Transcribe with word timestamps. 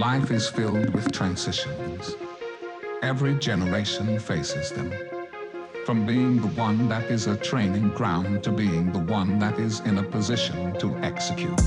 Life 0.00 0.30
is 0.30 0.48
filled 0.48 0.94
with 0.94 1.12
transitions. 1.12 2.16
Every 3.02 3.34
generation 3.34 4.18
faces 4.18 4.70
them. 4.70 4.90
From 5.84 6.06
being 6.06 6.40
the 6.40 6.48
one 6.58 6.88
that 6.88 7.10
is 7.10 7.26
a 7.26 7.36
training 7.36 7.90
ground 7.90 8.42
to 8.44 8.50
being 8.50 8.92
the 8.92 9.00
one 9.00 9.38
that 9.40 9.58
is 9.58 9.80
in 9.80 9.98
a 9.98 10.02
position 10.02 10.72
to 10.78 10.96
execute. 11.02 11.60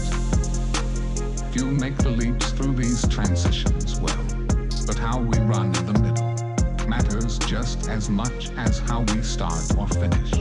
Few 1.51 1.65
make 1.65 1.95
the 1.97 2.09
leaps 2.09 2.49
through 2.53 2.73
these 2.73 3.07
transitions 3.07 4.01
well, 4.01 4.25
but 4.87 4.97
how 4.97 5.19
we 5.19 5.37
run 5.41 5.67
in 5.67 5.85
the 5.93 5.99
middle 5.99 6.87
matters 6.87 7.37
just 7.37 7.87
as 7.87 8.09
much 8.09 8.49
as 8.57 8.79
how 8.79 9.01
we 9.13 9.21
start 9.21 9.77
or 9.77 9.87
finish. 9.89 10.31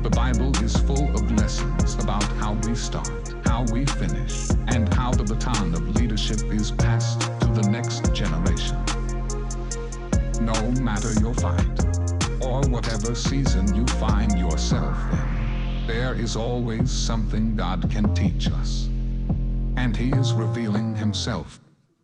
The 0.00 0.12
Bible 0.14 0.56
is 0.62 0.76
full 0.76 1.12
of 1.12 1.28
lessons 1.32 1.96
about 1.96 2.22
how 2.38 2.52
we 2.52 2.76
start, 2.76 3.25
how 3.56 3.64
we 3.72 3.86
finish, 3.86 4.50
and 4.68 4.92
how 4.92 5.10
the 5.10 5.24
baton 5.24 5.72
of 5.72 5.96
leadership 5.96 6.42
is 6.52 6.72
passed 6.72 7.22
to 7.40 7.46
the 7.54 7.66
next 7.70 8.12
generation. 8.12 8.76
No 10.42 10.52
matter 10.82 11.10
your 11.20 11.32
fight, 11.32 12.44
or 12.44 12.60
whatever 12.68 13.14
season 13.14 13.74
you 13.74 13.86
find 13.96 14.38
yourself 14.38 14.94
in, 15.10 15.86
there 15.86 16.12
is 16.12 16.36
always 16.36 16.90
something 16.90 17.56
God 17.56 17.90
can 17.90 18.14
teach 18.14 18.50
us. 18.50 18.90
And 19.78 19.96
He 19.96 20.10
is 20.10 20.34
revealing 20.34 20.94
Himself 20.94 21.58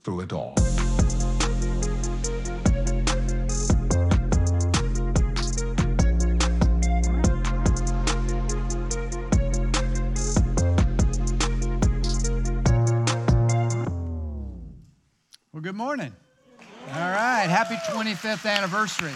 through 0.04 0.20
it 0.20 0.32
all. 0.32 0.54
25th 18.02 18.50
anniversary. 18.50 19.12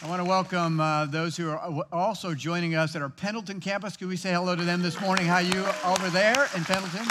I 0.00 0.08
want 0.08 0.20
to 0.20 0.24
welcome 0.24 0.78
uh, 0.78 1.06
those 1.06 1.36
who 1.36 1.50
are 1.50 1.84
also 1.90 2.34
joining 2.34 2.76
us 2.76 2.94
at 2.94 3.02
our 3.02 3.08
Pendleton 3.08 3.58
campus. 3.58 3.96
Can 3.96 4.06
we 4.06 4.16
say 4.16 4.32
hello 4.32 4.54
to 4.54 4.62
them 4.62 4.80
this 4.80 5.00
morning? 5.00 5.26
How 5.26 5.38
you 5.38 5.66
over 5.84 6.08
there 6.10 6.46
in 6.54 6.64
Pendleton? 6.64 7.04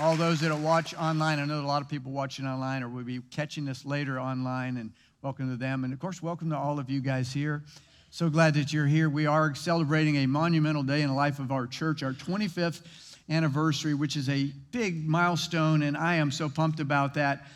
All 0.00 0.16
those 0.16 0.40
that 0.40 0.54
watch 0.54 0.94
online. 0.96 1.38
I 1.38 1.46
know 1.46 1.62
a 1.62 1.62
lot 1.62 1.80
of 1.80 1.88
people 1.88 2.12
watching 2.12 2.44
online 2.44 2.82
or 2.82 2.90
will 2.90 3.04
be 3.04 3.20
catching 3.30 3.64
this 3.64 3.86
later 3.86 4.20
online, 4.20 4.76
and 4.76 4.92
welcome 5.22 5.48
to 5.50 5.56
them. 5.56 5.84
And 5.84 5.94
of 5.94 5.98
course, 5.98 6.22
welcome 6.22 6.50
to 6.50 6.58
all 6.58 6.78
of 6.78 6.90
you 6.90 7.00
guys 7.00 7.32
here. 7.32 7.64
So 8.10 8.28
glad 8.28 8.52
that 8.52 8.70
you're 8.70 8.86
here. 8.86 9.08
We 9.08 9.24
are 9.24 9.54
celebrating 9.54 10.16
a 10.16 10.26
monumental 10.26 10.82
day 10.82 11.00
in 11.00 11.08
the 11.08 11.14
life 11.14 11.38
of 11.38 11.52
our 11.52 11.66
church, 11.66 12.02
our 12.02 12.12
25th 12.12 12.82
anniversary, 13.30 13.94
which 13.94 14.16
is 14.16 14.28
a 14.28 14.44
big 14.72 15.06
milestone, 15.08 15.82
and 15.82 15.96
I 15.96 16.16
am 16.16 16.30
so 16.30 16.48
pumped 16.48 16.80
about 16.80 17.14
that. 17.14 17.46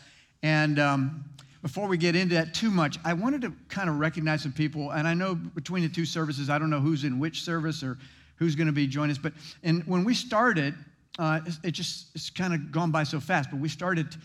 And 0.41 0.79
um, 0.79 1.25
before 1.61 1.87
we 1.87 1.97
get 1.97 2.15
into 2.15 2.35
that 2.35 2.53
too 2.53 2.71
much, 2.71 2.97
I 3.03 3.13
wanted 3.13 3.41
to 3.41 3.53
kind 3.67 3.89
of 3.89 3.99
recognize 3.99 4.43
some 4.43 4.53
people. 4.53 4.91
And 4.91 5.07
I 5.07 5.13
know 5.13 5.35
between 5.35 5.83
the 5.83 5.89
two 5.89 6.05
services, 6.05 6.49
I 6.49 6.57
don't 6.57 6.69
know 6.69 6.79
who's 6.79 7.03
in 7.03 7.19
which 7.19 7.43
service 7.43 7.83
or 7.83 7.97
who's 8.37 8.55
going 8.55 8.67
to 8.67 8.73
be 8.73 8.87
joining 8.87 9.11
us. 9.11 9.17
But 9.17 9.33
and 9.63 9.83
when 9.85 10.03
we 10.03 10.13
started, 10.13 10.73
uh, 11.19 11.41
it 11.63 11.71
just 11.71 12.07
it's 12.15 12.29
kind 12.29 12.53
of 12.53 12.71
gone 12.71 12.91
by 12.91 13.03
so 13.03 13.19
fast. 13.19 13.49
But 13.51 13.59
we 13.59 13.69
started 13.69 14.15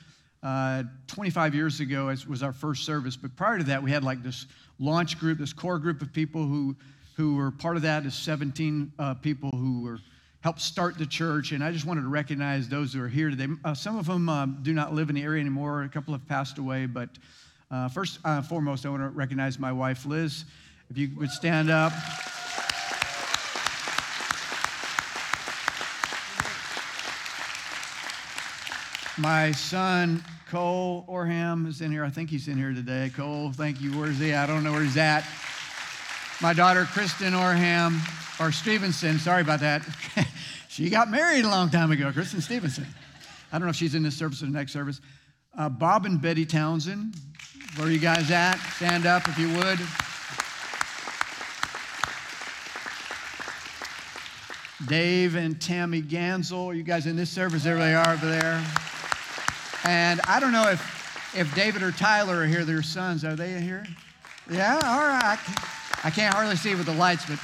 uh, 0.42 0.84
25 1.08 1.54
years 1.54 1.80
ago 1.80 2.08
as 2.08 2.26
was 2.26 2.42
our 2.42 2.52
first 2.52 2.84
service. 2.84 3.16
But 3.16 3.34
prior 3.36 3.58
to 3.58 3.64
that, 3.64 3.82
we 3.82 3.90
had 3.90 4.04
like 4.04 4.22
this 4.22 4.46
launch 4.78 5.18
group, 5.18 5.38
this 5.38 5.52
core 5.52 5.78
group 5.78 6.00
of 6.02 6.12
people 6.12 6.44
who 6.44 6.76
who 7.16 7.34
were 7.34 7.50
part 7.50 7.76
of 7.76 7.82
that 7.82 8.06
is 8.06 8.14
17 8.14 8.92
uh, 8.98 9.14
people 9.14 9.50
who 9.50 9.82
were 9.82 9.98
helped 10.40 10.60
start 10.60 10.98
the 10.98 11.06
church. 11.06 11.52
And 11.52 11.62
I 11.62 11.70
just 11.70 11.84
wanted 11.84 12.02
to 12.02 12.08
recognize 12.08 12.68
those 12.68 12.94
who 12.94 13.02
are 13.02 13.08
here 13.08 13.30
today. 13.30 13.48
Uh, 13.64 13.74
some 13.74 13.98
of 13.98 14.06
them 14.06 14.28
uh, 14.28 14.46
do 14.46 14.72
not 14.72 14.94
live 14.94 15.08
in 15.10 15.14
the 15.14 15.22
area 15.22 15.40
anymore, 15.40 15.82
a 15.82 15.88
couple 15.88 16.14
have 16.14 16.26
passed 16.26 16.58
away. 16.58 16.86
But 16.86 17.10
uh, 17.70 17.88
first 17.88 18.18
and 18.24 18.44
foremost, 18.44 18.86
I 18.86 18.88
want 18.88 19.02
to 19.02 19.08
recognize 19.08 19.58
my 19.58 19.72
wife, 19.72 20.06
Liz. 20.06 20.44
If 20.88 20.98
you 20.98 21.10
would 21.16 21.30
stand 21.30 21.70
up. 21.70 21.92
My 29.18 29.52
son, 29.52 30.24
Cole 30.48 31.04
Orham, 31.06 31.68
is 31.68 31.82
in 31.82 31.92
here. 31.92 32.04
I 32.04 32.08
think 32.08 32.30
he's 32.30 32.48
in 32.48 32.56
here 32.56 32.72
today. 32.72 33.12
Cole, 33.14 33.52
thank 33.52 33.80
you. 33.80 33.92
Where's 33.92 34.18
he? 34.18 34.32
I 34.32 34.46
don't 34.46 34.64
know 34.64 34.72
where 34.72 34.82
he's 34.82 34.96
at. 34.96 35.24
My 36.42 36.54
daughter, 36.54 36.86
Kristen 36.86 37.34
Orham, 37.34 38.00
or 38.40 38.50
Stevenson, 38.50 39.18
sorry 39.18 39.42
about 39.42 39.60
that. 39.60 39.82
she 40.70 40.88
got 40.88 41.10
married 41.10 41.44
a 41.44 41.48
long 41.48 41.68
time 41.68 41.90
ago, 41.90 42.10
Kristen 42.12 42.40
Stevenson. 42.40 42.86
I 43.52 43.58
don't 43.58 43.66
know 43.66 43.70
if 43.70 43.76
she's 43.76 43.94
in 43.94 44.02
this 44.02 44.16
service 44.16 44.42
or 44.42 44.46
the 44.46 44.52
next 44.52 44.72
service. 44.72 45.02
Uh, 45.58 45.68
Bob 45.68 46.06
and 46.06 46.20
Betty 46.22 46.46
Townsend, 46.46 47.14
where 47.76 47.88
are 47.88 47.90
you 47.90 47.98
guys 47.98 48.30
at? 48.30 48.56
Stand 48.76 49.04
up 49.04 49.28
if 49.28 49.38
you 49.38 49.48
would. 49.48 49.78
Dave 54.88 55.34
and 55.34 55.60
Tammy 55.60 56.00
Gansel, 56.00 56.68
are 56.68 56.74
you 56.74 56.82
guys 56.82 57.06
in 57.06 57.16
this 57.16 57.28
service? 57.28 57.64
There 57.64 57.76
they 57.76 57.94
are 57.94 58.08
over 58.08 58.26
there. 58.26 58.64
And 59.84 60.22
I 60.26 60.40
don't 60.40 60.52
know 60.52 60.70
if, 60.70 61.36
if 61.36 61.54
David 61.54 61.82
or 61.82 61.92
Tyler 61.92 62.36
are 62.36 62.46
here, 62.46 62.64
their 62.64 62.80
sons. 62.80 63.26
Are 63.26 63.36
they 63.36 63.60
here? 63.60 63.84
Yeah, 64.50 64.80
all 64.82 65.00
right. 65.00 65.38
I 66.02 66.08
can't 66.08 66.32
hardly 66.34 66.56
see 66.56 66.74
with 66.74 66.86
the 66.86 66.94
lights, 66.94 67.26
but 67.26 67.38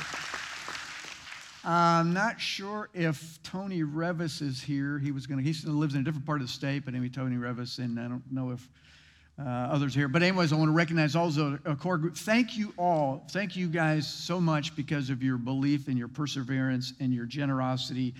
I'm 1.63 2.15
not 2.15 2.41
sure 2.41 2.89
if 2.95 3.39
Tony 3.43 3.83
Revis 3.83 4.41
is 4.41 4.63
here. 4.63 4.99
He 4.99 5.11
was 5.11 5.27
going 5.27 5.45
to, 5.45 5.45
he 5.45 5.69
lives 5.69 5.95
in 5.95 6.01
a 6.01 6.05
different 6.05 6.25
part 6.25 6.41
of 6.41 6.47
the 6.47 6.53
state, 6.53 6.87
but 6.87 6.95
anyway, 6.95 7.11
Tony 7.11 7.37
Revis, 7.37 7.79
and 7.79 8.01
I 8.01 8.09
don't 8.09 8.23
know 8.33 8.53
if 8.53 8.67
uh, 9.39 9.43
others 9.43 9.95
here. 9.95 10.09
But, 10.09 10.23
anyways, 10.23 10.55
I 10.55 10.57
want 10.57 10.69
to 10.69 10.73
recognize 10.73 11.15
also 11.15 11.59
a 11.67 11.77
core 11.77 11.99
group. 11.99 12.17
Thank 12.17 12.57
you 12.57 12.73
all. 12.79 13.27
Thank 13.31 13.57
you 13.57 13.69
guys 13.69 14.09
so 14.09 14.41
much 14.41 14.75
because 14.75 15.11
of 15.11 15.23
your 15.23 15.37
belief 15.37 15.89
and 15.89 15.99
your 15.99 16.09
perseverance 16.09 16.95
and 16.99 17.13
your 17.13 17.27
generosity 17.27 18.15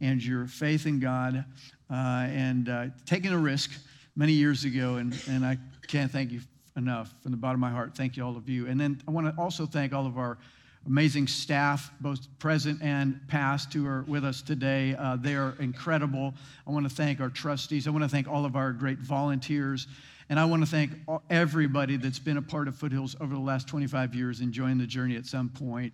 and 0.00 0.20
your 0.24 0.48
faith 0.48 0.86
in 0.86 0.98
God 0.98 1.44
uh, 1.88 1.94
and 1.94 2.68
uh, 2.68 2.86
taking 3.06 3.30
a 3.32 3.38
risk 3.38 3.70
many 4.16 4.32
years 4.32 4.64
ago. 4.64 4.96
And, 4.96 5.16
and 5.28 5.46
I 5.46 5.56
can't 5.86 6.10
thank 6.10 6.32
you 6.32 6.40
enough 6.78 7.12
from 7.20 7.32
the 7.32 7.36
bottom 7.36 7.62
of 7.62 7.70
my 7.70 7.70
heart. 7.70 7.94
Thank 7.94 8.16
you, 8.16 8.24
all 8.24 8.36
of 8.36 8.48
you. 8.48 8.66
And 8.66 8.80
then 8.80 9.02
I 9.06 9.10
want 9.10 9.26
to 9.26 9.40
also 9.40 9.66
thank 9.66 9.92
all 9.92 10.06
of 10.06 10.16
our 10.16 10.38
amazing 10.86 11.26
staff, 11.26 11.90
both 12.00 12.26
present 12.38 12.80
and 12.80 13.20
past, 13.28 13.74
who 13.74 13.86
are 13.86 14.02
with 14.08 14.24
us 14.24 14.40
today. 14.40 14.94
Uh, 14.98 15.16
they 15.16 15.34
are 15.34 15.54
incredible. 15.60 16.32
I 16.66 16.70
want 16.70 16.88
to 16.88 16.94
thank 16.94 17.20
our 17.20 17.28
trustees. 17.28 17.86
I 17.86 17.90
want 17.90 18.04
to 18.04 18.08
thank 18.08 18.26
all 18.26 18.46
of 18.46 18.56
our 18.56 18.72
great 18.72 18.98
volunteers. 18.98 19.86
And 20.30 20.38
I 20.38 20.44
want 20.44 20.62
to 20.62 20.70
thank 20.70 20.92
everybody 21.30 21.96
that's 21.96 22.18
been 22.18 22.36
a 22.36 22.42
part 22.42 22.68
of 22.68 22.76
Foothills 22.76 23.16
over 23.20 23.34
the 23.34 23.40
last 23.40 23.66
25 23.66 24.14
years, 24.14 24.40
enjoying 24.40 24.78
the 24.78 24.86
journey 24.86 25.16
at 25.16 25.26
some 25.26 25.48
point. 25.48 25.92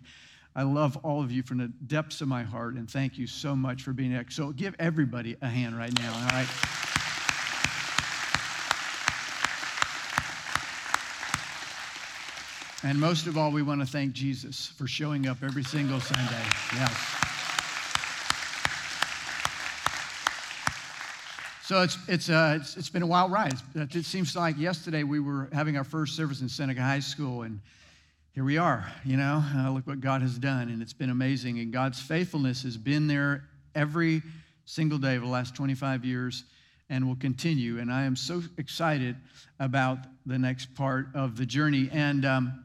I 0.57 0.63
love 0.63 0.97
all 1.03 1.21
of 1.21 1.33
you 1.33 1.43
from 1.43 1.59
the 1.59 1.69
depths 1.87 2.21
of 2.21 2.29
my 2.29 2.45
heart, 2.45 2.75
and 2.75 2.89
thank 2.89 3.19
you 3.19 3.27
so 3.27 3.57
much 3.57 3.83
for 3.83 3.93
being 3.93 4.13
here. 4.13 4.25
So 4.31 4.53
give 4.53 4.75
everybody 4.79 5.37
a 5.43 5.49
hand 5.49 5.77
right 5.77 5.97
now, 5.99 6.13
all 6.15 6.29
right? 6.29 6.94
And 12.85 13.01
most 13.01 13.27
of 13.27 13.39
all, 13.39 13.51
we 13.51 13.63
want 13.63 13.81
to 13.81 13.87
thank 13.87 14.13
Jesus 14.13 14.67
for 14.67 14.87
showing 14.87 15.27
up 15.27 15.39
every 15.43 15.65
single 15.65 16.01
Sunday. 16.01 16.45
Yes. 16.75 16.93
So 21.63 21.81
it's, 21.81 21.97
it's, 22.09 22.29
uh, 22.29 22.59
it's, 22.61 22.77
it's 22.77 22.91
been 22.91 23.01
a 23.01 23.07
wild 23.07 23.33
ride. 23.33 23.55
It 23.75 24.05
seems 24.05 24.37
like 24.37 24.59
yesterday 24.59 25.03
we 25.03 25.19
were 25.19 25.49
having 25.51 25.79
our 25.79 25.85
first 25.85 26.15
service 26.15 26.43
in 26.43 26.49
Seneca 26.51 26.83
High 26.83 27.01
School, 27.01 27.41
and 27.41 27.59
here 28.35 28.45
we 28.45 28.59
are. 28.59 28.93
You 29.03 29.17
know, 29.17 29.43
uh, 29.57 29.71
look 29.71 29.87
what 29.87 30.03
God 30.03 30.21
has 30.21 30.39
done, 30.39 30.69
and 30.69 30.83
it's 30.83 30.93
been 30.93 31.09
amazing. 31.09 31.61
And 31.61 31.73
God's 31.73 32.03
faithfulness 32.03 32.65
has 32.65 32.77
been 32.77 33.07
there 33.07 33.49
every 33.75 34.21
single 34.67 34.99
day 34.99 35.15
for 35.17 35.25
the 35.25 35.31
last 35.31 35.57
25 35.57 36.05
years 36.05 36.45
and 36.91 37.09
will 37.09 37.17
continue. 37.17 37.79
And 37.79 37.91
I 37.91 38.03
am 38.05 38.15
so 38.15 38.43
excited 38.59 39.17
about 39.59 40.01
the 40.27 40.39
next 40.39 40.75
part 40.75 41.07
of 41.15 41.39
the 41.39 41.47
journey. 41.47 41.89
And 41.91 42.27
um, 42.27 42.64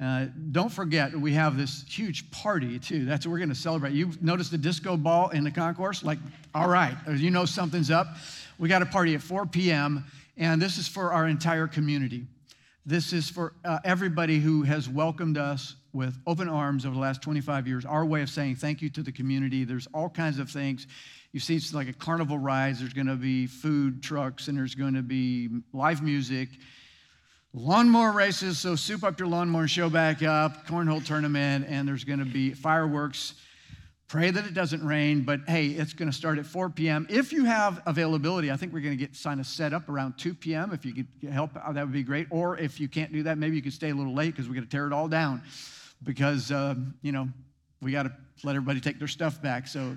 uh, 0.00 0.26
don't 0.50 0.72
forget, 0.72 1.14
we 1.14 1.32
have 1.34 1.58
this 1.58 1.84
huge 1.86 2.30
party 2.30 2.78
too. 2.78 3.04
That's 3.04 3.26
what 3.26 3.32
we're 3.32 3.38
going 3.38 3.50
to 3.50 3.54
celebrate. 3.54 3.92
You 3.92 4.12
noticed 4.22 4.50
the 4.50 4.58
disco 4.58 4.96
ball 4.96 5.28
in 5.28 5.44
the 5.44 5.50
concourse? 5.50 6.02
Like, 6.02 6.18
all 6.54 6.68
right, 6.68 6.96
you 7.16 7.30
know 7.30 7.44
something's 7.44 7.90
up. 7.90 8.06
We 8.58 8.68
got 8.68 8.80
a 8.80 8.86
party 8.86 9.14
at 9.14 9.20
4 9.20 9.46
p.m., 9.46 10.04
and 10.38 10.60
this 10.60 10.78
is 10.78 10.88
for 10.88 11.12
our 11.12 11.28
entire 11.28 11.66
community. 11.66 12.26
This 12.86 13.12
is 13.12 13.28
for 13.28 13.52
uh, 13.62 13.78
everybody 13.84 14.38
who 14.38 14.62
has 14.62 14.88
welcomed 14.88 15.36
us 15.36 15.76
with 15.92 16.16
open 16.26 16.48
arms 16.48 16.86
over 16.86 16.94
the 16.94 17.00
last 17.00 17.20
25 17.20 17.68
years. 17.68 17.84
Our 17.84 18.06
way 18.06 18.22
of 18.22 18.30
saying 18.30 18.56
thank 18.56 18.80
you 18.80 18.88
to 18.90 19.02
the 19.02 19.12
community. 19.12 19.64
There's 19.64 19.86
all 19.92 20.08
kinds 20.08 20.38
of 20.38 20.48
things. 20.48 20.86
You 21.32 21.40
see, 21.40 21.56
it's 21.56 21.74
like 21.74 21.88
a 21.88 21.92
carnival 21.92 22.38
rides. 22.38 22.80
There's 22.80 22.94
going 22.94 23.06
to 23.06 23.16
be 23.16 23.46
food 23.46 24.02
trucks, 24.02 24.48
and 24.48 24.56
there's 24.56 24.74
going 24.74 24.94
to 24.94 25.02
be 25.02 25.50
live 25.74 26.02
music 26.02 26.48
lawnmower 27.52 28.12
races. 28.12 28.58
So 28.58 28.76
soup 28.76 29.04
up 29.04 29.18
your 29.18 29.28
lawnmower, 29.28 29.66
show 29.68 29.90
back 29.90 30.22
up, 30.22 30.66
cornhole 30.66 31.04
tournament, 31.04 31.66
and 31.68 31.86
there's 31.86 32.04
going 32.04 32.20
to 32.20 32.24
be 32.24 32.52
fireworks. 32.52 33.34
Pray 34.08 34.30
that 34.30 34.44
it 34.44 34.54
doesn't 34.54 34.84
rain, 34.84 35.22
but 35.22 35.40
hey, 35.46 35.66
it's 35.66 35.92
going 35.92 36.10
to 36.10 36.16
start 36.16 36.38
at 36.38 36.46
4 36.46 36.70
p.m. 36.70 37.06
If 37.08 37.32
you 37.32 37.44
have 37.44 37.80
availability, 37.86 38.50
I 38.50 38.56
think 38.56 38.72
we're 38.72 38.80
going 38.80 38.96
to 38.96 39.04
get 39.04 39.14
sign 39.14 39.38
of 39.38 39.46
set 39.46 39.72
up 39.72 39.88
around 39.88 40.18
2 40.18 40.34
p.m. 40.34 40.72
If 40.72 40.84
you 40.84 40.92
could 40.92 41.30
help, 41.30 41.54
that 41.54 41.76
would 41.76 41.92
be 41.92 42.02
great. 42.02 42.26
Or 42.30 42.58
if 42.58 42.80
you 42.80 42.88
can't 42.88 43.12
do 43.12 43.22
that, 43.24 43.38
maybe 43.38 43.54
you 43.54 43.62
could 43.62 43.72
stay 43.72 43.90
a 43.90 43.94
little 43.94 44.14
late 44.14 44.32
because 44.32 44.48
we're 44.48 44.54
going 44.54 44.66
to 44.66 44.70
tear 44.70 44.86
it 44.88 44.92
all 44.92 45.06
down 45.06 45.42
because, 46.02 46.50
uh, 46.50 46.74
you 47.02 47.12
know, 47.12 47.28
we 47.80 47.92
got 47.92 48.02
to 48.02 48.12
let 48.42 48.56
everybody 48.56 48.80
take 48.80 48.98
their 48.98 49.08
stuff 49.08 49.40
back. 49.40 49.68
So 49.68 49.96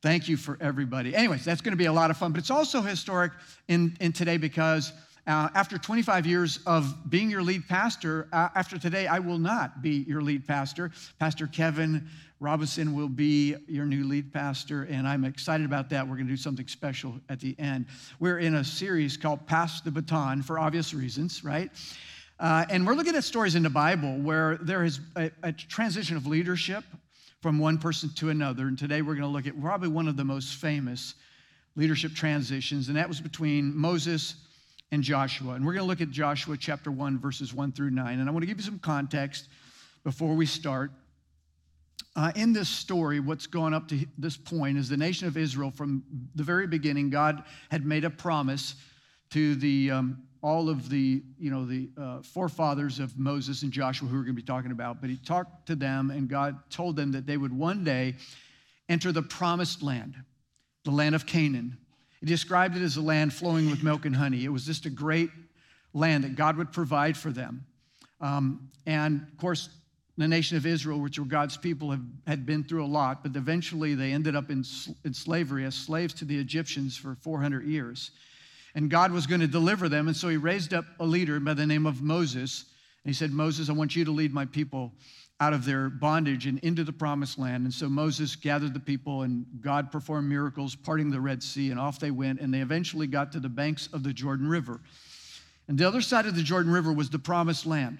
thank 0.00 0.30
you 0.30 0.38
for 0.38 0.56
everybody. 0.60 1.14
Anyways, 1.14 1.44
that's 1.44 1.60
going 1.60 1.72
to 1.72 1.76
be 1.78 1.86
a 1.86 1.92
lot 1.92 2.10
of 2.10 2.16
fun, 2.16 2.32
but 2.32 2.38
it's 2.38 2.50
also 2.50 2.80
historic 2.80 3.32
in, 3.68 3.96
in 4.00 4.12
today 4.12 4.38
because 4.38 4.94
uh, 5.26 5.48
after 5.54 5.78
25 5.78 6.26
years 6.26 6.58
of 6.66 7.08
being 7.08 7.30
your 7.30 7.42
lead 7.42 7.68
pastor, 7.68 8.28
uh, 8.32 8.48
after 8.54 8.76
today, 8.76 9.06
I 9.06 9.20
will 9.20 9.38
not 9.38 9.80
be 9.80 10.04
your 10.08 10.20
lead 10.20 10.46
pastor. 10.46 10.90
Pastor 11.20 11.46
Kevin 11.46 12.08
Robinson 12.40 12.92
will 12.92 13.08
be 13.08 13.54
your 13.68 13.86
new 13.86 14.02
lead 14.02 14.32
pastor, 14.32 14.82
and 14.90 15.06
I'm 15.06 15.24
excited 15.24 15.64
about 15.64 15.88
that. 15.90 16.06
We're 16.06 16.16
going 16.16 16.26
to 16.26 16.32
do 16.32 16.36
something 16.36 16.66
special 16.66 17.14
at 17.28 17.38
the 17.38 17.54
end. 17.60 17.86
We're 18.18 18.38
in 18.38 18.56
a 18.56 18.64
series 18.64 19.16
called 19.16 19.46
Pass 19.46 19.80
the 19.80 19.92
Baton 19.92 20.42
for 20.42 20.58
obvious 20.58 20.92
reasons, 20.92 21.44
right? 21.44 21.70
Uh, 22.40 22.64
and 22.68 22.84
we're 22.84 22.94
looking 22.94 23.14
at 23.14 23.22
stories 23.22 23.54
in 23.54 23.62
the 23.62 23.70
Bible 23.70 24.18
where 24.18 24.56
there 24.56 24.82
is 24.82 24.98
a, 25.14 25.30
a 25.44 25.52
transition 25.52 26.16
of 26.16 26.26
leadership 26.26 26.82
from 27.40 27.60
one 27.60 27.78
person 27.78 28.10
to 28.16 28.30
another. 28.30 28.66
And 28.66 28.76
today 28.76 29.02
we're 29.02 29.14
going 29.14 29.22
to 29.22 29.28
look 29.28 29.46
at 29.46 29.60
probably 29.60 29.88
one 29.88 30.08
of 30.08 30.16
the 30.16 30.24
most 30.24 30.56
famous 30.56 31.14
leadership 31.76 32.12
transitions, 32.12 32.88
and 32.88 32.96
that 32.96 33.06
was 33.06 33.20
between 33.20 33.76
Moses 33.76 34.34
and 34.92 35.02
Joshua. 35.02 35.54
And 35.54 35.64
we're 35.64 35.72
going 35.72 35.84
to 35.84 35.88
look 35.88 36.02
at 36.02 36.10
Joshua 36.10 36.56
chapter 36.56 36.90
1, 36.92 37.18
verses 37.18 37.52
1 37.52 37.72
through 37.72 37.90
9. 37.90 38.20
And 38.20 38.28
I 38.28 38.32
want 38.32 38.42
to 38.42 38.46
give 38.46 38.58
you 38.58 38.62
some 38.62 38.78
context 38.78 39.48
before 40.04 40.34
we 40.34 40.44
start. 40.46 40.92
Uh, 42.14 42.30
in 42.36 42.52
this 42.52 42.68
story, 42.68 43.18
what's 43.18 43.46
gone 43.46 43.72
up 43.72 43.88
to 43.88 44.06
this 44.18 44.36
point 44.36 44.76
is 44.76 44.90
the 44.90 44.96
nation 44.98 45.26
of 45.26 45.38
Israel, 45.38 45.70
from 45.70 46.04
the 46.34 46.42
very 46.42 46.66
beginning, 46.66 47.08
God 47.08 47.42
had 47.70 47.86
made 47.86 48.04
a 48.04 48.10
promise 48.10 48.74
to 49.30 49.54
the, 49.54 49.90
um, 49.90 50.22
all 50.42 50.68
of 50.68 50.90
the, 50.90 51.22
you 51.38 51.50
know, 51.50 51.64
the 51.64 51.88
uh, 51.98 52.20
forefathers 52.20 52.98
of 52.98 53.18
Moses 53.18 53.62
and 53.62 53.72
Joshua, 53.72 54.08
who 54.08 54.16
we're 54.16 54.24
going 54.24 54.36
to 54.36 54.42
be 54.42 54.46
talking 54.46 54.72
about. 54.72 55.00
But 55.00 55.08
he 55.08 55.16
talked 55.16 55.66
to 55.68 55.74
them, 55.74 56.10
and 56.10 56.28
God 56.28 56.58
told 56.68 56.96
them 56.96 57.12
that 57.12 57.24
they 57.26 57.38
would 57.38 57.52
one 57.52 57.82
day 57.82 58.16
enter 58.90 59.10
the 59.10 59.22
promised 59.22 59.82
land, 59.82 60.16
the 60.84 60.90
land 60.90 61.14
of 61.14 61.24
Canaan. 61.24 61.78
He 62.22 62.26
described 62.28 62.76
it 62.76 62.82
as 62.82 62.96
a 62.96 63.00
land 63.00 63.34
flowing 63.34 63.68
with 63.68 63.82
milk 63.82 64.04
and 64.04 64.14
honey. 64.14 64.44
It 64.44 64.48
was 64.48 64.64
just 64.64 64.86
a 64.86 64.90
great 64.90 65.28
land 65.92 66.22
that 66.22 66.36
God 66.36 66.56
would 66.56 66.70
provide 66.70 67.16
for 67.16 67.30
them. 67.30 67.66
Um, 68.20 68.70
and 68.86 69.22
of 69.22 69.36
course, 69.38 69.70
the 70.16 70.28
nation 70.28 70.56
of 70.56 70.64
Israel, 70.64 71.00
which 71.00 71.18
were 71.18 71.24
God's 71.24 71.56
people, 71.56 71.90
have, 71.90 72.04
had 72.28 72.46
been 72.46 72.62
through 72.62 72.84
a 72.84 72.86
lot, 72.86 73.24
but 73.24 73.34
eventually 73.34 73.96
they 73.96 74.12
ended 74.12 74.36
up 74.36 74.50
in, 74.50 74.64
in 75.04 75.12
slavery 75.12 75.64
as 75.64 75.74
slaves 75.74 76.14
to 76.14 76.24
the 76.24 76.38
Egyptians 76.38 76.96
for 76.96 77.16
400 77.16 77.64
years. 77.66 78.12
And 78.76 78.88
God 78.88 79.10
was 79.10 79.26
going 79.26 79.40
to 79.40 79.48
deliver 79.48 79.88
them, 79.88 80.06
and 80.06 80.16
so 80.16 80.28
he 80.28 80.36
raised 80.36 80.72
up 80.72 80.84
a 81.00 81.04
leader 81.04 81.40
by 81.40 81.54
the 81.54 81.66
name 81.66 81.86
of 81.86 82.02
Moses. 82.02 82.66
And 83.04 83.12
he 83.12 83.14
said, 83.14 83.32
Moses, 83.32 83.68
I 83.68 83.72
want 83.72 83.96
you 83.96 84.04
to 84.04 84.12
lead 84.12 84.32
my 84.32 84.44
people 84.44 84.92
out 85.42 85.52
of 85.52 85.64
their 85.64 85.90
bondage 85.90 86.46
and 86.46 86.60
into 86.60 86.84
the 86.84 86.92
promised 86.92 87.36
land. 87.36 87.64
And 87.64 87.74
so 87.74 87.88
Moses 87.88 88.36
gathered 88.36 88.72
the 88.72 88.80
people, 88.80 89.22
and 89.22 89.44
God 89.60 89.90
performed 89.90 90.28
miracles, 90.28 90.76
parting 90.76 91.10
the 91.10 91.20
Red 91.20 91.42
Sea, 91.42 91.72
and 91.72 91.80
off 91.80 91.98
they 91.98 92.12
went. 92.12 92.40
And 92.40 92.54
they 92.54 92.60
eventually 92.60 93.08
got 93.08 93.32
to 93.32 93.40
the 93.40 93.48
banks 93.48 93.88
of 93.92 94.04
the 94.04 94.12
Jordan 94.12 94.46
River. 94.46 94.80
And 95.66 95.76
the 95.76 95.88
other 95.88 96.00
side 96.00 96.26
of 96.26 96.36
the 96.36 96.44
Jordan 96.44 96.72
River 96.72 96.92
was 96.92 97.10
the 97.10 97.18
promised 97.18 97.66
land. 97.66 97.98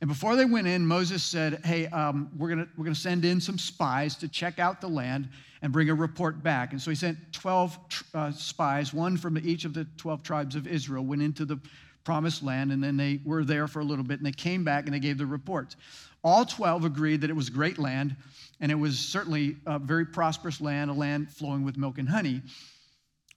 And 0.00 0.06
before 0.06 0.36
they 0.36 0.44
went 0.44 0.68
in, 0.68 0.86
Moses 0.86 1.24
said, 1.24 1.64
Hey, 1.64 1.88
um, 1.88 2.30
we're 2.36 2.50
going 2.50 2.68
we're 2.76 2.84
gonna 2.84 2.94
send 2.94 3.24
in 3.24 3.40
some 3.40 3.58
spies 3.58 4.14
to 4.16 4.28
check 4.28 4.60
out 4.60 4.80
the 4.80 4.88
land 4.88 5.28
and 5.62 5.72
bring 5.72 5.90
a 5.90 5.94
report 5.94 6.44
back. 6.44 6.70
And 6.70 6.80
so 6.80 6.92
he 6.92 6.96
sent 6.96 7.18
12 7.32 7.78
uh, 8.14 8.30
spies, 8.30 8.94
one 8.94 9.16
from 9.16 9.36
each 9.38 9.64
of 9.64 9.74
the 9.74 9.84
12 9.96 10.22
tribes 10.22 10.54
of 10.54 10.68
Israel, 10.68 11.04
went 11.04 11.22
into 11.22 11.44
the 11.44 11.58
promised 12.06 12.42
land, 12.42 12.70
and 12.70 12.82
then 12.82 12.96
they 12.96 13.20
were 13.24 13.44
there 13.44 13.66
for 13.66 13.80
a 13.80 13.84
little 13.84 14.04
bit, 14.04 14.18
and 14.18 14.26
they 14.26 14.32
came 14.32 14.62
back 14.62 14.86
and 14.86 14.94
they 14.94 15.00
gave 15.00 15.18
the 15.18 15.26
reports. 15.26 15.76
All 16.22 16.46
12 16.46 16.84
agreed 16.84 17.20
that 17.20 17.30
it 17.30 17.36
was 17.36 17.50
great 17.50 17.78
land, 17.78 18.16
and 18.60 18.70
it 18.72 18.76
was 18.76 18.98
certainly 18.98 19.56
a 19.66 19.78
very 19.80 20.06
prosperous 20.06 20.60
land, 20.60 20.88
a 20.88 20.94
land 20.94 21.28
flowing 21.30 21.64
with 21.64 21.76
milk 21.76 21.98
and 21.98 22.08
honey. 22.08 22.42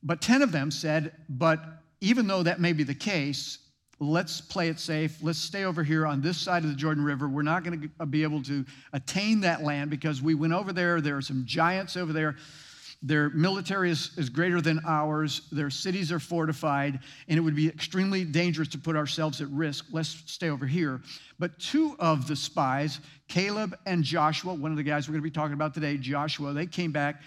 But 0.04 0.22
10 0.22 0.44
of 0.44 0.52
them 0.52 0.70
said, 0.70 1.14
But 1.28 1.60
even 2.00 2.28
though 2.28 2.44
that 2.44 2.62
may 2.62 2.72
be 2.72 2.84
the 2.84 2.94
case, 2.94 3.58
let's 4.00 4.40
play 4.40 4.70
it 4.70 4.80
safe. 4.80 5.18
Let's 5.22 5.40
stay 5.40 5.66
over 5.66 5.84
here 5.84 6.06
on 6.06 6.22
this 6.22 6.38
side 6.38 6.64
of 6.64 6.70
the 6.70 6.76
Jordan 6.76 7.04
River. 7.04 7.28
We're 7.28 7.42
not 7.42 7.64
going 7.64 7.92
to 8.00 8.06
be 8.06 8.22
able 8.22 8.44
to 8.44 8.64
attain 8.94 9.42
that 9.42 9.64
land 9.64 9.90
because 9.90 10.22
we 10.22 10.36
went 10.36 10.54
over 10.54 10.72
there. 10.72 11.02
There 11.02 11.18
are 11.18 11.22
some 11.22 11.44
giants 11.46 11.98
over 11.98 12.14
there. 12.14 12.36
Their 13.02 13.30
military 13.30 13.92
is, 13.92 14.12
is 14.18 14.30
greater 14.30 14.60
than 14.60 14.82
ours. 14.86 15.44
Their 15.52 15.70
cities 15.70 16.12
are 16.12 16.20
fortified, 16.20 17.00
and 17.28 17.38
it 17.38 17.42
would 17.42 17.56
be 17.56 17.68
extremely 17.68 18.26
dangerous 18.26 18.68
to 18.70 18.78
put 18.78 18.96
ourselves 18.96 19.40
at 19.42 19.50
risk. 19.50 19.86
Let's 19.92 20.10
stay 20.26 20.50
over 20.50 20.68
here. 20.68 21.02
But 21.40 21.58
two 21.60 21.96
of 22.00 22.28
the 22.28 22.36
spies, 22.36 23.00
Caleb 23.30 23.78
and 23.86 24.04
Joshua, 24.04 24.54
one 24.54 24.72
of 24.72 24.78
the 24.78 24.84
guys 24.84 25.08
we're 25.08 25.14
going 25.14 25.24
to 25.24 25.30
be 25.30 25.34
talking 25.34 25.54
about 25.54 25.74
today, 25.74 25.98
Joshua, 25.98 26.52
they 26.52 26.66
came 26.66 26.92
back 26.92 27.22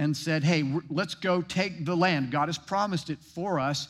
and 0.00 0.16
said, 0.16 0.42
Hey, 0.42 0.64
let's 0.90 1.14
go 1.14 1.42
take 1.42 1.84
the 1.84 1.96
land. 1.96 2.32
God 2.32 2.48
has 2.48 2.58
promised 2.58 3.10
it 3.10 3.20
for 3.20 3.60
us 3.60 3.88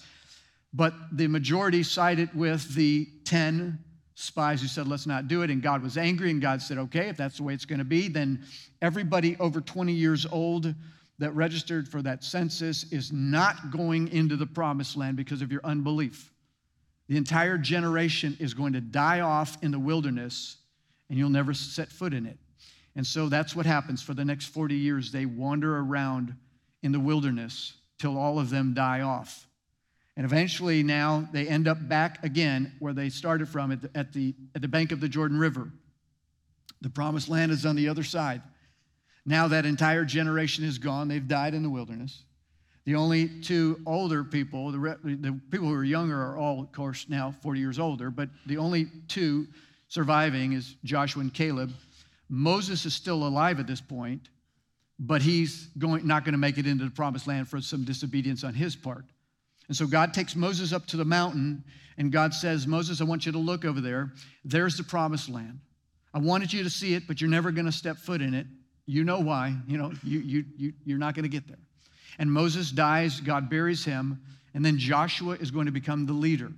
but 0.75 0.93
the 1.13 1.29
majority 1.29 1.85
sided 1.85 2.35
with 2.35 2.75
the 2.75 3.09
10 3.25 3.79
spies 4.17 4.61
who 4.61 4.67
said, 4.67 4.89
let's 4.89 5.07
not 5.07 5.29
do 5.29 5.43
it. 5.43 5.51
And 5.51 5.63
God 5.63 5.83
was 5.83 5.97
angry, 5.97 6.31
and 6.31 6.43
God 6.43 6.61
said, 6.61 6.79
okay, 6.79 7.09
if 7.09 7.17
that's 7.17 7.37
the 7.37 7.45
way 7.45 7.55
it's 7.55 7.65
going 7.65 7.79
to 7.79 7.85
be, 7.85 8.09
then 8.09 8.45
everybody 8.83 9.37
over 9.39 9.61
20 9.61 9.93
years 9.93 10.27
old 10.27 10.75
that 11.19 11.35
registered 11.35 11.89
for 11.89 12.03
that 12.03 12.25
census 12.25 12.85
is 12.93 13.13
not 13.13 13.71
going 13.71 14.09
into 14.09 14.37
the 14.37 14.47
promised 14.47 14.97
land 14.97 15.17
because 15.17 15.43
of 15.43 15.53
your 15.53 15.61
unbelief. 15.65 16.33
The 17.09 17.17
entire 17.17 17.59
generation 17.59 18.37
is 18.41 18.55
going 18.55 18.73
to 18.73 18.81
die 18.81 19.21
off 19.21 19.63
in 19.63 19.71
the 19.71 19.79
wilderness, 19.79 20.57
and 21.09 21.19
you'll 21.19 21.31
never 21.31 21.55
set 21.55 21.91
foot 21.91 22.15
in 22.15 22.27
it. 22.27 22.39
And 22.97 23.07
so 23.07 23.29
that's 23.29 23.55
what 23.55 23.67
happens 23.67 24.03
for 24.03 24.15
the 24.15 24.25
next 24.25 24.47
40 24.47 24.75
years. 24.75 25.13
They 25.13 25.27
wander 25.27 25.79
around 25.79 26.35
in 26.83 26.93
the 26.93 27.01
wilderness 27.01 27.75
till 27.99 28.17
all 28.17 28.39
of 28.39 28.51
them 28.51 28.75
die 28.75 29.01
off. 29.01 29.47
And 30.17 30.25
eventually, 30.25 30.83
now 30.83 31.29
they 31.33 31.49
end 31.49 31.67
up 31.67 31.89
back 31.89 32.25
again 32.25 32.73
where 32.79 32.93
they 32.93 33.09
started 33.09 33.49
from 33.49 33.73
at 33.73 33.83
the, 33.83 33.91
at 33.97 34.13
the, 34.13 34.35
at 34.55 34.63
the 34.63 34.69
bank 34.69 34.93
of 34.93 35.01
the 35.01 35.09
Jordan 35.09 35.39
River. 35.39 35.71
The 36.83 36.91
promised 36.91 37.29
land 37.29 37.51
is 37.51 37.67
on 37.67 37.75
the 37.75 37.89
other 37.89 38.05
side. 38.05 38.43
Now 39.27 39.49
that 39.49 39.65
entire 39.65 40.05
generation 40.05 40.65
is 40.65 40.79
gone, 40.79 41.09
they've 41.09 41.27
died 41.27 41.55
in 41.55 41.63
the 41.63 41.71
wilderness. 41.71 42.25
The 42.85 42.97
only 42.97 43.29
two 43.41 43.81
older 43.87 44.23
people, 44.23 44.71
the, 44.71 44.79
re- 44.79 44.97
the 45.03 45.41
people 45.51 45.69
who 45.69 45.75
are 45.75 45.85
younger 45.85 46.21
are 46.21 46.37
all, 46.37 46.61
of 46.61 46.73
course, 46.73 47.07
now 47.09 47.35
40 47.43 47.59
years 47.59 47.79
older, 47.79 48.11
but 48.11 48.29
the 48.47 48.59
only 48.59 48.87
two 49.09 49.47
surviving 49.89 50.53
is 50.53 50.77
Joshua 50.85 51.23
and 51.23 51.33
Caleb. 51.33 51.73
Moses 52.29 52.85
is 52.85 52.93
still 52.93 53.27
alive 53.27 53.59
at 53.59 53.67
this 53.67 53.81
point, 53.81 54.29
but 54.99 55.23
he's 55.23 55.69
going, 55.79 56.07
not 56.07 56.25
going 56.25 56.33
to 56.33 56.39
make 56.39 56.59
it 56.59 56.67
into 56.67 56.85
the 56.85 56.91
promised 56.91 57.27
land 57.27 57.49
for 57.49 57.61
some 57.61 57.85
disobedience 57.85 58.45
on 58.45 58.53
his 58.53 58.77
part. 58.77 59.05
And 59.69 59.77
so 59.77 59.87
God 59.87 60.13
takes 60.13 60.37
Moses 60.37 60.75
up 60.75 60.87
to 60.89 60.99
the 60.99 61.07
mountain, 61.07 61.65
and 61.97 62.13
God 62.13 62.35
says, 62.35 62.67
Moses, 62.67 63.01
I 63.01 63.05
want 63.05 63.25
you 63.25 63.33
to 63.33 63.39
look 63.39 63.65
over 63.65 63.81
there. 63.81 64.13
There's 64.45 64.77
the 64.77 64.85
promised 64.85 65.31
land. 65.31 65.61
I 66.13 66.19
wanted 66.19 66.53
you 66.53 66.63
to 66.65 66.71
see 66.71 66.95
it, 66.95 67.07
but 67.07 67.21
you're 67.21 67.31
never 67.31 67.51
going 67.51 67.67
to 67.67 67.73
step 67.73 67.97
foot 67.97 68.21
in 68.21 68.35
it. 68.35 68.47
You 68.87 69.05
know 69.05 69.21
why. 69.21 69.57
You 69.67 69.79
know, 69.79 69.93
you, 70.03 70.21
you, 70.21 70.45
you, 70.57 70.73
you're 70.85 70.99
not 70.99 71.15
going 71.15 71.25
to 71.25 71.29
get 71.29 71.47
there. 71.49 71.59
And 72.19 72.31
Moses 72.31 72.71
dies, 72.71 73.21
God 73.21 73.51
buries 73.51 73.85
him, 73.85 74.21
and 74.55 74.65
then 74.65 74.79
Joshua 74.79 75.35
is 75.35 75.51
going 75.51 75.67
to 75.67 75.73
become 75.73 76.07
the 76.07 76.13
leader. 76.13 76.53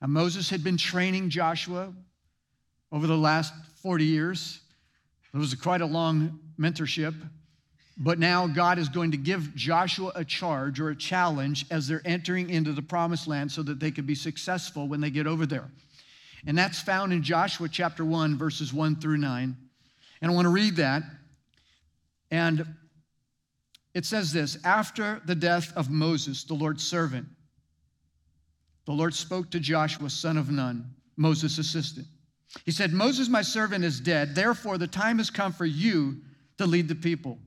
And 0.00 0.12
Moses 0.12 0.50
had 0.50 0.64
been 0.64 0.76
training 0.76 1.30
Joshua 1.30 1.92
over 2.90 3.06
the 3.06 3.16
last 3.16 3.54
40 3.82 4.04
years. 4.04 4.60
It 5.32 5.36
was 5.36 5.54
quite 5.54 5.80
a 5.80 5.86
long 5.86 6.40
mentorship. 6.58 7.14
But 7.98 8.18
now 8.18 8.46
God 8.46 8.78
is 8.78 8.88
going 8.88 9.10
to 9.12 9.16
give 9.16 9.54
Joshua 9.54 10.12
a 10.14 10.24
charge 10.24 10.80
or 10.80 10.90
a 10.90 10.96
challenge 10.96 11.66
as 11.70 11.86
they're 11.86 12.02
entering 12.04 12.50
into 12.50 12.72
the 12.72 12.82
promised 12.82 13.28
land 13.28 13.52
so 13.52 13.62
that 13.62 13.78
they 13.78 13.90
can 13.90 14.06
be 14.06 14.14
successful 14.14 14.88
when 14.88 15.00
they 15.00 15.10
get 15.10 15.26
over 15.26 15.46
there. 15.46 15.70
And 16.46 16.58
that's 16.58 16.80
found 16.80 17.12
in 17.12 17.22
Joshua 17.22 17.68
chapter 17.68 18.04
1, 18.04 18.36
verses 18.36 18.72
1 18.72 18.96
through 18.96 19.18
9. 19.18 19.56
And 20.20 20.30
I 20.30 20.34
want 20.34 20.46
to 20.46 20.50
read 20.50 20.76
that. 20.76 21.02
And 22.32 22.66
it 23.94 24.04
says 24.04 24.32
this 24.32 24.58
After 24.64 25.22
the 25.24 25.36
death 25.36 25.72
of 25.76 25.90
Moses, 25.90 26.42
the 26.42 26.54
Lord's 26.54 26.82
servant, 26.82 27.28
the 28.86 28.92
Lord 28.92 29.14
spoke 29.14 29.50
to 29.50 29.60
Joshua, 29.60 30.10
son 30.10 30.36
of 30.36 30.50
Nun, 30.50 30.92
Moses' 31.16 31.58
assistant. 31.58 32.08
He 32.64 32.72
said, 32.72 32.92
Moses, 32.92 33.28
my 33.28 33.42
servant, 33.42 33.84
is 33.84 34.00
dead. 34.00 34.34
Therefore, 34.34 34.76
the 34.76 34.88
time 34.88 35.18
has 35.18 35.30
come 35.30 35.52
for 35.52 35.64
you 35.64 36.16
to 36.58 36.66
lead 36.66 36.88
the 36.88 36.96
people 36.96 37.38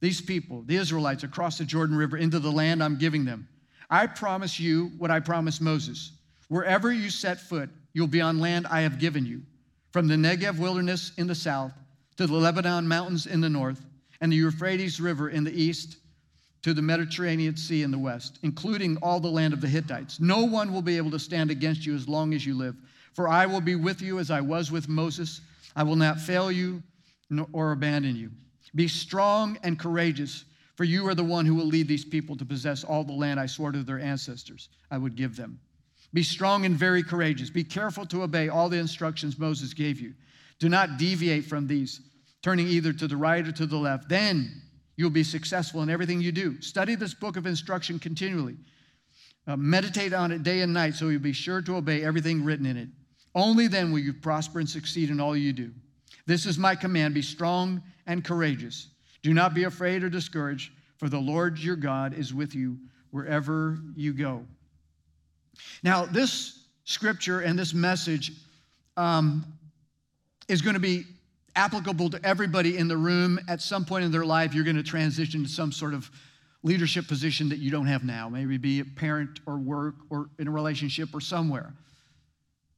these 0.00 0.20
people, 0.20 0.62
the 0.66 0.76
Israelites, 0.76 1.24
across 1.24 1.58
the 1.58 1.64
Jordan 1.64 1.96
River 1.96 2.16
into 2.16 2.38
the 2.38 2.52
land 2.52 2.84
I'm 2.84 2.98
giving 2.98 3.24
them. 3.24 3.48
I 3.90 4.06
promise 4.06 4.60
you 4.60 4.92
what 4.98 5.10
I 5.10 5.18
promised 5.18 5.60
Moses. 5.60 6.12
Wherever 6.46 6.92
you 6.92 7.10
set 7.10 7.40
foot, 7.40 7.68
you'll 7.94 8.06
be 8.06 8.20
on 8.20 8.38
land 8.38 8.68
I 8.68 8.82
have 8.82 9.00
given 9.00 9.26
you, 9.26 9.42
from 9.90 10.06
the 10.06 10.14
Negev 10.14 10.58
wilderness 10.58 11.10
in 11.16 11.26
the 11.26 11.34
south 11.34 11.72
to 12.16 12.28
the 12.28 12.34
Lebanon 12.34 12.86
mountains 12.86 13.26
in 13.26 13.40
the 13.40 13.48
north, 13.48 13.84
and 14.20 14.32
the 14.32 14.36
Euphrates 14.36 15.00
River 15.00 15.28
in 15.28 15.44
the 15.44 15.62
east 15.62 15.96
to 16.62 16.74
the 16.74 16.82
Mediterranean 16.82 17.56
Sea 17.56 17.82
in 17.82 17.90
the 17.90 17.98
west, 17.98 18.38
including 18.42 18.96
all 18.98 19.20
the 19.20 19.28
land 19.28 19.52
of 19.52 19.60
the 19.60 19.68
Hittites. 19.68 20.20
No 20.20 20.44
one 20.44 20.72
will 20.72 20.82
be 20.82 20.96
able 20.96 21.10
to 21.12 21.18
stand 21.18 21.50
against 21.50 21.86
you 21.86 21.94
as 21.94 22.08
long 22.08 22.34
as 22.34 22.44
you 22.44 22.54
live. 22.54 22.76
For 23.14 23.28
I 23.28 23.46
will 23.46 23.60
be 23.60 23.74
with 23.74 24.02
you 24.02 24.18
as 24.18 24.30
I 24.30 24.40
was 24.40 24.70
with 24.70 24.88
Moses. 24.88 25.40
I 25.76 25.82
will 25.82 25.96
not 25.96 26.20
fail 26.20 26.50
you 26.50 26.82
or 27.52 27.72
abandon 27.72 28.16
you. 28.16 28.30
Be 28.74 28.88
strong 28.88 29.58
and 29.62 29.78
courageous, 29.78 30.44
for 30.76 30.84
you 30.84 31.06
are 31.08 31.14
the 31.14 31.24
one 31.24 31.46
who 31.46 31.54
will 31.54 31.66
lead 31.66 31.88
these 31.88 32.04
people 32.04 32.36
to 32.36 32.44
possess 32.44 32.84
all 32.84 33.04
the 33.04 33.12
land 33.12 33.40
I 33.40 33.46
swore 33.46 33.72
to 33.72 33.82
their 33.82 33.98
ancestors 33.98 34.68
I 34.90 34.98
would 34.98 35.16
give 35.16 35.36
them. 35.36 35.60
Be 36.12 36.22
strong 36.22 36.64
and 36.64 36.74
very 36.74 37.02
courageous. 37.02 37.50
Be 37.50 37.64
careful 37.64 38.06
to 38.06 38.22
obey 38.22 38.48
all 38.48 38.68
the 38.68 38.78
instructions 38.78 39.38
Moses 39.38 39.74
gave 39.74 40.00
you. 40.00 40.14
Do 40.58 40.68
not 40.68 40.98
deviate 40.98 41.44
from 41.44 41.66
these, 41.66 42.00
turning 42.42 42.68
either 42.68 42.92
to 42.92 43.06
the 43.06 43.16
right 43.16 43.46
or 43.46 43.52
to 43.52 43.66
the 43.66 43.76
left. 43.76 44.08
Then 44.08 44.62
you'll 44.96 45.10
be 45.10 45.24
successful 45.24 45.82
in 45.82 45.90
everything 45.90 46.20
you 46.20 46.32
do. 46.32 46.60
Study 46.60 46.94
this 46.94 47.14
book 47.14 47.36
of 47.36 47.46
instruction 47.46 47.98
continually. 47.98 48.56
Uh, 49.46 49.56
meditate 49.56 50.12
on 50.12 50.30
it 50.30 50.42
day 50.42 50.60
and 50.60 50.72
night 50.72 50.94
so 50.94 51.08
you'll 51.08 51.20
be 51.20 51.32
sure 51.32 51.62
to 51.62 51.76
obey 51.76 52.02
everything 52.04 52.44
written 52.44 52.66
in 52.66 52.76
it. 52.76 52.88
Only 53.34 53.66
then 53.66 53.92
will 53.92 54.00
you 54.00 54.12
prosper 54.12 54.58
and 54.58 54.68
succeed 54.68 55.10
in 55.10 55.20
all 55.20 55.36
you 55.36 55.52
do. 55.52 55.72
This 56.26 56.44
is 56.44 56.58
my 56.58 56.74
command 56.74 57.14
be 57.14 57.22
strong 57.22 57.82
and 58.06 58.24
courageous. 58.24 58.88
Do 59.22 59.32
not 59.32 59.54
be 59.54 59.64
afraid 59.64 60.04
or 60.04 60.10
discouraged, 60.10 60.72
for 60.98 61.08
the 61.08 61.18
Lord 61.18 61.58
your 61.58 61.76
God 61.76 62.12
is 62.12 62.34
with 62.34 62.54
you 62.54 62.78
wherever 63.10 63.78
you 63.96 64.12
go. 64.12 64.44
Now, 65.82 66.04
this 66.04 66.66
scripture 66.84 67.40
and 67.40 67.58
this 67.58 67.72
message 67.74 68.32
um, 68.96 69.44
is 70.48 70.62
going 70.62 70.74
to 70.74 70.80
be 70.80 71.04
applicable 71.58 72.08
to 72.08 72.24
everybody 72.24 72.78
in 72.78 72.86
the 72.86 72.96
room. 72.96 73.40
At 73.48 73.60
some 73.60 73.84
point 73.84 74.04
in 74.04 74.12
their 74.12 74.24
life, 74.24 74.54
you're 74.54 74.64
going 74.64 74.76
to 74.76 74.82
transition 74.84 75.42
to 75.42 75.48
some 75.48 75.72
sort 75.72 75.92
of 75.92 76.08
leadership 76.62 77.08
position 77.08 77.48
that 77.48 77.58
you 77.58 77.70
don't 77.70 77.86
have 77.86 78.04
now, 78.04 78.28
maybe 78.28 78.56
be 78.58 78.78
a 78.78 78.84
parent 78.84 79.40
or 79.44 79.58
work 79.58 79.96
or 80.08 80.30
in 80.38 80.46
a 80.46 80.50
relationship 80.52 81.08
or 81.12 81.20
somewhere. 81.20 81.74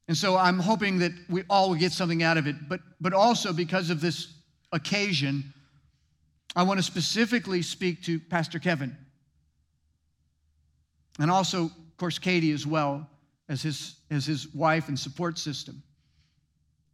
And 0.09 0.17
so 0.17 0.37
I'm 0.37 0.59
hoping 0.59 0.99
that 1.01 1.13
we 1.29 1.45
all 1.51 1.69
will 1.69 1.77
get 1.77 1.93
something 1.93 2.23
out 2.23 2.39
of 2.39 2.47
it, 2.47 2.57
but, 2.69 2.81
but 3.01 3.13
also 3.13 3.53
because 3.53 3.91
of 3.91 4.01
this 4.01 4.29
occasion, 4.73 5.53
I 6.57 6.63
want 6.63 6.79
to 6.79 6.83
specifically 6.83 7.61
speak 7.61 8.03
to 8.05 8.19
Pastor 8.19 8.59
Kevin. 8.59 8.97
And 11.19 11.31
also, 11.31 11.65
of 11.65 11.97
course, 11.99 12.19
Katie 12.19 12.53
as 12.53 12.67
well 12.67 13.07
as 13.51 13.63
his, 13.63 13.97
as 14.11 14.25
his 14.25 14.53
wife 14.55 14.89
and 14.89 14.99
support 14.99 15.39
system. 15.39 15.83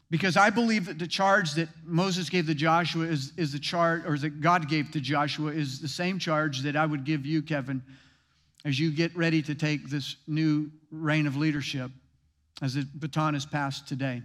Because 0.08 0.36
I 0.36 0.50
believe 0.50 0.86
that 0.86 0.98
the 0.98 1.06
charge 1.06 1.54
that 1.54 1.68
Moses 1.84 2.30
gave 2.30 2.46
to 2.46 2.54
Joshua 2.54 3.06
is, 3.06 3.32
is 3.36 3.52
the 3.52 3.58
charge, 3.58 4.04
or 4.06 4.16
that 4.18 4.40
God 4.40 4.68
gave 4.68 4.92
to 4.92 5.00
Joshua 5.00 5.50
is 5.50 5.80
the 5.80 5.88
same 5.88 6.18
charge 6.18 6.62
that 6.62 6.76
I 6.76 6.86
would 6.86 7.04
give 7.04 7.26
you, 7.26 7.42
Kevin, 7.42 7.82
as 8.64 8.78
you 8.78 8.92
get 8.92 9.16
ready 9.16 9.42
to 9.42 9.54
take 9.54 9.88
this 9.88 10.16
new 10.28 10.70
reign 10.90 11.26
of 11.26 11.36
leadership 11.36 11.90
as 12.62 12.74
the 12.74 12.86
baton 12.94 13.34
is 13.34 13.44
passed 13.44 13.88
today. 13.88 14.22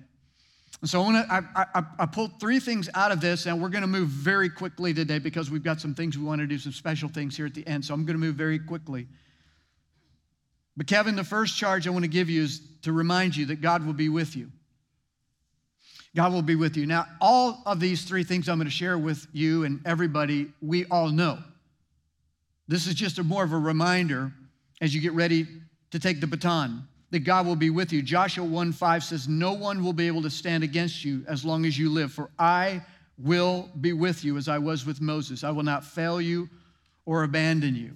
And 0.82 0.90
so 0.90 1.02
I, 1.02 1.04
wanna, 1.04 1.26
I, 1.30 1.66
I, 1.76 1.84
I 2.00 2.06
pulled 2.06 2.40
three 2.40 2.60
things 2.60 2.90
out 2.94 3.12
of 3.12 3.20
this, 3.20 3.46
and 3.46 3.62
we're 3.62 3.70
going 3.70 3.84
to 3.84 3.88
move 3.88 4.10
very 4.10 4.50
quickly 4.50 4.94
today 4.94 5.20
because 5.20 5.52
we've 5.52 5.64
got 5.64 5.82
some 5.82 5.94
things 5.94 6.18
we 6.18 6.24
want 6.24 6.42
to 6.42 6.48
do, 6.48 6.58
some 6.58 6.72
special 6.72 7.10
things 7.10 7.36
here 7.36 7.46
at 7.46 7.54
the 7.54 7.66
end. 7.68 7.86
So 7.86 7.94
I'm 7.94 8.06
going 8.06 8.20
to 8.20 8.24
move 8.24 8.36
very 8.36 8.58
quickly. 8.58 9.08
But 10.78 10.88
Kevin, 10.88 11.16
the 11.16 11.24
first 11.24 11.58
charge 11.58 11.88
I 11.88 11.92
want 11.92 12.06
to 12.06 12.10
give 12.10 12.30
you 12.30 12.44
is 12.44 12.62
to 12.84 12.94
remind 12.94 13.36
you 13.36 13.48
that 13.48 13.62
God 13.62 13.86
will 13.86 13.94
be 13.94 14.10
with 14.10 14.36
you. 14.36 14.52
God 16.15 16.34
will 16.34 16.41
be 16.41 16.56
with 16.56 16.75
you. 16.75 16.86
Now, 16.86 17.06
all 17.22 17.62
of 17.65 17.80
these 17.80 18.03
three 18.03 18.24
things 18.24 18.50
I'm 18.50 18.58
going 18.58 18.65
to 18.65 18.72
share 18.72 18.98
with 18.98 19.27
you 19.32 19.63
and 19.63 19.80
everybody, 19.86 20.51
we 20.62 20.86
all 20.86 21.10
know. 21.10 21.39
This 22.68 22.88
is 22.88 22.96
just 22.96 23.18
a 23.18 23.24
more 23.24 23.44
of 23.44 23.53
a 23.53 23.58
reminder 23.58 24.32
as 24.82 24.94
you 24.94 25.01
get 25.01 25.13
ready 25.13 25.48
to 25.91 26.00
take 26.00 26.20
the 26.20 26.27
baton 26.27 26.88
that 27.12 27.20
God 27.20 27.46
will 27.46 27.56
be 27.56 27.70
with 27.70 27.94
you. 27.94 28.01
Joshua 28.01 28.46
1 28.46 28.72
5 28.72 29.03
says, 29.03 29.27
No 29.27 29.53
one 29.53 29.84
will 29.84 29.94
be 29.94 30.08
able 30.08 30.22
to 30.22 30.30
stand 30.30 30.63
against 30.63 31.06
you 31.06 31.24
as 31.27 31.46
long 31.46 31.65
as 31.65 31.77
you 31.77 31.89
live, 31.89 32.12
for 32.12 32.30
I 32.39 32.82
will 33.18 33.70
be 33.80 33.94
with 33.94 34.24
you 34.24 34.38
as 34.38 34.48
I 34.48 34.58
was 34.58 34.86
with 34.86 35.01
Moses. 35.01 35.44
I 35.44 35.51
will 35.51 35.63
not 35.63 35.86
fail 35.86 36.20
you 36.20 36.50
or 37.06 37.24
abandon 37.24 37.75
you. 37.75 37.91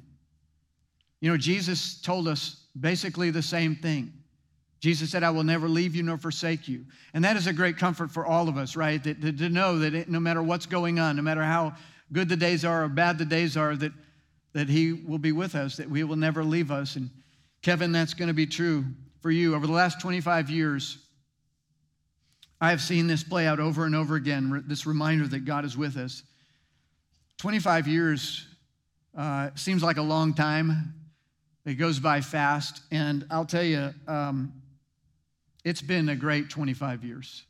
You 1.22 1.32
know, 1.32 1.38
Jesus 1.38 2.00
told 2.02 2.28
us 2.28 2.66
basically 2.80 3.32
the 3.32 3.42
same 3.42 3.76
thing. 3.76 4.14
Jesus 4.86 5.10
said, 5.10 5.24
I 5.24 5.32
will 5.32 5.44
never 5.44 5.68
leave 5.68 5.96
you 5.96 6.04
nor 6.04 6.16
forsake 6.16 6.68
you. 6.68 6.86
And 7.16 7.26
that 7.26 7.38
is 7.38 7.48
a 7.48 7.54
great 7.54 7.76
comfort 7.76 8.12
for 8.12 8.24
all 8.24 8.48
of 8.48 8.56
us, 8.56 8.76
right? 8.76 9.04
That, 9.04 9.20
to 9.20 9.50
know 9.50 9.80
that 9.80 9.96
it, 9.96 10.10
no 10.10 10.20
matter 10.20 10.44
what's 10.44 10.68
going 10.68 11.00
on, 11.00 11.16
no 11.16 11.24
matter 11.24 11.42
how 11.42 11.74
good 12.14 12.30
the 12.30 12.38
days 12.38 12.64
are 12.64 12.84
or 12.84 12.88
bad 12.88 13.18
the 13.18 13.26
days 13.26 13.58
are, 13.58 13.76
that, 13.78 13.92
that 14.54 14.70
He 14.70 14.94
will 14.94 15.18
be 15.18 15.32
with 15.32 15.56
us, 15.56 15.78
that 15.78 15.90
we 15.90 16.04
will 16.04 16.18
never 16.18 16.44
leave 16.44 16.70
us. 16.70 16.98
And 16.98 17.10
Kevin, 17.64 17.92
that's 17.92 18.14
going 18.14 18.28
to 18.28 18.34
be 18.36 18.46
true 18.46 18.86
for 19.24 19.32
you. 19.32 19.56
Over 19.56 19.66
the 19.66 19.74
last 19.74 20.00
25 20.02 20.52
years, 20.52 21.00
I 22.62 22.70
have 22.70 22.80
seen 22.80 23.08
this 23.08 23.24
play 23.24 23.48
out 23.48 23.60
over 23.60 23.86
and 23.86 23.96
over 23.96 24.14
again 24.14 24.66
this 24.68 24.86
reminder 24.86 25.26
that 25.30 25.46
God 25.46 25.66
is 25.66 25.76
with 25.76 25.98
us. 25.98 26.22
25 27.40 27.88
years 27.88 28.46
uh, 29.18 29.50
seems 29.56 29.82
like 29.82 29.98
a 29.98 30.04
long 30.04 30.36
time. 30.36 30.94
It 31.66 31.74
goes 31.74 32.00
by 32.00 32.22
fast. 32.22 32.82
And 32.92 33.26
I'll 33.32 33.46
tell 33.46 33.64
you, 33.64 33.92
um, 34.08 34.54
it's 35.66 35.82
been 35.82 36.08
a 36.08 36.16
great 36.16 36.50
25 36.50 37.04
years. 37.04 37.44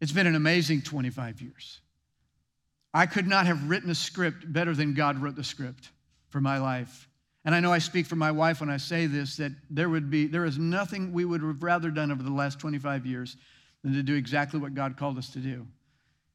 It's 0.00 0.10
been 0.10 0.26
an 0.26 0.34
amazing 0.34 0.82
25 0.82 1.40
years. 1.42 1.80
I 2.92 3.06
could 3.06 3.28
not 3.28 3.46
have 3.46 3.70
written 3.70 3.90
a 3.90 3.94
script 3.94 4.50
better 4.50 4.74
than 4.74 4.94
God 4.94 5.22
wrote 5.22 5.36
the 5.36 5.44
script 5.44 5.90
for 6.30 6.40
my 6.40 6.58
life. 6.58 7.08
And 7.44 7.54
I 7.54 7.60
know 7.60 7.72
I 7.72 7.78
speak 7.78 8.06
for 8.06 8.16
my 8.16 8.30
wife 8.30 8.60
when 8.60 8.70
I 8.70 8.78
say 8.78 9.06
this 9.06 9.36
that 9.36 9.52
there 9.70 9.88
would 9.88 10.10
be 10.10 10.26
there 10.26 10.44
is 10.44 10.58
nothing 10.58 11.12
we 11.12 11.24
would 11.24 11.42
have 11.42 11.62
rather 11.62 11.90
done 11.90 12.10
over 12.10 12.22
the 12.22 12.30
last 12.30 12.58
25 12.58 13.04
years 13.04 13.36
than 13.82 13.92
to 13.94 14.02
do 14.02 14.14
exactly 14.14 14.58
what 14.58 14.74
God 14.74 14.96
called 14.96 15.18
us 15.18 15.30
to 15.30 15.38
do. 15.38 15.66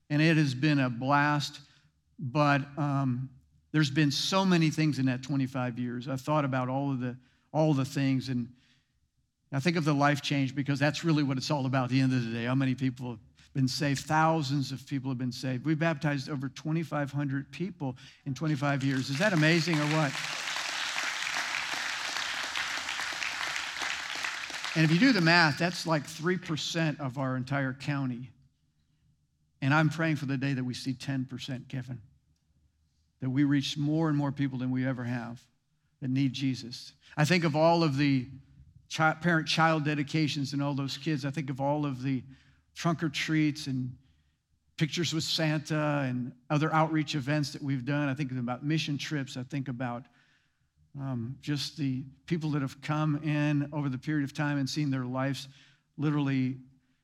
And 0.10 0.22
it 0.22 0.38
has 0.38 0.54
been 0.54 0.80
a 0.80 0.90
blast, 0.90 1.60
but 2.20 2.62
um, 2.78 3.30
there's 3.72 3.92
been 3.92 4.12
so 4.12 4.46
many 4.46 4.70
things 4.70 5.00
in 5.00 5.06
that 5.08 5.24
25 5.24 5.80
years. 5.80 6.08
I've 6.08 6.22
thought 6.22 6.46
about 6.46 6.70
all 6.70 6.92
of 6.92 7.00
the 7.00 7.16
all 7.52 7.74
the 7.74 7.86
things 7.86 8.30
and 8.30 8.50
I 9.52 9.60
think 9.60 9.78
of 9.78 9.86
the 9.86 9.94
life 9.94 10.22
change 10.22 10.54
because 10.54 10.78
that's 10.78 11.04
really 11.04 11.24
what 11.24 11.38
it's 11.38 11.50
all 11.50 11.66
about 11.66 11.86
at 11.86 11.90
the 11.92 12.02
end 12.02 12.12
of 12.12 12.24
the 12.26 12.32
day. 12.32 12.46
How 12.46 12.56
many 12.56 12.76
people 12.76 13.12
have 13.12 13.20
been 13.54 13.68
saved? 13.68 14.02
Thousands 14.02 14.72
of 14.74 14.86
people 14.86 15.10
have 15.10 15.18
been 15.18 15.32
saved. 15.32 15.66
We 15.66 15.74
baptized 15.74 16.30
over 16.30 16.50
2,500 16.50 17.52
people 17.52 17.96
in 18.26 18.34
25 18.34 18.84
years. 18.84 19.10
Is 19.10 19.20
that 19.20 19.32
amazing 19.32 19.76
or 19.76 19.86
what? 19.86 20.12
And 24.76 24.86
if 24.86 24.92
you 24.92 25.00
do 25.00 25.12
the 25.12 25.22
math, 25.22 25.58
that's 25.58 25.88
like 25.88 26.06
3% 26.06 27.00
of 27.00 27.18
our 27.18 27.36
entire 27.36 27.74
county. 27.74 28.30
And 29.62 29.74
I'm 29.74 29.90
praying 29.90 30.18
for 30.18 30.28
the 30.28 30.38
day 30.38 30.54
that 30.54 30.64
we 30.64 30.74
see 30.74 30.94
10%, 30.94 31.68
Kevin. 31.68 32.00
That 33.22 33.30
we 33.30 33.44
reach 33.44 33.78
more 33.78 34.10
and 34.10 34.18
more 34.18 34.32
people 34.32 34.60
than 34.60 34.70
we 34.70 34.86
ever 34.86 35.04
have 35.04 35.42
that 36.02 36.10
need 36.10 36.34
Jesus. 36.34 36.94
I 37.16 37.26
think 37.26 37.44
of 37.44 37.56
all 37.56 37.82
of 37.82 37.98
the 37.98 38.28
parent 38.90 39.48
child 39.48 39.86
dedications 39.86 40.54
and 40.54 40.62
all 40.62 40.74
those 40.74 40.98
kids. 40.98 41.26
I 41.26 41.32
think 41.32 41.50
of 41.50 41.60
all 41.60 41.86
of 41.86 42.04
the 42.04 42.24
trunk 42.76 43.04
or 43.04 43.10
treats 43.10 43.68
and 43.68 43.96
pictures 44.78 45.14
with 45.14 45.24
Santa 45.24 46.06
and 46.08 46.32
other 46.50 46.74
outreach 46.74 47.16
events 47.16 47.52
that 47.52 47.62
we've 47.62 47.86
done. 47.86 48.10
I 48.10 48.14
think 48.14 48.32
about 48.32 48.64
mission 48.64 48.98
trips. 48.98 49.36
I 49.36 49.44
think 49.44 49.68
about 49.68 50.04
um, 51.00 51.36
just 51.42 51.78
the 51.78 52.04
people 52.26 52.52
that 52.52 52.62
have 52.62 52.82
come 52.82 53.18
in 53.24 53.70
over 53.74 53.90
the 53.90 53.98
period 53.98 54.24
of 54.24 54.34
time 54.34 54.58
and 54.58 54.70
seen 54.70 54.90
their 54.90 55.06
lives 55.06 55.48
literally 55.98 56.58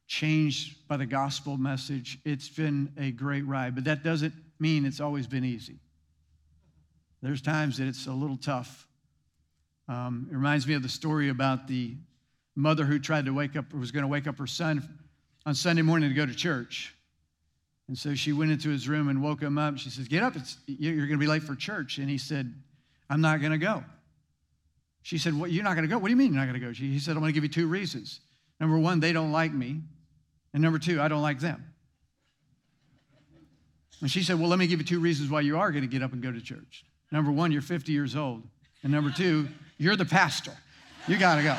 changed 0.08 0.88
by 0.88 0.98
the 0.98 1.06
gospel 1.06 1.58
message. 1.58 2.20
It's 2.24 2.50
been 2.50 2.92
a 2.98 3.12
great 3.12 3.46
ride, 3.46 3.76
but 3.76 3.84
that 3.86 4.04
doesn't 4.04 4.34
mean 4.60 4.86
it's 4.86 5.00
always 5.00 5.28
been 5.28 5.44
easy. 5.44 5.80
There's 7.22 7.42
times 7.42 7.78
that 7.78 7.88
it's 7.88 8.06
a 8.08 8.12
little 8.12 8.38
tough. 8.38 8.88
Um, 9.88 10.28
it 10.32 10.36
reminds 10.36 10.66
me 10.66 10.74
of 10.74 10.84
the 10.84 10.90
story 10.90 11.30
about 11.30 11.68
the 11.68 11.96
mother 12.56 12.86
who 12.86 13.00
tried 13.00 13.26
to 13.26 13.34
wake 13.34 13.56
up, 13.56 13.74
was 13.74 13.92
going 13.92 14.04
to 14.04 14.08
wake 14.08 14.28
up 14.28 14.38
her 14.38 14.48
son 14.48 15.00
on 15.46 15.56
Sunday 15.56 15.82
morning 15.82 16.10
to 16.10 16.16
go 16.16 16.26
to 16.26 16.34
church. 16.34 16.96
And 17.88 17.98
so 17.98 18.16
she 18.16 18.32
went 18.32 18.52
into 18.52 18.70
his 18.70 18.88
room 18.88 19.10
and 19.10 19.22
woke 19.22 19.42
him 19.42 19.58
up. 19.58 19.78
She 19.78 19.90
says, 19.90 20.08
Get 20.08 20.24
up, 20.24 20.36
it's, 20.36 20.58
you're 20.68 20.96
going 20.96 21.12
to 21.12 21.18
be 21.18 21.28
late 21.28 21.44
for 21.44 21.56
church. 21.56 21.98
And 21.98 22.10
he 22.10 22.18
said, 22.18 22.54
I'm 23.10 23.22
not 23.22 23.42
going 23.42 23.52
to 23.52 23.58
go. 23.58 23.84
She 25.02 25.18
said, 25.18 25.38
well, 25.38 25.50
You're 25.50 25.66
not 25.66 25.76
going 25.76 25.88
to 25.88 25.90
go? 25.90 25.98
What 25.98 26.08
do 26.08 26.12
you 26.12 26.18
mean 26.18 26.34
you're 26.34 26.42
not 26.44 26.48
going 26.48 26.60
to 26.60 26.66
go? 26.66 26.72
She, 26.72 26.90
he 26.92 27.00
said, 27.00 27.12
I'm 27.12 27.20
going 27.20 27.34
to 27.34 27.34
give 27.34 27.44
you 27.44 27.50
two 27.50 27.68
reasons. 27.68 28.22
Number 28.60 28.78
one, 28.78 29.00
they 29.02 29.12
don't 29.12 29.32
like 29.32 29.54
me. 29.54 29.82
And 30.54 30.64
number 30.64 30.80
two, 30.80 31.02
I 31.02 31.08
don't 31.08 31.22
like 31.22 31.40
them. 31.40 31.74
And 34.00 34.10
she 34.10 34.24
said, 34.24 34.40
Well, 34.40 34.50
let 34.50 34.60
me 34.60 34.68
give 34.68 34.80
you 34.80 34.86
two 34.86 35.00
reasons 35.00 35.30
why 35.30 35.42
you 35.42 35.58
are 35.58 35.72
going 35.72 35.84
to 35.84 35.90
get 35.90 36.02
up 36.02 36.14
and 36.14 36.22
go 36.22 36.32
to 36.32 36.42
church. 36.42 36.86
Number 37.12 37.32
one, 37.32 37.52
you're 37.52 37.62
50 37.62 37.92
years 37.92 38.16
old. 38.16 38.44
And 38.84 38.92
number 38.92 39.12
two, 39.12 39.48
you're 39.78 39.96
the 39.96 40.06
pastor. 40.06 40.54
You 41.08 41.18
got 41.18 41.36
to 41.36 41.44
go. 41.44 41.58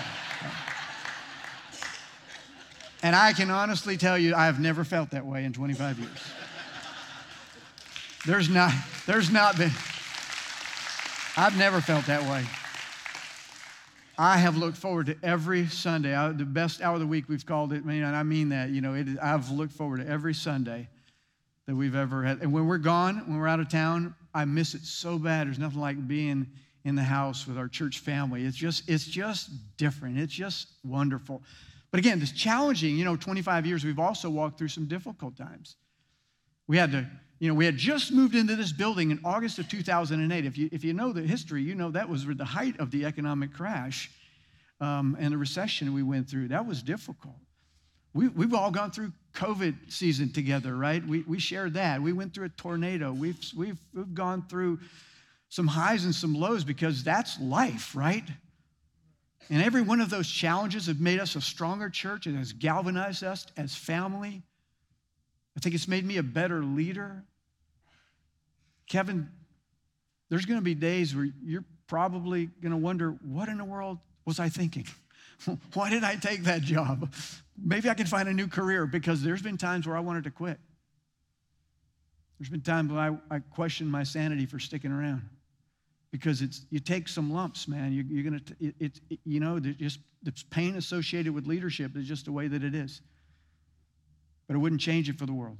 And 3.02 3.14
I 3.14 3.34
can 3.34 3.50
honestly 3.50 3.98
tell 3.98 4.16
you, 4.16 4.34
I 4.34 4.46
have 4.46 4.58
never 4.58 4.82
felt 4.82 5.10
that 5.10 5.26
way 5.26 5.44
in 5.44 5.52
25 5.52 5.98
years. 5.98 6.10
There's 8.26 8.48
not, 8.48 8.72
there's 9.06 9.30
not 9.30 9.58
been, 9.58 9.70
I've 11.36 11.58
never 11.58 11.82
felt 11.82 12.06
that 12.06 12.22
way. 12.22 12.46
I 14.16 14.38
have 14.38 14.56
looked 14.56 14.78
forward 14.78 15.06
to 15.06 15.16
every 15.22 15.66
Sunday. 15.66 16.14
I, 16.14 16.30
the 16.30 16.44
best 16.44 16.80
hour 16.80 16.94
of 16.94 17.00
the 17.00 17.06
week 17.06 17.28
we've 17.28 17.44
called 17.44 17.72
it, 17.72 17.84
man, 17.84 18.04
and 18.04 18.16
I 18.16 18.22
mean 18.22 18.50
that. 18.50 18.70
You 18.70 18.80
know, 18.80 18.94
it, 18.94 19.08
I've 19.20 19.50
looked 19.50 19.72
forward 19.72 20.00
to 20.00 20.06
every 20.08 20.32
Sunday 20.32 20.88
that 21.66 21.74
we've 21.74 21.94
ever 21.94 22.22
had. 22.22 22.40
And 22.40 22.52
when 22.52 22.66
we're 22.66 22.78
gone, 22.78 23.18
when 23.26 23.38
we're 23.38 23.48
out 23.48 23.60
of 23.60 23.68
town, 23.68 24.14
I 24.32 24.44
miss 24.44 24.74
it 24.74 24.84
so 24.84 25.18
bad. 25.18 25.46
There's 25.46 25.58
nothing 25.58 25.80
like 25.80 26.06
being 26.06 26.46
in 26.84 26.94
the 26.94 27.02
house 27.02 27.46
with 27.46 27.56
our 27.56 27.68
church 27.68 27.98
family. 28.00 28.44
It's 28.44 28.56
just, 28.56 28.88
it's 28.88 29.06
just 29.06 29.50
different. 29.76 30.18
It's 30.18 30.32
just 30.32 30.68
wonderful. 30.84 31.42
But 31.90 31.98
again, 31.98 32.20
it's 32.20 32.32
challenging. 32.32 32.96
You 32.96 33.04
know, 33.04 33.16
25 33.16 33.66
years, 33.66 33.84
we've 33.84 33.98
also 33.98 34.28
walked 34.28 34.58
through 34.58 34.68
some 34.68 34.86
difficult 34.86 35.36
times. 35.36 35.76
We 36.66 36.76
had 36.76 36.92
to, 36.92 37.06
you 37.38 37.48
know, 37.48 37.54
we 37.54 37.64
had 37.64 37.76
just 37.76 38.12
moved 38.12 38.34
into 38.34 38.56
this 38.56 38.72
building 38.72 39.10
in 39.10 39.20
August 39.24 39.58
of 39.58 39.68
2008. 39.68 40.44
If 40.44 40.58
you, 40.58 40.68
if 40.72 40.84
you 40.84 40.92
know 40.92 41.12
the 41.12 41.22
history, 41.22 41.62
you 41.62 41.74
know 41.74 41.90
that 41.90 42.08
was 42.08 42.26
the 42.26 42.44
height 42.44 42.78
of 42.80 42.90
the 42.90 43.04
economic 43.06 43.52
crash 43.52 44.10
um, 44.80 45.16
and 45.18 45.32
the 45.32 45.38
recession 45.38 45.94
we 45.94 46.02
went 46.02 46.28
through. 46.28 46.48
That 46.48 46.66
was 46.66 46.82
difficult. 46.82 47.36
We, 48.12 48.28
we've 48.28 48.54
all 48.54 48.70
gone 48.70 48.90
through 48.90 49.12
COVID 49.34 49.92
season 49.92 50.32
together, 50.32 50.76
right? 50.76 51.04
We, 51.04 51.22
we 51.22 51.38
shared 51.38 51.74
that. 51.74 52.00
We 52.00 52.12
went 52.12 52.34
through 52.34 52.46
a 52.46 52.50
tornado. 52.50 53.12
We've, 53.12 53.38
we've, 53.56 53.78
we've 53.92 54.14
gone 54.14 54.44
through 54.48 54.78
some 55.54 55.68
highs 55.68 56.04
and 56.04 56.12
some 56.12 56.34
lows 56.34 56.64
because 56.64 57.04
that's 57.04 57.40
life, 57.40 57.94
right? 57.94 58.24
And 59.48 59.62
every 59.62 59.82
one 59.82 60.00
of 60.00 60.10
those 60.10 60.28
challenges 60.28 60.88
have 60.88 61.00
made 61.00 61.20
us 61.20 61.36
a 61.36 61.40
stronger 61.40 61.88
church 61.88 62.26
and 62.26 62.36
has 62.36 62.52
galvanized 62.52 63.22
us 63.22 63.46
as 63.56 63.72
family. 63.72 64.42
I 65.56 65.60
think 65.60 65.76
it's 65.76 65.86
made 65.86 66.04
me 66.04 66.16
a 66.16 66.24
better 66.24 66.64
leader. 66.64 67.22
Kevin, 68.88 69.28
there's 70.28 70.44
going 70.44 70.58
to 70.58 70.64
be 70.64 70.74
days 70.74 71.14
where 71.14 71.28
you're 71.44 71.64
probably 71.86 72.46
going 72.60 72.72
to 72.72 72.76
wonder, 72.76 73.10
what 73.22 73.48
in 73.48 73.58
the 73.58 73.64
world 73.64 73.98
was 74.24 74.40
I 74.40 74.48
thinking? 74.48 74.88
Why 75.74 75.88
did 75.88 76.02
I 76.02 76.16
take 76.16 76.42
that 76.44 76.62
job? 76.62 77.14
Maybe 77.56 77.88
I 77.88 77.94
can 77.94 78.06
find 78.06 78.28
a 78.28 78.34
new 78.34 78.48
career 78.48 78.88
because 78.88 79.22
there's 79.22 79.42
been 79.42 79.56
times 79.56 79.86
where 79.86 79.96
I 79.96 80.00
wanted 80.00 80.24
to 80.24 80.32
quit. 80.32 80.58
There's 82.40 82.50
been 82.50 82.62
times 82.62 82.90
when 82.90 82.98
I, 82.98 83.36
I 83.36 83.38
questioned 83.38 83.92
my 83.92 84.02
sanity 84.02 84.46
for 84.46 84.58
sticking 84.58 84.90
around 84.90 85.22
because 86.14 86.42
it's 86.42 86.64
you 86.70 86.78
take 86.78 87.08
some 87.08 87.32
lumps, 87.32 87.66
man. 87.66 87.92
You, 87.92 88.04
you're 88.08 88.22
gonna 88.22 88.40
it, 88.60 89.00
it, 89.10 89.18
you 89.24 89.40
know 89.40 89.58
just 89.58 89.98
there's 90.22 90.44
pain 90.44 90.76
associated 90.76 91.34
with 91.34 91.48
leadership. 91.48 91.90
It's 91.96 92.06
just 92.06 92.26
the 92.26 92.30
way 92.30 92.46
that 92.46 92.62
it 92.62 92.72
is. 92.72 93.00
But 94.46 94.54
it 94.54 94.60
wouldn't 94.60 94.80
change 94.80 95.08
it 95.08 95.18
for 95.18 95.26
the 95.26 95.32
world. 95.32 95.58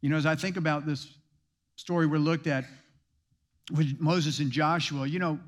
You 0.00 0.10
know, 0.10 0.16
as 0.16 0.26
I 0.26 0.36
think 0.36 0.58
about 0.58 0.86
this 0.86 1.12
story 1.74 2.06
we 2.06 2.18
looked 2.18 2.46
at 2.46 2.66
with 3.72 3.96
Moses 3.98 4.38
and 4.38 4.52
Joshua, 4.52 5.08
you 5.08 5.18
know, 5.18 5.40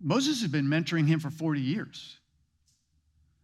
Moses 0.00 0.42
has 0.42 0.50
been 0.52 0.66
mentoring 0.66 1.08
him 1.08 1.18
for 1.18 1.30
40 1.30 1.60
years. 1.60 2.19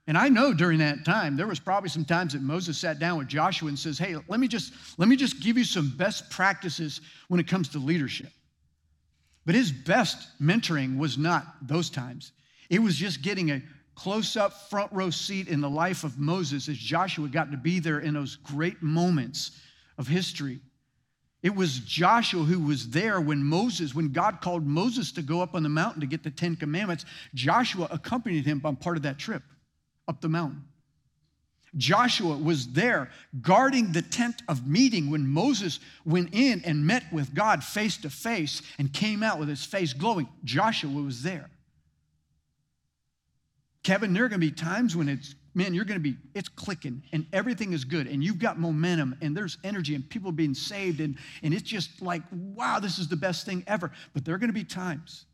And 0.09 0.17
I 0.17 0.29
know 0.29 0.55
during 0.55 0.79
that 0.79 1.05
time, 1.05 1.37
there 1.37 1.49
was 1.49 1.59
probably 1.59 1.89
some 1.89 2.05
times 2.05 2.33
that 2.33 2.43
Moses 2.43 2.79
sat 2.79 3.01
down 3.01 3.19
with 3.19 3.27
Joshua 3.27 3.69
and 3.69 3.79
says, 3.79 3.99
Hey, 3.99 4.15
let 4.29 4.39
me 4.39 4.47
just, 4.47 4.73
let 4.99 5.09
me 5.09 5.17
just 5.17 5.43
give 5.43 5.59
you 5.59 5.65
some 5.65 5.93
best 5.97 6.31
practices 6.31 7.01
when 7.29 7.41
it 7.41 7.49
comes 7.49 7.69
to 7.71 7.79
leadership. 7.79 8.31
But 9.45 9.57
his 9.57 9.73
best 9.73 10.29
mentoring 10.41 10.97
was 10.97 11.19
not 11.19 11.45
those 11.63 11.91
times. 11.91 12.33
It 12.71 12.81
was 12.81 12.97
just 12.97 13.23
getting 13.23 13.51
a 13.51 13.63
close 13.95 14.37
up 14.37 14.53
front 14.69 14.93
row 14.93 15.11
seat 15.11 15.49
in 15.49 15.61
the 15.61 15.71
life 15.71 16.05
of 16.05 16.19
Moses 16.19 16.69
as 16.69 16.77
Joshua 16.77 17.29
got 17.29 17.51
to 17.51 17.57
be 17.57 17.81
there 17.81 18.01
in 18.01 18.15
those 18.15 18.37
great 18.37 18.83
moments 18.83 19.61
of 19.99 20.07
history. 20.07 20.61
It 21.43 21.55
was 21.55 21.79
Joshua 21.81 22.43
who 22.43 22.61
was 22.61 22.91
there 22.91 23.21
when 23.21 23.43
Moses, 23.43 23.95
when 23.95 24.13
God 24.13 24.41
called 24.41 24.67
Moses 24.67 25.13
to 25.13 25.23
go 25.23 25.41
up 25.41 25.55
on 25.55 25.63
the 25.63 25.69
mountain 25.69 26.01
to 26.01 26.07
get 26.07 26.23
the 26.23 26.31
Ten 26.31 26.57
Commandments. 26.57 27.05
Joshua 27.35 27.89
accompanied 27.91 28.45
him 28.45 28.61
on 28.65 28.77
part 28.77 28.97
of 28.97 29.05
that 29.05 29.19
trip 29.19 29.43
up 30.09 30.21
the 30.21 30.29
mountain. 30.29 30.65
Joshua 31.77 32.37
was 32.37 32.69
there 32.69 33.11
guarding 33.43 33.93
the 33.93 34.03
tent 34.03 34.43
of 34.49 34.67
meeting 34.67 35.11
when 35.11 35.27
Moses 35.27 35.79
went 36.05 36.35
in 36.35 36.63
and 36.65 36.87
met 36.87 37.05
with 37.13 37.35
God 37.35 37.63
face 37.63 37.99
to 37.99 38.11
face 38.11 38.63
and 38.79 38.93
came 38.93 39.23
out 39.23 39.39
with 39.39 39.49
his 39.49 39.65
face 39.65 39.93
glowing. 39.93 40.29
Joshua 40.45 40.91
was 40.91 41.23
there. 41.23 41.51
Kevin, 43.83 44.13
there 44.13 44.25
are 44.25 44.29
going 44.29 44.41
to 44.41 44.47
be 44.47 44.53
times 44.53 44.97
when 44.97 45.09
it's, 45.09 45.35
man, 45.55 45.75
you're 45.75 45.85
going 45.85 46.01
to 46.01 46.03
be, 46.03 46.17
it's 46.35 46.49
clicking 46.49 47.03
and 47.13 47.27
everything 47.33 47.73
is 47.73 47.85
good 47.85 48.07
and 48.07 48.25
you've 48.25 48.39
got 48.39 48.59
momentum 48.59 49.15
and 49.21 49.37
there's 49.37 49.59
energy 49.63 49.95
and 49.95 50.09
people 50.09 50.33
being 50.33 50.55
saved 50.55 51.01
and, 51.01 51.17
and 51.43 51.53
it's 51.53 51.63
just 51.63 52.03
like, 52.03 52.23
wow, 52.33 52.81
this 52.81 52.99
is 52.99 53.07
the 53.07 53.17
best 53.17 53.47
thing 53.47 53.63
ever. 53.67 53.93
But 54.15 54.25
there 54.25 54.35
are 54.35 54.39
going 54.39 54.49
to 54.49 54.55
be 54.55 54.65
times 54.65 55.27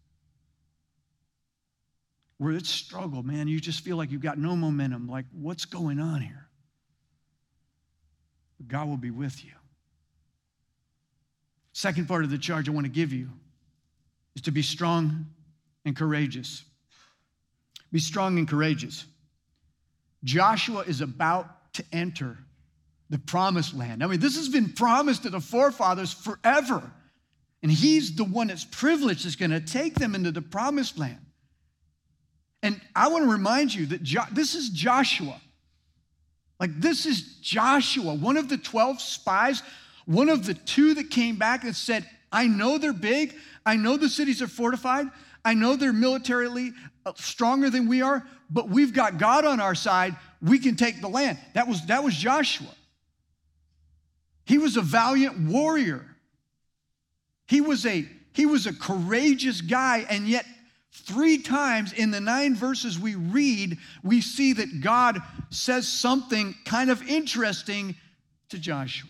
where 2.42 2.55
it's 2.55 2.68
struggle, 2.68 3.22
man. 3.22 3.46
You 3.46 3.61
just 3.61 3.85
feel 3.85 3.96
like 3.96 4.11
you've 4.11 4.20
got 4.20 4.37
no 4.37 4.57
momentum. 4.57 5.09
Like, 5.09 5.26
what's 5.31 5.64
going 5.64 6.00
on 6.00 6.20
here? 6.20 6.48
God 8.66 8.88
will 8.88 8.96
be 8.96 9.12
with 9.12 9.44
you. 9.44 9.52
Second 11.72 12.09
part 12.09 12.24
of 12.24 12.31
the 12.31 12.38
charge 12.38 12.68
I 12.68 12.72
want 12.72 12.85
to 12.85 12.92
give 12.92 13.12
you 13.12 13.28
is 14.35 14.42
to 14.42 14.50
be 14.50 14.62
strong 14.62 15.26
and 15.85 15.94
courageous. 15.94 16.64
Be 17.92 18.00
strong 18.00 18.37
and 18.38 18.48
courageous. 18.48 19.05
Joshua 20.24 20.81
is 20.81 21.00
about 21.00 21.72
to 21.74 21.85
enter 21.92 22.38
the 23.09 23.18
promised 23.18 23.72
land. 23.72 24.02
I 24.02 24.09
mean, 24.09 24.18
this 24.18 24.37
has 24.37 24.48
been 24.48 24.70
promised 24.70 25.22
to 25.22 25.31
the 25.31 25.40
forefathers 25.40 26.12
forever. 26.12 26.90
And 27.62 27.70
he's 27.70 28.16
the 28.16 28.24
one 28.24 28.48
that's 28.48 28.64
privileged 28.64 29.24
that's 29.24 29.37
going 29.37 29.52
to 29.52 29.61
take 29.61 29.94
them 29.94 30.16
into 30.16 30.33
the 30.33 30.42
promised 30.42 30.98
land. 30.98 31.18
And 32.62 32.81
I 32.94 33.09
want 33.09 33.25
to 33.25 33.31
remind 33.31 33.75
you 33.75 33.87
that 33.87 34.03
jo- 34.03 34.22
this 34.31 34.55
is 34.55 34.68
Joshua. 34.68 35.40
Like, 36.61 36.81
this 36.81 37.07
is 37.07 37.38
Joshua, 37.40 38.14
one 38.14 38.37
of 38.37 38.48
the 38.48 38.57
12 38.57 39.01
spies, 39.01 39.62
one 40.07 40.29
of 40.29 40.46
the 40.46 40.55
two 40.55 40.94
that 40.94 41.11
came 41.11 41.37
back 41.37 41.64
and 41.64 41.75
said, 41.75 42.09
I 42.31 42.46
know 42.46 42.79
they're 42.79 42.92
big. 42.92 43.35
I 43.66 43.77
know 43.77 43.96
the 43.96 44.09
cities 44.09 44.40
are 44.42 44.48
fortified. 44.48 45.07
I 45.44 45.55
know 45.55 45.75
they're 45.75 45.92
militarily 45.92 46.72
uh, 47.05 47.12
stronger 47.16 47.68
than 47.68 47.88
we 47.88 48.01
are, 48.01 48.25
but 48.48 48.68
we've 48.68 48.92
got 48.92 49.18
God 49.18 49.44
on 49.44 49.61
our 49.61 49.75
side. 49.75 50.16
We 50.40 50.59
can 50.59 50.77
take 50.77 51.01
the 51.01 51.09
land. 51.09 51.38
That 51.55 51.66
was, 51.66 51.85
that 51.87 52.05
was 52.05 52.14
Joshua. 52.14 52.72
He 54.44 54.59
was 54.59 54.77
a 54.77 54.83
valiant 54.83 55.38
warrior. 55.38 56.05
He 57.46 57.61
was 57.61 57.85
a, 57.87 58.07
he 58.33 58.46
was 58.46 58.66
a 58.66 58.72
courageous 58.72 59.61
guy, 59.61 60.07
and 60.09 60.29
yet 60.29 60.46
Three 60.92 61.38
times 61.38 61.94
in 61.94 62.11
the 62.11 62.20
nine 62.20 62.55
verses 62.55 62.98
we 62.98 63.14
read, 63.14 63.78
we 64.02 64.20
see 64.20 64.52
that 64.52 64.83
God 64.83 65.22
says 65.48 65.88
something 65.88 66.55
kind 66.66 66.90
of 66.90 67.02
interesting 67.09 67.96
to 68.50 68.59
Joshua. 68.59 69.09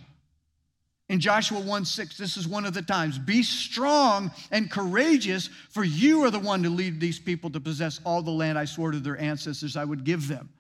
In 1.09 1.19
Joshua 1.19 1.61
1 1.61 1.85
6, 1.85 2.17
this 2.17 2.37
is 2.37 2.47
one 2.47 2.65
of 2.65 2.73
the 2.73 2.83
times. 2.83 3.19
Be 3.19 3.43
strong 3.43 4.31
and 4.53 4.71
courageous, 4.71 5.49
for 5.71 5.83
you 5.83 6.23
are 6.23 6.31
the 6.31 6.39
one 6.39 6.63
to 6.63 6.71
lead 6.71 7.01
these 7.01 7.19
people 7.19 7.51
to 7.51 7.61
possess 7.61 8.01
all 8.05 8.23
the 8.23 8.31
land 8.31 8.57
I 8.57 8.65
swore 8.65 8.93
to 8.93 9.01
their 9.01 9.19
ancestors 9.19 9.77
I 9.77 9.85
would 9.85 10.05
give 10.05 10.29
them. 10.29 10.51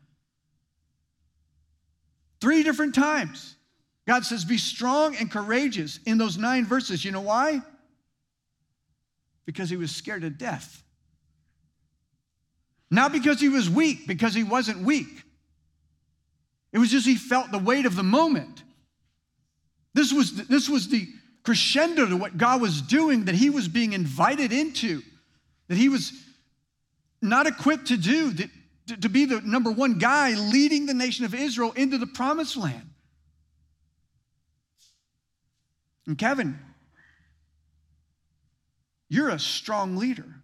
Three 2.40 2.64
different 2.64 2.96
times. 2.96 3.54
God 4.08 4.24
says, 4.24 4.44
Be 4.44 4.58
strong 4.58 5.14
and 5.14 5.30
courageous 5.30 6.00
in 6.04 6.18
those 6.18 6.36
nine 6.36 6.66
verses. 6.66 7.04
You 7.04 7.12
know 7.12 7.20
why? 7.20 7.62
Because 9.46 9.70
he 9.70 9.76
was 9.76 9.94
scared 9.94 10.22
to 10.22 10.30
death. 10.30 10.82
Not 12.92 13.10
because 13.10 13.40
he 13.40 13.48
was 13.48 13.70
weak, 13.70 14.06
because 14.06 14.34
he 14.34 14.44
wasn't 14.44 14.80
weak. 14.80 15.24
It 16.72 16.78
was 16.78 16.90
just 16.90 17.06
he 17.06 17.14
felt 17.14 17.50
the 17.50 17.56
weight 17.56 17.86
of 17.86 17.96
the 17.96 18.02
moment. 18.02 18.62
This 19.94 20.12
was, 20.12 20.46
this 20.46 20.68
was 20.68 20.88
the 20.88 21.08
crescendo 21.42 22.04
to 22.04 22.18
what 22.18 22.36
God 22.36 22.60
was 22.60 22.82
doing 22.82 23.24
that 23.24 23.34
he 23.34 23.48
was 23.48 23.66
being 23.66 23.94
invited 23.94 24.52
into, 24.52 25.00
that 25.68 25.78
he 25.78 25.88
was 25.88 26.12
not 27.22 27.46
equipped 27.46 27.86
to 27.86 27.96
do, 27.96 28.30
that, 28.30 28.50
to, 28.88 28.96
to 28.98 29.08
be 29.08 29.24
the 29.24 29.40
number 29.40 29.70
one 29.70 29.94
guy 29.94 30.34
leading 30.34 30.84
the 30.84 30.92
nation 30.92 31.24
of 31.24 31.34
Israel 31.34 31.72
into 31.72 31.96
the 31.96 32.06
promised 32.06 32.58
land. 32.58 32.90
And 36.06 36.18
Kevin, 36.18 36.58
you're 39.08 39.30
a 39.30 39.38
strong 39.38 39.96
leader. 39.96 40.41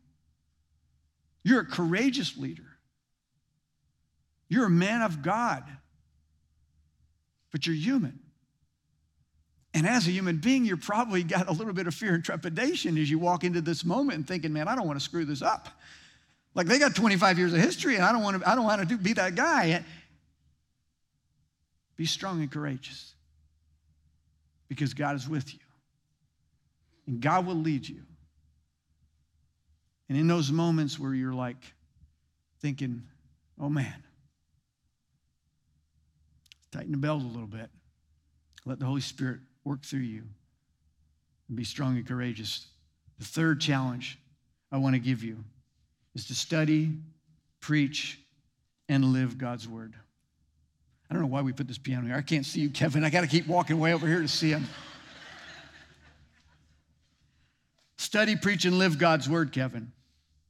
You're 1.49 1.61
a 1.61 1.65
courageous 1.65 2.37
leader. 2.37 2.67
You're 4.51 4.67
a 4.67 4.71
man 4.71 5.01
of 5.01 5.23
God, 5.23 5.65
but 7.51 7.67
you're 7.67 7.75
human. 7.75 8.21
And 9.73 9.87
as 9.87 10.07
a 10.07 10.11
human 10.11 10.37
being, 10.37 10.67
you're 10.67 10.77
probably 10.77 11.23
got 11.23 11.49
a 11.49 11.53
little 11.53 11.73
bit 11.73 11.87
of 11.87 11.95
fear 11.95 12.13
and 12.13 12.23
trepidation 12.23 12.99
as 12.99 13.09
you 13.09 13.19
walk 13.19 13.45
into 13.45 13.63
this 13.63 13.83
moment 13.83 14.19
and 14.19 14.29
thinking, 14.29 14.53
man, 14.53 14.69
I 14.69 14.77
don't 14.77 14.87
want 14.87 14.99
to 14.99 15.05
screw 15.05 15.25
this 15.25 15.41
up. 15.41 15.71
Like 16.55 16.67
they 16.67 16.79
got 16.79 16.95
25 16.95 17.39
years 17.39 17.55
of 17.55 17.61
history 17.61 17.95
and 17.95 18.05
I 18.05 18.13
don't 18.13 18.23
want 18.23 18.43
to, 18.43 18.51
I 18.51 18.55
don't 18.55 18.65
want 18.65 18.83
to 18.83 18.87
do, 18.87 18.99
be 18.99 19.15
that 19.15 19.35
guy. 19.35 19.83
Be 21.97 22.05
strong 22.05 22.43
and 22.43 22.53
courageous. 22.53 23.15
because 24.69 24.93
God 24.93 25.17
is 25.17 25.27
with 25.27 25.55
you. 25.55 25.61
And 27.07 27.23
God 27.23 27.47
will 27.47 27.55
lead 27.55 27.89
you. 27.89 28.03
And 30.09 30.17
in 30.17 30.27
those 30.27 30.51
moments 30.51 30.99
where 30.99 31.15
you're 31.15 31.35
like 31.35 31.63
thinking, 32.61 33.03
oh 33.61 33.69
man, 33.69 34.03
tighten 36.73 36.93
the 36.93 36.99
belt 36.99 37.23
a 37.23 37.27
little 37.27 37.47
bit. 37.47 37.71
Let 38.65 38.79
the 38.79 38.87
Holy 38.87 39.01
Spirit 39.01 39.41
work 39.65 39.83
through 39.83 40.01
you 40.01 40.23
and 41.49 41.57
be 41.57 41.65
strong 41.65 41.97
and 41.97 42.07
courageous. 42.07 42.67
The 43.19 43.25
third 43.25 43.61
challenge 43.61 44.19
I 44.73 44.79
want 44.79 44.95
to 44.95 45.01
give 45.01 45.23
you 45.23 45.45
is 46.15 46.27
to 46.27 46.35
study, 46.35 46.93
preach, 47.61 48.19
and 48.89 49.05
live 49.05 49.39
God's 49.39 49.69
word. 49.69 49.95
I 51.11 51.15
don't 51.15 51.23
know 51.23 51.29
why 51.29 51.43
we 51.43 51.53
put 51.53 51.69
this 51.69 51.79
piano 51.79 52.07
here. 52.07 52.17
I 52.17 52.23
can't 52.23 52.45
see 52.45 52.61
you, 52.61 52.71
Kevin. 52.71 53.05
I 53.05 53.11
got 53.11 53.23
to 53.23 53.27
keep 53.27 53.47
walking 53.47 53.79
way 53.79 53.95
over 53.95 54.07
here 54.07 54.21
to 54.21 54.29
see 54.29 54.51
him. 54.51 54.67
Study, 57.97 58.37
preach, 58.37 58.65
and 58.65 58.79
live 58.79 58.99
God's 58.99 59.29
word, 59.29 59.53
Kevin. 59.53 59.93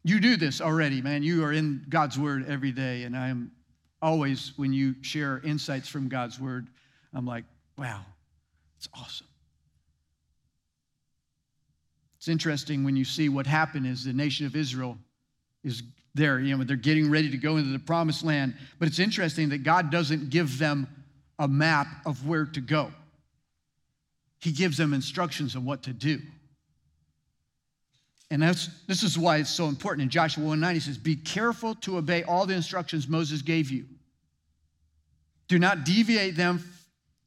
You 0.05 0.21
do 0.21 0.37
this 0.37 0.61
already, 0.61 1.03
man. 1.03 1.23
You 1.23 1.45
are 1.45 1.53
in 1.53 1.85
God's 1.89 2.19
word 2.19 2.47
every 2.49 2.73
day, 2.73 3.03
and 3.03 3.17
I 3.17 3.29
am 3.29 3.53
always, 4.01 4.53
when 4.57 4.73
you 4.73 4.95
share 5.03 5.41
insights 5.45 5.89
from 5.89 6.09
God's 6.09 6.41
word, 6.41 6.69
I'm 7.13 7.27
like, 7.27 7.45
wow, 7.77 8.01
it's 8.77 8.89
awesome. 8.95 9.27
It's 12.19 12.29
interesting 12.29 12.85
when 12.85 12.97
you 12.97 13.05
see 13.05 13.29
what 13.29 13.47
happened 13.47 13.87
is 13.87 14.05
the 14.05 14.13
nation 14.13 14.47
of 14.47 14.57
Israel 14.57 14.99
is 15.63 15.83
there. 16.15 16.41
You 16.41 16.57
know, 16.57 16.65
they're 16.65 16.77
getting 16.77 17.11
ready 17.11 17.31
to 17.31 17.37
go 17.37 17.57
into 17.57 17.71
the 17.71 17.79
promised 17.79 18.25
land. 18.25 18.55
But 18.79 18.89
it's 18.89 18.99
interesting 18.99 19.49
that 19.51 19.63
God 19.63 19.91
doesn't 19.91 20.31
give 20.31 20.59
them 20.59 20.89
a 21.39 21.47
map 21.47 21.87
of 22.05 22.27
where 22.27 22.45
to 22.47 22.61
go. 22.61 22.93
He 24.41 24.53
gives 24.53 24.77
them 24.77 24.93
instructions 24.93 25.57
on 25.57 25.65
what 25.65 25.83
to 25.85 25.93
do. 25.93 26.21
And 28.31 28.43
that's, 28.43 28.69
this 28.87 29.03
is 29.03 29.19
why 29.19 29.39
it's 29.39 29.51
so 29.51 29.67
important. 29.67 30.03
In 30.03 30.11
Joshua 30.11 30.45
1 30.45 30.61
9, 30.61 30.75
he 30.75 30.81
says, 30.81 30.99
Be 30.99 31.17
careful 31.17 31.75
to 31.77 31.97
obey 31.97 32.23
all 32.25 32.47
the 32.47 32.55
instructions 32.55 33.09
Moses 33.09 33.43
gave 33.43 33.71
you. 33.71 33.87
Do 35.49 35.59
not 35.59 35.85
deviate 35.85 36.37
them 36.37 36.63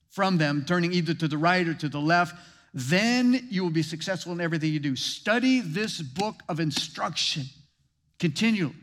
from 0.10 0.38
them, 0.38 0.64
turning 0.68 0.94
either 0.94 1.14
to 1.16 1.28
the 1.28 1.38
right 1.38 1.68
or 1.68 1.74
to 1.74 1.90
the 1.90 2.00
left. 2.00 2.36
Then 2.74 3.48
you 3.50 3.64
will 3.64 3.72
be 3.72 3.84
successful 3.84 4.32
in 4.32 4.42
everything 4.42 4.72
you 4.72 4.80
do. 4.80 4.96
Study 4.96 5.62
this 5.62 6.02
book 6.02 6.36
of 6.48 6.60
instruction 6.60 7.46
continually. 8.20 8.76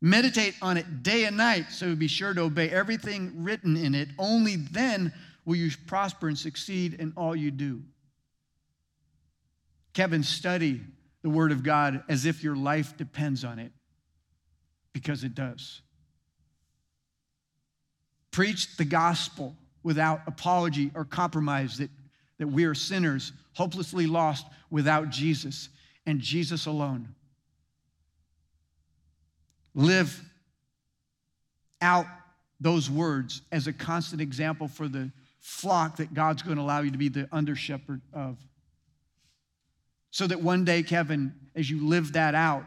Meditate 0.00 0.54
on 0.62 0.78
it 0.78 1.02
day 1.02 1.24
and 1.24 1.36
night 1.36 1.66
so 1.70 1.94
be 1.94 2.08
sure 2.08 2.32
to 2.32 2.40
obey 2.40 2.70
everything 2.70 3.44
written 3.44 3.76
in 3.76 3.94
it. 3.94 4.08
Only 4.18 4.56
then 4.56 5.12
will 5.44 5.56
you 5.56 5.70
prosper 5.86 6.28
and 6.28 6.38
succeed 6.38 6.94
in 6.94 7.12
all 7.16 7.36
you 7.36 7.50
do. 7.50 7.82
Kevin, 9.92 10.22
study 10.22 10.80
the 11.22 11.30
Word 11.30 11.52
of 11.52 11.62
God 11.62 12.02
as 12.08 12.26
if 12.26 12.42
your 12.42 12.56
life 12.56 12.96
depends 12.96 13.44
on 13.44 13.58
it, 13.58 13.72
because 14.92 15.24
it 15.24 15.34
does. 15.34 15.82
Preach 18.30 18.76
the 18.76 18.84
gospel 18.84 19.56
without 19.82 20.22
apology 20.26 20.90
or 20.94 21.04
compromise 21.04 21.78
that, 21.78 21.90
that 22.38 22.46
we 22.46 22.64
are 22.64 22.74
sinners, 22.74 23.32
hopelessly 23.54 24.06
lost 24.06 24.46
without 24.70 25.10
Jesus 25.10 25.68
and 26.06 26.20
Jesus 26.20 26.66
alone. 26.66 27.14
Live 29.74 30.22
out 31.80 32.06
those 32.60 32.90
words 32.90 33.42
as 33.50 33.66
a 33.66 33.72
constant 33.72 34.20
example 34.20 34.68
for 34.68 34.88
the 34.88 35.10
flock 35.40 35.96
that 35.96 36.12
God's 36.12 36.42
going 36.42 36.56
to 36.56 36.62
allow 36.62 36.80
you 36.80 36.90
to 36.90 36.98
be 36.98 37.08
the 37.08 37.28
under 37.32 37.56
shepherd 37.56 38.02
of. 38.12 38.38
So 40.10 40.26
that 40.26 40.42
one 40.42 40.64
day, 40.64 40.82
Kevin, 40.82 41.34
as 41.54 41.70
you 41.70 41.86
live 41.86 42.12
that 42.14 42.34
out, 42.34 42.64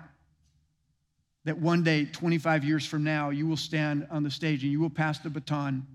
that 1.46 1.58
one 1.58 1.84
day, 1.84 2.06
25 2.06 2.64
years 2.64 2.86
from 2.86 3.04
now, 3.04 3.30
you 3.30 3.46
will 3.48 3.58
stand 3.58 4.08
on 4.10 4.24
the 4.24 4.32
stage 4.32 4.64
and 4.64 4.72
you 4.72 4.80
will 4.80 4.90
pass 4.90 5.20
the 5.20 5.30
baton 5.30 5.86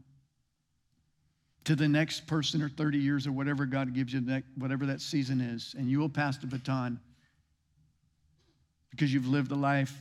to 1.65 1.75
the 1.75 1.89
next 1.89 2.27
person 2.27 2.63
or 2.63 2.69
30 2.69 2.99
years 2.99 3.27
or 3.27 3.33
whatever 3.33 3.65
God 3.67 3.95
gives 3.95 4.13
you, 4.13 4.43
whatever 4.57 4.87
that 4.87 5.01
season 5.01 5.41
is, 5.41 5.75
and 5.79 5.91
you 5.91 5.99
will 5.99 6.09
pass 6.09 6.37
the 6.37 6.47
baton 6.47 7.01
because 8.91 9.13
you've 9.13 9.29
lived 9.29 9.53
a 9.53 9.55
life 9.55 9.95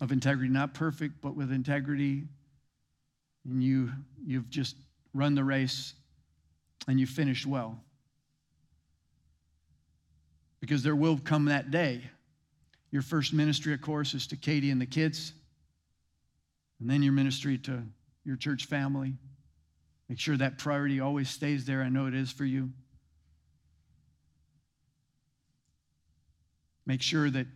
of 0.00 0.10
integrity, 0.10 0.48
not 0.48 0.74
perfect, 0.74 1.20
but 1.20 1.36
with 1.36 1.52
integrity. 1.52 2.24
And 3.44 3.62
you, 3.62 3.90
you've 4.26 4.50
just 4.50 4.76
run 5.12 5.34
the 5.34 5.44
race 5.44 5.94
and 6.88 6.98
you 6.98 7.06
finished 7.06 7.46
well. 7.46 7.78
Because 10.64 10.82
there 10.82 10.96
will 10.96 11.18
come 11.18 11.44
that 11.44 11.70
day. 11.70 12.00
Your 12.90 13.02
first 13.02 13.34
ministry, 13.34 13.74
of 13.74 13.82
course, 13.82 14.14
is 14.14 14.26
to 14.28 14.36
Katie 14.36 14.70
and 14.70 14.80
the 14.80 14.86
kids, 14.86 15.34
and 16.80 16.88
then 16.88 17.02
your 17.02 17.12
ministry 17.12 17.58
to 17.58 17.82
your 18.24 18.36
church 18.36 18.64
family. 18.64 19.12
Make 20.08 20.18
sure 20.18 20.38
that 20.38 20.56
priority 20.56 21.00
always 21.00 21.28
stays 21.28 21.66
there. 21.66 21.82
I 21.82 21.90
know 21.90 22.06
it 22.06 22.14
is 22.14 22.32
for 22.32 22.46
you. 22.46 22.70
Make 26.86 27.02
sure 27.02 27.28
that 27.28 27.46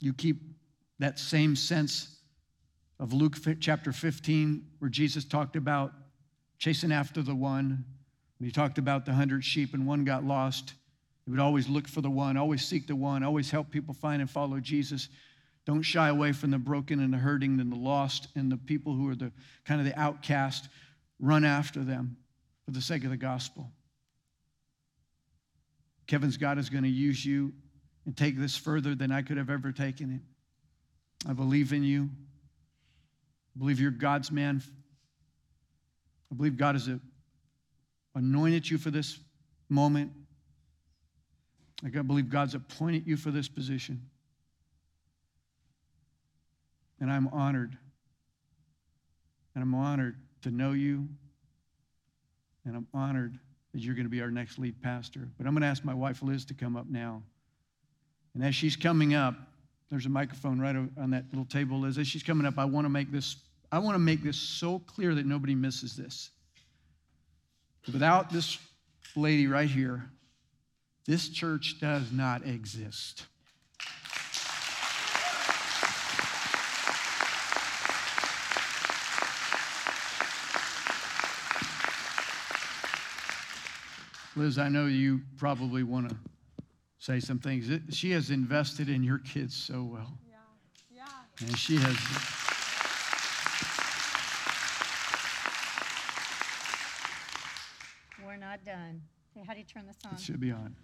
you 0.00 0.14
keep 0.14 0.40
that 1.00 1.18
same 1.18 1.54
sense 1.54 2.16
of 2.98 3.12
Luke 3.12 3.36
chapter 3.60 3.92
15, 3.92 4.64
where 4.78 4.88
Jesus 4.88 5.26
talked 5.26 5.54
about 5.54 5.92
chasing 6.56 6.92
after 6.92 7.20
the 7.20 7.34
one. 7.34 7.84
When 8.38 8.48
he 8.48 8.50
talked 8.50 8.78
about 8.78 9.04
the 9.04 9.12
hundred 9.12 9.44
sheep 9.44 9.74
and 9.74 9.86
one 9.86 10.04
got 10.04 10.24
lost, 10.24 10.72
he 11.30 11.36
would 11.36 11.44
always 11.44 11.68
look 11.68 11.86
for 11.86 12.00
the 12.00 12.10
one, 12.10 12.36
always 12.36 12.66
seek 12.66 12.88
the 12.88 12.96
one, 12.96 13.22
always 13.22 13.52
help 13.52 13.70
people 13.70 13.94
find 13.94 14.20
and 14.20 14.28
follow 14.28 14.58
Jesus. 14.58 15.08
Don't 15.64 15.82
shy 15.82 16.08
away 16.08 16.32
from 16.32 16.50
the 16.50 16.58
broken 16.58 16.98
and 16.98 17.12
the 17.12 17.18
hurting 17.18 17.60
and 17.60 17.70
the 17.70 17.76
lost 17.76 18.26
and 18.34 18.50
the 18.50 18.56
people 18.56 18.94
who 18.94 19.08
are 19.08 19.14
the 19.14 19.30
kind 19.64 19.80
of 19.80 19.86
the 19.86 19.96
outcast. 19.96 20.68
Run 21.20 21.44
after 21.44 21.84
them 21.84 22.16
for 22.64 22.72
the 22.72 22.80
sake 22.80 23.04
of 23.04 23.10
the 23.10 23.16
gospel. 23.16 23.70
Kevin's 26.08 26.36
God 26.36 26.58
is 26.58 26.68
going 26.68 26.82
to 26.82 26.90
use 26.90 27.24
you 27.24 27.52
and 28.06 28.16
take 28.16 28.36
this 28.36 28.56
further 28.56 28.96
than 28.96 29.12
I 29.12 29.22
could 29.22 29.36
have 29.36 29.50
ever 29.50 29.70
taken 29.70 30.10
it. 30.10 31.30
I 31.30 31.32
believe 31.32 31.72
in 31.72 31.84
you. 31.84 32.10
I 33.54 33.58
believe 33.60 33.78
you're 33.78 33.92
God's 33.92 34.32
man. 34.32 34.60
I 36.32 36.34
believe 36.34 36.56
God 36.56 36.74
has 36.74 36.90
anointed 38.16 38.68
you 38.68 38.78
for 38.78 38.90
this 38.90 39.16
moment. 39.68 40.10
I 41.84 41.88
believe 41.88 42.28
God's 42.28 42.54
appointed 42.54 43.06
you 43.06 43.16
for 43.16 43.30
this 43.30 43.48
position. 43.48 44.02
And 47.00 47.10
I'm 47.10 47.28
honored. 47.28 47.76
And 49.54 49.62
I'm 49.62 49.74
honored 49.74 50.16
to 50.42 50.50
know 50.50 50.72
you. 50.72 51.08
And 52.66 52.76
I'm 52.76 52.86
honored 52.92 53.38
that 53.72 53.80
you're 53.80 53.94
going 53.94 54.04
to 54.04 54.10
be 54.10 54.20
our 54.20 54.30
next 54.30 54.58
lead 54.58 54.80
pastor. 54.82 55.28
But 55.38 55.46
I'm 55.46 55.54
going 55.54 55.62
to 55.62 55.68
ask 55.68 55.84
my 55.84 55.94
wife 55.94 56.22
Liz 56.22 56.44
to 56.46 56.54
come 56.54 56.76
up 56.76 56.86
now. 56.88 57.22
And 58.34 58.44
as 58.44 58.54
she's 58.54 58.76
coming 58.76 59.14
up, 59.14 59.34
there's 59.90 60.06
a 60.06 60.10
microphone 60.10 60.60
right 60.60 60.76
on 60.76 61.10
that 61.10 61.24
little 61.32 61.46
table. 61.46 61.80
Liz. 61.80 61.98
As 61.98 62.06
she's 62.06 62.22
coming 62.22 62.46
up, 62.46 62.58
I 62.58 62.64
want 62.64 62.84
to 62.84 62.90
make 62.90 63.10
this, 63.10 63.36
I 63.72 63.78
want 63.78 63.94
to 63.94 63.98
make 63.98 64.22
this 64.22 64.36
so 64.36 64.78
clear 64.80 65.14
that 65.14 65.26
nobody 65.26 65.54
misses 65.54 65.96
this. 65.96 66.30
Without 67.92 68.30
this 68.30 68.58
lady 69.16 69.46
right 69.46 69.68
here, 69.68 70.04
this 71.06 71.28
church 71.28 71.80
does 71.80 72.12
not 72.12 72.46
exist. 72.46 73.24
Liz, 84.36 84.58
I 84.58 84.68
know 84.68 84.86
you 84.86 85.20
probably 85.36 85.82
want 85.82 86.08
to 86.08 86.16
say 86.98 87.18
some 87.20 87.38
things. 87.38 87.68
She 87.94 88.12
has 88.12 88.30
invested 88.30 88.88
in 88.88 89.02
your 89.02 89.18
kids 89.18 89.54
so 89.56 89.82
well. 89.82 90.16
Yeah, 90.26 90.36
yeah. 90.90 91.46
And 91.46 91.58
she 91.58 91.76
has. 91.76 91.96
We're 98.24 98.36
not 98.36 98.64
done. 98.64 99.02
Hey, 99.34 99.42
how 99.46 99.52
do 99.52 99.58
you 99.58 99.66
turn 99.66 99.86
this 99.86 99.96
on? 100.06 100.14
It 100.14 100.20
should 100.20 100.40
be 100.40 100.52
on. 100.52 100.76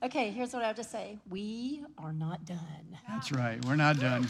Okay, 0.00 0.30
here's 0.30 0.52
what 0.52 0.62
I 0.62 0.68
have 0.68 0.76
to 0.76 0.84
say. 0.84 1.18
We 1.28 1.84
are 1.98 2.12
not 2.12 2.44
done. 2.44 2.98
That's 3.08 3.32
right. 3.32 3.62
We're 3.64 3.74
not 3.74 3.98
done. 3.98 4.28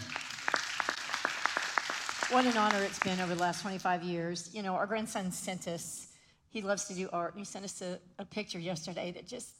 What 2.31 2.47
an 2.47 2.57
honor 2.57 2.83
it's 2.83 2.99
been 2.99 3.21
over 3.21 3.35
the 3.35 3.41
last 3.41 3.61
25 3.61 4.03
years. 4.03 4.49
You 4.55 4.63
know, 4.63 4.75
our 4.75 4.87
grandson 4.87 5.31
sent 5.31 5.69
us, 5.69 6.09
he 6.49 6.63
loves 6.63 6.85
to 6.87 6.95
do 6.95 7.11
art, 7.13 7.35
and 7.35 7.41
he 7.41 7.45
sent 7.45 7.67
us 7.67 7.83
a, 7.83 7.99
a 8.19 8.25
picture 8.25 8.59
yesterday 8.59 9.13
that 9.13 9.27
just 9.27 9.57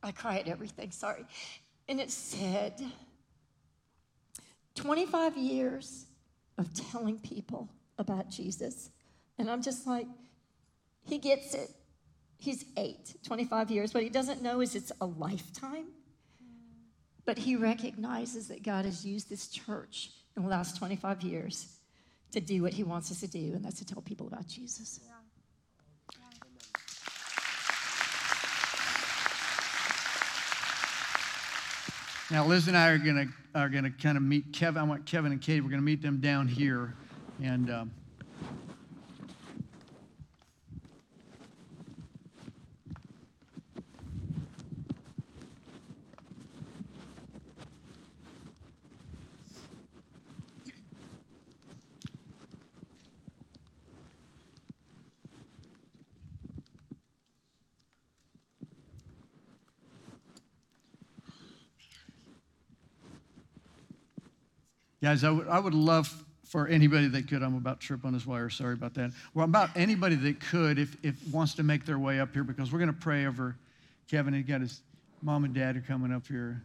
I 0.00 0.12
cry 0.12 0.38
at 0.38 0.46
everything, 0.46 0.92
sorry. 0.92 1.24
And 1.88 2.00
it 2.00 2.12
said, 2.12 2.80
25 4.76 5.36
years 5.36 6.06
of 6.56 6.72
telling 6.92 7.18
people 7.18 7.68
about 7.98 8.30
Jesus. 8.30 8.90
And 9.38 9.50
I'm 9.50 9.62
just 9.62 9.88
like, 9.88 10.06
he 11.04 11.18
gets 11.18 11.54
it. 11.54 11.70
He's 12.46 12.64
eight, 12.76 13.16
25 13.24 13.72
years. 13.72 13.92
What 13.92 14.04
he 14.04 14.08
doesn't 14.08 14.40
know 14.40 14.60
is 14.60 14.76
it's 14.76 14.92
a 15.00 15.06
lifetime. 15.06 15.86
But 17.24 17.38
he 17.38 17.56
recognizes 17.56 18.46
that 18.46 18.62
God 18.62 18.84
has 18.84 19.04
used 19.04 19.28
this 19.28 19.48
church 19.48 20.12
in 20.36 20.44
the 20.44 20.48
last 20.48 20.78
25 20.78 21.22
years 21.22 21.66
to 22.30 22.40
do 22.40 22.62
what 22.62 22.72
he 22.72 22.84
wants 22.84 23.10
us 23.10 23.18
to 23.22 23.26
do, 23.26 23.52
and 23.54 23.64
that's 23.64 23.80
to 23.80 23.84
tell 23.84 24.00
people 24.00 24.28
about 24.28 24.46
Jesus. 24.46 25.00
Now, 32.30 32.46
Liz 32.46 32.68
and 32.68 32.76
I 32.76 32.90
are 32.90 32.98
going 32.98 33.26
to 33.26 33.58
are 33.58 33.68
going 33.68 33.84
to 33.84 33.90
kind 33.90 34.16
of 34.16 34.22
meet 34.22 34.52
Kevin. 34.52 34.80
I 34.80 34.84
want 34.84 35.04
Kevin 35.04 35.32
and 35.32 35.42
Kate. 35.42 35.60
We're 35.60 35.70
going 35.70 35.80
to 35.80 35.84
meet 35.84 36.00
them 36.00 36.20
down 36.20 36.46
here, 36.46 36.94
and. 37.42 37.68
Um, 37.72 37.90
Guys, 65.06 65.22
I 65.22 65.30
would, 65.30 65.46
I 65.46 65.60
would 65.60 65.72
love 65.72 66.24
for 66.48 66.66
anybody 66.66 67.06
that 67.06 67.28
could, 67.28 67.40
I'm 67.40 67.54
about 67.54 67.80
to 67.80 67.86
trip 67.86 68.04
on 68.04 68.12
this 68.12 68.26
wire, 68.26 68.50
sorry 68.50 68.74
about 68.74 68.92
that. 68.94 69.12
Well, 69.34 69.44
about 69.44 69.70
anybody 69.76 70.16
that 70.16 70.40
could, 70.40 70.80
if, 70.80 70.96
if 71.04 71.14
wants 71.28 71.54
to 71.54 71.62
make 71.62 71.86
their 71.86 72.00
way 72.00 72.18
up 72.18 72.34
here, 72.34 72.42
because 72.42 72.72
we're 72.72 72.80
going 72.80 72.92
to 72.92 73.00
pray 73.00 73.24
over 73.24 73.56
Kevin. 74.10 74.34
He 74.34 74.42
got 74.42 74.62
his 74.62 74.80
mom 75.22 75.44
and 75.44 75.54
dad 75.54 75.76
are 75.76 75.80
coming 75.80 76.12
up 76.12 76.26
here. 76.26 76.60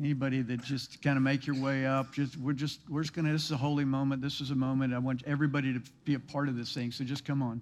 Anybody 0.00 0.40
that 0.40 0.62
just 0.62 1.02
kind 1.02 1.18
of 1.18 1.22
make 1.22 1.46
your 1.46 1.60
way 1.60 1.84
up, 1.84 2.10
just 2.10 2.38
we're 2.38 2.54
just 2.54 2.80
we're 2.88 3.02
just 3.02 3.12
gonna. 3.12 3.32
This 3.32 3.44
is 3.44 3.50
a 3.50 3.56
holy 3.58 3.84
moment. 3.84 4.22
This 4.22 4.40
is 4.40 4.50
a 4.50 4.54
moment. 4.54 4.94
I 4.94 4.98
want 4.98 5.22
everybody 5.26 5.74
to 5.74 5.82
be 6.06 6.14
a 6.14 6.18
part 6.18 6.48
of 6.48 6.56
this 6.56 6.72
thing. 6.72 6.90
So 6.90 7.04
just 7.04 7.26
come 7.26 7.42
on. 7.42 7.60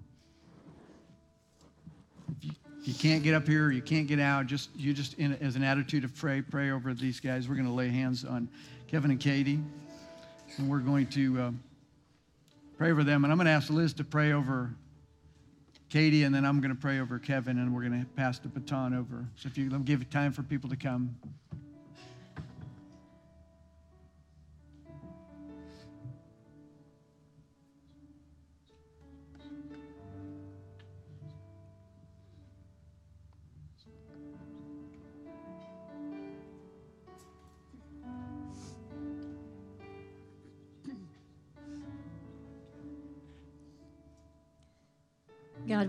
If 2.37 2.45
you, 2.45 2.51
if 2.79 2.87
you 2.87 2.93
can't 2.93 3.23
get 3.23 3.33
up 3.33 3.45
here, 3.45 3.71
you 3.71 3.81
can't 3.81 4.07
get 4.07 4.21
out. 4.21 4.47
Just 4.47 4.69
you 4.73 4.93
just 4.93 5.15
in, 5.19 5.33
as 5.41 5.57
an 5.57 5.63
attitude 5.63 6.05
of 6.05 6.15
pray, 6.15 6.41
pray 6.41 6.71
over 6.71 6.93
these 6.93 7.19
guys. 7.19 7.49
We're 7.49 7.55
gonna 7.55 7.75
lay 7.75 7.89
hands 7.89 8.23
on 8.23 8.47
Kevin 8.87 9.11
and 9.11 9.19
Katie 9.19 9.59
and 10.57 10.69
we're 10.69 10.79
going 10.79 11.07
to 11.07 11.39
uh, 11.39 11.51
pray 12.77 12.91
over 12.91 13.03
them. 13.03 13.23
And 13.23 13.31
I'm 13.31 13.37
going 13.37 13.45
to 13.45 13.51
ask 13.51 13.69
Liz 13.69 13.93
to 13.93 14.03
pray 14.03 14.33
over 14.33 14.73
Katie, 15.89 16.23
and 16.23 16.33
then 16.33 16.45
I'm 16.45 16.59
going 16.59 16.73
to 16.73 16.79
pray 16.79 16.99
over 16.99 17.19
Kevin, 17.19 17.59
and 17.59 17.73
we're 17.73 17.87
going 17.87 17.99
to 17.99 18.05
pass 18.15 18.39
the 18.39 18.47
baton 18.47 18.93
over. 18.93 19.25
So 19.35 19.47
if 19.47 19.57
you 19.57 19.69
give 19.79 20.09
time 20.09 20.31
for 20.31 20.43
people 20.43 20.69
to 20.69 20.75
come. 20.75 21.15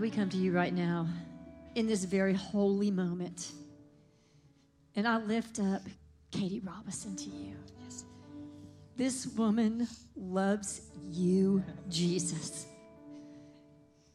We 0.05 0.11
come 0.11 0.29
to 0.29 0.37
you 0.37 0.51
right 0.51 0.75
now 0.75 1.07
in 1.73 1.87
this 1.87 2.03
very 2.03 2.35
holy 2.35 2.91
moment. 2.91 3.53
And 4.95 5.07
I 5.07 5.17
lift 5.17 5.59
up 5.59 5.81
Katie 6.29 6.59
Robinson 6.59 7.15
to 7.15 7.29
you. 7.31 7.55
This 8.95 9.25
woman 9.25 9.87
loves 10.15 10.81
you, 11.09 11.63
Jesus. 11.89 12.67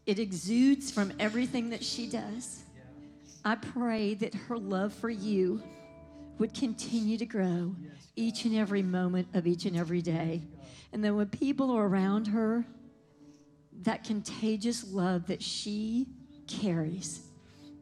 It 0.07 0.20
exudes 0.20 0.92
from 0.92 1.12
everything 1.18 1.70
that 1.70 1.83
she 1.83 2.09
does. 2.09 2.62
I 3.44 3.57
pray 3.57 4.14
that 4.14 4.33
her 4.33 4.59
love 4.59 4.94
for 4.94 5.11
you 5.11 5.61
would 6.38 6.55
continue 6.55 7.18
to 7.18 7.26
grow 7.26 7.74
each 8.14 8.44
and 8.44 8.55
every 8.55 8.83
moment 8.83 9.26
of 9.35 9.44
each 9.44 9.64
and 9.64 9.76
every 9.76 10.03
day. 10.03 10.40
And 10.92 11.03
then 11.03 11.16
when 11.16 11.26
people 11.31 11.72
are 11.72 11.88
around 11.88 12.29
her, 12.29 12.64
that 13.85 14.05
contagious 14.05 14.87
love 14.93 15.27
that 15.27 15.43
she 15.43 16.07
carries 16.47 17.23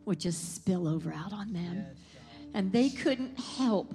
would 0.05 0.21
just 0.21 0.55
spill 0.55 0.89
over 0.89 1.13
out 1.13 1.33
on 1.33 1.53
them. 1.53 1.85
And 2.55 2.73
they 2.73 2.89
couldn't 2.91 3.39
help 3.39 3.95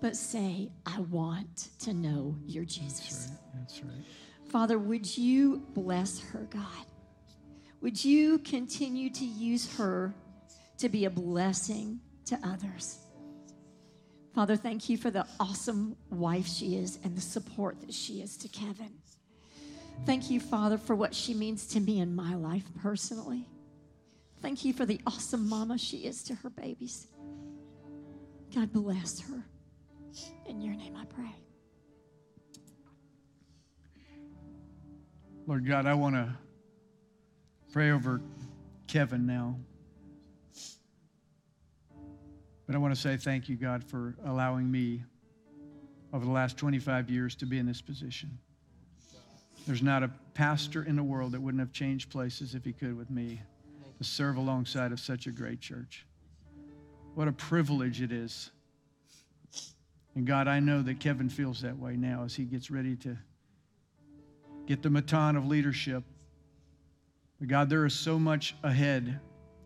but 0.00 0.16
say, 0.16 0.70
I 0.84 1.00
want 1.00 1.70
to 1.80 1.94
know 1.94 2.36
your 2.46 2.64
Jesus. 2.64 3.30
That's 3.30 3.30
right. 3.30 3.60
That's 3.60 3.82
right. 3.84 4.50
Father, 4.50 4.78
would 4.78 5.16
you 5.16 5.62
bless 5.74 6.20
her, 6.20 6.46
God? 6.50 6.86
Would 7.80 8.04
you 8.04 8.38
continue 8.38 9.10
to 9.10 9.24
use 9.24 9.76
her 9.76 10.14
to 10.78 10.88
be 10.88 11.04
a 11.04 11.10
blessing 11.10 12.00
to 12.26 12.38
others? 12.44 12.98
Father, 14.34 14.56
thank 14.56 14.88
you 14.88 14.98
for 14.98 15.10
the 15.10 15.26
awesome 15.40 15.96
wife 16.10 16.46
she 16.46 16.76
is 16.76 16.98
and 17.04 17.16
the 17.16 17.20
support 17.22 17.80
that 17.80 17.94
she 17.94 18.20
is 18.20 18.36
to 18.36 18.48
Kevin. 18.48 18.92
Thank 20.04 20.30
you, 20.30 20.38
Father, 20.40 20.78
for 20.78 20.94
what 20.94 21.14
she 21.14 21.34
means 21.34 21.66
to 21.68 21.80
me 21.80 22.00
in 22.00 22.14
my 22.14 22.34
life 22.34 22.64
personally. 22.80 23.46
Thank 24.40 24.64
you 24.64 24.72
for 24.72 24.86
the 24.86 25.00
awesome 25.06 25.48
mama 25.48 25.78
she 25.78 25.98
is 25.98 26.22
to 26.24 26.34
her 26.36 26.50
babies. 26.50 27.08
God 28.54 28.72
bless 28.72 29.20
her. 29.20 29.42
In 30.46 30.60
your 30.60 30.74
name 30.74 30.96
I 30.96 31.04
pray. 31.06 31.34
Lord 35.46 35.66
God, 35.66 35.86
I 35.86 35.94
want 35.94 36.14
to 36.14 36.32
pray 37.72 37.90
over 37.90 38.20
Kevin 38.86 39.26
now. 39.26 39.56
But 42.66 42.74
I 42.74 42.78
want 42.78 42.94
to 42.94 43.00
say 43.00 43.16
thank 43.16 43.48
you, 43.48 43.56
God, 43.56 43.84
for 43.84 44.16
allowing 44.24 44.70
me 44.70 45.04
over 46.12 46.24
the 46.24 46.30
last 46.30 46.56
25 46.56 47.10
years 47.10 47.36
to 47.36 47.46
be 47.46 47.58
in 47.58 47.66
this 47.66 47.80
position. 47.80 48.38
There's 49.66 49.82
not 49.82 50.04
a 50.04 50.10
pastor 50.34 50.84
in 50.84 50.94
the 50.94 51.02
world 51.02 51.32
that 51.32 51.42
wouldn't 51.42 51.60
have 51.60 51.72
changed 51.72 52.08
places 52.08 52.54
if 52.54 52.64
he 52.64 52.72
could 52.72 52.96
with 52.96 53.10
me 53.10 53.42
to 53.98 54.04
serve 54.04 54.36
alongside 54.36 54.92
of 54.92 55.00
such 55.00 55.26
a 55.26 55.30
great 55.30 55.60
church. 55.60 56.06
What 57.14 57.26
a 57.26 57.32
privilege 57.32 58.00
it 58.00 58.12
is. 58.12 58.50
And 60.14 60.26
God, 60.26 60.46
I 60.46 60.60
know 60.60 60.82
that 60.82 61.00
Kevin 61.00 61.28
feels 61.28 61.60
that 61.62 61.76
way 61.76 61.96
now 61.96 62.22
as 62.24 62.34
he 62.34 62.44
gets 62.44 62.70
ready 62.70 62.94
to 62.96 63.16
get 64.66 64.82
the 64.82 64.90
baton 64.90 65.36
of 65.36 65.46
leadership. 65.46 66.04
But 67.40 67.48
God, 67.48 67.68
there 67.68 67.84
is 67.84 67.94
so 67.94 68.18
much 68.18 68.54
ahead, 68.62 69.18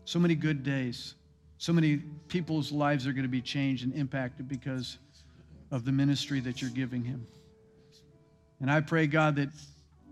so 0.05 0.17
many 0.17 0.35
good 0.35 0.63
days, 0.63 1.15
so 1.57 1.73
many 1.73 1.97
people's 2.27 2.71
lives 2.71 3.05
are 3.05 3.13
going 3.13 3.23
to 3.23 3.29
be 3.29 3.41
changed 3.41 3.83
and 3.83 3.93
impacted 3.93 4.47
because 4.47 4.97
of 5.69 5.85
the 5.85 5.91
ministry 5.91 6.39
that 6.39 6.61
you're 6.61 6.71
giving 6.71 7.03
him. 7.03 7.27
And 8.59 8.69
I 8.69 8.81
pray, 8.81 9.07
God, 9.07 9.35
that 9.37 9.49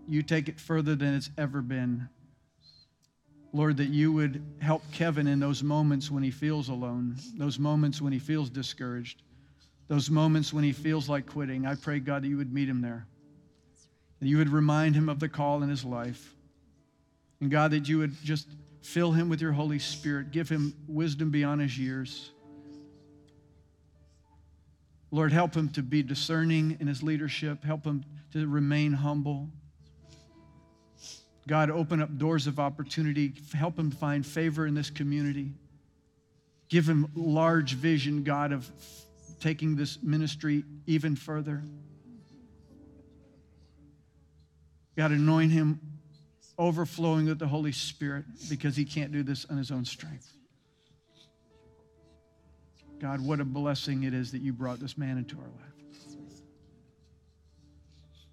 you 0.08 0.22
take 0.22 0.48
it 0.48 0.58
further 0.58 0.94
than 0.94 1.14
it's 1.14 1.30
ever 1.38 1.62
been. 1.62 2.08
Lord, 3.52 3.78
that 3.78 3.88
you 3.88 4.12
would 4.12 4.44
help 4.60 4.82
Kevin 4.92 5.26
in 5.26 5.40
those 5.40 5.62
moments 5.62 6.10
when 6.10 6.22
he 6.22 6.30
feels 6.30 6.68
alone, 6.68 7.16
those 7.36 7.58
moments 7.58 8.00
when 8.00 8.12
he 8.12 8.18
feels 8.18 8.48
discouraged, 8.48 9.22
those 9.88 10.08
moments 10.08 10.52
when 10.52 10.62
he 10.62 10.72
feels 10.72 11.08
like 11.08 11.26
quitting. 11.26 11.66
I 11.66 11.74
pray, 11.74 11.98
God, 11.98 12.22
that 12.22 12.28
you 12.28 12.36
would 12.36 12.52
meet 12.52 12.68
him 12.68 12.80
there, 12.80 13.06
that 14.20 14.28
you 14.28 14.38
would 14.38 14.50
remind 14.50 14.94
him 14.94 15.08
of 15.08 15.18
the 15.18 15.28
call 15.28 15.62
in 15.62 15.68
his 15.68 15.84
life. 15.84 16.36
And 17.40 17.50
God, 17.50 17.72
that 17.72 17.88
you 17.88 17.98
would 17.98 18.14
just 18.22 18.48
fill 18.82 19.12
him 19.12 19.28
with 19.28 19.40
your 19.40 19.52
Holy 19.52 19.78
Spirit, 19.78 20.30
give 20.30 20.48
him 20.48 20.74
wisdom 20.86 21.30
beyond 21.30 21.60
his 21.60 21.76
years. 21.78 22.30
Lord, 25.10 25.32
help 25.32 25.54
him 25.54 25.68
to 25.70 25.82
be 25.82 26.04
discerning 26.04 26.76
in 26.78 26.86
his 26.86 27.02
leadership, 27.02 27.64
help 27.64 27.84
him 27.84 28.04
to 28.32 28.46
remain 28.46 28.92
humble. 28.92 29.48
God, 31.50 31.68
open 31.68 32.00
up 32.00 32.16
doors 32.16 32.46
of 32.46 32.60
opportunity. 32.60 33.32
Help 33.52 33.76
him 33.76 33.90
find 33.90 34.24
favor 34.24 34.68
in 34.68 34.74
this 34.74 34.88
community. 34.88 35.50
Give 36.68 36.88
him 36.88 37.10
large 37.16 37.74
vision, 37.74 38.22
God, 38.22 38.52
of 38.52 38.70
taking 39.40 39.74
this 39.74 40.00
ministry 40.00 40.62
even 40.86 41.16
further. 41.16 41.64
God, 44.96 45.10
anoint 45.10 45.50
him 45.50 45.80
overflowing 46.56 47.26
with 47.26 47.40
the 47.40 47.48
Holy 47.48 47.72
Spirit 47.72 48.26
because 48.48 48.76
he 48.76 48.84
can't 48.84 49.10
do 49.10 49.24
this 49.24 49.44
on 49.50 49.56
his 49.56 49.72
own 49.72 49.84
strength. 49.84 50.32
God, 53.00 53.20
what 53.20 53.40
a 53.40 53.44
blessing 53.44 54.04
it 54.04 54.14
is 54.14 54.30
that 54.30 54.40
you 54.40 54.52
brought 54.52 54.78
this 54.78 54.96
man 54.96 55.18
into 55.18 55.36
our 55.36 55.42
life. 55.42 56.16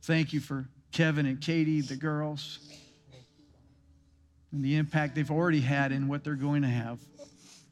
Thank 0.03 0.34
you 0.34 0.39
for 0.39 0.67
Kevin 0.91 1.25
and 1.25 1.41
Katie, 1.41 1.82
the 1.82 1.95
girls. 1.95 2.60
And 4.51 4.63
the 4.63 4.75
impact 4.75 5.15
they've 5.15 5.31
already 5.31 5.62
had 5.62 5.91
and 5.91 6.10
what 6.10 6.23
they're 6.23 6.36
going 6.36 6.62
to 6.62 6.67
have 6.67 6.99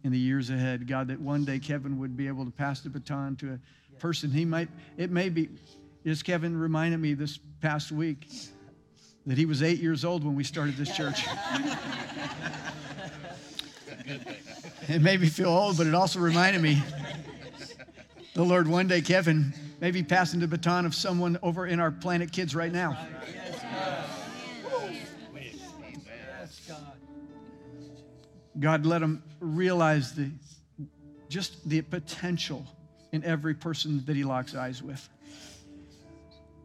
in 0.04 0.12
the 0.12 0.20
years 0.20 0.50
ahead. 0.50 0.88
God, 0.88 1.08
that 1.08 1.20
one 1.20 1.46
day 1.46 1.60
Kevin 1.60 2.00
would 2.00 2.16
be 2.16 2.28
able 2.28 2.46
to 2.46 2.52
pass 2.52 2.82
the 2.82 2.90
baton 2.90 3.36
to 3.38 3.54
a 3.54 3.60
person 4.00 4.30
he 4.32 4.46
might, 4.46 4.70
it 4.98 5.10
may 5.10 5.30
be, 5.30 5.50
as 6.06 6.22
Kevin 6.22 6.58
reminded 6.58 7.00
me 7.00 7.14
this 7.14 7.40
past 7.62 7.92
week, 7.92 8.28
that 9.26 9.38
he 9.38 9.46
was 9.46 9.64
eight 9.64 9.80
years 9.80 10.06
old 10.06 10.24
when 10.24 10.36
we 10.36 10.44
started 10.44 10.78
this 10.78 10.96
church. 10.96 11.26
it 14.88 15.02
made 15.02 15.20
me 15.22 15.28
feel 15.28 15.50
old, 15.50 15.78
but 15.78 15.88
it 15.88 15.96
also 15.96 16.20
reminded 16.20 16.62
me 16.62 16.84
the 18.36 18.44
Lord 18.44 18.68
one 18.68 18.88
day, 18.88 19.02
Kevin, 19.02 19.54
may 19.80 19.92
be 19.92 20.04
passing 20.04 20.40
the 20.40 20.48
baton 20.48 20.86
of 20.86 20.94
someone 20.94 21.40
over 21.42 21.66
in 21.66 21.80
our 21.80 21.90
Planet 21.90 22.32
Kids 22.32 22.54
right 22.54 22.72
now. 22.72 22.98
God, 28.60 28.86
let 28.86 29.00
them 29.00 29.24
realize 29.40 30.14
the, 30.14 30.32
just 31.30 31.68
the 31.68 31.82
potential 31.82 32.66
in 33.12 33.24
every 33.24 33.54
person 33.54 34.04
that 34.06 34.16
He 34.16 34.24
locks 34.24 34.56
eyes 34.56 34.82
with. 34.82 35.08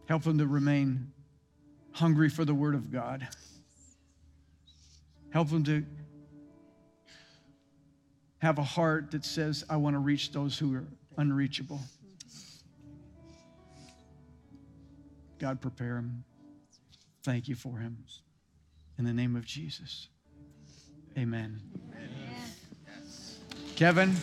Help 0.07 0.23
them 0.23 0.39
to 0.39 0.47
remain 0.47 1.13
hungry 1.93 2.29
for 2.29 2.45
the 2.45 2.55
Word 2.55 2.75
of 2.75 2.93
God. 2.93 3.27
Help 5.31 5.49
them 5.51 5.65
to 5.65 5.85
have 8.39 8.59
a 8.59 8.65
heart 8.65 9.11
that 9.13 9.25
says, 9.25 9.65
I 9.69 9.77
want 9.77 9.95
to 9.95 10.01
reach 10.01 10.33
those 10.33 10.59
who 10.59 10.75
are 10.75 10.85
unreachable. 11.17 11.81
God, 15.39 15.61
prepare 15.61 15.97
him. 15.97 16.25
Thank 17.23 17.49
you 17.49 17.55
for 17.55 17.79
him. 17.79 18.05
In 18.99 19.05
the 19.05 19.13
name 19.13 19.37
of 19.37 19.45
Jesus. 19.45 20.09
Amen. 21.19 21.61
Amen. 21.95 22.11
Kevin. 23.77 24.17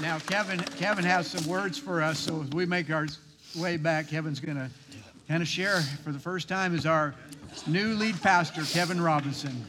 Now, 0.00 0.18
Kevin, 0.20 0.60
Kevin 0.78 1.04
has 1.04 1.26
some 1.30 1.44
words 1.46 1.78
for 1.78 2.00
us, 2.00 2.18
so 2.18 2.44
we 2.52 2.64
make 2.64 2.90
our 2.90 3.06
way 3.56 3.76
back, 3.76 4.08
Kevin's 4.08 4.40
going 4.40 4.56
to 4.56 4.70
kind 5.28 5.42
of 5.42 5.48
share 5.48 5.80
for 5.80 6.12
the 6.12 6.18
first 6.18 6.48
time 6.48 6.74
as 6.74 6.86
our 6.86 7.14
new 7.66 7.94
lead 7.94 8.20
pastor, 8.22 8.62
Kevin 8.62 9.00
Robinson. 9.00 9.64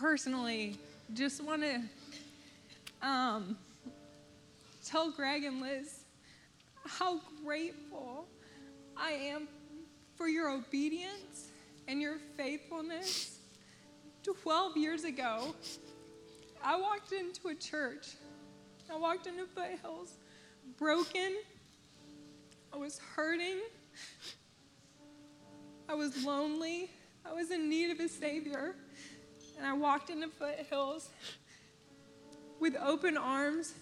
Personally 0.00 0.78
just 1.12 1.44
want 1.44 1.62
to 1.62 3.06
um, 3.06 3.56
tell 4.84 5.10
Greg 5.10 5.44
and 5.44 5.60
Liz 5.60 6.04
how 6.86 7.20
grateful 7.44 8.24
I 8.96 9.10
am 9.10 9.46
for 10.16 10.26
your 10.26 10.48
obedience 10.48 11.50
and 11.86 12.00
your 12.00 12.16
faithfulness. 12.36 13.36
12 14.22 14.76
years 14.76 15.04
ago, 15.04 15.54
I 16.64 16.80
walked 16.80 17.12
into 17.12 17.48
a 17.48 17.54
church. 17.54 18.08
I 18.90 18.96
walked 18.96 19.26
into 19.26 19.44
Foothills 19.46 20.14
broken. 20.78 21.36
I 22.72 22.76
was 22.76 22.98
hurting. 23.16 23.58
I 25.88 25.94
was 25.94 26.24
lonely. 26.24 26.90
I 27.26 27.34
was 27.34 27.50
in 27.50 27.68
need 27.68 27.90
of 27.90 28.00
a 28.00 28.08
Savior 28.08 28.76
and 29.60 29.68
I 29.68 29.74
walked 29.74 30.08
in 30.08 30.20
the 30.20 30.28
Foothills 30.28 31.10
with 32.60 32.74
open 32.82 33.18
arms, 33.18 33.74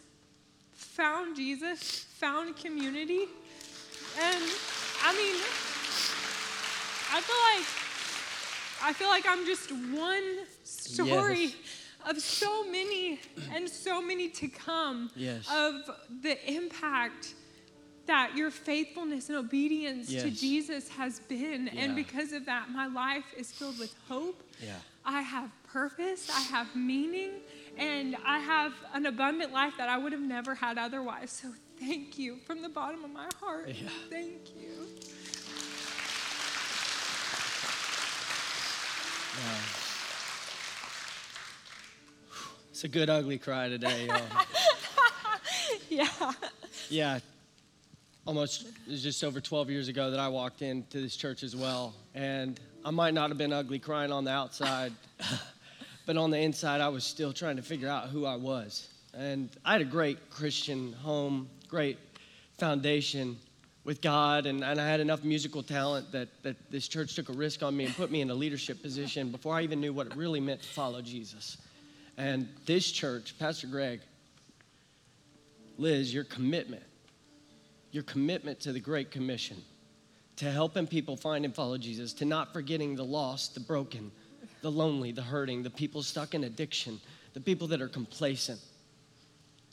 found 0.72 1.36
Jesus, 1.36 2.04
found 2.18 2.56
community. 2.56 3.26
And 4.20 4.42
I 5.04 5.12
mean, 5.14 5.36
I 7.12 7.20
feel 7.20 7.36
like 7.54 7.66
I 8.82 8.92
feel 8.92 9.08
like 9.08 9.24
I'm 9.28 9.46
just 9.46 9.70
one 9.70 10.38
story 10.64 11.44
yes. 11.44 11.54
of 12.08 12.20
so 12.20 12.64
many 12.64 13.20
and 13.54 13.68
so 13.68 14.02
many 14.02 14.28
to 14.30 14.48
come 14.48 15.10
yes. 15.14 15.48
of 15.52 15.74
the 16.22 16.52
impact 16.52 17.34
that 18.06 18.32
your 18.34 18.50
faithfulness 18.50 19.28
and 19.28 19.38
obedience 19.38 20.10
yes. 20.10 20.22
to 20.22 20.30
Jesus 20.30 20.88
has 20.88 21.20
been. 21.20 21.70
Yeah. 21.72 21.82
And 21.82 21.94
because 21.94 22.32
of 22.32 22.46
that, 22.46 22.70
my 22.70 22.86
life 22.86 23.34
is 23.36 23.52
filled 23.52 23.78
with 23.78 23.94
hope. 24.08 24.42
Yeah. 24.60 24.74
I 25.10 25.22
have 25.22 25.50
purpose, 25.72 26.28
I 26.28 26.42
have 26.42 26.76
meaning, 26.76 27.30
and 27.78 28.14
I 28.26 28.40
have 28.40 28.74
an 28.92 29.06
abundant 29.06 29.54
life 29.54 29.72
that 29.78 29.88
I 29.88 29.96
would 29.96 30.12
have 30.12 30.20
never 30.20 30.54
had 30.54 30.76
otherwise. 30.76 31.30
So 31.30 31.48
thank 31.80 32.18
you 32.18 32.36
from 32.44 32.60
the 32.60 32.68
bottom 32.68 33.02
of 33.04 33.10
my 33.10 33.26
heart. 33.40 33.68
Yeah. 33.68 33.88
Thank 34.10 34.54
you. 34.54 34.86
Yeah. 39.38 39.54
It's 42.70 42.84
a 42.84 42.88
good 42.88 43.08
ugly 43.08 43.38
cry 43.38 43.70
today, 43.70 44.08
y'all. 44.08 44.20
yeah. 45.88 46.32
Yeah. 46.90 47.18
Almost, 48.26 48.66
it 48.86 48.90
was 48.90 49.02
just 49.02 49.24
over 49.24 49.40
12 49.40 49.70
years 49.70 49.88
ago 49.88 50.10
that 50.10 50.20
I 50.20 50.28
walked 50.28 50.60
into 50.60 51.00
this 51.00 51.16
church 51.16 51.42
as 51.42 51.56
well. 51.56 51.94
And 52.14 52.60
I 52.88 52.90
might 52.90 53.12
not 53.12 53.28
have 53.28 53.36
been 53.36 53.52
ugly 53.52 53.78
crying 53.78 54.10
on 54.10 54.24
the 54.24 54.30
outside, 54.30 54.94
but 56.06 56.16
on 56.16 56.30
the 56.30 56.38
inside, 56.38 56.80
I 56.80 56.88
was 56.88 57.04
still 57.04 57.34
trying 57.34 57.56
to 57.56 57.62
figure 57.62 57.86
out 57.86 58.08
who 58.08 58.24
I 58.24 58.36
was. 58.36 58.88
And 59.12 59.50
I 59.62 59.72
had 59.72 59.82
a 59.82 59.84
great 59.84 60.30
Christian 60.30 60.94
home, 60.94 61.50
great 61.68 61.98
foundation 62.56 63.36
with 63.84 64.00
God, 64.00 64.46
and, 64.46 64.64
and 64.64 64.80
I 64.80 64.88
had 64.88 65.00
enough 65.00 65.22
musical 65.22 65.62
talent 65.62 66.10
that, 66.12 66.28
that 66.44 66.56
this 66.70 66.88
church 66.88 67.14
took 67.14 67.28
a 67.28 67.34
risk 67.34 67.62
on 67.62 67.76
me 67.76 67.84
and 67.84 67.94
put 67.94 68.10
me 68.10 68.22
in 68.22 68.30
a 68.30 68.34
leadership 68.34 68.80
position 68.80 69.30
before 69.30 69.54
I 69.54 69.60
even 69.64 69.82
knew 69.82 69.92
what 69.92 70.06
it 70.06 70.16
really 70.16 70.40
meant 70.40 70.62
to 70.62 70.68
follow 70.70 71.02
Jesus. 71.02 71.58
And 72.16 72.48
this 72.64 72.90
church, 72.90 73.38
Pastor 73.38 73.66
Greg, 73.66 74.00
Liz, 75.76 76.14
your 76.14 76.24
commitment, 76.24 76.84
your 77.90 78.04
commitment 78.04 78.60
to 78.60 78.72
the 78.72 78.80
Great 78.80 79.10
Commission 79.10 79.58
to 80.38 80.50
helping 80.50 80.86
people 80.86 81.16
find 81.16 81.44
and 81.44 81.54
follow 81.54 81.76
Jesus, 81.76 82.12
to 82.14 82.24
not 82.24 82.52
forgetting 82.52 82.94
the 82.94 83.04
lost, 83.04 83.54
the 83.54 83.60
broken, 83.60 84.12
the 84.62 84.70
lonely, 84.70 85.10
the 85.10 85.22
hurting, 85.22 85.64
the 85.64 85.70
people 85.70 86.00
stuck 86.00 86.32
in 86.32 86.44
addiction, 86.44 87.00
the 87.34 87.40
people 87.40 87.66
that 87.66 87.82
are 87.82 87.88
complacent, 87.88 88.60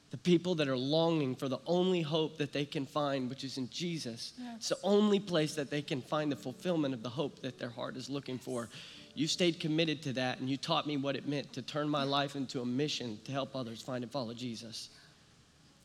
the 0.09 0.17
people 0.17 0.55
that 0.55 0.67
are 0.67 0.77
longing 0.77 1.35
for 1.35 1.47
the 1.47 1.59
only 1.67 2.01
hope 2.01 2.37
that 2.37 2.51
they 2.51 2.65
can 2.65 2.87
find, 2.87 3.29
which 3.29 3.43
is 3.43 3.59
in 3.59 3.69
Jesus. 3.69 4.33
Yes. 4.39 4.55
It's 4.57 4.69
the 4.69 4.77
only 4.81 5.19
place 5.19 5.53
that 5.53 5.69
they 5.69 5.83
can 5.83 6.01
find 6.01 6.31
the 6.31 6.35
fulfillment 6.35 6.95
of 6.95 7.03
the 7.03 7.09
hope 7.09 7.41
that 7.41 7.59
their 7.59 7.69
heart 7.69 7.95
is 7.95 8.09
looking 8.09 8.39
for. 8.39 8.67
You 9.13 9.27
stayed 9.27 9.59
committed 9.59 10.01
to 10.03 10.13
that, 10.13 10.39
and 10.39 10.49
you 10.49 10.57
taught 10.57 10.87
me 10.87 10.97
what 10.97 11.15
it 11.15 11.27
meant 11.27 11.53
to 11.53 11.61
turn 11.61 11.87
my 11.87 12.03
life 12.03 12.35
into 12.35 12.61
a 12.61 12.65
mission 12.65 13.19
to 13.25 13.31
help 13.31 13.55
others 13.55 13.83
find 13.83 14.03
and 14.03 14.11
follow 14.11 14.33
Jesus. 14.33 14.89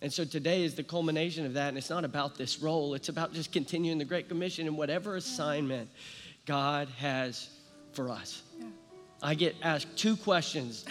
And 0.03 0.13
so 0.13 0.25
today 0.25 0.63
is 0.63 0.75
the 0.75 0.83
culmination 0.83 1.45
of 1.45 1.55
that. 1.55 1.69
And 1.69 1.79
it's 1.79 1.91
not 1.91 2.05
about 2.05 2.37
this 2.37 2.61
role, 2.61 2.95
it's 2.95 3.09
about 3.09 3.33
just 3.33 3.53
continuing 3.53 3.99
the 3.99 4.05
Great 4.05 4.29
Commission 4.29 4.67
and 4.67 4.77
whatever 4.77 5.17
assignment 5.17 5.89
God 6.47 6.89
has 6.99 7.49
for 7.93 8.09
us. 8.11 8.43
Yeah. 8.59 8.67
I 9.23 9.35
get 9.35 9.55
asked 9.63 9.95
two 9.97 10.17
questions 10.17 10.87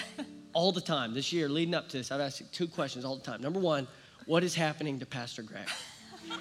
all 0.54 0.72
the 0.72 0.82
time 0.82 1.14
this 1.14 1.34
year 1.34 1.50
leading 1.50 1.74
up 1.74 1.90
to 1.90 1.98
this. 1.98 2.12
I've 2.12 2.22
asked 2.22 2.44
two 2.54 2.68
questions 2.68 3.04
all 3.04 3.16
the 3.16 3.24
time. 3.24 3.42
Number 3.42 3.60
one, 3.60 3.88
what 4.26 4.44
is 4.44 4.54
happening 4.54 5.00
to 5.00 5.06
Pastor 5.06 5.42
Greg? 5.42 5.68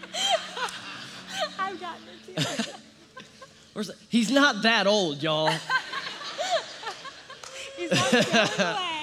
I've 1.58 1.80
gotten 1.80 2.02
it 2.36 2.46
too. 3.74 3.92
He's 4.08 4.30
not 4.30 4.62
that 4.62 4.86
old, 4.86 5.22
y'all. 5.22 5.52
He's 7.76 7.90
not. 8.58 8.97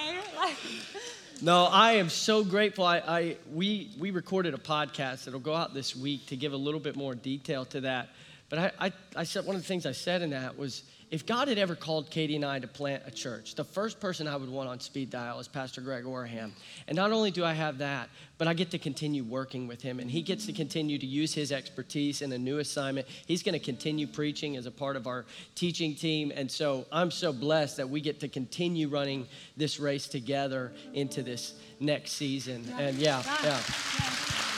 No, 1.42 1.66
I 1.66 1.94
am 1.94 2.08
so 2.08 2.46
grateful. 2.46 2.86
I, 2.86 2.98
I 3.00 3.38
we 3.54 3.92
we 4.00 4.12
recorded 4.12 4.54
a 4.54 4.58
podcast 4.58 5.26
that'll 5.26 5.42
go 5.42 5.54
out 5.54 5.74
this 5.74 5.94
week 5.94 6.28
to 6.28 6.38
give 6.38 6.54
a 6.54 6.58
little 6.58 6.80
bit 6.80 6.96
more 6.96 7.14
detail 7.14 7.66
to 7.66 7.82
that. 7.82 8.08
But 8.50 8.60
I, 8.60 8.72
I, 8.80 8.94
I 9.18 9.24
said 9.26 9.46
one 9.46 9.56
of 9.56 9.62
the 9.62 9.68
things 9.68 9.86
I 9.86 9.92
said 9.92 10.22
in 10.22 10.30
that 10.30 10.58
was 10.58 10.84
if 11.16 11.26
God 11.26 11.48
had 11.48 11.58
ever 11.58 11.76
called 11.76 12.10
Katie 12.10 12.36
and 12.36 12.44
I 12.44 12.60
to 12.60 12.68
plant 12.68 13.04
a 13.06 13.12
church, 13.12 13.56
the 13.56 13.64
first 13.64 14.02
person 14.02 14.28
I 14.28 14.36
would 14.36 14.50
want 14.50 14.68
on 14.68 14.82
speed 14.82 15.10
dial 15.10 15.40
is 15.40 15.48
Pastor 15.48 15.80
Greg 15.80 16.04
Orham. 16.04 16.52
And 16.90 16.96
not 16.98 17.14
only 17.14 17.32
do 17.32 17.46
I 17.46 17.54
have 17.54 17.78
that, 17.78 18.10
but 18.38 18.50
I 18.50 18.54
get 18.54 18.70
to 18.72 18.78
continue 18.78 19.24
working 19.24 19.66
with 19.66 19.82
him, 19.82 20.02
and 20.02 20.12
he 20.12 20.22
gets 20.22 20.46
to 20.48 20.52
continue 20.52 20.98
to 20.98 21.06
use 21.06 21.34
his 21.34 21.54
expertise 21.54 22.22
in 22.22 22.34
a 22.34 22.38
new 22.38 22.60
assignment. 22.60 23.08
He's 23.28 23.44
going 23.44 23.58
to 23.58 23.64
continue 23.64 24.08
preaching 24.08 24.58
as 24.58 24.66
a 24.66 24.72
part 24.72 24.98
of 24.98 25.08
our 25.08 25.24
teaching 25.56 25.96
team. 25.96 26.34
And 26.36 26.52
so 26.52 26.86
I'm 26.92 27.12
so 27.12 27.32
blessed 27.32 27.78
that 27.78 27.90
we 27.90 28.02
get 28.02 28.20
to 28.20 28.28
continue 28.28 28.90
running 28.90 29.26
this 29.56 29.80
race 29.80 30.08
together 30.08 30.74
into 30.94 31.24
this 31.24 31.54
next 31.80 32.12
season. 32.12 32.66
And 32.78 32.98
yeah, 32.98 33.24
yeah. 33.42 34.55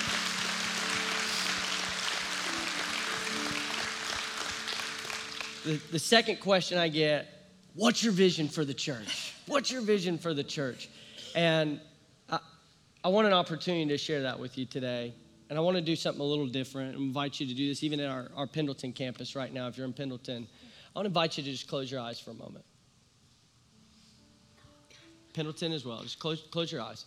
The, 5.66 5.82
the 5.92 6.00
second 6.00 6.40
question 6.40 6.78
I 6.78 6.88
get 6.88 7.28
what's 7.76 8.04
your 8.04 8.14
vision 8.14 8.48
for 8.48 8.66
the 8.66 8.74
church? 8.74 9.34
What's 9.48 9.72
your 9.72 9.82
vision 9.82 10.18
for 10.18 10.34
the 10.34 10.44
church? 10.44 10.90
And 11.36 11.80
I, 12.30 12.40
I 13.04 13.10
want 13.10 13.28
an 13.28 13.34
opportunity 13.34 13.86
to 13.88 13.98
share 13.98 14.24
that 14.24 14.40
with 14.40 14.58
you 14.58 14.66
today. 14.66 15.14
And 15.50 15.58
I 15.58 15.62
want 15.62 15.78
to 15.78 15.82
do 15.82 15.96
something 15.96 16.22
a 16.22 16.26
little 16.26 16.48
different. 16.48 16.96
I 16.96 16.98
invite 16.98 17.40
you 17.40 17.48
to 17.48 17.54
do 17.54 17.68
this 17.68 17.84
even 17.84 18.00
at 18.00 18.10
our, 18.10 18.28
our 18.36 18.48
Pendleton 18.48 18.92
campus 18.92 19.36
right 19.36 19.54
now, 19.54 19.68
if 19.68 19.78
you're 19.78 19.88
in 19.88 19.94
Pendleton. 19.94 20.48
I 20.96 21.00
want 21.00 21.06
to 21.06 21.10
invite 21.10 21.38
you 21.38 21.44
to 21.44 21.52
just 21.52 21.68
close 21.68 21.90
your 21.90 22.02
eyes 22.02 22.20
for 22.20 22.32
a 22.32 22.36
moment. 22.36 22.66
Pendleton 25.34 25.72
as 25.72 25.86
well. 25.86 26.02
Just 26.02 26.20
close, 26.20 26.42
close 26.52 26.72
your 26.72 26.82
eyes. 26.82 27.06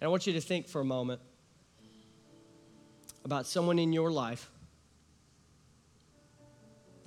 And 0.00 0.06
I 0.06 0.10
want 0.10 0.26
you 0.26 0.32
to 0.32 0.40
think 0.40 0.66
for 0.66 0.80
a 0.80 0.84
moment 0.84 1.20
about 3.24 3.46
someone 3.46 3.78
in 3.78 3.92
your 3.92 4.10
life 4.10 4.48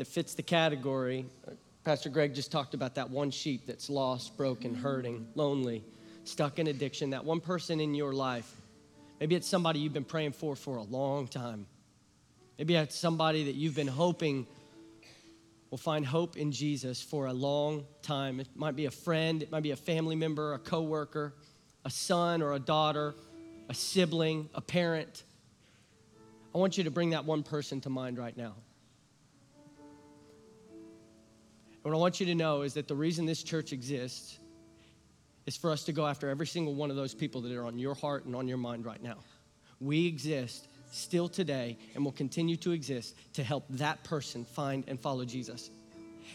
that 0.02 0.08
fits 0.08 0.34
the 0.34 0.42
category. 0.42 1.28
Pastor 1.84 2.10
Greg 2.10 2.34
just 2.34 2.52
talked 2.52 2.74
about 2.74 2.96
that 2.96 3.12
one 3.12 3.30
sheep 3.30 3.68
that's 3.68 3.88
lost, 3.88 4.36
broken, 4.36 4.74
hurting, 4.74 5.28
lonely, 5.36 5.84
stuck 6.24 6.58
in 6.58 6.66
addiction. 6.66 7.12
That 7.12 7.24
one 7.24 7.40
person 7.40 7.80
in 7.80 7.94
your 7.94 8.12
life. 8.12 8.52
Maybe 9.20 9.36
it's 9.36 9.48
somebody 9.48 9.80
you've 9.80 9.94
been 9.94 10.04
praying 10.04 10.32
for 10.32 10.56
for 10.56 10.78
a 10.78 10.82
long 10.82 11.28
time. 11.28 11.68
Maybe 12.58 12.74
it's 12.74 12.96
somebody 12.96 13.44
that 13.44 13.54
you've 13.54 13.76
been 13.76 13.86
hoping 13.88 14.48
will 15.70 15.78
find 15.78 16.04
hope 16.04 16.36
in 16.36 16.52
Jesus 16.52 17.00
for 17.00 17.28
a 17.28 17.34
long 17.34 17.86
time. 18.02 18.40
It 18.40 18.48
might 18.56 18.76
be 18.76 18.88
a 18.88 18.92
friend, 18.92 19.44
it 19.44 19.52
might 19.52 19.62
be 19.62 19.70
a 19.70 19.76
family 19.76 20.16
member, 20.16 20.56
a 20.56 20.58
coworker, 20.58 21.36
a 21.86 21.92
son 21.92 22.42
or 22.42 22.54
a 22.54 22.60
daughter, 22.60 23.14
a 23.70 23.76
sibling, 23.76 24.50
a 24.56 24.62
parent. 24.62 25.22
I 26.56 26.58
want 26.58 26.76
you 26.76 26.86
to 26.86 26.92
bring 26.92 27.12
that 27.12 27.26
one 27.26 27.44
person 27.44 27.82
to 27.82 27.92
mind 27.92 28.18
right 28.18 28.36
now. 28.36 28.56
What 31.82 31.94
I 31.94 31.98
want 31.98 32.20
you 32.20 32.26
to 32.28 32.36
know 32.36 32.62
is 32.62 32.76
that 32.76 32.88
the 32.88 32.96
reason 32.96 33.26
this 33.26 33.42
church 33.42 33.74
exists 33.74 34.38
is 35.48 35.58
for 35.58 35.72
us 35.72 35.84
to 35.86 35.92
go 35.92 36.06
after 36.06 36.30
every 36.30 36.46
single 36.46 36.76
one 36.76 36.92
of 36.92 36.96
those 36.96 37.16
people 37.16 37.42
that 37.42 37.52
are 37.52 37.66
on 37.66 37.80
your 37.80 37.96
heart 37.96 38.26
and 38.26 38.36
on 38.36 38.48
your 38.48 38.58
mind 38.58 38.86
right 38.86 39.02
now. 39.02 39.18
We 39.80 40.06
exist 40.06 40.68
still 40.92 41.28
today 41.28 41.78
and 41.96 42.06
will 42.06 42.12
continue 42.12 42.56
to 42.58 42.72
exist 42.72 43.16
to 43.34 43.44
help 43.44 43.66
that 43.70 44.04
person 44.04 44.46
find 44.46 44.84
and 44.88 45.00
follow 45.00 45.26
Jesus. 45.26 45.72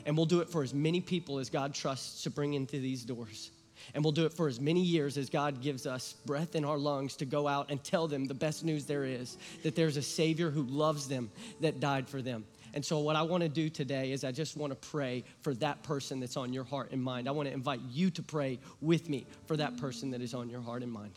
And 0.04 0.16
we'll 0.16 0.26
do 0.26 0.40
it 0.40 0.48
for 0.50 0.62
as 0.62 0.74
many 0.74 1.00
people 1.00 1.38
as 1.38 1.48
God 1.48 1.74
trusts 1.74 2.24
to 2.24 2.30
bring 2.30 2.54
into 2.54 2.80
these 2.80 3.04
doors. 3.04 3.50
And 3.94 4.02
we'll 4.02 4.12
do 4.12 4.26
it 4.26 4.32
for 4.32 4.48
as 4.48 4.60
many 4.60 4.80
years 4.80 5.16
as 5.16 5.30
God 5.30 5.62
gives 5.62 5.86
us 5.86 6.14
breath 6.24 6.56
in 6.56 6.64
our 6.64 6.78
lungs 6.78 7.14
to 7.16 7.24
go 7.24 7.46
out 7.46 7.70
and 7.70 7.82
tell 7.84 8.08
them 8.08 8.24
the 8.24 8.34
best 8.34 8.64
news 8.64 8.84
there 8.86 9.04
is 9.04 9.38
that 9.62 9.76
there's 9.76 9.96
a 9.96 10.02
Savior 10.02 10.50
who 10.50 10.62
loves 10.62 11.06
them, 11.06 11.30
that 11.60 11.78
died 11.78 12.08
for 12.08 12.20
them. 12.20 12.44
And 12.76 12.84
so, 12.84 12.98
what 12.98 13.16
I 13.16 13.22
want 13.22 13.42
to 13.42 13.48
do 13.48 13.70
today 13.70 14.12
is 14.12 14.22
I 14.22 14.32
just 14.32 14.54
want 14.54 14.70
to 14.70 14.88
pray 14.90 15.24
for 15.40 15.54
that 15.54 15.82
person 15.82 16.20
that's 16.20 16.36
on 16.36 16.52
your 16.52 16.64
heart 16.64 16.92
and 16.92 17.02
mind. 17.02 17.26
I 17.26 17.30
want 17.30 17.48
to 17.48 17.54
invite 17.54 17.80
you 17.90 18.10
to 18.10 18.22
pray 18.22 18.58
with 18.82 19.08
me 19.08 19.24
for 19.46 19.56
that 19.56 19.78
person 19.78 20.10
that 20.10 20.20
is 20.20 20.34
on 20.34 20.50
your 20.50 20.60
heart 20.60 20.82
and 20.82 20.92
mind. 20.92 21.12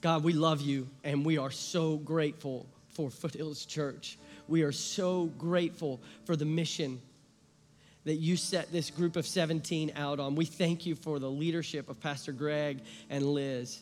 God, 0.00 0.24
we 0.24 0.32
love 0.32 0.62
you 0.62 0.88
and 1.04 1.22
we 1.22 1.36
are 1.36 1.50
so 1.50 1.98
grateful 1.98 2.64
for 2.88 3.10
Foothills 3.10 3.66
Church. 3.66 4.16
We 4.48 4.62
are 4.62 4.72
so 4.72 5.26
grateful 5.36 6.00
for 6.24 6.34
the 6.34 6.46
mission 6.46 7.02
that 8.06 8.14
you 8.14 8.38
set 8.38 8.72
this 8.72 8.88
group 8.88 9.16
of 9.16 9.26
17 9.26 9.92
out 9.96 10.18
on. 10.18 10.34
We 10.34 10.46
thank 10.46 10.86
you 10.86 10.94
for 10.94 11.18
the 11.18 11.30
leadership 11.30 11.90
of 11.90 12.00
Pastor 12.00 12.32
Greg 12.32 12.80
and 13.10 13.22
Liz 13.22 13.80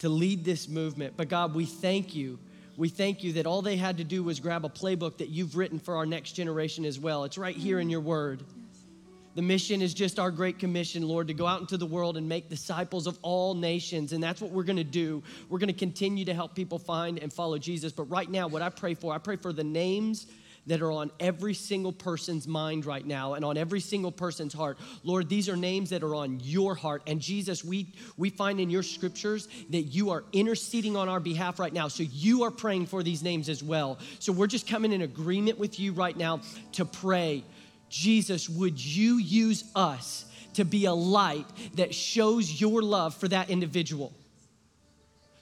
to 0.00 0.10
lead 0.10 0.44
this 0.44 0.68
movement. 0.68 1.14
But 1.16 1.30
God, 1.30 1.54
we 1.54 1.64
thank 1.64 2.14
you 2.14 2.38
we 2.76 2.88
thank 2.88 3.22
you 3.22 3.34
that 3.34 3.46
all 3.46 3.62
they 3.62 3.76
had 3.76 3.98
to 3.98 4.04
do 4.04 4.22
was 4.22 4.40
grab 4.40 4.64
a 4.64 4.68
playbook 4.68 5.18
that 5.18 5.28
you've 5.28 5.56
written 5.56 5.78
for 5.78 5.96
our 5.96 6.06
next 6.06 6.32
generation 6.32 6.84
as 6.84 6.98
well. 6.98 7.24
It's 7.24 7.38
right 7.38 7.56
here 7.56 7.78
in 7.78 7.90
your 7.90 8.00
word. 8.00 8.42
The 9.34 9.42
mission 9.42 9.80
is 9.80 9.94
just 9.94 10.18
our 10.18 10.30
great 10.30 10.58
commission, 10.58 11.08
Lord, 11.08 11.28
to 11.28 11.34
go 11.34 11.46
out 11.46 11.60
into 11.60 11.78
the 11.78 11.86
world 11.86 12.18
and 12.18 12.28
make 12.28 12.50
disciples 12.50 13.06
of 13.06 13.18
all 13.22 13.54
nations. 13.54 14.12
And 14.12 14.22
that's 14.22 14.42
what 14.42 14.50
we're 14.50 14.62
going 14.62 14.76
to 14.76 14.84
do. 14.84 15.22
We're 15.48 15.58
going 15.58 15.68
to 15.68 15.78
continue 15.78 16.26
to 16.26 16.34
help 16.34 16.54
people 16.54 16.78
find 16.78 17.18
and 17.18 17.32
follow 17.32 17.56
Jesus. 17.56 17.92
But 17.92 18.10
right 18.10 18.30
now, 18.30 18.46
what 18.48 18.60
I 18.60 18.68
pray 18.68 18.92
for, 18.94 19.14
I 19.14 19.18
pray 19.18 19.36
for 19.36 19.52
the 19.52 19.64
names 19.64 20.26
that 20.66 20.80
are 20.80 20.92
on 20.92 21.10
every 21.18 21.54
single 21.54 21.92
person's 21.92 22.46
mind 22.46 22.86
right 22.86 23.04
now 23.04 23.34
and 23.34 23.44
on 23.44 23.56
every 23.56 23.80
single 23.80 24.12
person's 24.12 24.54
heart. 24.54 24.78
Lord, 25.02 25.28
these 25.28 25.48
are 25.48 25.56
names 25.56 25.90
that 25.90 26.02
are 26.02 26.14
on 26.14 26.40
your 26.40 26.74
heart. 26.74 27.02
And 27.06 27.20
Jesus, 27.20 27.64
we, 27.64 27.92
we 28.16 28.30
find 28.30 28.60
in 28.60 28.70
your 28.70 28.82
scriptures 28.82 29.48
that 29.70 29.82
you 29.82 30.10
are 30.10 30.24
interceding 30.32 30.96
on 30.96 31.08
our 31.08 31.20
behalf 31.20 31.58
right 31.58 31.72
now. 31.72 31.88
So 31.88 32.04
you 32.04 32.44
are 32.44 32.50
praying 32.50 32.86
for 32.86 33.02
these 33.02 33.22
names 33.22 33.48
as 33.48 33.62
well. 33.62 33.98
So 34.20 34.32
we're 34.32 34.46
just 34.46 34.68
coming 34.68 34.92
in 34.92 35.02
agreement 35.02 35.58
with 35.58 35.80
you 35.80 35.92
right 35.92 36.16
now 36.16 36.40
to 36.72 36.84
pray. 36.84 37.44
Jesus, 37.88 38.48
would 38.48 38.82
you 38.82 39.18
use 39.18 39.64
us 39.74 40.24
to 40.54 40.64
be 40.64 40.84
a 40.84 40.92
light 40.92 41.46
that 41.74 41.94
shows 41.94 42.60
your 42.60 42.82
love 42.82 43.14
for 43.14 43.28
that 43.28 43.50
individual? 43.50 44.12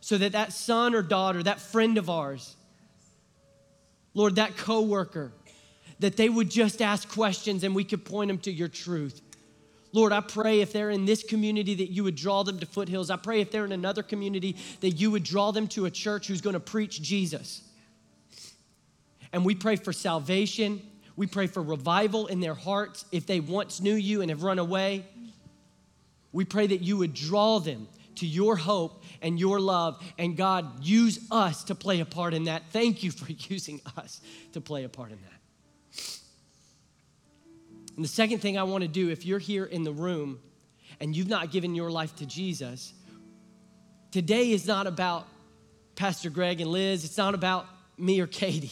So 0.00 0.16
that 0.18 0.32
that 0.32 0.52
son 0.52 0.94
or 0.94 1.02
daughter, 1.02 1.42
that 1.42 1.60
friend 1.60 1.98
of 1.98 2.08
ours, 2.08 2.56
Lord, 4.14 4.36
that 4.36 4.56
coworker, 4.56 5.32
that 6.00 6.16
they 6.16 6.28
would 6.28 6.50
just 6.50 6.82
ask 6.82 7.08
questions 7.08 7.62
and 7.62 7.74
we 7.74 7.84
could 7.84 8.04
point 8.04 8.28
them 8.28 8.38
to 8.38 8.50
your 8.50 8.68
truth. 8.68 9.20
Lord, 9.92 10.12
I 10.12 10.20
pray 10.20 10.61
if 10.61 10.72
they're 10.72 10.90
in 10.90 11.04
this 11.04 11.22
community 11.22 11.74
that 11.74 11.90
you 11.90 12.04
would 12.04 12.14
draw 12.14 12.42
them 12.42 12.58
to 12.61 12.66
foothills. 12.66 13.11
I 13.11 13.16
pray 13.16 13.40
if 13.40 13.50
they're 13.50 13.64
in 13.64 13.72
another 13.72 14.02
community 14.02 14.56
that 14.80 14.90
you 14.90 15.11
would 15.11 15.24
draw 15.24 15.50
them 15.50 15.66
to 15.68 15.86
a 15.86 15.90
church 15.90 16.28
who's 16.28 16.40
going 16.40 16.54
to 16.54 16.61
preach 16.61 17.02
Jesus. 17.02 17.62
And 19.32 19.44
we 19.44 19.54
pray 19.54 19.76
for 19.76 19.92
salvation. 19.92 20.80
We 21.16 21.26
pray 21.26 21.48
for 21.48 21.62
revival 21.62 22.28
in 22.28 22.40
their 22.40 22.54
hearts 22.54 23.04
if 23.12 23.26
they 23.26 23.40
once 23.40 23.80
knew 23.80 23.94
you 23.94 24.22
and 24.22 24.30
have 24.30 24.42
run 24.42 24.58
away. 24.58 25.04
We 26.32 26.44
pray 26.44 26.68
that 26.68 26.82
you 26.82 26.96
would 26.98 27.14
draw 27.14 27.58
them 27.58 27.88
to 28.16 28.26
your 28.26 28.56
hope 28.56 28.99
and 29.22 29.38
your 29.38 29.60
love. 29.60 30.02
And 30.18 30.36
God, 30.36 30.84
use 30.84 31.20
us 31.30 31.64
to 31.64 31.74
play 31.74 32.00
a 32.00 32.04
part 32.04 32.34
in 32.34 32.44
that. 32.44 32.62
Thank 32.70 33.02
you 33.02 33.10
for 33.10 33.30
using 33.50 33.80
us 33.96 34.20
to 34.52 34.60
play 34.60 34.84
a 34.84 34.88
part 34.88 35.12
in 35.12 35.18
that. 35.22 35.40
And 37.96 38.04
the 38.04 38.08
second 38.08 38.38
thing 38.38 38.56
I 38.56 38.62
want 38.62 38.82
to 38.82 38.88
do, 38.88 39.10
if 39.10 39.26
you're 39.26 39.38
here 39.38 39.64
in 39.64 39.84
the 39.84 39.92
room 39.92 40.38
and 41.00 41.14
you've 41.14 41.28
not 41.28 41.50
given 41.50 41.74
your 41.74 41.90
life 41.90 42.16
to 42.16 42.26
Jesus, 42.26 42.94
today 44.10 44.52
is 44.52 44.66
not 44.66 44.86
about 44.86 45.26
Pastor 45.96 46.30
Greg 46.30 46.60
and 46.60 46.70
Liz, 46.70 47.04
it's 47.04 47.18
not 47.18 47.34
about 47.34 47.66
me 47.98 48.20
or 48.20 48.26
Katie. 48.26 48.70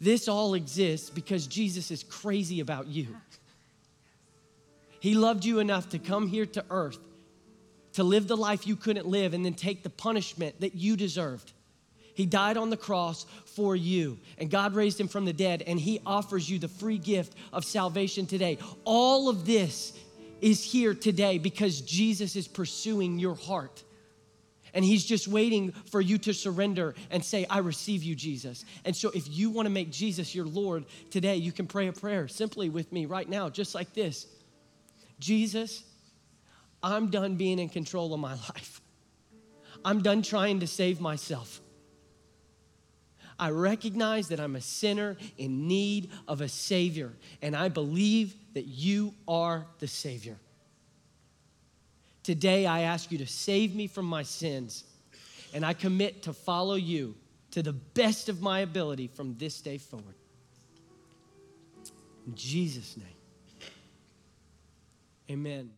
This 0.00 0.28
all 0.28 0.54
exists 0.54 1.10
because 1.10 1.46
Jesus 1.46 1.90
is 1.90 2.02
crazy 2.02 2.60
about 2.60 2.86
you. 2.86 3.08
He 5.00 5.14
loved 5.14 5.44
you 5.44 5.58
enough 5.58 5.88
to 5.90 5.98
come 5.98 6.28
here 6.28 6.46
to 6.46 6.64
earth 6.70 6.98
to 7.94 8.04
live 8.04 8.28
the 8.28 8.36
life 8.36 8.66
you 8.66 8.76
couldn't 8.76 9.06
live 9.06 9.34
and 9.34 9.44
then 9.44 9.54
take 9.54 9.82
the 9.82 9.90
punishment 9.90 10.60
that 10.60 10.74
you 10.74 10.96
deserved. 10.96 11.52
He 12.14 12.26
died 12.26 12.56
on 12.56 12.70
the 12.70 12.76
cross 12.76 13.26
for 13.44 13.74
you, 13.74 14.18
and 14.38 14.50
God 14.50 14.74
raised 14.74 15.00
him 15.00 15.08
from 15.08 15.24
the 15.24 15.32
dead, 15.32 15.62
and 15.66 15.80
He 15.80 16.00
offers 16.06 16.48
you 16.48 16.60
the 16.60 16.68
free 16.68 16.98
gift 16.98 17.36
of 17.52 17.64
salvation 17.64 18.26
today. 18.26 18.58
All 18.84 19.28
of 19.28 19.46
this 19.46 19.92
is 20.40 20.62
here 20.62 20.94
today 20.94 21.38
because 21.38 21.80
Jesus 21.80 22.36
is 22.36 22.46
pursuing 22.46 23.18
your 23.18 23.34
heart. 23.34 23.82
And 24.74 24.84
he's 24.84 25.04
just 25.04 25.28
waiting 25.28 25.70
for 25.70 26.00
you 26.00 26.18
to 26.18 26.34
surrender 26.34 26.96
and 27.10 27.24
say, 27.24 27.46
I 27.48 27.58
receive 27.58 28.02
you, 28.02 28.16
Jesus. 28.16 28.64
And 28.84 28.94
so, 28.94 29.10
if 29.10 29.28
you 29.28 29.50
want 29.50 29.66
to 29.66 29.70
make 29.70 29.90
Jesus 29.90 30.34
your 30.34 30.46
Lord 30.46 30.84
today, 31.10 31.36
you 31.36 31.52
can 31.52 31.68
pray 31.68 31.86
a 31.86 31.92
prayer 31.92 32.26
simply 32.26 32.68
with 32.68 32.92
me 32.92 33.06
right 33.06 33.28
now, 33.28 33.48
just 33.48 33.74
like 33.74 33.94
this 33.94 34.26
Jesus, 35.20 35.84
I'm 36.84 37.08
done 37.08 37.36
being 37.36 37.58
in 37.58 37.70
control 37.70 38.12
of 38.12 38.20
my 38.20 38.32
life. 38.48 38.80
I'm 39.84 40.02
done 40.02 40.22
trying 40.22 40.60
to 40.60 40.66
save 40.66 41.00
myself. 41.00 41.60
I 43.38 43.50
recognize 43.50 44.28
that 44.28 44.38
I'm 44.38 44.54
a 44.54 44.60
sinner 44.60 45.16
in 45.38 45.66
need 45.66 46.10
of 46.28 46.40
a 46.40 46.48
Savior, 46.48 47.12
and 47.42 47.56
I 47.56 47.68
believe 47.68 48.34
that 48.52 48.66
you 48.66 49.14
are 49.26 49.66
the 49.80 49.88
Savior. 49.88 50.36
Today, 52.22 52.64
I 52.64 52.82
ask 52.82 53.10
you 53.10 53.18
to 53.18 53.26
save 53.26 53.74
me 53.74 53.86
from 53.86 54.06
my 54.06 54.22
sins, 54.22 54.84
and 55.52 55.66
I 55.66 55.72
commit 55.72 56.22
to 56.24 56.32
follow 56.32 56.76
you 56.76 57.16
to 57.50 57.62
the 57.62 57.72
best 57.72 58.28
of 58.28 58.40
my 58.40 58.60
ability 58.60 59.08
from 59.08 59.36
this 59.36 59.60
day 59.60 59.78
forward. 59.78 60.14
In 62.26 62.34
Jesus' 62.34 62.96
name, 62.96 63.68
amen. 65.30 65.70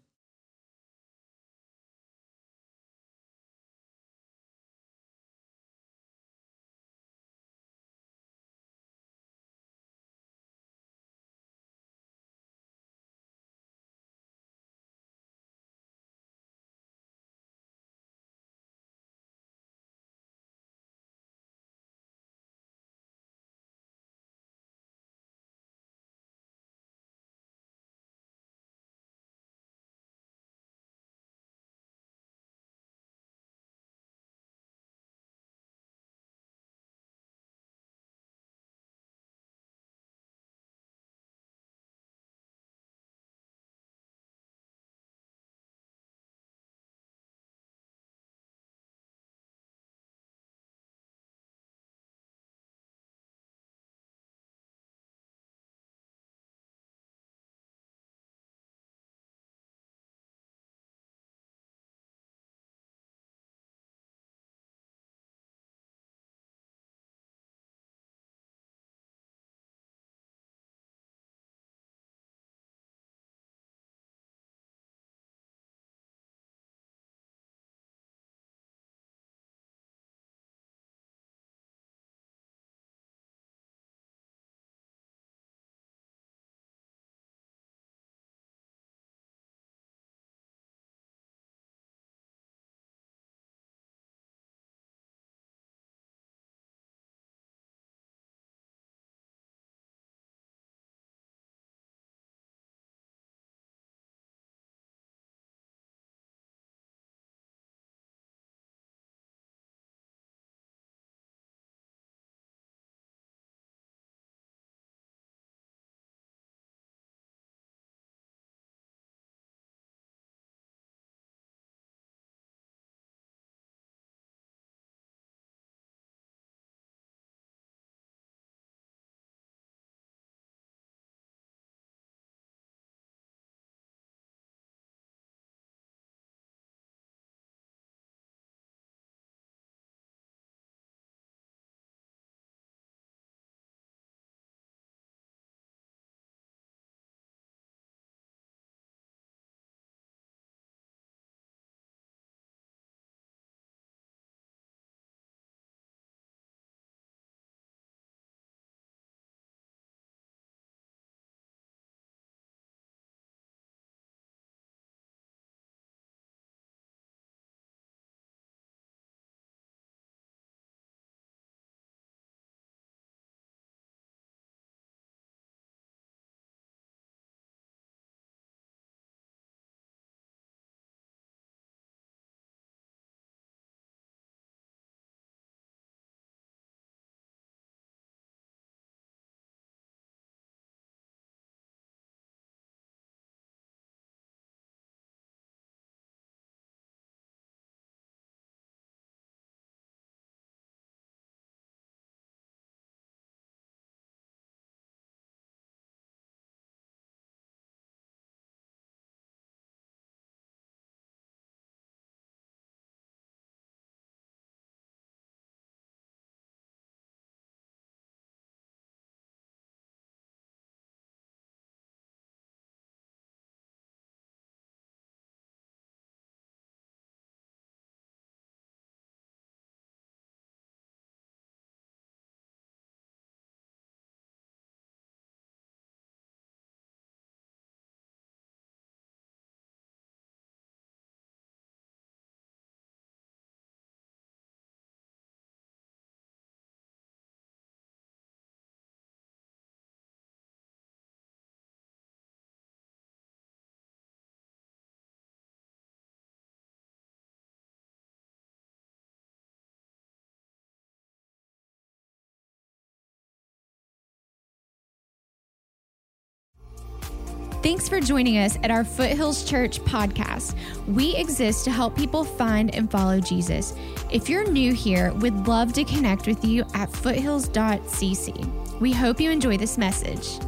Thanks 267.63 267.89
for 267.89 268.01
joining 268.01 268.39
us 268.39 268.59
at 268.63 268.71
our 268.71 268.85
Foothills 268.85 269.43
Church 269.45 269.81
podcast. 269.81 270.55
We 270.87 271.17
exist 271.17 271.65
to 271.65 271.71
help 271.71 271.97
people 271.97 272.23
find 272.23 272.73
and 272.75 272.89
follow 272.91 273.19
Jesus. 273.19 273.75
If 274.13 274.29
you're 274.29 274.49
new 274.49 274.73
here, 274.73 275.13
we'd 275.15 275.35
love 275.49 275.73
to 275.73 275.83
connect 275.83 276.27
with 276.27 276.45
you 276.45 276.65
at 276.75 276.93
foothills.cc. 276.93 278.81
We 278.81 278.93
hope 278.93 279.21
you 279.21 279.31
enjoy 279.31 279.57
this 279.57 279.79
message. 279.79 280.39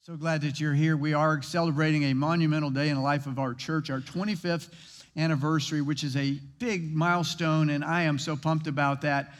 So 0.00 0.16
glad 0.16 0.40
that 0.40 0.58
you're 0.58 0.74
here. 0.74 0.96
We 0.96 1.12
are 1.12 1.42
celebrating 1.42 2.04
a 2.04 2.14
monumental 2.14 2.70
day 2.70 2.88
in 2.88 2.96
the 2.96 3.02
life 3.02 3.26
of 3.26 3.38
our 3.38 3.52
church, 3.52 3.90
our 3.90 4.00
25th 4.00 4.70
anniversary, 5.16 5.82
which 5.82 6.02
is 6.02 6.16
a 6.16 6.32
big 6.58 6.94
milestone, 6.96 7.68
and 7.70 7.84
I 7.84 8.04
am 8.04 8.18
so 8.18 8.36
pumped 8.36 8.66
about 8.66 9.02
that. 9.02 9.34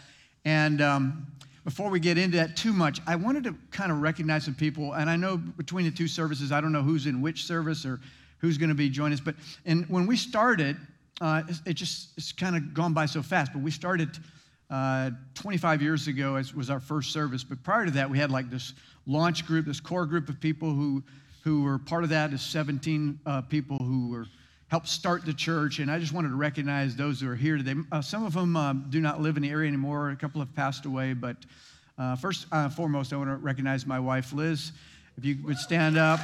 And 0.44 0.80
um, 0.80 1.26
before 1.64 1.90
we 1.90 2.00
get 2.00 2.16
into 2.18 2.36
that 2.38 2.56
too 2.56 2.72
much, 2.72 3.00
I 3.06 3.16
wanted 3.16 3.44
to 3.44 3.54
kind 3.70 3.92
of 3.92 4.00
recognize 4.00 4.44
some 4.44 4.54
people. 4.54 4.94
And 4.94 5.10
I 5.10 5.16
know 5.16 5.36
between 5.36 5.84
the 5.84 5.90
two 5.90 6.08
services, 6.08 6.52
I 6.52 6.60
don't 6.60 6.72
know 6.72 6.82
who's 6.82 7.06
in 7.06 7.20
which 7.20 7.44
service 7.44 7.84
or 7.84 8.00
who's 8.38 8.56
going 8.56 8.70
to 8.70 8.74
be 8.74 8.88
joining 8.88 9.14
us. 9.14 9.20
But 9.20 9.34
and 9.66 9.86
when 9.88 10.06
we 10.06 10.16
started, 10.16 10.76
uh, 11.20 11.42
it 11.66 11.74
just 11.74 12.10
it's 12.16 12.32
kind 12.32 12.56
of 12.56 12.72
gone 12.74 12.94
by 12.94 13.06
so 13.06 13.22
fast. 13.22 13.52
But 13.52 13.62
we 13.62 13.70
started 13.70 14.18
uh, 14.70 15.10
25 15.34 15.82
years 15.82 16.08
ago 16.08 16.36
as 16.36 16.54
was 16.54 16.70
our 16.70 16.80
first 16.80 17.12
service. 17.12 17.44
But 17.44 17.62
prior 17.62 17.84
to 17.84 17.90
that, 17.92 18.08
we 18.08 18.18
had 18.18 18.30
like 18.30 18.50
this 18.50 18.74
launch 19.06 19.46
group, 19.46 19.66
this 19.66 19.80
core 19.80 20.06
group 20.06 20.28
of 20.28 20.40
people 20.40 20.70
who 20.70 21.02
who 21.42 21.62
were 21.62 21.78
part 21.78 22.04
of 22.04 22.10
that 22.10 22.32
is 22.32 22.42
17 22.42 23.20
uh, 23.24 23.40
people 23.42 23.78
who 23.78 24.10
were 24.10 24.26
helped 24.68 24.88
start 24.88 25.24
the 25.24 25.32
church. 25.32 25.78
And 25.78 25.90
I 25.90 25.98
just 25.98 26.12
wanted 26.12 26.28
to 26.28 26.36
recognize 26.36 26.94
those 26.94 27.20
who 27.20 27.30
are 27.30 27.34
here 27.34 27.56
today. 27.56 27.74
Uh, 27.90 28.02
some 28.02 28.24
of 28.24 28.34
them 28.34 28.56
uh, 28.56 28.74
do 28.74 29.00
not 29.00 29.20
live 29.20 29.36
in 29.36 29.42
the 29.42 29.50
area 29.50 29.68
anymore. 29.68 30.10
A 30.10 30.16
couple 30.16 30.40
have 30.40 30.54
passed 30.54 30.84
away. 30.84 31.14
But 31.14 31.36
uh, 31.98 32.16
first 32.16 32.46
and 32.52 32.72
foremost, 32.72 33.12
I 33.12 33.16
want 33.16 33.30
to 33.30 33.36
recognize 33.36 33.86
my 33.86 33.98
wife, 33.98 34.32
Liz. 34.32 34.72
If 35.16 35.24
you 35.24 35.38
would 35.44 35.58
stand 35.58 35.98
up. 35.98 36.20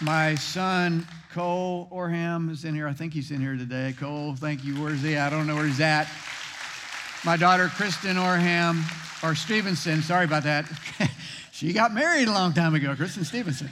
My 0.00 0.34
son, 0.34 1.06
Cole 1.32 1.88
Orham, 1.90 2.50
is 2.50 2.66
in 2.66 2.74
here. 2.74 2.86
I 2.86 2.92
think 2.92 3.14
he's 3.14 3.30
in 3.30 3.40
here 3.40 3.56
today. 3.56 3.94
Cole, 3.98 4.36
thank 4.36 4.62
you. 4.62 4.74
Where's 4.74 5.00
he? 5.00 5.16
I 5.16 5.30
don't 5.30 5.46
know 5.46 5.54
where 5.54 5.66
he's 5.66 5.80
at. 5.80 6.06
My 7.24 7.38
daughter, 7.38 7.68
Kristen 7.68 8.16
Orham, 8.16 8.82
or 9.22 9.34
Stevenson, 9.34 10.02
sorry 10.02 10.26
about 10.26 10.42
that. 10.42 10.66
she 11.52 11.72
got 11.72 11.94
married 11.94 12.28
a 12.28 12.32
long 12.32 12.52
time 12.52 12.74
ago, 12.74 12.94
Kristen 12.94 13.24
Stevenson. 13.24 13.70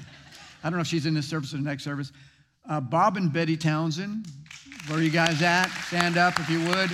I 0.64 0.70
don't 0.70 0.78
know 0.78 0.80
if 0.80 0.86
she's 0.86 1.04
in 1.04 1.12
this 1.12 1.28
service 1.28 1.52
or 1.52 1.58
the 1.58 1.62
next 1.62 1.84
service. 1.84 2.12
Uh, 2.66 2.80
Bob 2.80 3.18
and 3.18 3.30
Betty 3.30 3.58
Townsend, 3.58 4.26
where 4.86 4.98
are 4.98 5.02
you 5.02 5.10
guys 5.10 5.42
at? 5.42 5.66
Stand 5.88 6.16
up 6.16 6.40
if 6.40 6.48
you 6.48 6.60
would. 6.60 6.90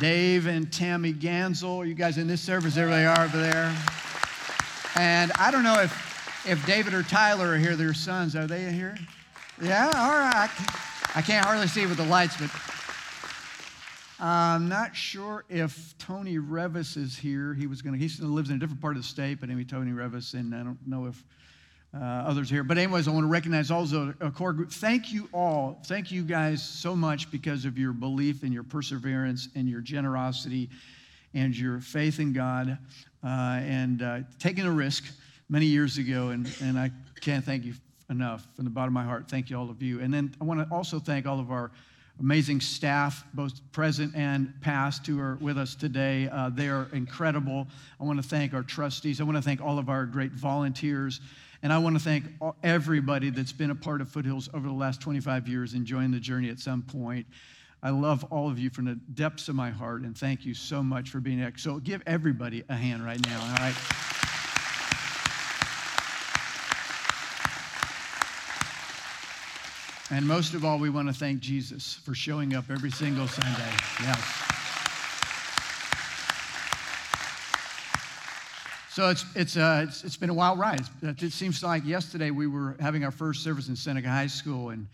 Dave 0.00 0.46
and 0.46 0.72
Tammy 0.72 1.12
Gansel, 1.12 1.82
are 1.82 1.84
you 1.84 1.94
guys 1.94 2.16
in 2.16 2.26
this 2.26 2.40
service? 2.40 2.74
There 2.74 2.88
they 2.88 3.04
are 3.04 3.20
over 3.20 3.36
there. 3.36 3.76
And 4.96 5.30
I 5.38 5.50
don't 5.50 5.64
know 5.64 5.82
if, 5.82 6.48
if 6.48 6.64
David 6.64 6.94
or 6.94 7.02
Tyler 7.02 7.48
are 7.48 7.58
here, 7.58 7.76
their 7.76 7.92
sons. 7.92 8.34
Are 8.34 8.46
they 8.46 8.72
here? 8.72 8.96
Yeah, 9.60 9.90
all 9.94 10.12
right. 10.12 10.50
I 11.14 11.20
can't 11.20 11.44
hardly 11.44 11.66
see 11.66 11.84
with 11.84 11.98
the 11.98 12.06
lights, 12.06 12.38
but 12.38 12.50
I'm 14.18 14.66
not 14.66 14.96
sure 14.96 15.44
if 15.50 15.94
Tony 15.98 16.38
Revis 16.38 16.96
is 16.96 17.18
here. 17.18 17.52
He 17.52 17.66
was 17.66 17.82
going 17.82 17.98
to, 17.98 18.06
he 18.06 18.22
lives 18.22 18.48
in 18.48 18.56
a 18.56 18.58
different 18.58 18.80
part 18.80 18.96
of 18.96 19.02
the 19.02 19.08
state, 19.08 19.38
but 19.38 19.50
anyway, 19.50 19.64
Tony 19.64 19.90
Revis, 19.90 20.32
and 20.32 20.54
I 20.54 20.62
don't 20.62 20.78
know 20.86 21.04
if 21.06 21.22
uh, 21.94 22.02
others 22.02 22.48
here. 22.48 22.64
But, 22.64 22.78
anyways, 22.78 23.08
I 23.08 23.10
want 23.10 23.24
to 23.24 23.28
recognize 23.28 23.70
also 23.70 24.14
a 24.20 24.30
core 24.30 24.54
group. 24.54 24.70
Thank 24.70 25.12
you 25.12 25.28
all. 25.34 25.82
Thank 25.84 26.10
you 26.10 26.22
guys 26.22 26.62
so 26.62 26.96
much 26.96 27.30
because 27.30 27.66
of 27.66 27.76
your 27.76 27.92
belief 27.92 28.42
and 28.42 28.54
your 28.54 28.62
perseverance 28.62 29.48
and 29.54 29.68
your 29.68 29.82
generosity 29.82 30.70
and 31.34 31.54
your 31.54 31.80
faith 31.80 32.20
in 32.20 32.32
God 32.32 32.78
uh, 33.22 33.26
and 33.26 34.00
uh, 34.00 34.20
taking 34.38 34.64
a 34.64 34.70
risk 34.72 35.04
many 35.50 35.66
years 35.66 35.98
ago. 35.98 36.30
And, 36.30 36.50
and 36.62 36.78
I 36.78 36.90
can't 37.20 37.44
thank 37.44 37.64
you 37.64 37.74
enough 38.12 38.46
from 38.54 38.64
the 38.64 38.70
bottom 38.70 38.96
of 38.96 39.02
my 39.02 39.04
heart. 39.04 39.28
Thank 39.28 39.50
you, 39.50 39.58
all 39.58 39.68
of 39.68 39.82
you. 39.82 40.00
And 40.00 40.14
then 40.14 40.34
I 40.40 40.44
want 40.44 40.60
to 40.60 40.72
also 40.72 41.00
thank 41.00 41.26
all 41.26 41.40
of 41.40 41.50
our 41.50 41.72
amazing 42.20 42.60
staff, 42.60 43.24
both 43.34 43.60
present 43.72 44.14
and 44.14 44.52
past, 44.60 45.06
who 45.06 45.18
are 45.18 45.36
with 45.40 45.58
us 45.58 45.74
today. 45.74 46.28
Uh, 46.30 46.50
they 46.50 46.68
are 46.68 46.88
incredible. 46.92 47.66
I 48.00 48.04
want 48.04 48.22
to 48.22 48.28
thank 48.28 48.54
our 48.54 48.62
trustees. 48.62 49.20
I 49.20 49.24
want 49.24 49.36
to 49.36 49.42
thank 49.42 49.60
all 49.60 49.78
of 49.78 49.88
our 49.88 50.06
great 50.06 50.32
volunteers. 50.32 51.20
And 51.64 51.72
I 51.72 51.78
want 51.78 51.96
to 51.96 52.02
thank 52.02 52.24
everybody 52.62 53.30
that's 53.30 53.52
been 53.52 53.70
a 53.70 53.74
part 53.74 54.00
of 54.00 54.08
Foothills 54.08 54.48
over 54.52 54.66
the 54.66 54.74
last 54.74 55.00
25 55.00 55.48
years, 55.48 55.74
enjoying 55.74 56.10
the 56.10 56.20
journey 56.20 56.50
at 56.50 56.58
some 56.58 56.82
point. 56.82 57.26
I 57.84 57.90
love 57.90 58.24
all 58.30 58.48
of 58.48 58.58
you 58.58 58.70
from 58.70 58.84
the 58.84 58.94
depths 59.14 59.48
of 59.48 59.56
my 59.56 59.70
heart, 59.70 60.02
and 60.02 60.16
thank 60.16 60.44
you 60.44 60.54
so 60.54 60.82
much 60.82 61.10
for 61.10 61.18
being 61.18 61.38
here. 61.38 61.52
So 61.56 61.78
give 61.78 62.02
everybody 62.06 62.62
a 62.68 62.76
hand 62.76 63.04
right 63.04 63.24
now, 63.26 63.40
all 63.40 63.54
right? 63.54 64.21
And 70.12 70.28
most 70.28 70.52
of 70.52 70.62
all, 70.62 70.78
we 70.78 70.90
want 70.90 71.08
to 71.08 71.14
thank 71.14 71.40
Jesus 71.40 71.94
for 72.04 72.14
showing 72.14 72.54
up 72.54 72.66
every 72.68 72.90
single 72.90 73.26
Sunday. 73.26 73.72
Yes. 74.02 74.20
So 78.90 79.08
it's, 79.08 79.24
it's, 79.34 79.56
uh, 79.56 79.86
it's, 79.88 80.04
it's 80.04 80.18
been 80.18 80.28
a 80.28 80.34
wild 80.34 80.58
ride. 80.58 80.82
It 81.00 81.32
seems 81.32 81.62
like 81.62 81.86
yesterday 81.86 82.30
we 82.30 82.46
were 82.46 82.76
having 82.78 83.04
our 83.04 83.10
first 83.10 83.42
service 83.42 83.68
in 83.68 83.76
Seneca 83.76 84.10
High 84.10 84.26
School, 84.26 84.68
and 84.68 84.86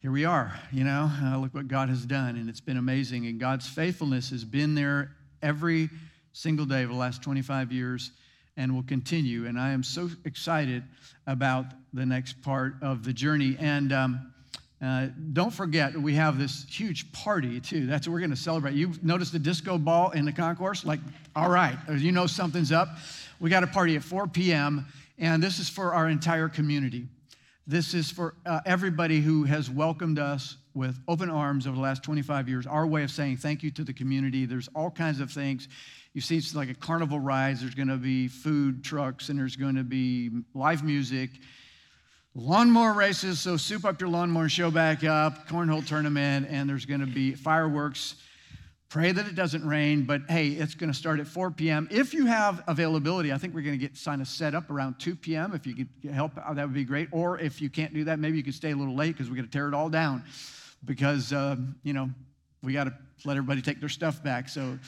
here 0.00 0.12
we 0.12 0.26
are. 0.26 0.52
You 0.70 0.84
know, 0.84 1.10
uh, 1.22 1.38
look 1.38 1.54
what 1.54 1.66
God 1.66 1.88
has 1.88 2.04
done, 2.04 2.36
and 2.36 2.50
it's 2.50 2.60
been 2.60 2.76
amazing. 2.76 3.24
And 3.24 3.40
God's 3.40 3.66
faithfulness 3.66 4.28
has 4.28 4.44
been 4.44 4.74
there 4.74 5.16
every 5.40 5.88
single 6.34 6.66
day 6.66 6.84
for 6.84 6.92
the 6.92 6.98
last 6.98 7.22
25 7.22 7.72
years 7.72 8.10
and 8.58 8.74
will 8.74 8.82
continue. 8.82 9.46
And 9.46 9.58
I 9.58 9.70
am 9.70 9.82
so 9.82 10.10
excited 10.26 10.82
about 11.26 11.64
the 11.94 12.04
next 12.04 12.42
part 12.42 12.74
of 12.82 13.02
the 13.02 13.14
journey. 13.14 13.56
And 13.58 13.94
um, 13.94 14.31
uh, 14.82 15.06
don't 15.32 15.52
forget, 15.52 15.96
we 15.96 16.14
have 16.14 16.38
this 16.38 16.66
huge 16.68 17.10
party 17.12 17.60
too. 17.60 17.86
That's 17.86 18.08
what 18.08 18.14
we're 18.14 18.18
going 18.18 18.30
to 18.30 18.36
celebrate. 18.36 18.74
You 18.74 18.92
notice 19.00 19.30
the 19.30 19.38
disco 19.38 19.78
ball 19.78 20.10
in 20.10 20.24
the 20.24 20.32
concourse? 20.32 20.84
Like, 20.84 20.98
all 21.36 21.48
right, 21.48 21.76
you 21.96 22.10
know 22.10 22.26
something's 22.26 22.72
up. 22.72 22.88
We 23.38 23.48
got 23.48 23.62
a 23.62 23.68
party 23.68 23.94
at 23.94 24.02
4 24.02 24.26
p.m., 24.26 24.86
and 25.18 25.40
this 25.40 25.60
is 25.60 25.68
for 25.68 25.94
our 25.94 26.08
entire 26.08 26.48
community. 26.48 27.06
This 27.64 27.94
is 27.94 28.10
for 28.10 28.34
uh, 28.44 28.60
everybody 28.66 29.20
who 29.20 29.44
has 29.44 29.70
welcomed 29.70 30.18
us 30.18 30.56
with 30.74 30.98
open 31.06 31.30
arms 31.30 31.68
over 31.68 31.76
the 31.76 31.82
last 31.82 32.02
25 32.02 32.48
years. 32.48 32.66
Our 32.66 32.84
way 32.84 33.04
of 33.04 33.10
saying 33.12 33.36
thank 33.36 33.62
you 33.62 33.70
to 33.72 33.84
the 33.84 33.92
community. 33.92 34.46
There's 34.46 34.68
all 34.74 34.90
kinds 34.90 35.20
of 35.20 35.30
things. 35.30 35.68
You 36.12 36.20
see, 36.20 36.36
it's 36.36 36.56
like 36.56 36.70
a 36.70 36.74
carnival 36.74 37.20
rides. 37.20 37.60
There's 37.60 37.76
going 37.76 37.88
to 37.88 37.96
be 37.96 38.26
food 38.26 38.82
trucks, 38.82 39.28
and 39.28 39.38
there's 39.38 39.54
going 39.54 39.76
to 39.76 39.84
be 39.84 40.30
live 40.54 40.82
music 40.82 41.30
lawnmower 42.34 42.94
races, 42.94 43.40
so 43.40 43.56
soup 43.56 43.84
up 43.84 44.00
your 44.00 44.08
lawnmower, 44.08 44.48
show 44.48 44.70
back 44.70 45.04
up, 45.04 45.46
cornhole 45.48 45.86
tournament, 45.86 46.46
and 46.48 46.68
there's 46.68 46.86
going 46.86 47.00
to 47.00 47.06
be 47.06 47.34
fireworks. 47.34 48.16
Pray 48.88 49.12
that 49.12 49.26
it 49.26 49.34
doesn't 49.34 49.66
rain, 49.66 50.04
but 50.04 50.22
hey, 50.28 50.48
it's 50.48 50.74
going 50.74 50.90
to 50.92 50.98
start 50.98 51.18
at 51.18 51.26
4 51.26 51.50
p.m. 51.50 51.88
If 51.90 52.12
you 52.12 52.26
have 52.26 52.62
availability, 52.66 53.32
I 53.32 53.38
think 53.38 53.54
we're 53.54 53.62
going 53.62 53.78
to 53.78 53.88
get 53.88 53.98
kind 54.02 54.20
of 54.20 54.28
set 54.28 54.54
up 54.54 54.70
around 54.70 54.98
2 54.98 55.16
p.m. 55.16 55.54
If 55.54 55.66
you 55.66 55.74
could 55.74 56.10
help, 56.10 56.34
that 56.34 56.56
would 56.56 56.74
be 56.74 56.84
great. 56.84 57.08
Or 57.10 57.38
if 57.38 57.62
you 57.62 57.70
can't 57.70 57.94
do 57.94 58.04
that, 58.04 58.18
maybe 58.18 58.36
you 58.36 58.42
could 58.42 58.54
stay 58.54 58.72
a 58.72 58.76
little 58.76 58.94
late 58.94 59.12
because 59.12 59.30
we're 59.30 59.36
going 59.36 59.46
to 59.46 59.52
tear 59.52 59.68
it 59.68 59.74
all 59.74 59.88
down 59.88 60.22
because, 60.84 61.32
uh, 61.32 61.56
you 61.82 61.94
know, 61.94 62.10
we 62.62 62.74
got 62.74 62.84
to 62.84 62.94
let 63.24 63.36
everybody 63.36 63.62
take 63.62 63.80
their 63.80 63.88
stuff 63.88 64.22
back. 64.22 64.48
So 64.48 64.78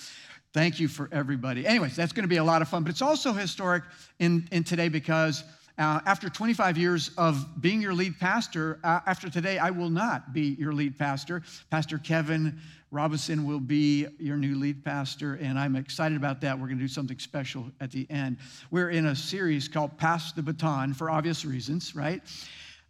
thank 0.52 0.80
you 0.80 0.88
for 0.88 1.08
everybody. 1.10 1.66
Anyways, 1.66 1.96
that's 1.96 2.12
going 2.12 2.24
to 2.24 2.28
be 2.28 2.36
a 2.36 2.44
lot 2.44 2.60
of 2.60 2.68
fun, 2.68 2.82
but 2.82 2.90
it's 2.90 3.02
also 3.02 3.32
historic 3.32 3.84
in, 4.18 4.46
in 4.52 4.64
today 4.64 4.88
because 4.88 5.44
uh, 5.76 6.00
after 6.06 6.28
25 6.28 6.78
years 6.78 7.10
of 7.18 7.60
being 7.60 7.82
your 7.82 7.94
lead 7.94 8.18
pastor, 8.20 8.78
uh, 8.84 9.00
after 9.06 9.28
today, 9.28 9.58
I 9.58 9.70
will 9.70 9.90
not 9.90 10.32
be 10.32 10.56
your 10.58 10.72
lead 10.72 10.96
pastor. 10.96 11.42
Pastor 11.70 11.98
Kevin 11.98 12.60
Robinson 12.92 13.44
will 13.44 13.58
be 13.58 14.06
your 14.20 14.36
new 14.36 14.54
lead 14.54 14.84
pastor, 14.84 15.34
and 15.42 15.58
I'm 15.58 15.74
excited 15.74 16.16
about 16.16 16.40
that. 16.42 16.56
We're 16.56 16.68
going 16.68 16.78
to 16.78 16.84
do 16.84 16.88
something 16.88 17.18
special 17.18 17.72
at 17.80 17.90
the 17.90 18.06
end. 18.08 18.36
We're 18.70 18.90
in 18.90 19.06
a 19.06 19.16
series 19.16 19.66
called 19.66 19.98
Pass 19.98 20.32
the 20.32 20.42
Baton 20.42 20.94
for 20.94 21.10
obvious 21.10 21.44
reasons, 21.44 21.96
right? 21.96 22.22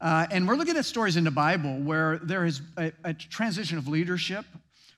Uh, 0.03 0.27
and 0.31 0.47
we're 0.47 0.57
looking 0.57 0.77
at 0.77 0.85
stories 0.85 1.17
in 1.17 1.25
the 1.25 1.31
Bible 1.31 1.79
where 1.79 2.19
there 2.19 2.45
is 2.45 2.61
a, 2.77 2.93
a 3.05 3.15
transition 3.15 3.79
of 3.79 3.89
leadership 3.89 4.45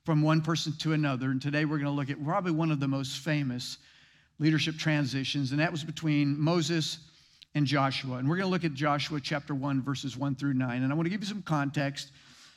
from 0.05 0.23
one 0.23 0.41
person 0.41 0.73
to 0.79 0.93
another. 0.93 1.31
And 1.31 1.41
today 1.41 1.65
we're 1.65 1.79
going 1.79 1.85
to 1.85 1.91
look 1.91 2.11
at 2.11 2.25
probably 2.25 2.51
one 2.51 2.73
of 2.73 2.81
the 2.81 2.89
most 2.89 3.19
famous 3.19 3.79
leadership 4.41 4.77
transitions, 4.77 5.53
and 5.53 5.61
that 5.61 5.71
was 5.71 5.85
between 5.85 6.39
Moses 6.39 6.99
and 7.57 7.67
Joshua. 7.67 8.19
And 8.19 8.29
we're 8.29 8.37
going 8.37 8.47
to 8.47 8.51
look 8.51 8.65
at 8.65 8.75
Joshua 8.75 9.19
chapter 9.19 9.55
1, 9.55 9.81
verses 9.81 10.15
1 10.15 10.35
through 10.35 10.53
9. 10.53 10.83
And 10.83 10.93
I 10.93 10.95
want 10.95 11.07
to 11.07 11.11
give 11.11 11.23
you 11.23 11.27
some 11.27 11.41
context 11.41 12.13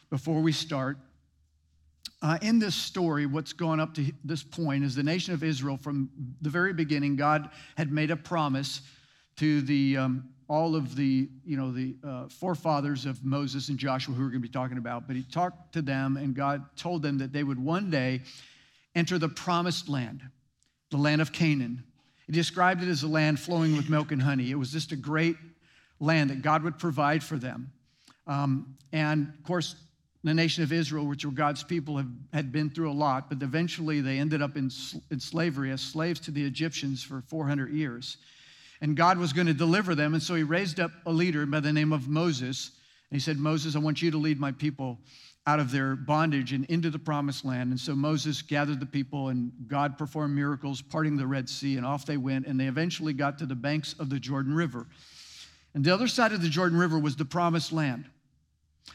before 0.09 0.41
we 0.41 0.51
start. 0.51 0.97
Uh, 2.21 2.37
in 2.41 2.59
this 2.59 2.75
story, 2.75 3.25
what's 3.25 3.53
gone 3.53 3.79
up 3.79 3.93
to 3.93 4.11
this 4.25 4.43
point 4.43 4.83
is 4.83 4.95
the 4.95 5.03
nation 5.03 5.33
of 5.33 5.41
Israel, 5.41 5.77
from 5.77 6.09
the 6.41 6.49
very 6.49 6.73
beginning, 6.73 7.15
God 7.15 7.49
had 7.77 7.93
made 7.93 8.11
a 8.11 8.17
promise 8.17 8.81
to 9.37 9.61
the 9.61 9.95
um, 9.95 10.27
all 10.49 10.75
of 10.75 10.97
the, 10.97 11.29
you 11.45 11.55
know, 11.55 11.71
the 11.71 11.95
uh, 12.05 12.27
forefathers 12.27 13.05
of 13.05 13.23
Moses 13.23 13.69
and 13.69 13.77
Joshua 13.77 14.13
who 14.13 14.21
we're 14.21 14.31
going 14.31 14.41
to 14.41 14.47
be 14.47 14.51
talking 14.51 14.77
about. 14.77 15.07
But 15.07 15.15
he 15.15 15.23
talked 15.23 15.71
to 15.73 15.81
them, 15.81 16.17
and 16.17 16.35
God 16.35 16.65
told 16.75 17.03
them 17.03 17.19
that 17.19 17.31
they 17.31 17.43
would 17.43 17.57
one 17.57 17.89
day 17.89 18.19
enter 18.95 19.17
the 19.17 19.29
promised 19.29 19.87
land, 19.87 20.23
the 20.91 20.97
land 20.97 21.21
of 21.21 21.31
Canaan. 21.31 21.85
He 22.29 22.33
described 22.33 22.83
it 22.83 22.89
as 22.89 23.01
a 23.01 23.07
land 23.07 23.39
flowing 23.39 23.75
with 23.75 23.89
milk 23.89 24.11
and 24.11 24.21
honey. 24.21 24.51
It 24.51 24.55
was 24.55 24.71
just 24.71 24.91
a 24.91 24.95
great 24.95 25.35
land 25.99 26.29
that 26.29 26.43
God 26.43 26.61
would 26.61 26.77
provide 26.77 27.23
for 27.23 27.37
them. 27.37 27.71
Um, 28.27 28.77
and 28.93 29.33
of 29.35 29.43
course, 29.43 29.75
the 30.23 30.35
nation 30.35 30.61
of 30.61 30.71
Israel, 30.71 31.07
which 31.07 31.25
were 31.25 31.31
God's 31.31 31.63
people, 31.63 31.97
have, 31.97 32.05
had 32.31 32.51
been 32.51 32.69
through 32.69 32.91
a 32.91 32.93
lot, 32.93 33.29
but 33.29 33.41
eventually 33.41 33.99
they 33.99 34.19
ended 34.19 34.43
up 34.43 34.57
in, 34.57 34.69
in 35.09 35.19
slavery 35.19 35.71
as 35.71 35.81
slaves 35.81 36.19
to 36.19 36.29
the 36.29 36.45
Egyptians 36.45 37.01
for 37.01 37.21
400 37.21 37.71
years. 37.71 38.17
And 38.79 38.95
God 38.95 39.17
was 39.17 39.33
going 39.33 39.47
to 39.47 39.53
deliver 39.55 39.95
them, 39.95 40.13
and 40.13 40.21
so 40.21 40.35
he 40.35 40.43
raised 40.43 40.79
up 40.79 40.91
a 41.07 41.11
leader 41.11 41.47
by 41.47 41.61
the 41.61 41.73
name 41.73 41.91
of 41.91 42.07
Moses. 42.07 42.69
And 43.09 43.19
he 43.19 43.19
said, 43.19 43.39
Moses, 43.39 43.75
I 43.75 43.79
want 43.79 44.03
you 44.03 44.11
to 44.11 44.19
lead 44.19 44.39
my 44.39 44.51
people 44.51 44.99
out 45.49 45.59
of 45.59 45.71
their 45.71 45.95
bondage 45.95 46.53
and 46.53 46.63
into 46.65 46.91
the 46.91 46.99
promised 46.99 47.43
land. 47.43 47.71
And 47.71 47.79
so 47.79 47.95
Moses 47.95 48.43
gathered 48.43 48.79
the 48.79 48.85
people, 48.85 49.29
and 49.29 49.51
God 49.67 49.97
performed 49.97 50.35
miracles, 50.35 50.79
parting 50.79 51.17
the 51.17 51.25
Red 51.25 51.49
Sea, 51.49 51.77
and 51.77 51.85
off 51.85 52.05
they 52.05 52.17
went. 52.17 52.45
And 52.45 52.59
they 52.59 52.67
eventually 52.67 53.13
got 53.13 53.39
to 53.39 53.47
the 53.47 53.55
banks 53.55 53.95
of 53.97 54.11
the 54.11 54.19
Jordan 54.19 54.53
River. 54.53 54.85
And 55.73 55.83
the 55.83 55.91
other 55.91 56.07
side 56.07 56.33
of 56.33 56.43
the 56.43 56.49
Jordan 56.49 56.77
River 56.77 56.99
was 56.99 57.15
the 57.15 57.25
promised 57.25 57.71
land. 57.71 58.05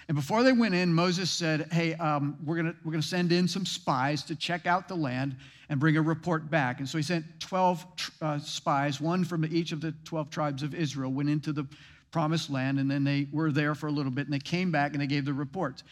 And 0.06 0.16
before 0.16 0.44
they 0.44 0.52
went 0.52 0.76
in, 0.76 0.94
Moses 0.94 1.28
said, 1.28 1.72
Hey, 1.72 1.94
um, 1.94 2.36
we're 2.44 2.56
going 2.56 2.76
we're 2.84 2.92
gonna 2.92 3.02
send 3.02 3.32
in 3.32 3.48
some 3.48 3.66
spies 3.66 4.22
to 4.24 4.36
check 4.36 4.66
out 4.66 4.86
the 4.86 4.94
land 4.94 5.36
and 5.68 5.80
bring 5.80 5.96
a 5.96 6.02
report 6.02 6.50
back. 6.50 6.78
And 6.78 6.88
so 6.88 6.98
he 6.98 7.02
sent 7.02 7.24
12 7.40 7.86
uh, 8.22 8.38
spies, 8.38 9.00
one 9.00 9.24
from 9.24 9.44
each 9.44 9.72
of 9.72 9.80
the 9.80 9.92
12 10.04 10.30
tribes 10.30 10.62
of 10.62 10.72
Israel, 10.72 11.10
went 11.10 11.30
into 11.30 11.52
the 11.52 11.66
promised 12.12 12.48
land, 12.48 12.78
and 12.78 12.88
then 12.88 13.02
they 13.02 13.26
were 13.32 13.50
there 13.50 13.74
for 13.74 13.88
a 13.88 13.90
little 13.90 14.12
bit, 14.12 14.26
and 14.26 14.32
they 14.32 14.38
came 14.38 14.70
back 14.70 14.92
and 14.92 15.00
they 15.00 15.06
gave 15.06 15.24
the 15.24 15.32
report. 15.32 15.82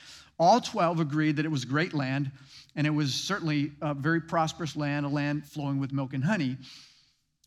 All 0.43 0.61
12 0.61 0.99
agreed 0.99 1.37
that 1.37 1.45
it 1.45 1.53
was 1.53 1.65
great 1.65 1.95
land, 1.95 2.33
and 2.75 2.85
it 2.85 2.91
was 2.91 3.15
certainly 3.15 3.71
a 3.81 3.95
very 3.95 4.21
prosperous 4.21 4.75
land, 4.75 5.07
a 5.07 5.09
land 5.09 5.47
flowing 5.47 5.79
with 5.79 5.93
milk 5.93 6.15
and 6.15 6.25
honey. 6.25 6.57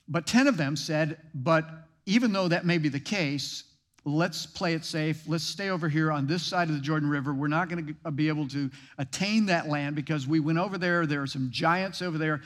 But 0.07 0.25
10 0.25 0.47
of 0.47 0.55
them 0.55 0.77
said, 0.77 1.17
But 1.33 1.67
even 2.05 2.31
though 2.31 2.47
that 2.47 2.65
may 2.65 2.77
be 2.77 2.87
the 2.87 3.01
case, 3.01 3.65
let's 4.05 4.45
play 4.45 4.75
it 4.75 4.85
safe. 4.85 5.23
Let's 5.27 5.43
stay 5.43 5.71
over 5.71 5.89
here 5.89 6.09
on 6.09 6.25
this 6.25 6.41
side 6.41 6.69
of 6.69 6.75
the 6.75 6.79
Jordan 6.79 7.09
River. 7.09 7.33
We're 7.33 7.49
not 7.49 7.67
going 7.67 7.97
to 8.01 8.11
be 8.11 8.29
able 8.29 8.47
to 8.47 8.71
attain 8.97 9.47
that 9.47 9.67
land 9.67 9.97
because 9.97 10.25
we 10.25 10.39
went 10.39 10.57
over 10.57 10.77
there. 10.77 11.05
There 11.05 11.21
are 11.21 11.27
some 11.27 11.49
giants 11.51 12.01
over 12.01 12.17
there. 12.17 12.43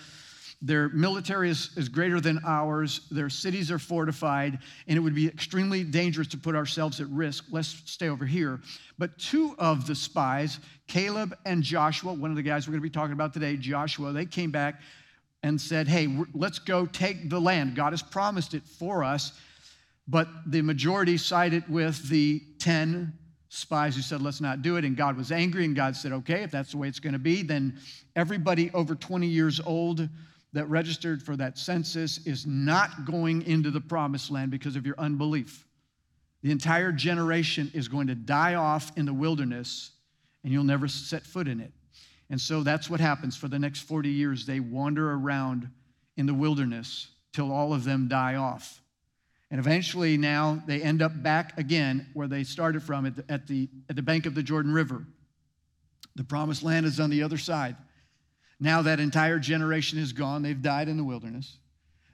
Their 0.61 0.89
military 0.89 1.49
is, 1.49 1.69
is 1.77 1.87
greater 1.87 2.19
than 2.19 2.41
ours. 2.45 3.01
Their 3.11 3.29
cities 3.29 3.71
are 3.71 3.79
fortified, 3.79 4.59
and 4.87 4.97
it 4.97 4.99
would 4.99 5.15
be 5.15 5.27
extremely 5.27 5.83
dangerous 5.83 6.27
to 6.29 6.37
put 6.37 6.53
ourselves 6.53 6.99
at 6.99 7.07
risk. 7.09 7.45
Let's 7.49 7.81
stay 7.85 8.09
over 8.09 8.25
here. 8.25 8.59
But 8.97 9.17
two 9.17 9.55
of 9.57 9.87
the 9.87 9.95
spies, 9.95 10.59
Caleb 10.87 11.33
and 11.45 11.63
Joshua, 11.63 12.13
one 12.13 12.29
of 12.29 12.35
the 12.35 12.43
guys 12.43 12.67
we're 12.67 12.73
going 12.73 12.81
to 12.81 12.89
be 12.89 12.93
talking 12.93 13.13
about 13.13 13.33
today, 13.33 13.55
Joshua, 13.55 14.11
they 14.11 14.25
came 14.25 14.51
back 14.51 14.81
and 15.43 15.59
said, 15.59 15.87
Hey, 15.87 16.13
let's 16.33 16.59
go 16.59 16.85
take 16.85 17.29
the 17.29 17.39
land. 17.39 17.75
God 17.75 17.93
has 17.93 18.03
promised 18.03 18.53
it 18.53 18.63
for 18.63 19.03
us. 19.03 19.31
But 20.09 20.27
the 20.47 20.63
majority 20.63 21.17
sided 21.17 21.69
with 21.69 22.09
the 22.09 22.41
10 22.57 23.13
spies 23.49 23.95
who 23.95 24.01
said, 24.01 24.21
let's 24.21 24.41
not 24.41 24.63
do 24.63 24.77
it. 24.77 24.83
And 24.83 24.97
God 24.97 25.15
was 25.15 25.31
angry, 25.31 25.65
and 25.65 25.75
God 25.75 25.95
said, 25.95 26.11
okay, 26.11 26.41
if 26.41 26.51
that's 26.51 26.71
the 26.71 26.77
way 26.77 26.87
it's 26.87 26.99
going 26.99 27.13
to 27.13 27.19
be, 27.19 27.43
then 27.43 27.77
everybody 28.15 28.71
over 28.73 28.95
20 28.95 29.27
years 29.27 29.59
old 29.59 30.09
that 30.53 30.69
registered 30.69 31.21
for 31.21 31.35
that 31.35 31.57
census 31.57 32.25
is 32.25 32.45
not 32.45 33.05
going 33.05 33.43
into 33.43 33.69
the 33.69 33.81
promised 33.81 34.31
land 34.31 34.51
because 34.51 34.75
of 34.75 34.85
your 34.85 34.95
unbelief. 34.97 35.65
The 36.41 36.51
entire 36.51 36.91
generation 36.91 37.69
is 37.73 37.87
going 37.87 38.07
to 38.07 38.15
die 38.15 38.55
off 38.55 38.91
in 38.97 39.05
the 39.05 39.13
wilderness, 39.13 39.91
and 40.43 40.51
you'll 40.51 40.63
never 40.63 40.87
set 40.87 41.23
foot 41.23 41.47
in 41.47 41.59
it. 41.59 41.71
And 42.29 42.39
so 42.39 42.63
that's 42.63 42.89
what 42.89 42.99
happens 42.99 43.35
for 43.35 43.47
the 43.47 43.59
next 43.59 43.81
40 43.81 44.09
years. 44.09 44.45
They 44.45 44.59
wander 44.59 45.11
around 45.11 45.69
in 46.17 46.25
the 46.25 46.33
wilderness 46.33 47.07
till 47.33 47.51
all 47.51 47.73
of 47.73 47.83
them 47.83 48.07
die 48.07 48.35
off. 48.35 48.81
And 49.51 49.59
eventually, 49.59 50.15
now 50.15 50.61
they 50.67 50.81
end 50.81 51.01
up 51.01 51.23
back 51.23 51.57
again 51.57 52.07
where 52.13 52.27
they 52.27 52.43
started 52.43 52.83
from 52.83 53.05
at 53.07 53.15
the, 53.15 53.25
at 53.29 53.47
the, 53.47 53.67
at 53.89 53.95
the 53.95 54.01
bank 54.01 54.25
of 54.25 54.35
the 54.35 54.43
Jordan 54.43 54.71
River. 54.71 55.05
The 56.15 56.23
promised 56.23 56.63
land 56.63 56.85
is 56.85 56.99
on 56.99 57.09
the 57.09 57.23
other 57.23 57.37
side. 57.37 57.75
Now 58.59 58.81
that 58.81 58.99
entire 58.99 59.39
generation 59.39 59.99
is 59.99 60.13
gone, 60.13 60.41
they've 60.41 60.61
died 60.61 60.89
in 60.89 60.97
the 60.97 61.03
wilderness. 61.03 61.57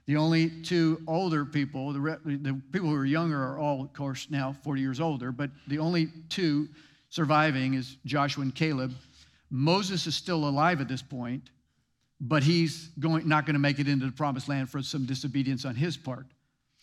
The 0.06 0.16
only 0.16 0.48
two 0.62 1.02
older 1.08 1.44
people, 1.44 1.92
the, 1.92 2.00
re- 2.00 2.16
the 2.24 2.60
people 2.70 2.88
who 2.88 2.94
are 2.94 3.04
younger 3.04 3.42
are 3.42 3.58
all, 3.58 3.82
of 3.82 3.92
course, 3.92 4.28
now 4.30 4.54
40 4.62 4.80
years 4.80 5.00
older, 5.00 5.32
but 5.32 5.50
the 5.66 5.80
only 5.80 6.08
two 6.28 6.68
surviving 7.08 7.74
is 7.74 7.96
Joshua 8.04 8.42
and 8.44 8.54
Caleb. 8.54 8.94
Moses 9.50 10.06
is 10.06 10.14
still 10.14 10.48
alive 10.48 10.80
at 10.80 10.86
this 10.86 11.02
point, 11.02 11.50
but 12.20 12.44
he's 12.44 12.88
going, 13.00 13.28
not 13.28 13.46
going 13.46 13.54
to 13.54 13.60
make 13.60 13.80
it 13.80 13.88
into 13.88 14.06
the 14.06 14.12
promised 14.12 14.48
land 14.48 14.70
for 14.70 14.80
some 14.80 15.06
disobedience 15.06 15.64
on 15.64 15.74
his 15.74 15.96
part. 15.96 16.26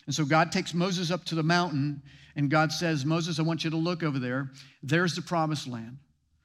And 0.05 0.13
so 0.13 0.25
God 0.25 0.51
takes 0.51 0.73
Moses 0.73 1.09
up 1.09 1.23
to 1.25 1.35
the 1.35 1.43
mountain, 1.43 2.01
and 2.35 2.49
God 2.49 2.73
says, 2.73 3.05
Moses, 3.05 3.39
I 3.39 3.43
want 3.43 3.63
you 3.63 3.69
to 3.69 3.77
look 3.77 4.03
over 4.03 4.19
there. 4.19 4.51
There's 4.81 5.15
the 5.15 5.21
promised 5.21 5.67
land. 5.67 5.97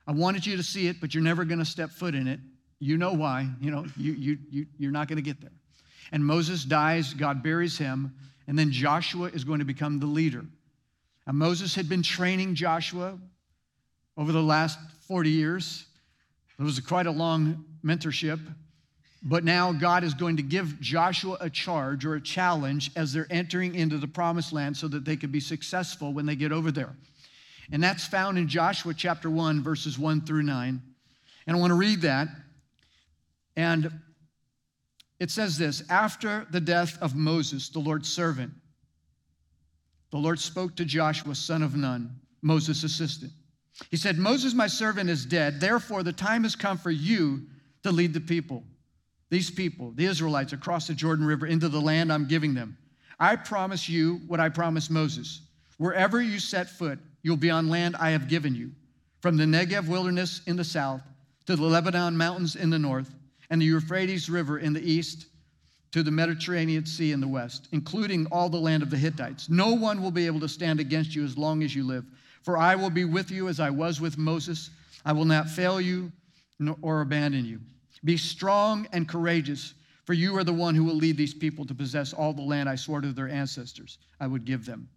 I 0.07 0.13
wanted 0.13 0.47
you 0.47 0.57
to 0.57 0.63
see 0.63 0.87
it, 0.87 1.01
but 1.01 1.13
you're 1.13 1.25
never 1.25 1.45
going 1.45 1.59
to 1.59 1.65
step 1.65 1.91
foot 1.91 2.15
in 2.15 2.29
it. 2.29 2.39
You 2.81 2.97
know 2.97 3.13
why. 3.13 3.49
You 3.61 3.71
know, 3.71 3.87
you, 3.97 4.13
you, 4.13 4.39
you, 4.51 4.67
you're 4.79 4.93
not 4.93 5.09
going 5.09 5.17
to 5.17 5.23
get 5.23 5.41
there. 5.41 5.53
And 6.13 6.25
Moses 6.25 6.65
dies, 6.65 7.13
God 7.13 7.43
buries 7.43 7.77
him, 7.77 8.15
and 8.47 8.59
then 8.59 8.71
Joshua 8.71 9.27
is 9.27 9.45
going 9.45 9.59
to 9.59 9.65
become 9.65 9.99
the 9.99 10.07
leader. 10.07 10.45
And 11.27 11.37
Moses 11.37 11.75
had 11.75 11.89
been 11.89 12.03
training 12.03 12.55
Joshua 12.55 13.19
over 14.17 14.33
the 14.33 14.43
last 14.43 14.79
40 15.07 15.31
years. 15.31 15.85
It 16.59 16.63
was 16.63 16.81
quite 16.81 17.07
a 17.07 17.11
long 17.11 17.65
mentorship. 17.85 18.41
But 19.23 19.45
now 19.45 19.73
God 19.73 20.05
is 20.05 20.15
going 20.15 20.37
to 20.37 20.43
give 20.43 20.81
Joshua 20.81 21.37
a 21.41 21.51
charge 21.51 22.05
or 22.05 22.15
a 22.15 22.21
challenge 22.21 22.91
as 22.97 23.13
they're 23.13 23.27
entering 23.31 23.75
into 23.75 23.99
the 23.99 24.07
promised 24.07 24.53
land 24.53 24.77
so 24.77 24.87
that 24.89 25.05
they 25.05 25.17
can 25.17 25.31
be 25.31 25.41
successful 25.41 26.13
when 26.13 26.25
they 26.25 26.37
get 26.37 26.53
over 26.53 26.71
there. 26.71 26.95
And 27.71 27.83
that's 27.83 28.07
found 28.07 28.39
in 28.39 28.49
Joshua 28.49 28.95
chapter 28.95 29.29
1, 29.29 29.63
verses 29.63 29.99
1 29.99 30.23
through 30.23 30.45
9. 30.45 30.81
And 31.47 31.57
I 31.57 31.59
want 31.59 31.73
to 31.73 31.75
read 31.75 32.03
that. 32.03 32.29
And 33.59 33.91
it 35.19 35.33
says 35.33 35.59
this 35.59 35.83
After 35.91 36.47
the 36.51 36.61
death 36.61 36.97
of 37.03 37.17
Moses, 37.17 37.69
the 37.71 37.81
Lord's 37.81 38.09
servant, 38.09 38.53
the 40.13 40.17
Lord 40.17 40.39
spoke 40.39 40.77
to 40.77 40.85
Joshua, 40.85 41.35
son 41.35 41.65
of 41.65 41.75
Nun, 41.75 42.21
Moses' 42.41 42.85
assistant. 42.85 43.33
He 43.91 43.97
said, 43.97 44.17
Moses, 44.17 44.55
my 44.55 44.69
servant, 44.69 45.11
is 45.11 45.27
dead. 45.27 45.61
Therefore, 45.61 46.05
the 46.05 46.13
time 46.13 46.45
has 46.45 46.55
come 46.55 46.79
for 46.79 46.93
you 46.93 47.43
to 47.83 47.91
lead 47.91 48.15
the 48.15 48.21
people 48.21 48.63
these 49.31 49.51
people, 49.51 49.93
the 49.95 50.07
Israelites, 50.07 50.55
across 50.55 50.87
the 50.87 50.95
Jordan 50.95 51.27
River 51.27 51.47
into 51.47 51.69
the 51.69 51.81
land 51.81 52.11
I'm 52.11 52.27
giving 52.27 52.55
them. 52.55 52.79
I 53.21 53.37
promise 53.37 53.87
you 53.87 54.21
what 54.27 54.41
I 54.41 54.49
promised 54.49 54.91
Moses. 54.91 55.43
Wherever 55.77 56.23
you 56.23 56.39
set 56.39 56.71
foot, 56.71 56.99
you'll 57.23 57.37
be 57.37 57.51
on 57.51 57.69
land 57.69 57.97
I 57.97 58.11
have 58.11 58.29
given 58.29 58.55
you, 58.55 58.71
from 59.21 59.37
the 59.37 59.45
Negev 59.45 59.87
wilderness 59.87 60.41
in 60.47 60.57
the 60.57 60.65
south 60.65 61.03
to 61.45 61.57
the 61.57 61.65
Lebanon 61.65 62.17
mountains 62.17 62.57
in 62.57 62.71
the 62.71 62.79
north, 62.79 63.15
and 63.51 63.61
the 63.61 63.67
Euphrates 63.67 64.29
River 64.29 64.59
in 64.59 64.73
the 64.73 64.91
east 64.93 65.27
to 65.93 66.03
the 66.03 66.11
Mediterranean 66.11 66.85
Sea 66.85 67.13
in 67.13 67.21
the 67.21 67.29
west, 67.29 67.69
including 67.73 68.27
all 68.27 68.49
the 68.49 68.59
land 68.59 68.83
of 68.83 68.91
the 68.91 68.97
Hittites. 68.97 69.49
No 69.49 69.73
one 69.75 70.03
will 70.03 70.11
be 70.11 70.27
able 70.27 70.41
to 70.41 70.49
stand 70.49 70.81
against 70.81 71.15
you 71.15 71.25
as 71.25 71.39
long 71.39 71.63
as 71.63 71.75
you 71.75 71.85
live, 71.85 72.05
for 72.43 72.59
I 72.59 72.75
will 72.75 72.91
be 72.91 73.05
with 73.05 73.31
you 73.31 73.49
as 73.49 73.59
I 73.59 73.71
was 73.71 74.01
with 74.01 74.19
Moses. 74.19 74.71
I 75.05 75.13
will 75.13 75.25
not 75.25 75.49
fail 75.49 75.81
you 75.81 76.13
or 76.83 77.01
abandon 77.01 77.45
you. 77.45 77.61
Be 78.05 78.17
strong 78.17 78.87
and 78.93 79.09
courageous, 79.09 79.75
for 80.05 80.13
you 80.13 80.37
are 80.37 80.45
the 80.45 80.53
one 80.53 80.75
who 80.75 80.85
will 80.85 80.95
lead 80.95 81.17
these 81.17 81.35
people 81.35 81.65
to 81.67 81.75
possess 81.75 82.13
all 82.13 82.33
the 82.33 82.43
land 82.43 82.69
I 82.69 82.77
swore 82.77 83.01
to 83.01 83.13
their 83.13 83.29
ancestors 83.29 83.99
I 84.21 84.27
would 84.27 84.45
give 84.45 84.67
them. 84.67 84.89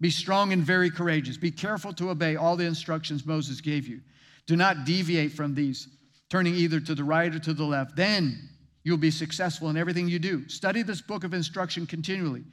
Be 0.00 0.10
strong 0.10 0.52
and 0.52 0.62
very 0.62 0.90
courageous. 0.90 1.36
Be 1.36 1.50
careful 1.50 1.92
to 1.94 2.10
obey 2.10 2.36
all 2.36 2.56
the 2.56 2.66
instructions 2.66 3.24
Moses 3.24 3.60
gave 3.60 3.86
you. 3.86 4.00
Do 4.46 4.54
not 4.54 4.84
deviate 4.84 5.32
from 5.32 5.54
these, 5.54 5.88
turning 6.28 6.54
either 6.54 6.80
to 6.80 6.94
the 6.94 7.04
right 7.04 7.34
or 7.34 7.38
to 7.38 7.54
the 7.54 7.64
left. 7.64 7.96
Then 7.96 8.48
you'll 8.82 8.96
be 8.96 9.10
successful 9.10 9.68
in 9.68 9.76
everything 9.76 10.08
you 10.08 10.18
do. 10.18 10.48
Study 10.48 10.82
this 10.82 11.00
book 11.00 11.24
of 11.24 11.34
instruction 11.34 11.86
continually. 11.86 12.44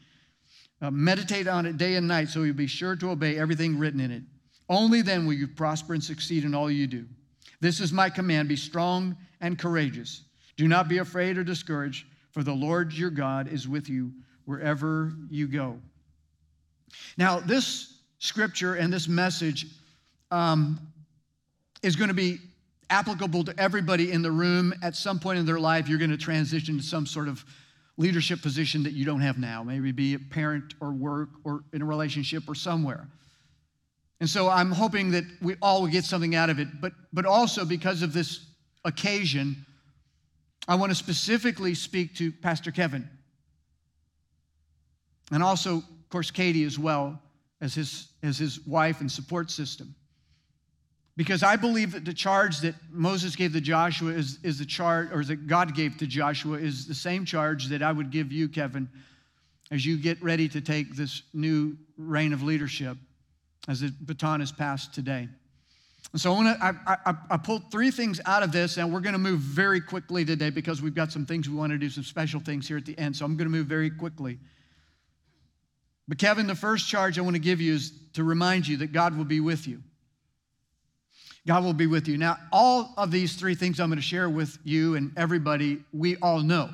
Uh, 0.82 0.92
meditate 0.92 1.48
on 1.48 1.66
it 1.66 1.78
day 1.78 1.96
and 1.96 2.08
night 2.08 2.28
so 2.28 2.44
you'll 2.44 2.56
be 2.56 2.68
sure 2.68 2.96
to 2.96 3.12
obey 3.12 3.38
everything 3.38 3.78
written 3.78 4.00
in 4.00 4.12
it. 4.12 4.24
Only 4.70 5.02
then 5.02 5.26
will 5.26 5.34
you 5.34 5.48
prosper 5.48 5.94
and 5.94 6.04
succeed 6.04 6.44
in 6.44 6.54
all 6.54 6.70
you 6.70 6.88
do. 6.88 7.06
This 7.62 7.80
is 7.80 7.94
my 7.94 8.10
command 8.10 8.50
be 8.50 8.56
strong 8.56 9.16
and 9.40 9.58
courageous. 9.58 10.24
Do 10.58 10.68
not 10.68 10.90
be 10.90 10.98
afraid 10.98 11.38
or 11.38 11.44
discouraged, 11.44 12.06
for 12.32 12.44
the 12.44 12.54
Lord 12.54 12.94
your 12.94 13.10
God 13.10 13.48
is 13.48 13.68
with 13.68 13.88
you 13.88 14.12
wherever 14.46 15.14
you 15.30 15.48
go. 15.48 15.80
Now, 17.18 17.40
this 17.40 18.00
scripture 18.20 18.76
and 18.76 18.92
this 18.92 19.08
message 19.08 19.68
um, 20.32 20.80
is 21.82 21.96
going 21.96 22.10
to 22.10 22.14
be 22.14 22.40
applicable 22.90 23.44
to 23.46 23.60
everybody 23.60 24.12
in 24.12 24.22
the 24.22 24.32
room. 24.32 24.74
At 24.82 24.96
some 24.96 25.20
point 25.20 25.40
in 25.40 25.46
their 25.46 25.60
life, 25.60 25.88
you're 25.88 26.00
going 26.00 26.12
to 26.12 26.18
transition 26.18 26.78
to 26.78 26.84
some 26.84 27.06
sort 27.06 27.28
of 27.28 27.44
leadership 27.98 28.42
position 28.42 28.84
that 28.84 28.94
you 28.94 29.06
don't 29.06 29.22
have 29.22 29.38
now, 29.38 29.64
maybe 29.64 29.92
be 29.92 30.16
a 30.16 30.20
parent 30.20 30.74
or 30.82 30.92
work 30.92 31.30
or 31.44 31.64
in 31.74 31.82
a 31.82 31.86
relationship 31.86 32.44
or 32.48 32.56
somewhere. 32.56 33.08
And 34.20 34.30
so 34.30 34.50
I'm 34.50 34.72
hoping 34.72 35.12
that 35.12 35.26
we 35.42 35.56
all 35.62 35.82
will 35.82 35.90
get 35.90 36.06
something 36.06 36.34
out 36.34 36.50
of 36.50 36.60
it, 36.60 36.68
but, 36.82 36.94
but 37.12 37.26
also 37.26 37.66
because 37.66 38.02
of 38.02 38.14
this 38.14 38.46
occasion, 38.86 39.66
I 40.68 40.76
want 40.76 40.92
to 40.92 40.96
specifically 40.96 41.76
speak 41.76 42.16
to 42.16 42.32
Pastor 42.32 42.72
Kevin. 42.72 43.10
And 45.32 45.44
also, 45.44 45.78
of 45.78 46.10
course, 46.10 46.32
Katie 46.32 46.64
as 46.64 46.80
well 46.80 47.22
as 47.62 47.76
his, 47.76 48.08
as 48.24 48.38
his 48.38 48.66
wife 48.66 49.02
and 49.02 49.12
support 49.12 49.52
system. 49.52 49.94
Because 51.16 51.44
I 51.44 51.56
believe 51.56 51.92
that 51.92 52.06
the 52.06 52.14
charge 52.14 52.60
that 52.62 52.74
Moses 52.92 53.36
gave 53.36 53.54
to 53.54 53.62
Joshua 53.62 54.12
is, 54.12 54.40
is 54.42 54.58
the 54.58 54.66
charge, 54.66 55.10
or 55.12 55.24
that 55.24 55.48
God 55.48 55.76
gave 55.76 55.98
to 55.98 56.08
Joshua 56.08 56.58
is 56.58 56.88
the 56.88 56.96
same 56.96 57.24
charge 57.24 57.68
that 57.68 57.84
I 57.84 57.92
would 57.92 58.10
give 58.10 58.32
you, 58.32 58.50
Kevin, 58.50 58.90
as 59.70 59.86
you 59.86 59.98
get 59.98 60.22
ready 60.24 60.48
to 60.50 60.60
take 60.60 60.96
this 60.96 61.22
new 61.34 61.78
reign 61.98 62.34
of 62.34 62.42
leadership 62.42 62.98
as 63.68 63.82
the 63.82 63.94
baton 64.02 64.42
is 64.42 64.52
passed 64.52 64.94
today. 64.94 65.28
And 66.12 66.22
so 66.22 66.32
I, 66.32 66.36
wanna, 66.36 66.58
I, 66.62 66.98
I, 67.06 67.14
I 67.32 67.38
pulled 67.38 67.72
three 67.72 67.90
things 67.90 68.20
out 68.26 68.44
of 68.44 68.52
this, 68.52 68.78
and 68.78 68.92
we're 68.92 69.00
going 69.00 69.14
to 69.14 69.20
move 69.20 69.40
very 69.40 69.82
quickly 69.82 70.26
today 70.26 70.50
because 70.50 70.82
we've 70.82 70.96
got 70.96 71.12
some 71.12 71.26
things 71.26 71.48
we 71.48 71.56
want 71.56 71.72
to 71.72 71.78
do, 71.78 71.90
some 71.90 72.04
special 72.04 72.40
things 72.40 72.68
here 72.68 72.78
at 72.78 72.86
the 72.86 72.98
end. 72.98 73.16
So 73.16 73.26
I'm 73.26 73.38
going 73.38 73.50
to 73.50 73.56
move 73.56 73.68
very 73.68 73.90
quickly. 73.90 74.40
But 76.08 76.18
Kevin, 76.18 76.48
the 76.48 76.56
first 76.56 76.90
charge 76.90 77.18
I 77.18 77.22
want 77.22 77.36
to 77.36 77.42
give 77.42 77.62
you 77.62 77.74
is 77.74 77.94
to 78.14 78.24
remind 78.24 78.68
you 78.68 78.78
that 78.78 78.92
God 78.92 79.18
will 79.18 79.26
be 79.26 79.40
with 79.40 79.68
you. 79.68 79.82
God 81.46 81.64
will 81.64 81.74
be 81.74 81.88
with 81.88 82.08
you. 82.08 82.18
Now, 82.18 82.38
all 82.52 82.94
of 82.98 83.12
these 83.12 83.36
three 83.36 83.56
things 83.56 83.80
I'm 83.80 83.90
going 83.90 83.98
to 83.98 84.02
share 84.02 84.30
with 84.30 84.58
you 84.64 84.96
and 84.96 85.12
everybody, 85.18 85.84
we 85.92 86.16
all 86.18 86.40
know. 86.40 86.70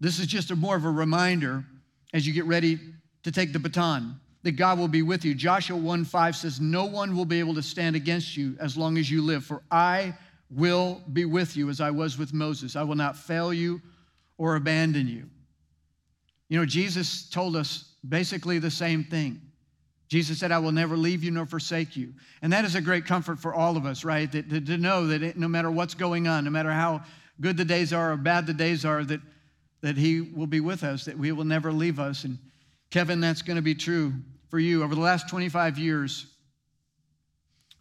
This 0.00 0.18
is 0.18 0.26
just 0.26 0.50
a 0.50 0.56
more 0.56 0.76
of 0.76 0.84
a 0.84 0.90
reminder 0.90 1.64
as 2.12 2.26
you 2.26 2.32
get 2.32 2.46
ready 2.46 2.78
to 3.22 3.32
take 3.32 3.52
the 3.52 3.58
baton 3.58 4.18
that 4.42 4.52
God 4.52 4.78
will 4.78 4.88
be 4.88 5.02
with 5.02 5.24
you. 5.24 5.34
Joshua 5.34 5.76
1 5.76 6.04
5 6.04 6.36
says, 6.36 6.60
No 6.60 6.84
one 6.84 7.16
will 7.16 7.24
be 7.24 7.38
able 7.38 7.54
to 7.54 7.62
stand 7.62 7.96
against 7.96 8.36
you 8.36 8.56
as 8.60 8.76
long 8.76 8.98
as 8.98 9.10
you 9.10 9.22
live, 9.22 9.44
for 9.44 9.62
I 9.70 10.14
will 10.50 11.02
be 11.12 11.24
with 11.24 11.56
you 11.56 11.70
as 11.70 11.80
I 11.80 11.90
was 11.90 12.18
with 12.18 12.32
Moses. 12.32 12.76
I 12.76 12.82
will 12.82 12.94
not 12.94 13.16
fail 13.16 13.52
you 13.52 13.80
or 14.38 14.56
abandon 14.56 15.08
you. 15.08 15.24
You 16.48 16.58
know, 16.58 16.66
Jesus 16.66 17.28
told 17.28 17.56
us 17.56 17.94
basically 18.06 18.58
the 18.58 18.70
same 18.70 19.04
thing. 19.04 19.40
Jesus 20.08 20.38
said, 20.38 20.52
I 20.52 20.58
will 20.58 20.72
never 20.72 20.96
leave 20.96 21.24
you 21.24 21.30
nor 21.30 21.46
forsake 21.46 21.96
you. 21.96 22.12
And 22.42 22.52
that 22.52 22.64
is 22.64 22.74
a 22.74 22.80
great 22.80 23.06
comfort 23.06 23.38
for 23.38 23.54
all 23.54 23.76
of 23.76 23.86
us, 23.86 24.04
right? 24.04 24.30
That, 24.30 24.50
to, 24.50 24.60
to 24.60 24.78
know 24.78 25.06
that 25.06 25.22
it, 25.22 25.38
no 25.38 25.48
matter 25.48 25.70
what's 25.70 25.94
going 25.94 26.28
on, 26.28 26.44
no 26.44 26.50
matter 26.50 26.70
how 26.70 27.02
good 27.40 27.56
the 27.56 27.64
days 27.64 27.92
are 27.92 28.12
or 28.12 28.16
bad 28.16 28.46
the 28.46 28.54
days 28.54 28.84
are, 28.84 29.02
that, 29.04 29.20
that 29.80 29.96
He 29.96 30.20
will 30.20 30.46
be 30.46 30.60
with 30.60 30.84
us, 30.84 31.06
that 31.06 31.18
we 31.18 31.32
will 31.32 31.44
never 31.44 31.72
leave 31.72 31.98
us. 31.98 32.24
And 32.24 32.38
Kevin, 32.90 33.20
that's 33.20 33.42
going 33.42 33.56
to 33.56 33.62
be 33.62 33.74
true 33.74 34.12
for 34.50 34.58
you. 34.58 34.82
Over 34.82 34.94
the 34.94 35.00
last 35.00 35.28
25 35.28 35.78
years, 35.78 36.26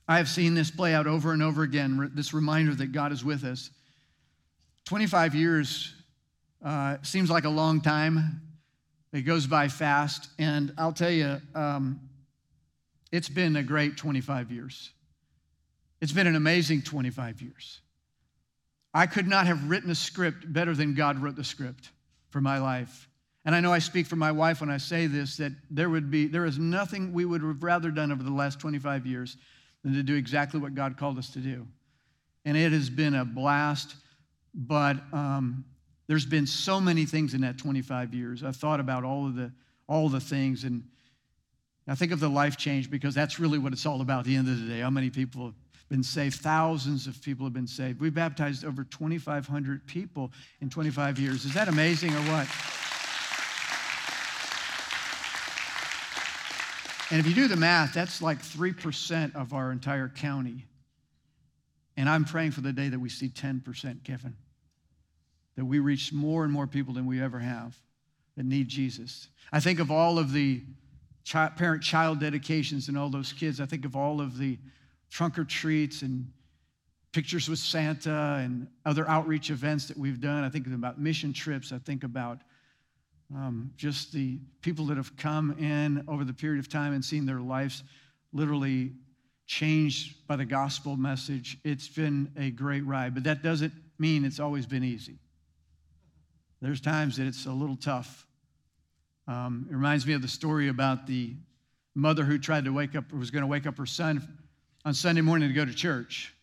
I 0.08 0.18
have 0.18 0.28
seen 0.28 0.54
this 0.54 0.72
play 0.72 0.94
out 0.94 1.08
over 1.08 1.34
and 1.34 1.44
over 1.44 1.64
again, 1.64 2.12
this 2.16 2.34
reminder 2.34 2.74
that 2.76 2.92
God 2.92 3.12
is 3.12 3.24
with 3.24 3.44
us. 3.44 3.70
25 4.86 5.36
years 5.36 5.94
uh, 6.64 6.98
seems 7.04 7.30
like 7.30 7.46
a 7.46 7.50
long 7.50 7.80
time. 7.80 8.42
It 9.14 9.22
goes 9.22 9.46
by 9.46 9.68
fast. 9.68 10.30
And 10.40 10.74
I'll 10.78 10.92
tell 10.92 11.12
you, 11.12 11.40
um, 11.54 12.00
it's 13.14 13.30
been 13.30 13.56
a 13.56 13.62
great 13.62 13.96
25 13.96 14.52
years. 14.52 14.90
It's 16.02 16.12
been 16.12 16.26
an 16.26 16.36
amazing 16.36 16.82
25 16.82 17.44
years. 17.44 17.80
I 18.92 19.06
could 19.06 19.28
not 19.28 19.46
have 19.46 19.70
written 19.70 19.92
a 19.92 19.96
script 19.96 20.52
better 20.52 20.74
than 20.74 20.96
God 20.96 21.20
wrote 21.20 21.36
the 21.36 21.44
script 21.44 21.92
for 22.32 22.42
my 22.42 22.58
life. 22.58 23.08
And 23.46 23.54
I 23.54 23.60
know 23.60 23.72
I 23.72 23.78
speak 23.78 24.08
for 24.08 24.16
my 24.16 24.32
wife 24.32 24.62
when 24.62 24.72
I 24.72 24.78
say 24.78 25.06
this 25.06 25.38
that 25.38 25.52
there 25.70 25.92
would 25.92 26.10
be 26.10 26.26
there 26.26 26.46
is 26.46 26.58
nothing 26.58 27.14
we 27.14 27.24
would 27.24 27.44
have 27.44 27.62
rather 27.62 27.92
done 27.92 28.12
over 28.12 28.24
the 28.24 28.32
last 28.32 28.60
25 28.60 29.06
years 29.06 29.38
than 29.84 29.94
to 29.94 30.02
do 30.02 30.16
exactly 30.16 30.60
what 30.60 30.74
God 30.74 30.98
called 30.98 31.20
us 31.20 31.30
to 31.34 31.40
do. 31.40 31.68
And 32.46 32.58
it 32.58 32.72
has 32.72 32.90
been 32.90 33.14
a 33.14 33.26
blast, 33.26 33.96
but 34.56 34.98
um, 35.14 35.66
there's 36.08 36.26
been 36.26 36.48
so 36.48 36.82
many 36.82 37.06
things 37.06 37.36
in 37.36 37.42
that 37.42 37.60
25 37.60 38.16
years. 38.16 38.44
I've 38.44 38.56
thought 38.56 38.80
about 38.80 39.04
all 39.04 39.28
of 39.28 39.36
the 39.36 39.52
all 39.88 40.10
the 40.10 40.20
things 40.20 40.64
and 40.64 40.84
I 41.88 41.96
think 41.96 42.12
of 42.12 42.20
the 42.20 42.30
life 42.30 42.56
change 42.56 42.90
because 42.90 43.14
that's 43.14 43.40
really 43.40 43.58
what 43.58 43.74
it's 43.74 43.86
all 43.86 44.02
about 44.02 44.20
at 44.20 44.26
the 44.26 44.36
end 44.36 44.48
of 44.48 44.60
the 44.60 44.68
day. 44.68 44.80
How 44.80 44.90
many 44.90 45.10
people 45.10 45.46
have 45.48 45.54
been 45.90 46.04
saved? 46.04 46.36
Thousands 46.36 47.08
of 47.08 47.22
people 47.22 47.46
have 47.46 47.54
been 47.54 47.68
saved. 47.68 48.00
We've 48.00 48.14
baptized 48.14 48.64
over 48.64 48.86
2,500 48.86 49.86
people 49.86 50.32
in 50.62 50.70
25 50.70 51.20
years. 51.20 51.44
Is 51.44 51.54
that 51.56 51.68
amazing 51.68 52.12
or 52.12 52.22
what? 52.22 52.48
And 57.12 57.20
if 57.20 57.28
you 57.28 57.36
do 57.36 57.48
the 57.48 57.58
math, 57.58 57.94
that's 57.94 58.22
like 58.22 58.42
3% 58.42 59.36
of 59.36 59.54
our 59.54 59.72
entire 59.72 60.08
county. 60.08 60.66
And 61.98 62.10
I'm 62.10 62.26
praying 62.26 62.52
for 62.52 62.62
the 62.62 62.74
day 62.74 62.90
that 62.90 63.00
we 63.00 63.10
see 63.10 63.30
10%, 63.30 64.04
Kevin. 64.04 64.36
That 65.58 65.66
we 65.66 65.80
reach 65.80 66.12
more 66.12 66.44
and 66.44 66.52
more 66.52 66.66
people 66.66 66.94
than 66.94 67.06
we 67.06 67.22
ever 67.22 67.40
have 67.40 67.78
that 68.36 68.46
need 68.46 68.68
Jesus. 68.68 69.28
I 69.52 69.60
think 69.60 69.80
of 69.80 69.92
all 69.92 70.18
of 70.18 70.34
the 70.34 70.64
parent 71.26 71.84
child 71.84 72.20
dedications 72.20 72.88
and 72.88 72.98
all 72.98 73.10
those 73.10 73.34
kids. 73.34 73.60
I 73.60 73.66
think 73.66 73.86
of 73.86 73.96
all 73.96 74.22
of 74.22 74.38
the 74.38 74.58
trunk 75.10 75.38
or 75.38 75.46
treats 75.46 76.02
and 76.02 76.28
pictures 77.12 77.48
with 77.48 77.60
Santa 77.60 78.42
and 78.44 78.68
other 78.86 79.08
outreach 79.08 79.52
events 79.52 79.86
that 79.88 79.98
we've 79.98 80.20
done. 80.20 80.44
I 80.44 80.50
think 80.50 80.68
about 80.68 81.00
mission 81.00 81.32
trips. 81.32 81.72
I 81.72 81.78
think 81.78 82.04
about 82.04 82.40
um, 83.34 83.72
just 83.78 84.12
the 84.12 84.40
people 84.62 84.86
that 84.88 84.98
have 84.98 85.16
come 85.16 85.56
in 85.60 86.04
over 86.08 86.24
the 86.24 86.34
period 86.34 86.60
of 86.60 86.70
time 86.70 86.94
and 86.94 87.04
seen 87.04 87.26
their 87.26 87.40
lives 87.40 87.84
literally 88.34 88.92
changed 89.46 90.28
by 90.28 90.36
the 90.36 90.46
gospel 90.46 90.98
message. 90.98 91.58
It's 91.64 91.88
been 91.88 92.32
a 92.38 92.52
great 92.52 92.86
ride, 92.86 93.14
but 93.14 93.24
that 93.26 93.44
doesn't 93.44 93.74
mean 94.00 94.26
it's 94.26 94.40
always 94.40 94.66
been 94.66 94.84
easy. 94.84 95.20
There's 96.62 96.82
times 96.82 97.18
that 97.18 97.28
it's 97.28 97.46
a 97.46 97.52
little 97.52 97.76
tough. 97.76 98.26
Um, 99.28 99.68
it 99.70 99.74
reminds 99.74 100.06
me 100.06 100.14
of 100.14 100.22
the 100.22 100.28
story 100.28 100.68
about 100.68 101.08
the 101.08 101.36
mother 101.96 102.24
who 102.24 102.38
tried 102.38 102.66
to 102.66 102.74
wake 102.74 102.96
up, 102.96 103.12
was 103.14 103.32
going 103.32 103.42
to 103.42 103.48
wake 103.48 103.66
up 103.66 103.78
her 103.78 103.86
son 103.86 104.28
on 104.86 104.94
Sunday 104.94 105.22
morning 105.22 105.50
to 105.50 105.54
go 105.54 105.66
to 105.66 105.74
church. 105.74 106.34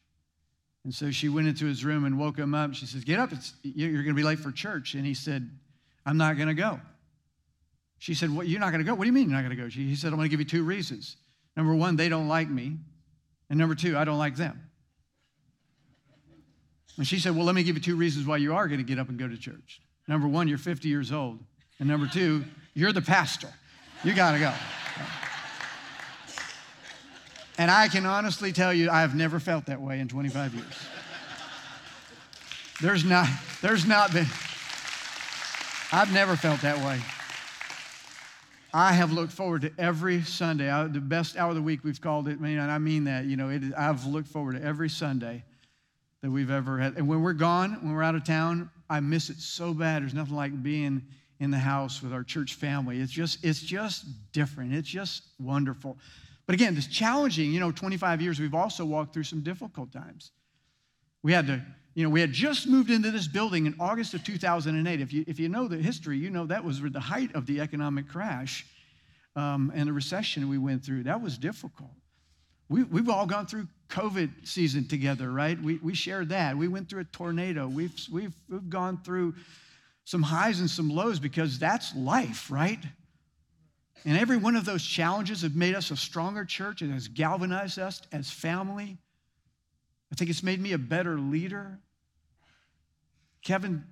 And 0.84 0.94
so 0.94 1.10
she 1.10 1.28
went 1.28 1.46
into 1.46 1.66
his 1.66 1.84
room 1.84 2.04
and 2.04 2.18
woke 2.18 2.38
him 2.38 2.54
up. 2.54 2.74
She 2.74 2.86
says, 2.86 3.04
Get 3.04 3.18
up, 3.18 3.30
you're 3.62 3.92
going 3.92 4.06
to 4.06 4.14
be 4.14 4.22
late 4.22 4.38
for 4.38 4.50
church. 4.50 4.94
And 4.94 5.04
he 5.04 5.12
said, 5.12 5.50
I'm 6.06 6.16
not 6.16 6.36
going 6.36 6.48
to 6.48 6.54
go. 6.54 6.80
She 7.98 8.14
said, 8.14 8.34
well, 8.34 8.46
You're 8.46 8.60
not 8.60 8.70
going 8.70 8.82
to 8.82 8.90
go? 8.90 8.94
What 8.94 9.04
do 9.04 9.08
you 9.08 9.12
mean 9.12 9.28
you're 9.28 9.38
not 9.38 9.44
going 9.44 9.56
to 9.56 9.62
go? 9.62 9.68
She, 9.68 9.86
he 9.86 9.94
said, 9.94 10.08
I'm 10.08 10.16
going 10.16 10.28
to 10.28 10.30
give 10.30 10.40
you 10.40 10.46
two 10.46 10.64
reasons. 10.64 11.16
Number 11.56 11.74
one, 11.74 11.96
they 11.96 12.08
don't 12.08 12.28
like 12.28 12.48
me. 12.48 12.78
And 13.50 13.58
number 13.58 13.74
two, 13.74 13.98
I 13.98 14.04
don't 14.04 14.18
like 14.18 14.36
them. 14.36 14.70
And 16.96 17.06
she 17.06 17.18
said, 17.18 17.36
Well, 17.36 17.44
let 17.44 17.54
me 17.54 17.62
give 17.62 17.76
you 17.76 17.82
two 17.82 17.96
reasons 17.96 18.26
why 18.26 18.38
you 18.38 18.54
are 18.54 18.66
going 18.68 18.78
to 18.78 18.84
get 18.84 18.98
up 18.98 19.10
and 19.10 19.18
go 19.18 19.28
to 19.28 19.36
church. 19.36 19.82
Number 20.08 20.28
one, 20.28 20.48
you're 20.48 20.58
50 20.58 20.88
years 20.88 21.12
old. 21.12 21.38
And 21.78 21.88
number 21.88 22.06
two, 22.06 22.44
you're 22.74 22.92
the 22.92 23.02
pastor. 23.02 23.48
You 24.04 24.14
got 24.14 24.32
to 24.32 24.38
go. 24.38 24.52
And 27.58 27.70
I 27.70 27.88
can 27.88 28.06
honestly 28.06 28.52
tell 28.52 28.72
you, 28.72 28.88
I 28.88 29.02
have 29.02 29.14
never 29.14 29.38
felt 29.38 29.66
that 29.66 29.80
way 29.80 30.00
in 30.00 30.08
25 30.08 30.54
years. 30.54 30.66
There's 32.80 33.04
not, 33.04 33.28
there's 33.60 33.84
not 33.84 34.12
been, 34.12 34.26
I've 35.92 36.10
never 36.12 36.36
felt 36.36 36.62
that 36.62 36.78
way. 36.78 37.02
I 38.72 38.92
have 38.92 39.12
looked 39.12 39.32
forward 39.32 39.62
to 39.62 39.72
every 39.78 40.22
Sunday, 40.22 40.70
I, 40.70 40.86
the 40.86 41.00
best 41.00 41.36
hour 41.36 41.50
of 41.50 41.56
the 41.56 41.62
week 41.62 41.80
we've 41.82 42.00
called 42.00 42.28
it, 42.28 42.38
and 42.38 42.60
I 42.60 42.78
mean 42.78 43.04
that. 43.04 43.26
You 43.26 43.36
know, 43.36 43.50
it, 43.50 43.62
I've 43.76 44.06
looked 44.06 44.28
forward 44.28 44.56
to 44.56 44.62
every 44.62 44.88
Sunday 44.88 45.44
that 46.22 46.30
we've 46.30 46.50
ever 46.50 46.78
had. 46.78 46.96
And 46.96 47.08
when 47.08 47.20
we're 47.20 47.32
gone, 47.32 47.72
when 47.82 47.94
we're 47.94 48.02
out 48.02 48.14
of 48.14 48.24
town, 48.24 48.70
I 48.88 49.00
miss 49.00 49.28
it 49.28 49.38
so 49.38 49.74
bad. 49.74 50.02
There's 50.02 50.14
nothing 50.14 50.36
like 50.36 50.62
being 50.62 51.02
in 51.40 51.50
the 51.50 51.58
house 51.58 52.02
with 52.02 52.12
our 52.12 52.22
church 52.22 52.54
family. 52.54 53.00
It's 53.00 53.10
just, 53.10 53.44
it's 53.44 53.60
just 53.60 54.04
different. 54.32 54.74
It's 54.74 54.88
just 54.88 55.22
wonderful. 55.40 55.98
But 56.46 56.54
again, 56.54 56.76
it's 56.76 56.86
challenging. 56.86 57.50
You 57.50 57.60
know, 57.60 57.72
25 57.72 58.20
years, 58.20 58.38
we've 58.38 58.54
also 58.54 58.84
walked 58.84 59.14
through 59.14 59.24
some 59.24 59.40
difficult 59.40 59.90
times. 59.90 60.32
We 61.22 61.32
had 61.32 61.46
to, 61.46 61.62
you 61.94 62.04
know, 62.04 62.10
we 62.10 62.20
had 62.20 62.32
just 62.32 62.66
moved 62.66 62.90
into 62.90 63.10
this 63.10 63.26
building 63.26 63.66
in 63.66 63.74
August 63.80 64.14
of 64.14 64.22
2008. 64.22 65.00
If 65.00 65.12
you, 65.12 65.24
if 65.26 65.40
you 65.40 65.48
know 65.48 65.66
the 65.66 65.78
history, 65.78 66.18
you 66.18 66.30
know 66.30 66.46
that 66.46 66.64
was 66.64 66.80
the 66.80 67.00
height 67.00 67.34
of 67.34 67.46
the 67.46 67.60
economic 67.60 68.08
crash 68.08 68.66
um, 69.34 69.72
and 69.74 69.88
the 69.88 69.92
recession 69.92 70.48
we 70.48 70.58
went 70.58 70.84
through. 70.84 71.04
That 71.04 71.22
was 71.22 71.38
difficult. 71.38 71.90
We, 72.68 72.84
we've 72.84 73.08
all 73.08 73.26
gone 73.26 73.46
through 73.46 73.66
COVID 73.88 74.46
season 74.46 74.86
together, 74.86 75.30
right? 75.30 75.60
We, 75.60 75.78
we 75.78 75.94
shared 75.94 76.28
that. 76.28 76.56
We 76.56 76.68
went 76.68 76.88
through 76.88 77.00
a 77.00 77.04
tornado. 77.04 77.66
We've, 77.66 77.92
we've, 78.12 78.34
we've 78.48 78.70
gone 78.70 79.00
through 79.04 79.34
some 80.10 80.22
highs 80.22 80.58
and 80.58 80.68
some 80.68 80.90
lows 80.90 81.20
because 81.20 81.60
that's 81.60 81.94
life, 81.94 82.50
right? 82.50 82.84
And 84.04 84.18
every 84.18 84.36
one 84.36 84.56
of 84.56 84.64
those 84.64 84.82
challenges 84.82 85.42
have 85.42 85.54
made 85.54 85.76
us 85.76 85.92
a 85.92 85.96
stronger 85.96 86.44
church 86.44 86.82
and 86.82 86.92
has 86.92 87.06
galvanized 87.06 87.78
us 87.78 88.02
as 88.10 88.28
family. 88.28 88.98
I 90.10 90.16
think 90.16 90.28
it's 90.28 90.42
made 90.42 90.60
me 90.60 90.72
a 90.72 90.78
better 90.78 91.16
leader. 91.16 91.78
Kevin, 93.44 93.84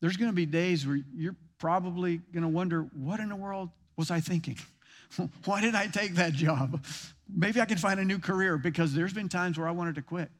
there's 0.00 0.16
going 0.16 0.30
to 0.30 0.34
be 0.34 0.46
days 0.46 0.86
where 0.86 1.00
you're 1.12 1.34
probably 1.58 2.18
going 2.32 2.44
to 2.44 2.48
wonder, 2.48 2.82
what 2.94 3.18
in 3.18 3.28
the 3.28 3.34
world 3.34 3.70
was 3.96 4.12
I 4.12 4.20
thinking? 4.20 4.58
Why 5.44 5.60
did 5.60 5.74
I 5.74 5.88
take 5.88 6.14
that 6.14 6.34
job? 6.34 6.84
Maybe 7.28 7.60
I 7.60 7.64
can 7.64 7.78
find 7.78 7.98
a 7.98 8.04
new 8.04 8.20
career 8.20 8.58
because 8.58 8.94
there's 8.94 9.12
been 9.12 9.28
times 9.28 9.58
where 9.58 9.66
I 9.66 9.72
wanted 9.72 9.96
to 9.96 10.02
quit. 10.02 10.30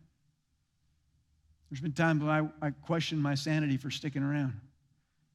There's 1.71 1.81
been 1.81 1.93
times 1.93 2.23
when 2.23 2.31
I, 2.31 2.67
I 2.69 2.71
questioned 2.71 3.21
my 3.21 3.35
sanity 3.35 3.79
for 3.79 3.91
sticking 3.91 4.23
around 4.23 4.61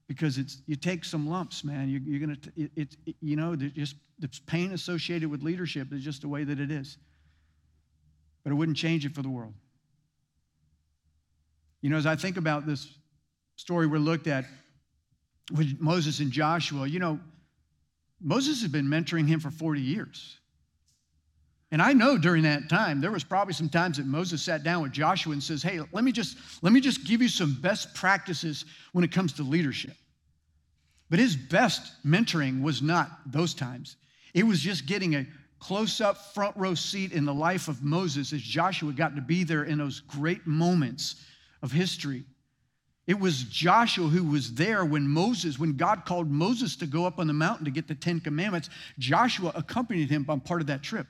because 0.07 0.37
it's 0.37 0.61
you 0.65 0.75
take 0.75 1.05
some 1.05 1.27
lumps, 1.27 1.63
man. 1.63 1.89
You, 1.89 2.01
you're 2.05 2.19
gonna 2.19 2.37
it, 2.55 2.71
it, 3.05 3.15
you 3.21 3.35
know 3.35 3.55
there's 3.55 3.71
just 3.73 3.95
there's 4.19 4.39
pain 4.39 4.71
associated 4.71 5.29
with 5.29 5.41
leadership. 5.41 5.87
It's 5.91 6.03
just 6.03 6.21
the 6.21 6.27
way 6.27 6.43
that 6.43 6.59
it 6.59 6.71
is. 6.71 6.97
But 8.43 8.51
it 8.51 8.55
wouldn't 8.55 8.77
change 8.77 9.05
it 9.05 9.13
for 9.13 9.21
the 9.21 9.29
world. 9.29 9.53
You 11.81 11.89
know, 11.89 11.97
as 11.97 12.05
I 12.05 12.15
think 12.15 12.37
about 12.37 12.65
this 12.65 12.87
story 13.55 13.87
we 13.87 13.99
looked 13.99 14.27
at 14.27 14.45
with 15.51 15.79
Moses 15.79 16.19
and 16.19 16.31
Joshua, 16.31 16.87
you 16.87 16.99
know, 16.99 17.19
Moses 18.21 18.61
had 18.61 18.71
been 18.71 18.85
mentoring 18.85 19.27
him 19.27 19.39
for 19.39 19.49
40 19.49 19.81
years. 19.81 20.37
And 21.71 21.81
I 21.81 21.93
know 21.93 22.17
during 22.17 22.43
that 22.43 22.67
time, 22.67 22.99
there 22.99 23.11
was 23.11 23.23
probably 23.23 23.53
some 23.53 23.69
times 23.69 23.95
that 23.95 24.05
Moses 24.05 24.41
sat 24.41 24.61
down 24.63 24.81
with 24.83 24.91
Joshua 24.91 25.31
and 25.31 25.41
says, 25.41 25.63
Hey, 25.63 25.79
let 25.93 26.03
me 26.03 26.11
just, 26.11 26.37
let 26.61 26.73
me 26.73 26.81
just 26.81 27.07
give 27.07 27.21
you 27.21 27.29
some 27.29 27.57
best 27.61 27.95
practices 27.95 28.65
when 28.91 29.05
it 29.05 29.11
comes 29.11 29.33
to 29.33 29.43
leadership. 29.43 29.95
But 31.09 31.19
his 31.19 31.35
best 31.35 31.93
mentoring 32.05 32.61
was 32.61 32.81
not 32.81 33.09
those 33.25 33.53
times. 33.53 33.95
It 34.33 34.43
was 34.43 34.59
just 34.59 34.85
getting 34.85 35.15
a 35.15 35.25
close 35.59 36.01
up 36.01 36.33
front 36.33 36.57
row 36.57 36.73
seat 36.73 37.13
in 37.13 37.23
the 37.23 37.33
life 37.33 37.67
of 37.67 37.83
Moses 37.83 38.33
as 38.33 38.41
Joshua 38.41 38.91
got 38.91 39.15
to 39.15 39.21
be 39.21 39.43
there 39.43 39.63
in 39.63 39.77
those 39.77 40.01
great 40.01 40.45
moments 40.45 41.23
of 41.61 41.71
history. 41.71 42.23
It 43.07 43.19
was 43.19 43.43
Joshua 43.43 44.07
who 44.07 44.23
was 44.23 44.53
there 44.53 44.85
when 44.85 45.07
Moses, 45.07 45.57
when 45.57 45.75
God 45.75 46.05
called 46.05 46.29
Moses 46.29 46.75
to 46.77 46.85
go 46.85 47.05
up 47.05 47.19
on 47.19 47.27
the 47.27 47.33
mountain 47.33 47.65
to 47.65 47.71
get 47.71 47.87
the 47.87 47.95
Ten 47.95 48.19
Commandments. 48.19 48.69
Joshua 48.99 49.51
accompanied 49.55 50.09
him 50.09 50.25
on 50.27 50.39
part 50.39 50.61
of 50.61 50.67
that 50.67 50.83
trip 50.83 51.07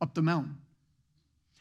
up 0.00 0.14
the 0.14 0.22
mountain. 0.22 0.58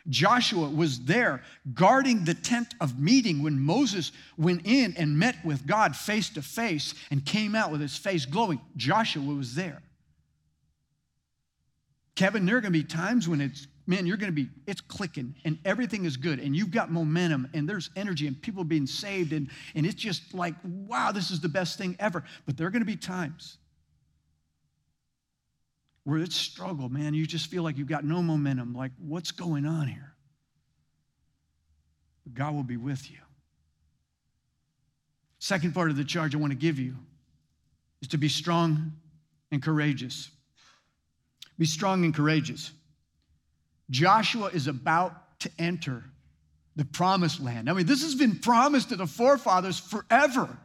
Joshua 0.07 0.69
was 0.69 1.01
there 1.01 1.43
guarding 1.73 2.25
the 2.25 2.33
tent 2.33 2.73
of 2.81 2.99
meeting 2.99 3.43
when 3.43 3.59
Moses 3.59 4.11
went 4.37 4.65
in 4.65 4.95
and 4.97 5.17
met 5.17 5.35
with 5.45 5.67
God 5.67 5.95
face 5.95 6.29
to 6.31 6.41
face 6.41 6.95
and 7.11 7.25
came 7.25 7.53
out 7.53 7.71
with 7.71 7.81
his 7.81 7.95
face 7.95 8.25
glowing. 8.25 8.59
Joshua 8.75 9.33
was 9.33 9.55
there. 9.55 9.81
Kevin, 12.15 12.45
there 12.45 12.57
are 12.57 12.61
going 12.61 12.73
to 12.73 12.79
be 12.79 12.83
times 12.83 13.29
when 13.29 13.39
it's, 13.39 13.67
man, 13.87 14.05
you're 14.05 14.17
going 14.17 14.31
to 14.31 14.35
be, 14.35 14.49
it's 14.67 14.81
clicking 14.81 15.35
and 15.45 15.57
everything 15.63 16.05
is 16.05 16.17
good 16.17 16.39
and 16.39 16.55
you've 16.55 16.71
got 16.71 16.91
momentum 16.91 17.47
and 17.53 17.69
there's 17.69 17.91
energy 17.95 18.27
and 18.27 18.41
people 18.41 18.63
being 18.63 18.87
saved 18.87 19.31
and, 19.31 19.49
and 19.75 19.85
it's 19.85 19.95
just 19.95 20.33
like, 20.33 20.55
wow, 20.63 21.11
this 21.11 21.29
is 21.31 21.39
the 21.39 21.47
best 21.47 21.77
thing 21.77 21.95
ever. 21.99 22.23
But 22.45 22.57
there 22.57 22.67
are 22.67 22.71
going 22.71 22.81
to 22.81 22.85
be 22.85 22.97
times 22.97 23.58
where 26.03 26.19
it's 26.19 26.35
struggle, 26.35 26.89
man. 26.89 27.13
You 27.13 27.25
just 27.25 27.47
feel 27.47 27.63
like 27.63 27.77
you've 27.77 27.87
got 27.87 28.03
no 28.03 28.21
momentum. 28.21 28.73
Like, 28.73 28.91
what's 28.97 29.31
going 29.31 29.65
on 29.65 29.87
here? 29.87 30.13
But 32.23 32.33
God 32.33 32.55
will 32.55 32.63
be 32.63 32.77
with 32.77 33.09
you. 33.11 33.17
Second 35.39 35.73
part 35.73 35.89
of 35.89 35.97
the 35.97 36.03
charge 36.03 36.35
I 36.35 36.37
want 36.37 36.51
to 36.51 36.57
give 36.57 36.79
you 36.79 36.95
is 38.01 38.09
to 38.09 38.17
be 38.17 38.29
strong 38.29 38.93
and 39.51 39.61
courageous. 39.61 40.29
Be 41.57 41.65
strong 41.65 42.05
and 42.05 42.13
courageous. 42.13 42.71
Joshua 43.89 44.47
is 44.47 44.67
about 44.67 45.39
to 45.39 45.49
enter 45.57 46.03
the 46.75 46.85
promised 46.85 47.41
land. 47.41 47.69
I 47.69 47.73
mean, 47.73 47.85
this 47.85 48.03
has 48.03 48.15
been 48.15 48.35
promised 48.35 48.89
to 48.89 48.95
the 48.95 49.07
forefathers 49.07 49.79
forever. 49.79 50.57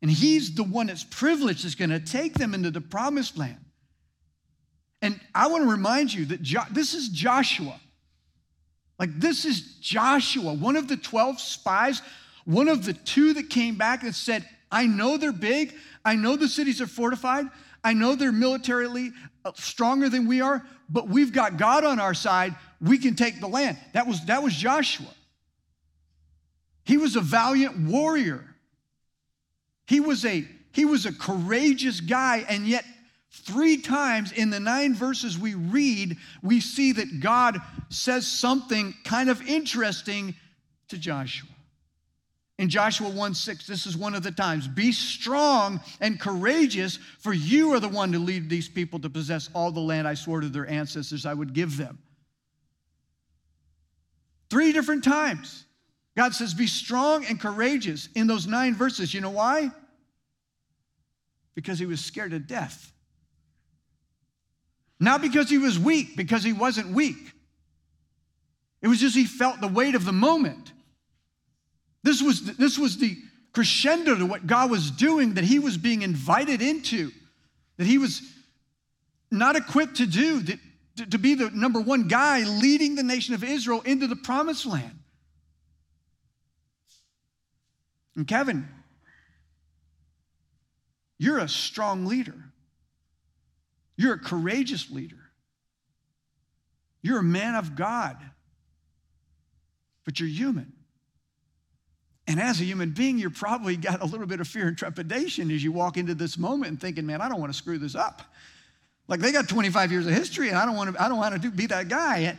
And 0.00 0.10
he's 0.10 0.54
the 0.54 0.64
one 0.64 0.88
that's 0.88 1.04
privileged 1.04 1.64
that's 1.64 1.74
going 1.74 1.90
to 1.90 2.00
take 2.00 2.34
them 2.34 2.54
into 2.54 2.70
the 2.70 2.80
promised 2.80 3.38
land. 3.38 3.58
And 5.02 5.20
I 5.34 5.48
want 5.48 5.64
to 5.64 5.70
remind 5.70 6.14
you 6.14 6.24
that 6.26 6.42
jo- 6.42 6.62
this 6.70 6.94
is 6.94 7.08
Joshua. 7.08 7.78
Like, 8.98 9.18
this 9.18 9.44
is 9.44 9.78
Joshua, 9.80 10.54
one 10.54 10.76
of 10.76 10.86
the 10.86 10.96
12 10.96 11.40
spies, 11.40 12.00
one 12.44 12.68
of 12.68 12.84
the 12.84 12.92
two 12.92 13.34
that 13.34 13.50
came 13.50 13.74
back 13.74 14.04
and 14.04 14.14
said, 14.14 14.48
I 14.70 14.86
know 14.86 15.16
they're 15.16 15.32
big. 15.32 15.74
I 16.04 16.14
know 16.14 16.36
the 16.36 16.48
cities 16.48 16.80
are 16.80 16.86
fortified. 16.86 17.46
I 17.82 17.94
know 17.94 18.14
they're 18.14 18.30
militarily 18.30 19.10
uh, 19.44 19.52
stronger 19.54 20.08
than 20.08 20.28
we 20.28 20.40
are, 20.40 20.64
but 20.88 21.08
we've 21.08 21.32
got 21.32 21.56
God 21.56 21.84
on 21.84 21.98
our 21.98 22.14
side. 22.14 22.54
We 22.80 22.96
can 22.96 23.16
take 23.16 23.40
the 23.40 23.48
land. 23.48 23.76
That 23.92 24.06
was, 24.06 24.24
that 24.26 24.42
was 24.42 24.54
Joshua. 24.54 25.12
He 26.84 26.96
was 26.96 27.16
a 27.16 27.20
valiant 27.20 27.76
warrior. 27.78 28.54
He 29.86 29.98
was 29.98 30.24
a, 30.24 30.46
he 30.72 30.84
was 30.84 31.06
a 31.06 31.12
courageous 31.12 32.00
guy, 32.00 32.44
and 32.48 32.66
yet 32.66 32.84
Three 33.32 33.78
times 33.78 34.30
in 34.30 34.50
the 34.50 34.60
nine 34.60 34.94
verses 34.94 35.38
we 35.38 35.54
read, 35.54 36.18
we 36.42 36.60
see 36.60 36.92
that 36.92 37.20
God 37.20 37.58
says 37.88 38.26
something 38.26 38.94
kind 39.04 39.30
of 39.30 39.40
interesting 39.48 40.34
to 40.88 40.98
Joshua. 40.98 41.48
In 42.58 42.68
Joshua 42.68 43.08
1 43.08 43.34
6, 43.34 43.66
this 43.66 43.86
is 43.86 43.96
one 43.96 44.14
of 44.14 44.22
the 44.22 44.30
times 44.30 44.68
be 44.68 44.92
strong 44.92 45.80
and 46.00 46.20
courageous, 46.20 46.98
for 47.20 47.32
you 47.32 47.72
are 47.72 47.80
the 47.80 47.88
one 47.88 48.12
to 48.12 48.18
lead 48.18 48.50
these 48.50 48.68
people 48.68 48.98
to 49.00 49.08
possess 49.08 49.48
all 49.54 49.72
the 49.72 49.80
land 49.80 50.06
I 50.06 50.12
swore 50.12 50.42
to 50.42 50.50
their 50.50 50.68
ancestors 50.68 51.24
I 51.24 51.32
would 51.32 51.54
give 51.54 51.78
them. 51.78 51.98
Three 54.50 54.72
different 54.72 55.02
times. 55.02 55.64
God 56.14 56.34
says, 56.34 56.52
Be 56.52 56.66
strong 56.66 57.24
and 57.24 57.40
courageous 57.40 58.10
in 58.14 58.26
those 58.26 58.46
nine 58.46 58.74
verses. 58.74 59.14
You 59.14 59.22
know 59.22 59.30
why? 59.30 59.70
Because 61.54 61.78
he 61.78 61.86
was 61.86 62.04
scared 62.04 62.32
to 62.32 62.38
death. 62.38 62.91
Not 65.02 65.20
because 65.20 65.50
he 65.50 65.58
was 65.58 65.80
weak, 65.80 66.16
because 66.16 66.44
he 66.44 66.52
wasn't 66.52 66.94
weak. 66.94 67.32
It 68.80 68.86
was 68.86 69.00
just 69.00 69.16
he 69.16 69.24
felt 69.24 69.60
the 69.60 69.66
weight 69.66 69.96
of 69.96 70.04
the 70.04 70.12
moment. 70.12 70.72
This 72.04 72.22
was, 72.22 72.56
this 72.56 72.78
was 72.78 72.98
the 72.98 73.16
crescendo 73.52 74.14
to 74.14 74.24
what 74.24 74.46
God 74.46 74.70
was 74.70 74.92
doing 74.92 75.34
that 75.34 75.42
he 75.42 75.58
was 75.58 75.76
being 75.76 76.02
invited 76.02 76.62
into, 76.62 77.10
that 77.78 77.86
he 77.88 77.98
was 77.98 78.22
not 79.28 79.56
equipped 79.56 79.96
to 79.96 80.06
do, 80.06 80.38
that, 80.38 80.60
to, 80.98 81.06
to 81.06 81.18
be 81.18 81.34
the 81.34 81.50
number 81.50 81.80
one 81.80 82.06
guy 82.06 82.44
leading 82.44 82.94
the 82.94 83.02
nation 83.02 83.34
of 83.34 83.42
Israel 83.42 83.80
into 83.80 84.06
the 84.06 84.14
promised 84.14 84.66
land. 84.66 85.00
And 88.14 88.24
Kevin, 88.24 88.68
you're 91.18 91.38
a 91.38 91.48
strong 91.48 92.06
leader. 92.06 92.51
You're 93.96 94.14
a 94.14 94.18
courageous 94.18 94.90
leader. 94.90 95.16
You're 97.02 97.18
a 97.18 97.24
man 97.24 97.56
of 97.56 97.74
God, 97.74 98.16
but 100.04 100.20
you're 100.20 100.28
human. 100.28 100.72
And 102.28 102.40
as 102.40 102.60
a 102.60 102.64
human 102.64 102.90
being, 102.90 103.18
you're 103.18 103.30
probably 103.30 103.76
got 103.76 104.00
a 104.00 104.04
little 104.04 104.26
bit 104.26 104.40
of 104.40 104.46
fear 104.46 104.68
and 104.68 104.78
trepidation 104.78 105.50
as 105.50 105.62
you 105.62 105.72
walk 105.72 105.96
into 105.96 106.14
this 106.14 106.38
moment 106.38 106.70
and 106.70 106.80
thinking, 106.80 107.04
man, 107.04 107.20
I 107.20 107.28
don't 107.28 107.40
want 107.40 107.52
to 107.52 107.56
screw 107.56 107.78
this 107.78 107.96
up. 107.96 108.22
Like 109.08 109.20
they 109.20 109.32
got 109.32 109.48
25 109.48 109.90
years 109.90 110.06
of 110.06 110.12
history 110.12 110.48
and 110.48 110.56
I 110.56 110.64
don't 110.64 110.76
want 110.76 110.94
to, 110.94 111.02
I 111.02 111.08
don't 111.08 111.18
want 111.18 111.34
to 111.34 111.40
do, 111.40 111.50
be 111.50 111.66
that 111.66 111.88
guy. 111.88 112.38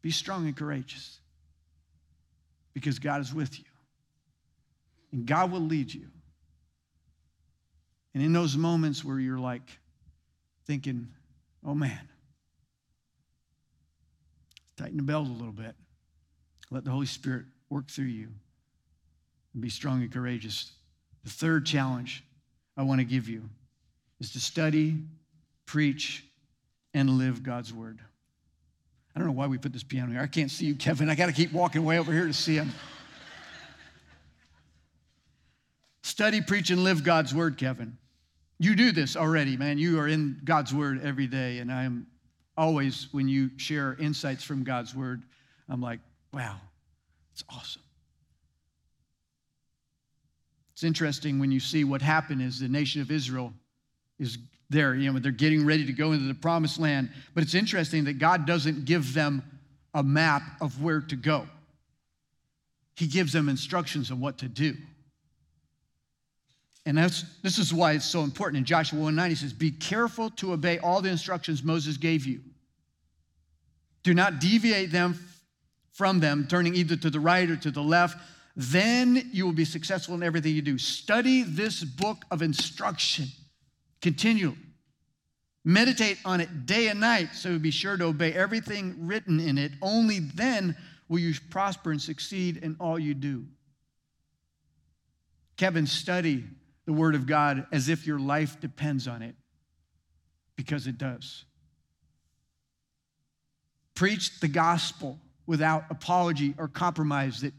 Be 0.00 0.10
strong 0.10 0.46
and 0.46 0.56
courageous 0.56 1.18
because 2.74 2.98
God 2.98 3.20
is 3.20 3.34
with 3.34 3.58
you. 3.58 3.64
And 5.12 5.26
God 5.26 5.50
will 5.50 5.60
lead 5.60 5.92
you. 5.92 6.06
And 8.14 8.22
in 8.22 8.32
those 8.32 8.56
moments 8.56 9.04
where 9.04 9.18
you're 9.18 9.38
like 9.38 9.68
thinking, 10.66 11.08
oh 11.66 11.74
man, 11.74 12.08
tighten 14.76 14.96
the 14.96 15.02
belt 15.02 15.26
a 15.26 15.32
little 15.32 15.52
bit. 15.52 15.74
Let 16.70 16.84
the 16.84 16.90
Holy 16.90 17.06
Spirit 17.06 17.44
work 17.68 17.88
through 17.88 18.06
you 18.06 18.28
and 19.52 19.62
be 19.62 19.68
strong 19.68 20.02
and 20.02 20.12
courageous. 20.12 20.72
The 21.24 21.30
third 21.30 21.66
challenge 21.66 22.24
I 22.76 22.82
want 22.82 23.00
to 23.00 23.04
give 23.04 23.28
you 23.28 23.42
is 24.20 24.30
to 24.32 24.40
study, 24.40 24.96
preach, 25.66 26.24
and 26.92 27.10
live 27.10 27.42
God's 27.42 27.72
word. 27.72 27.98
I 29.14 29.18
don't 29.18 29.26
know 29.28 29.34
why 29.34 29.46
we 29.46 29.58
put 29.58 29.72
this 29.72 29.82
piano 29.82 30.12
here. 30.12 30.20
I 30.20 30.26
can't 30.26 30.50
see 30.50 30.66
you, 30.66 30.74
Kevin. 30.74 31.08
I 31.08 31.14
got 31.14 31.26
to 31.26 31.32
keep 31.32 31.52
walking 31.52 31.84
way 31.84 31.98
over 31.98 32.12
here 32.12 32.26
to 32.26 32.32
see 32.32 32.54
him. 32.54 32.72
Study, 36.02 36.40
preach, 36.40 36.70
and 36.70 36.84
live 36.84 37.02
God's 37.02 37.34
word, 37.34 37.56
Kevin. 37.56 37.96
You 38.58 38.76
do 38.76 38.92
this 38.92 39.16
already, 39.16 39.56
man. 39.56 39.78
You 39.78 39.98
are 40.00 40.08
in 40.08 40.40
God's 40.44 40.72
word 40.72 41.00
every 41.02 41.26
day. 41.26 41.58
And 41.58 41.72
I 41.72 41.84
am 41.84 42.06
always, 42.56 43.08
when 43.12 43.28
you 43.28 43.50
share 43.56 43.96
insights 43.98 44.44
from 44.44 44.64
God's 44.64 44.94
word, 44.94 45.22
I'm 45.68 45.80
like, 45.80 46.00
wow, 46.32 46.56
it's 47.32 47.44
awesome. 47.48 47.82
It's 50.72 50.84
interesting 50.84 51.38
when 51.38 51.52
you 51.52 51.60
see 51.60 51.84
what 51.84 52.02
happened 52.02 52.42
is 52.42 52.60
the 52.60 52.68
nation 52.68 53.00
of 53.00 53.10
Israel 53.10 53.52
is 54.18 54.38
there, 54.70 54.94
you 54.94 55.12
know, 55.12 55.18
they're 55.18 55.32
getting 55.32 55.64
ready 55.64 55.86
to 55.86 55.92
go 55.92 56.12
into 56.12 56.26
the 56.26 56.34
promised 56.34 56.80
land. 56.80 57.10
But 57.34 57.44
it's 57.44 57.54
interesting 57.54 58.04
that 58.04 58.18
God 58.18 58.46
doesn't 58.46 58.84
give 58.84 59.14
them 59.14 59.42
a 59.92 60.02
map 60.02 60.42
of 60.60 60.82
where 60.82 61.00
to 61.00 61.16
go. 61.16 61.46
He 62.96 63.06
gives 63.06 63.32
them 63.32 63.48
instructions 63.48 64.10
on 64.10 64.20
what 64.20 64.38
to 64.38 64.48
do. 64.48 64.76
And 66.86 66.98
that's, 66.98 67.24
this 67.42 67.58
is 67.58 67.72
why 67.72 67.92
it's 67.92 68.04
so 68.04 68.22
important. 68.22 68.58
In 68.58 68.64
Joshua 68.64 69.00
1 69.00 69.14
9, 69.14 69.30
he 69.30 69.36
says, 69.36 69.52
Be 69.52 69.70
careful 69.70 70.30
to 70.30 70.52
obey 70.52 70.78
all 70.78 71.00
the 71.00 71.08
instructions 71.08 71.62
Moses 71.62 71.96
gave 71.96 72.26
you. 72.26 72.40
Do 74.02 74.12
not 74.12 74.38
deviate 74.38 74.92
them 74.92 75.18
from 75.92 76.20
them, 76.20 76.46
turning 76.46 76.74
either 76.74 76.96
to 76.96 77.08
the 77.08 77.20
right 77.20 77.50
or 77.50 77.56
to 77.56 77.70
the 77.70 77.82
left. 77.82 78.18
Then 78.56 79.30
you 79.32 79.46
will 79.46 79.52
be 79.52 79.64
successful 79.64 80.14
in 80.14 80.22
everything 80.22 80.54
you 80.54 80.62
do. 80.62 80.78
Study 80.78 81.42
this 81.42 81.82
book 81.82 82.18
of 82.30 82.42
instruction 82.42 83.26
continually. 84.02 84.58
Meditate 85.64 86.18
on 86.26 86.42
it 86.42 86.66
day 86.66 86.88
and 86.88 87.00
night 87.00 87.30
so 87.32 87.58
be 87.58 87.70
sure 87.70 87.96
to 87.96 88.04
obey 88.04 88.34
everything 88.34 88.94
written 89.06 89.40
in 89.40 89.56
it. 89.56 89.72
Only 89.80 90.18
then 90.18 90.76
will 91.08 91.20
you 91.20 91.32
prosper 91.50 91.90
and 91.90 92.00
succeed 92.00 92.58
in 92.58 92.76
all 92.78 92.98
you 92.98 93.14
do. 93.14 93.46
Kevin, 95.56 95.86
study 95.86 96.44
the 96.86 96.92
Word 96.92 97.14
of 97.14 97.26
God 97.26 97.66
as 97.72 97.88
if 97.88 98.06
your 98.06 98.18
life 98.18 98.60
depends 98.60 99.08
on 99.08 99.22
it, 99.22 99.34
because 100.56 100.86
it 100.86 100.98
does. 100.98 101.44
Preach 103.94 104.40
the 104.40 104.48
gospel 104.48 105.18
without 105.46 105.84
apology 105.90 106.54
or 106.58 106.68
compromise 106.68 107.40
that, 107.40 107.52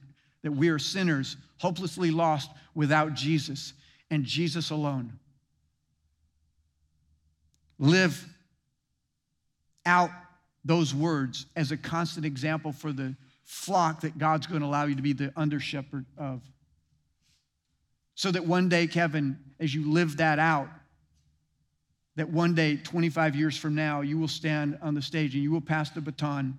that 0.43 0.51
we 0.51 0.69
are 0.69 0.79
sinners, 0.79 1.37
hopelessly 1.57 2.11
lost 2.11 2.51
without 2.73 3.13
Jesus 3.13 3.73
and 4.11 4.23
Jesus 4.23 4.69
alone. 4.69 5.19
Live 7.79 8.27
out 9.85 10.09
those 10.63 10.93
words 10.93 11.45
as 11.55 11.71
a 11.71 11.77
constant 11.77 12.25
example 12.25 12.71
for 12.71 12.91
the 12.91 13.15
flock 13.43 14.01
that 14.01 14.17
God's 14.17 14.47
going 14.47 14.61
to 14.61 14.67
allow 14.67 14.85
you 14.85 14.95
to 14.95 15.01
be 15.01 15.13
the 15.13 15.31
under 15.35 15.59
shepherd 15.59 16.05
of. 16.17 16.41
So 18.15 18.31
that 18.31 18.45
one 18.45 18.69
day, 18.69 18.87
Kevin, 18.87 19.37
as 19.59 19.73
you 19.73 19.91
live 19.91 20.17
that 20.17 20.39
out, 20.39 20.69
that 22.15 22.29
one 22.29 22.55
day, 22.55 22.77
25 22.77 23.35
years 23.35 23.57
from 23.57 23.75
now, 23.75 23.99
you 24.01 24.17
will 24.17 24.29
stand 24.29 24.79
on 24.81 24.93
the 24.93 25.01
stage 25.01 25.33
and 25.35 25.43
you 25.43 25.51
will 25.51 25.61
pass 25.61 25.89
the 25.89 25.99
baton 25.99 26.57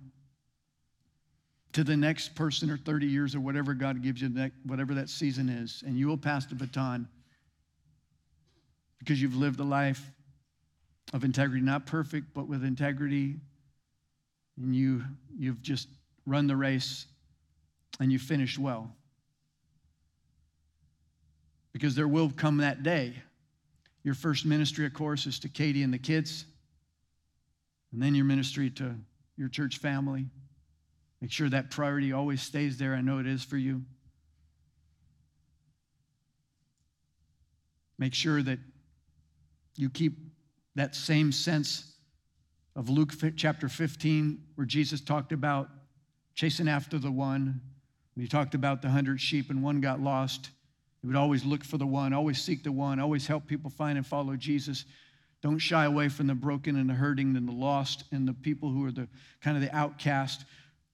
to 1.73 1.83
the 1.83 1.97
next 1.97 2.35
person 2.35 2.69
or 2.69 2.77
30 2.77 3.07
years 3.07 3.35
or 3.35 3.39
whatever 3.39 3.73
God 3.73 4.03
gives 4.03 4.21
you, 4.21 4.51
whatever 4.65 4.93
that 4.93 5.09
season 5.09 5.49
is, 5.49 5.83
and 5.85 5.97
you 5.97 6.07
will 6.07 6.17
pass 6.17 6.45
the 6.45 6.55
baton 6.55 7.07
because 8.99 9.21
you've 9.21 9.35
lived 9.35 9.59
a 9.59 9.63
life 9.63 10.11
of 11.13 11.23
integrity, 11.23 11.61
not 11.61 11.85
perfect, 11.85 12.33
but 12.33 12.47
with 12.47 12.63
integrity, 12.63 13.35
and 14.57 14.75
you, 14.75 15.03
you've 15.37 15.61
just 15.61 15.87
run 16.25 16.47
the 16.47 16.55
race 16.55 17.05
and 17.99 18.11
you 18.11 18.19
finished 18.19 18.59
well. 18.59 18.96
Because 21.77 21.93
there 21.93 22.07
will 22.07 22.31
come 22.31 22.57
that 22.57 22.81
day. 22.81 23.13
Your 24.03 24.15
first 24.15 24.47
ministry, 24.47 24.87
of 24.87 24.95
course, 24.95 25.27
is 25.27 25.37
to 25.41 25.47
Katie 25.47 25.83
and 25.83 25.93
the 25.93 25.99
kids, 25.99 26.43
and 27.91 28.01
then 28.01 28.15
your 28.15 28.25
ministry 28.25 28.71
to 28.71 28.95
your 29.35 29.47
church 29.47 29.77
family. 29.77 30.25
Make 31.21 31.31
sure 31.31 31.49
that 31.49 31.69
priority 31.69 32.13
always 32.13 32.41
stays 32.41 32.79
there. 32.79 32.95
I 32.95 33.01
know 33.01 33.19
it 33.19 33.27
is 33.27 33.43
for 33.43 33.57
you. 33.57 33.83
Make 37.99 38.15
sure 38.15 38.41
that 38.41 38.57
you 39.75 39.91
keep 39.91 40.17
that 40.73 40.95
same 40.95 41.31
sense 41.31 41.93
of 42.75 42.89
Luke 42.89 43.13
chapter 43.35 43.69
15, 43.69 44.41
where 44.55 44.65
Jesus 44.65 44.99
talked 44.99 45.31
about 45.31 45.69
chasing 46.33 46.67
after 46.67 46.97
the 46.97 47.11
one. 47.11 47.61
He 48.15 48.27
talked 48.27 48.55
about 48.55 48.81
the 48.81 48.89
hundred 48.89 49.21
sheep 49.21 49.51
and 49.51 49.61
one 49.61 49.79
got 49.79 50.01
lost, 50.01 50.49
he 51.01 51.07
would 51.07 51.15
always 51.15 51.45
look 51.45 51.63
for 51.63 51.77
the 51.77 51.85
one, 51.85 52.13
always 52.13 52.41
seek 52.41 52.63
the 52.63 52.71
one, 52.71 52.99
always 52.99 53.27
help 53.27 53.47
people 53.47 53.69
find 53.69 53.97
and 53.97 54.05
follow 54.05 54.35
Jesus. 54.35 54.85
Don't 55.41 55.59
shy 55.59 55.85
away 55.85 56.09
from 56.09 56.27
the 56.27 56.35
broken 56.35 56.75
and 56.75 56.89
the 56.89 56.93
hurting 56.93 57.35
and 57.35 57.47
the 57.47 57.53
lost 57.53 58.03
and 58.11 58.27
the 58.27 58.33
people 58.33 58.71
who 58.71 58.83
are 58.85 58.91
the 58.91 59.07
kind 59.41 59.55
of 59.55 59.61
the 59.61 59.75
outcast. 59.75 60.45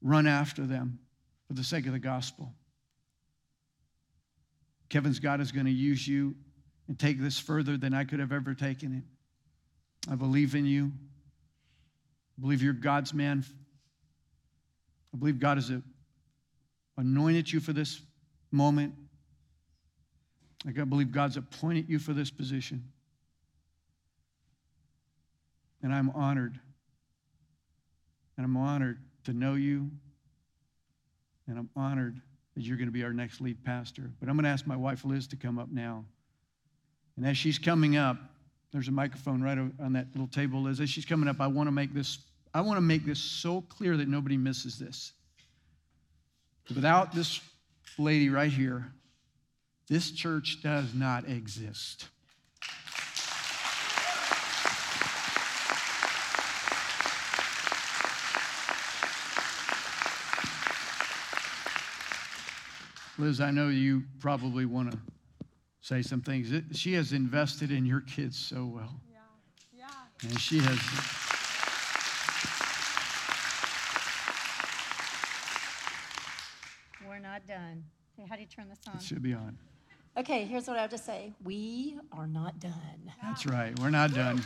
Run 0.01 0.28
after 0.28 0.66
them 0.66 0.99
for 1.47 1.54
the 1.54 1.64
sake 1.64 1.86
of 1.86 1.93
the 1.93 1.99
gospel. 1.99 2.54
Kevin's 4.89 5.20
God 5.20 5.39
is 5.39 5.51
going 5.51 5.66
to 5.66 5.72
use 5.72 6.08
you 6.08 6.36
and 6.88 6.99
take 6.99 7.20
this 7.20 7.39
further 7.39 7.78
than 7.78 7.93
I 7.93 8.04
could 8.04 8.20
have 8.20 8.32
ever 8.32 8.54
taken 8.54 8.93
it. 8.93 10.12
I 10.12 10.16
believe 10.16 10.54
in 10.54 10.66
you. 10.66 10.91
I 12.38 12.41
believe 12.41 12.62
you're 12.62 12.74
God's 12.74 13.14
man. 13.14 13.45
I 15.14 15.18
believe 15.18 15.39
God 15.39 15.58
has 15.58 15.72
anointed 16.97 17.51
you 17.51 17.60
for 17.60 17.72
this 17.72 18.01
moment. 18.51 18.93
I 20.66 20.72
believe 20.72 21.11
God's 21.11 21.38
appointed 21.38 21.89
you 21.89 21.99
for 21.99 22.14
this 22.14 22.32
position. 22.32 22.84
And 25.82 25.93
I'm 25.93 26.09
honored. 26.11 26.57
And 28.38 28.45
I'm 28.45 28.55
honored 28.55 28.99
to 29.26 29.34
know 29.34 29.55
you. 29.55 29.91
And 31.47 31.57
I'm 31.57 31.70
honored 31.76 32.22
that 32.55 32.64
you're 32.64 32.78
going 32.78 32.88
to 32.88 32.93
be 32.93 33.03
our 33.03 33.14
next 33.14 33.41
lead 33.41 33.64
pastor. 33.66 34.09
But 34.20 34.30
I'm 34.30 34.36
going 34.36 34.45
to 34.45 34.49
ask 34.49 34.66
my 34.66 34.78
wife 34.78 35.03
Liz 35.03 35.28
to 35.28 35.36
come 35.36 35.59
up 35.59 35.70
now. 35.70 36.05
And 37.18 37.28
as 37.28 37.38
she's 37.38 37.59
coming 37.59 37.97
up, 37.97 38.18
there's 38.72 38.88
a 38.88 38.91
microphone 38.91 39.41
right 39.41 39.57
on 39.57 39.93
that 39.93 40.07
little 40.14 40.28
table. 40.28 40.64
Liz. 40.64 40.80
As 40.80 40.89
she's 40.89 41.05
coming 41.05 41.28
up, 41.28 41.41
I 41.41 41.47
want 41.47 41.68
to 41.68 41.72
make 41.72 41.93
this, 41.93 42.20
I 42.53 42.61
want 42.61 42.78
to 42.78 42.82
make 42.82 43.05
this 43.05 43.20
so 43.20 43.61
clear 43.61 43.97
that 43.97 44.07
nobody 44.07 44.38
misses 44.38 44.80
this. 44.80 45.11
Without 46.74 47.14
this 47.14 47.41
lady 47.97 48.30
right 48.30 48.51
here, 48.51 48.91
this 49.89 50.11
church 50.11 50.61
does 50.61 50.93
not 50.93 51.27
exist. 51.27 52.07
Liz, 63.19 63.39
I 63.39 63.51
know 63.51 63.69
you 63.69 64.03
probably 64.19 64.65
want 64.65 64.91
to 64.91 64.97
say 65.81 66.01
some 66.01 66.21
things. 66.21 66.51
She 66.75 66.93
has 66.93 67.13
invested 67.13 67.71
in 67.71 67.86
your 67.86 68.01
kids 68.01 68.38
so 68.38 68.65
well. 68.65 68.99
Yeah, 69.09 69.19
yeah. 69.71 70.29
And 70.29 70.39
she 70.39 70.59
has. 70.59 70.79
We're 77.07 77.19
not 77.19 77.45
done. 77.45 77.84
Hey, 78.17 78.25
how 78.27 78.36
do 78.36 78.41
you 78.41 78.47
turn 78.47 78.67
this 78.69 78.79
on? 78.88 78.95
It 78.95 79.03
should 79.03 79.21
be 79.21 79.34
on. 79.34 79.57
Okay, 80.16 80.45
here's 80.45 80.68
what 80.68 80.77
I 80.77 80.81
have 80.81 80.91
to 80.91 80.98
say. 80.98 81.34
We 81.44 81.98
are 82.11 82.27
not 82.27 82.60
done. 82.60 83.11
That's 83.22 83.48
right. 83.48 83.77
We're 83.80 83.90
not 83.90 84.14
done. 84.14 84.44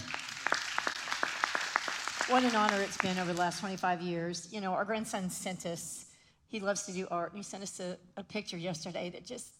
What 2.29 2.43
an 2.43 2.55
honor 2.55 2.79
it's 2.81 2.97
been 2.97 3.19
over 3.19 3.33
the 3.33 3.39
last 3.39 3.59
25 3.59 4.01
years. 4.01 4.47
You 4.51 4.61
know, 4.61 4.71
our 4.71 4.85
grandson 4.85 5.29
sent 5.29 5.65
us, 5.65 6.05
he 6.47 6.61
loves 6.61 6.83
to 6.83 6.93
do 6.93 7.05
art, 7.11 7.31
and 7.33 7.39
he 7.39 7.43
sent 7.43 7.63
us 7.63 7.81
a, 7.81 7.97
a 8.15 8.23
picture 8.23 8.57
yesterday 8.57 9.09
that 9.09 9.25
just 9.25 9.55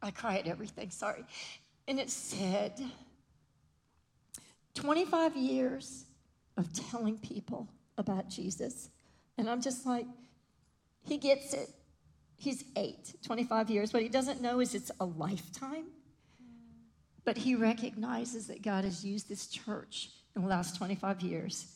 I 0.00 0.12
cry 0.12 0.38
at 0.38 0.46
everything, 0.46 0.90
sorry. 0.90 1.24
And 1.88 1.98
it 1.98 2.10
said, 2.10 2.80
25 4.74 5.36
years 5.36 6.04
of 6.56 6.72
telling 6.72 7.18
people 7.18 7.68
about 7.98 8.28
Jesus. 8.28 8.90
And 9.38 9.50
I'm 9.50 9.60
just 9.60 9.86
like, 9.86 10.06
he 11.02 11.16
gets 11.16 11.52
it. 11.52 11.70
He's 12.38 12.64
eight, 12.76 13.14
25 13.24 13.70
years. 13.70 13.92
What 13.92 14.02
he 14.02 14.08
doesn't 14.08 14.42
know 14.42 14.60
is 14.60 14.74
it's 14.74 14.90
a 15.00 15.04
lifetime. 15.04 15.86
But 17.24 17.36
he 17.38 17.56
recognizes 17.56 18.46
that 18.46 18.62
God 18.62 18.84
has 18.84 19.04
used 19.04 19.28
this 19.28 19.46
church 19.48 20.10
in 20.36 20.42
the 20.42 20.48
last 20.48 20.76
25 20.76 21.22
years 21.22 21.66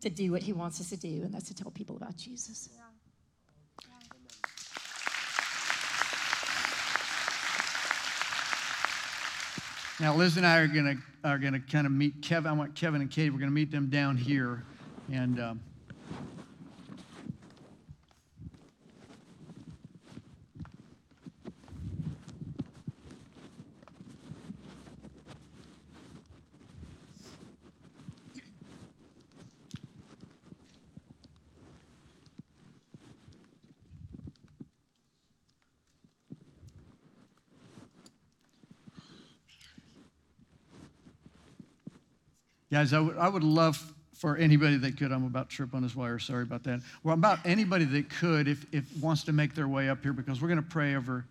to 0.00 0.08
do 0.08 0.32
what 0.32 0.42
he 0.42 0.52
wants 0.52 0.80
us 0.80 0.90
to 0.90 0.96
do, 0.96 1.22
and 1.22 1.34
that's 1.34 1.48
to 1.48 1.54
tell 1.54 1.70
people 1.70 1.96
about 1.96 2.16
Jesus. 2.16 2.68
Yeah. 2.74 2.82
Now, 9.98 10.14
Liz 10.14 10.36
and 10.36 10.46
I 10.46 10.58
are 10.58 10.66
going 10.66 10.96
to 10.96 11.28
are 11.28 11.38
going 11.38 11.54
to 11.54 11.58
kind 11.58 11.86
of 11.86 11.92
meet 11.92 12.22
Kevin. 12.22 12.50
I 12.50 12.54
want 12.54 12.74
Kevin 12.74 13.00
and 13.00 13.10
Katie. 13.10 13.30
We're 13.30 13.38
going 13.38 13.50
to 13.50 13.54
meet 13.54 13.70
them 13.70 13.88
down 13.88 14.16
here, 14.16 14.62
and. 15.12 15.40
Um, 15.40 15.60
Guys, 42.76 42.92
I 42.92 43.00
would, 43.00 43.16
I 43.16 43.26
would 43.26 43.42
love 43.42 43.94
for 44.12 44.36
anybody 44.36 44.76
that 44.76 44.98
could, 44.98 45.10
I'm 45.10 45.24
about 45.24 45.48
to 45.48 45.56
trip 45.56 45.72
on 45.72 45.82
this 45.82 45.96
wire, 45.96 46.18
sorry 46.18 46.42
about 46.42 46.62
that. 46.64 46.82
Well, 47.02 47.14
about 47.14 47.38
anybody 47.46 47.86
that 47.86 48.10
could, 48.10 48.46
if, 48.48 48.66
if 48.70 48.84
wants 49.00 49.24
to 49.24 49.32
make 49.32 49.54
their 49.54 49.66
way 49.66 49.88
up 49.88 50.02
here, 50.02 50.12
because 50.12 50.42
we're 50.42 50.48
going 50.48 50.62
to 50.62 50.68
pray 50.68 50.94
over 50.94 51.24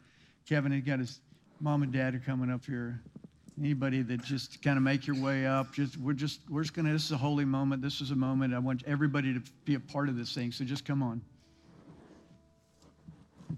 Kevin. 0.50 0.72
He 0.72 0.82
got 0.82 0.98
his 0.98 1.20
mom 1.60 1.84
and 1.84 1.94
dad 1.94 2.16
are 2.16 2.20
coming 2.26 2.50
up 2.50 2.66
here. 2.66 3.00
Anybody 3.60 4.02
that 4.02 4.24
just 4.24 4.64
kind 4.64 4.76
of 4.76 4.82
make 4.82 5.06
your 5.06 5.22
way 5.22 5.46
up, 5.46 5.72
just 5.72 5.98
we're 5.98 6.14
just 6.14 6.40
we're 6.50 6.64
just 6.64 6.74
gonna. 6.74 6.92
This 6.92 7.06
is 7.06 7.12
a 7.12 7.18
holy 7.18 7.46
moment. 7.46 7.80
This 7.80 8.02
is 8.02 8.10
a 8.10 8.16
moment. 8.16 8.52
I 8.52 8.58
want 8.58 8.82
everybody 8.88 9.32
to 9.32 9.42
be 9.66 9.76
a 9.76 9.80
part 9.80 10.10
of 10.10 10.18
this 10.18 10.34
thing. 10.34 10.52
So 10.52 10.66
just 10.66 10.84
come 10.84 11.04
on. 11.04 11.22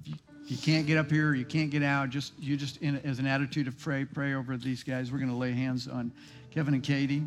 If 0.01 0.09
you, 0.09 0.15
if 0.43 0.51
you 0.51 0.57
can't 0.57 0.85
get 0.85 0.97
up 0.97 1.09
here, 1.09 1.33
you 1.33 1.45
can't 1.45 1.69
get 1.69 1.83
out. 1.83 2.09
Just 2.09 2.33
you 2.37 2.57
just 2.57 2.81
in 2.81 2.97
as 3.05 3.19
an 3.19 3.25
attitude 3.25 3.65
of 3.65 3.79
pray, 3.79 4.03
pray 4.03 4.33
over 4.33 4.57
these 4.57 4.83
guys. 4.83 5.09
We're 5.09 5.19
gonna 5.19 5.37
lay 5.37 5.53
hands 5.53 5.87
on 5.87 6.11
Kevin 6.51 6.73
and 6.73 6.83
Katie, 6.83 7.23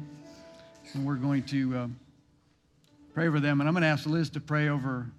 and 0.94 1.04
we're 1.04 1.14
going 1.16 1.42
to 1.44 1.76
uh, 1.76 1.88
pray 3.14 3.28
over 3.28 3.40
them. 3.40 3.60
And 3.60 3.68
I'm 3.68 3.74
gonna 3.74 3.86
ask 3.86 4.06
Liz 4.06 4.30
to 4.30 4.40
pray 4.40 4.68
over 4.68 5.10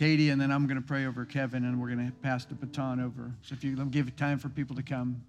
Katie, 0.00 0.30
and 0.30 0.40
then 0.40 0.50
I'm 0.50 0.66
going 0.66 0.80
to 0.80 0.86
pray 0.86 1.04
over 1.04 1.26
Kevin, 1.26 1.66
and 1.66 1.78
we're 1.78 1.94
going 1.94 2.06
to 2.06 2.12
pass 2.22 2.46
the 2.46 2.54
baton 2.54 3.00
over. 3.00 3.30
So 3.42 3.54
if 3.54 3.62
you 3.62 3.76
give 3.90 4.16
time 4.16 4.38
for 4.38 4.48
people 4.48 4.74
to 4.76 4.82
come. 4.82 5.22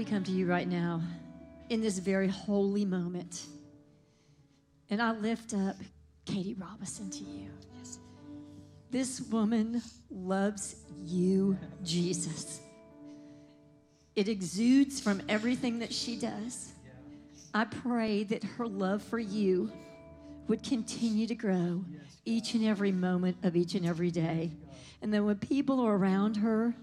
We 0.00 0.06
come 0.06 0.24
to 0.24 0.32
you 0.32 0.46
right 0.46 0.66
now 0.66 1.02
in 1.68 1.82
this 1.82 1.98
very 1.98 2.26
holy 2.26 2.86
moment. 2.86 3.44
And 4.88 5.02
I 5.02 5.12
lift 5.12 5.52
up 5.52 5.76
Katie 6.24 6.54
Robinson 6.54 7.10
to 7.10 7.18
you. 7.18 7.50
This 8.90 9.20
woman 9.20 9.82
loves 10.10 10.76
you, 11.04 11.58
Jesus. 11.84 12.62
It 14.16 14.26
exudes 14.26 15.00
from 15.00 15.20
everything 15.28 15.80
that 15.80 15.92
she 15.92 16.16
does. 16.16 16.72
I 17.52 17.66
pray 17.66 18.22
that 18.22 18.42
her 18.42 18.66
love 18.66 19.02
for 19.02 19.18
you 19.18 19.70
would 20.48 20.62
continue 20.62 21.26
to 21.26 21.34
grow 21.34 21.84
each 22.24 22.54
and 22.54 22.64
every 22.64 22.90
moment 22.90 23.36
of 23.42 23.54
each 23.54 23.74
and 23.74 23.84
every 23.84 24.10
day. 24.10 24.50
And 25.02 25.12
then 25.12 25.26
when 25.26 25.36
people 25.36 25.78
are 25.78 25.94
around 25.94 26.38
her, 26.38 26.74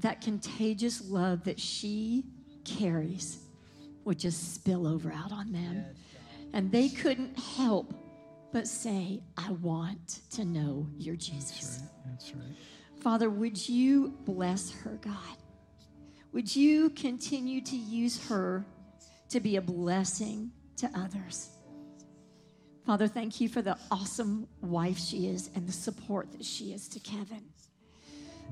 that 0.00 0.20
contagious 0.20 1.08
love 1.08 1.44
that 1.44 1.58
she 1.60 2.24
carries 2.64 3.38
would 4.04 4.18
just 4.18 4.54
spill 4.54 4.86
over 4.86 5.12
out 5.12 5.32
on 5.32 5.52
them. 5.52 5.84
And 6.52 6.70
they 6.72 6.88
couldn't 6.88 7.38
help 7.38 7.94
but 8.52 8.66
say, 8.66 9.22
I 9.36 9.52
want 9.52 10.20
to 10.30 10.44
know 10.44 10.88
your 10.96 11.16
Jesus. 11.16 11.82
That's 12.06 12.34
right. 12.34 12.56
Father, 13.00 13.28
would 13.28 13.68
you 13.68 14.14
bless 14.24 14.70
her, 14.70 14.98
God? 15.02 15.14
Would 16.32 16.54
you 16.54 16.90
continue 16.90 17.60
to 17.62 17.76
use 17.76 18.26
her 18.28 18.66
to 19.30 19.40
be 19.40 19.56
a 19.56 19.60
blessing 19.62 20.50
to 20.76 20.90
others? 20.94 21.50
Father, 22.86 23.06
thank 23.06 23.40
you 23.40 23.48
for 23.48 23.60
the 23.60 23.76
awesome 23.90 24.48
wife 24.62 24.98
she 24.98 25.28
is 25.28 25.50
and 25.54 25.68
the 25.68 25.72
support 25.72 26.32
that 26.32 26.44
she 26.44 26.72
is 26.72 26.88
to 26.88 27.00
Kevin. 27.00 27.44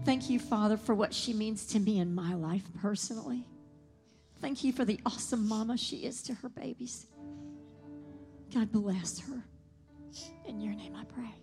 Thank 0.05 0.31
you, 0.31 0.39
Father, 0.39 0.77
for 0.77 0.95
what 0.95 1.13
she 1.13 1.33
means 1.33 1.67
to 1.67 1.79
me 1.81 1.99
in 1.99 2.15
my 2.15 2.35
life 2.35 2.65
personally. 2.81 3.45
Thank 4.41 4.63
you 4.63 4.73
for 4.73 4.85
the 4.85 5.01
awesome 5.07 5.49
mama 5.49 5.77
she 5.77 5.99
is 5.99 6.23
to 6.23 6.35
her 6.35 6.49
babies. 6.49 7.07
God 8.55 8.71
bless 8.71 9.19
her. 9.21 9.43
In 10.47 10.61
your 10.61 10.75
name 10.75 10.95
I 10.95 11.05
pray. 11.05 11.35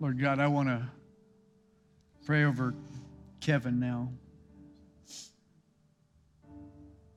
Lord 0.00 0.20
God, 0.20 0.38
I 0.38 0.46
want 0.46 0.68
to 0.68 0.86
pray 2.24 2.44
over 2.44 2.74
Kevin 3.40 3.78
now. 3.78 4.10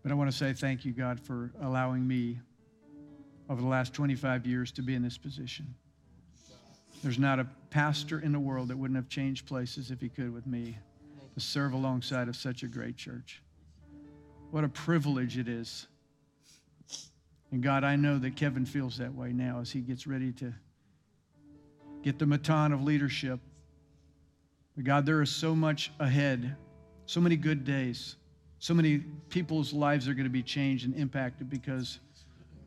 But 0.01 0.11
I 0.11 0.15
want 0.15 0.29
to 0.29 0.35
say 0.35 0.53
thank 0.53 0.83
you, 0.83 0.91
God, 0.91 1.19
for 1.19 1.53
allowing 1.61 2.05
me 2.05 2.39
over 3.49 3.61
the 3.61 3.67
last 3.67 3.93
25 3.93 4.45
years 4.45 4.71
to 4.73 4.81
be 4.81 4.95
in 4.95 5.01
this 5.01 5.17
position. 5.17 5.73
There's 7.03 7.19
not 7.19 7.37
a 7.37 7.45
pastor 7.69 8.21
in 8.21 8.31
the 8.31 8.39
world 8.39 8.69
that 8.69 8.77
wouldn't 8.77 8.95
have 8.95 9.09
changed 9.09 9.45
places 9.45 9.91
if 9.91 9.99
he 9.99 10.07
could 10.07 10.33
with 10.33 10.47
me 10.47 10.77
to 11.33 11.39
serve 11.41 11.73
alongside 11.73 12.29
of 12.29 12.35
such 12.37 12.63
a 12.63 12.67
great 12.67 12.95
church. 12.95 13.41
What 14.51 14.63
a 14.63 14.69
privilege 14.69 15.37
it 15.37 15.49
is. 15.49 15.87
And 17.51 17.61
God, 17.61 17.83
I 17.83 17.97
know 17.97 18.17
that 18.19 18.37
Kevin 18.37 18.65
feels 18.65 18.97
that 18.99 19.13
way 19.13 19.33
now 19.33 19.59
as 19.59 19.69
he 19.69 19.81
gets 19.81 20.07
ready 20.07 20.31
to 20.33 20.53
get 22.03 22.19
the 22.19 22.25
baton 22.25 22.71
of 22.71 22.81
leadership. 22.83 23.39
But 24.75 24.85
God, 24.85 25.05
there 25.05 25.21
is 25.21 25.29
so 25.29 25.53
much 25.53 25.91
ahead, 25.99 26.55
so 27.05 27.19
many 27.19 27.35
good 27.35 27.65
days, 27.65 28.15
so 28.59 28.73
many 28.73 28.99
people's 29.29 29.73
lives 29.73 30.07
are 30.07 30.13
going 30.13 30.23
to 30.23 30.29
be 30.29 30.41
changed 30.41 30.85
and 30.85 30.95
impacted 30.95 31.49
because 31.49 31.99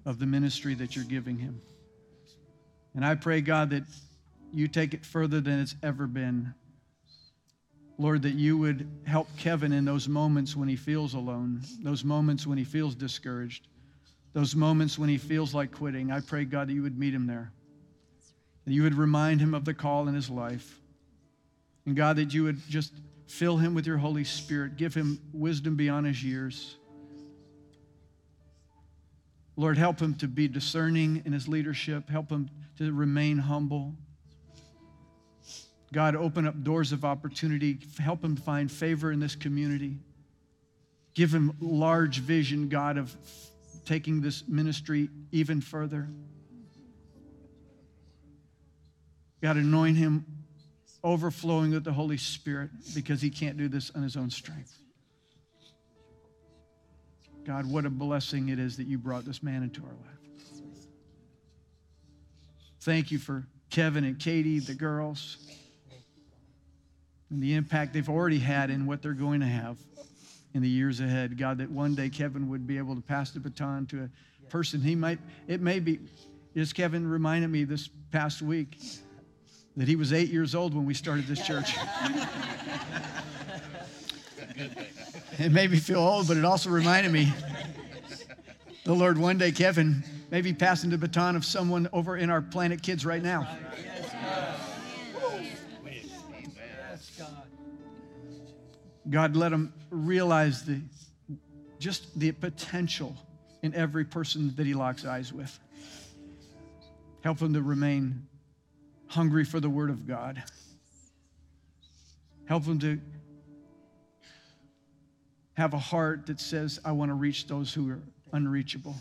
of 0.05 0.19
the 0.19 0.27
ministry 0.27 0.75
that 0.75 0.95
you're 0.95 1.07
giving 1.07 1.39
him. 1.39 1.59
And 2.95 3.05
I 3.05 3.15
pray, 3.15 3.41
God, 3.41 3.71
that 3.71 3.85
you 4.57 4.69
take 4.69 4.95
it 4.95 5.05
further 5.05 5.41
than 5.41 5.61
it's 5.61 5.75
ever 5.83 6.07
been. 6.07 6.55
Lord, 7.99 8.23
that 8.23 8.35
you 8.35 8.57
would 8.57 8.91
help 9.07 9.29
Kevin 9.37 9.73
in 9.73 9.85
those 9.85 10.09
moments 10.09 10.57
when 10.57 10.67
he 10.67 10.77
feels 10.77 11.13
alone, 11.13 11.63
those 11.83 12.05
moments 12.05 12.47
when 12.47 12.57
he 12.57 12.65
feels 12.65 12.95
discouraged, 12.95 13.69
those 14.33 14.55
moments 14.57 14.99
when 14.99 15.11
he 15.11 15.19
feels 15.19 15.55
like 15.55 15.73
quitting. 15.73 16.11
I 16.11 16.21
pray, 16.21 16.45
God, 16.45 16.69
that 16.69 16.73
you 16.73 16.83
would 16.83 16.99
meet 16.99 17.13
him 17.13 17.27
there, 17.27 17.53
that 18.65 18.73
you 18.73 18.83
would 18.83 18.95
remind 18.95 19.41
him 19.41 19.55
of 19.55 19.67
the 19.67 19.75
call 19.75 20.09
in 20.09 20.15
his 20.15 20.31
life. 20.31 20.81
And 21.85 21.95
God, 21.95 22.17
that 22.17 22.33
you 22.33 22.45
would 22.45 22.67
just 22.69 22.95
fill 23.27 23.59
him 23.59 23.75
with 23.75 23.87
your 23.87 23.99
Holy 23.99 24.25
Spirit, 24.25 24.77
give 24.77 24.95
him 24.95 25.21
wisdom 25.35 25.77
beyond 25.77 26.07
his 26.07 26.25
years. 26.25 26.77
Lord, 29.55 29.77
help 29.77 30.01
him 30.01 30.15
to 30.17 30.29
be 30.29 30.49
discerning 30.49 31.23
in 31.27 31.33
his 31.33 31.47
leadership, 31.47 32.09
help 32.09 32.31
him 32.31 32.49
to 32.79 32.93
remain 32.93 33.39
humble. 33.39 33.95
God, 35.93 36.17
open 36.17 36.47
up 36.47 36.63
doors 36.65 36.93
of 36.93 37.05
opportunity. 37.05 37.79
Help 37.99 38.25
him 38.25 38.37
find 38.37 38.71
favor 38.71 39.13
in 39.13 39.21
this 39.21 39.35
community. 39.35 39.97
Give 41.15 41.33
him 41.33 41.57
large 41.61 42.19
vision, 42.19 42.69
God, 42.69 42.99
of 42.99 43.17
taking 43.85 44.21
this 44.21 44.47
ministry 44.49 45.09
even 45.33 45.61
further. 45.61 46.09
God, 49.41 49.57
anoint 49.57 49.97
him 49.97 50.27
overflowing 51.05 51.71
with 51.71 51.85
the 51.85 51.93
Holy 51.93 52.17
Spirit 52.17 52.71
because 52.95 53.23
he 53.23 53.31
can't 53.31 53.57
do 53.57 53.69
this 53.69 53.93
on 53.95 54.03
his 54.03 54.17
own 54.17 54.29
strength. 54.29 54.77
God, 57.45 57.65
what 57.65 57.87
a 57.87 57.91
blessing 57.91 58.49
it 58.49 58.59
is 58.59 58.77
that 58.79 58.89
you 58.89 58.99
brought 58.99 59.25
this 59.25 59.41
man 59.41 59.63
into 59.63 59.83
our 59.83 59.89
life. 59.89 60.63
Thank 62.81 63.13
you 63.13 63.19
for 63.19 63.47
Kevin 63.71 64.05
and 64.05 64.19
Katie, 64.19 64.59
the 64.59 64.75
girls 64.75 65.46
and 67.31 67.43
the 67.43 67.55
impact 67.55 67.93
they've 67.93 68.09
already 68.09 68.39
had 68.39 68.71
and 68.71 68.87
what 68.87 69.03
they're 69.03 69.13
going 69.13 69.41
to 69.41 69.47
have 69.47 69.77
in 70.55 70.63
the 70.63 70.69
years 70.69 71.01
ahead. 71.01 71.37
God, 71.37 71.59
that 71.59 71.71
one 71.71 71.95
day 71.95 72.09
Kevin 72.09 72.49
would 72.49 72.67
be 72.67 72.79
able 72.79 72.95
to 72.95 73.03
pass 73.03 73.31
the 73.31 73.41
baton 73.41 73.87
to 73.87 74.05
a 74.05 74.11
person 74.51 74.81
he 74.81 74.95
might, 74.95 75.19
it 75.49 75.61
may 75.61 75.81
be, 75.81 76.01
as 76.55 76.73
Kevin 76.73 77.07
reminded 77.07 77.49
me 77.49 77.65
this 77.65 77.91
past 78.11 78.41
week, 78.43 78.79
that 79.77 79.87
he 79.89 79.97
was 79.97 80.13
eight 80.13 80.31
years 80.31 80.55
old 80.55 80.75
when 80.75 80.87
we 80.87 80.95
started 80.95 81.27
this 81.27 81.47
church. 81.47 81.77
it 85.39 85.53
made 85.53 85.71
me 85.71 85.79
feel 85.79 86.01
old, 86.01 86.29
but 86.29 86.37
it 86.37 86.45
also 86.45 86.71
reminded 86.71 87.13
me 87.13 87.33
the 88.85 88.95
Lord 88.95 89.19
one 89.19 89.37
day, 89.37 89.51
Kevin, 89.53 90.05
may 90.31 90.41
be 90.41 90.53
passing 90.53 90.91
the 90.91 90.99
baton 90.99 91.37
of 91.37 91.45
someone 91.45 91.89
over 91.93 92.17
in 92.17 92.31
our 92.31 92.41
Planet 92.41 92.83
Kids 92.83 93.05
right 93.05 93.23
now. 93.23 93.47
God, 99.09 99.37
let 99.37 99.51
them 99.51 99.73
realize 99.91 100.65
the, 100.65 100.81
just 101.79 102.19
the 102.19 102.33
potential 102.33 103.17
in 103.63 103.75
every 103.75 104.05
person 104.05 104.55
that 104.57 104.67
he 104.67 104.75
locks 104.75 105.05
eyes 105.05 105.33
with. 105.33 105.59
Help 107.23 107.39
them 107.39 107.55
to 107.55 107.63
remain 107.63 108.27
hungry 109.07 109.45
for 109.45 109.61
the 109.61 109.71
Word 109.71 109.91
of 109.91 110.07
God. 110.07 110.43
Help 112.47 112.65
them 112.65 112.79
to 112.81 113.01
have 115.55 115.75
a 115.75 115.79
heart 115.79 116.27
that 116.27 116.39
says, 116.41 116.81
I 116.85 116.93
want 116.93 117.11
to 117.11 117.15
reach 117.15 117.47
those 117.47 117.73
who 117.73 117.91
are 117.91 118.01
unreachable. 118.33 118.95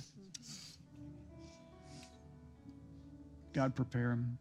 God, 3.53 3.75
prepare 3.75 4.11
him. 4.11 4.37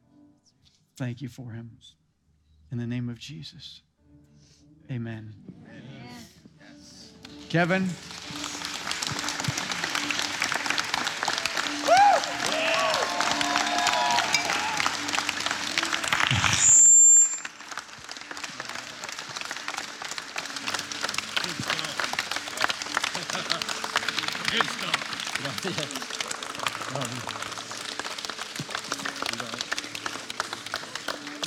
Thank 0.97 1.20
you 1.23 1.28
for 1.28 1.51
him. 1.51 1.78
In 2.70 2.78
the 2.78 2.86
name 2.86 3.09
of 3.09 3.19
Jesus. 3.19 3.82
Amen. 4.90 5.32
Yes. 6.61 7.11
Kevin. 7.48 7.89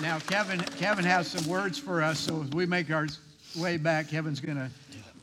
Now, 0.02 0.20
Kevin, 0.20 0.62
Kevin 0.78 1.06
has 1.06 1.28
some 1.28 1.46
words 1.48 1.78
for 1.78 2.02
us, 2.02 2.20
so 2.20 2.46
we 2.54 2.66
make 2.66 2.90
our 2.92 3.08
way 3.58 3.78
back, 3.78 4.10
Kevin's 4.10 4.40
going 4.40 4.58
to 4.58 4.70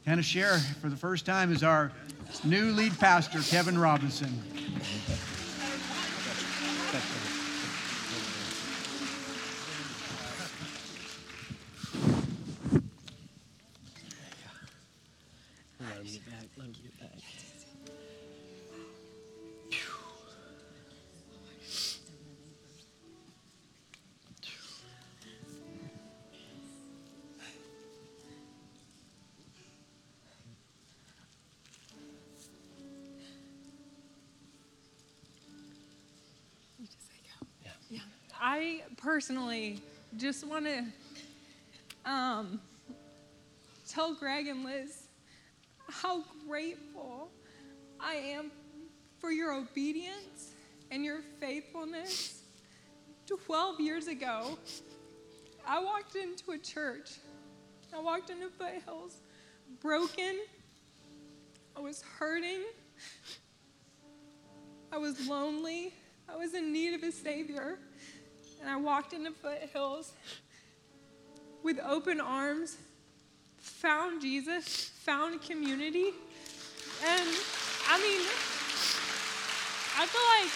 kind 0.05 0.19
of 0.19 0.27
share 0.27 0.59
for 0.81 0.89
the 0.89 0.97
first 0.97 1.24
time 1.24 1.52
as 1.52 1.62
our 1.62 1.93
new 2.43 2.73
lead 2.73 2.98
pastor, 2.98 3.40
Kevin 3.40 3.78
Robinson. 3.78 4.43
Personally 39.15 39.81
just 40.16 40.45
want 40.45 40.65
to 40.65 40.85
um, 42.05 42.61
tell 43.89 44.12
Greg 44.12 44.49
and 44.49 44.65
Liz 44.65 45.05
how 45.89 46.24
grateful 46.49 47.28
I 48.01 48.15
am 48.15 48.51
for 49.20 49.31
your 49.31 49.53
obedience 49.53 50.55
and 50.91 51.05
your 51.05 51.20
faithfulness. 51.39 52.43
12 53.28 53.78
years 53.78 54.09
ago, 54.09 54.59
I 55.65 55.78
walked 55.78 56.16
into 56.16 56.51
a 56.51 56.59
church. 56.59 57.12
I 57.97 58.01
walked 58.01 58.31
into 58.31 58.49
Foothills 58.49 59.19
broken. 59.81 60.41
I 61.77 61.81
was 61.81 62.03
hurting. 62.19 62.65
I 64.91 64.99
was 64.99 65.28
lonely. 65.28 65.95
I 66.28 66.35
was 66.35 66.55
in 66.55 66.73
need 66.73 66.95
of 66.95 67.05
a 67.05 67.12
Savior. 67.12 67.78
And 68.65 68.73
I 68.73 68.77
walked 68.77 69.12
in 69.12 69.24
the 69.24 69.31
Foothills 69.31 70.12
with 71.62 71.78
open 71.86 72.19
arms, 72.19 72.78
found 73.59 74.23
Jesus, 74.23 74.86
found 75.05 75.43
community. 75.43 76.12
And 77.05 77.28
I 77.91 78.01
mean, 78.01 78.23
I 79.99 80.07
feel 80.07 80.23
like 80.41 80.51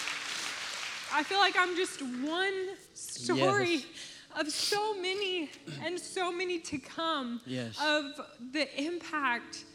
I 1.13 1.23
feel 1.23 1.37
like 1.37 1.55
I'm 1.55 1.75
just 1.75 2.01
one 2.01 2.69
story 2.95 3.75
Yes. 3.75 3.85
of 4.37 4.51
so 4.51 4.95
many 4.99 5.51
and 5.83 5.99
so 5.99 6.31
many 6.31 6.57
to 6.61 6.79
come 6.79 7.41
Yes. 7.45 7.77
of 7.79 8.05
the 8.51 8.67
impact 8.83 9.65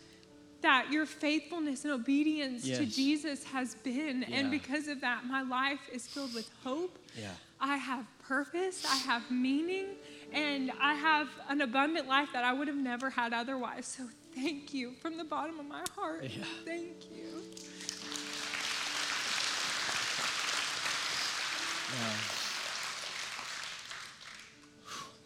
that 0.61 0.91
your 0.91 1.07
faithfulness 1.07 1.85
and 1.85 1.93
obedience 1.93 2.65
to 2.65 2.85
Jesus 2.85 3.45
has 3.45 3.77
been. 3.77 4.23
Yeah. 4.23 4.37
And 4.39 4.51
because 4.51 4.89
of 4.89 5.01
that, 5.03 5.25
my 5.25 5.43
life 5.43 5.89
is 5.93 6.09
filled 6.09 6.35
with 6.35 6.51
hope. 6.65 6.99
Yeah. 7.17 7.31
I 7.61 7.77
have 7.77 8.07
purpose, 8.29 8.85
I 8.85 8.97
have 8.97 9.31
meaning, 9.31 9.87
and 10.33 10.73
I 10.81 10.95
have 10.95 11.29
an 11.49 11.61
abundant 11.61 12.09
life 12.09 12.29
that 12.33 12.45
I 12.45 12.53
would 12.53 12.69
have 12.69 12.77
never 12.77 13.11
had 13.11 13.33
otherwise. 13.33 13.87
So 13.87 14.05
thank 14.35 14.73
you 14.75 14.93
from 15.01 15.17
the 15.17 15.25
bottom 15.25 15.59
of 15.61 15.67
my 15.67 15.85
heart. 15.95 16.25
Yeah. 16.25 16.45
Thank 16.65 17.11
you. 17.11 17.43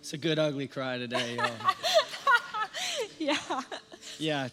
It's 0.01 0.13
a 0.13 0.19
good 0.19 0.39
ugly 0.39 0.67
cry 0.67 0.99
today, 0.99 1.37
y'all. 1.37 1.51
Yeah. 3.19 3.37
Yeah, 4.19 4.49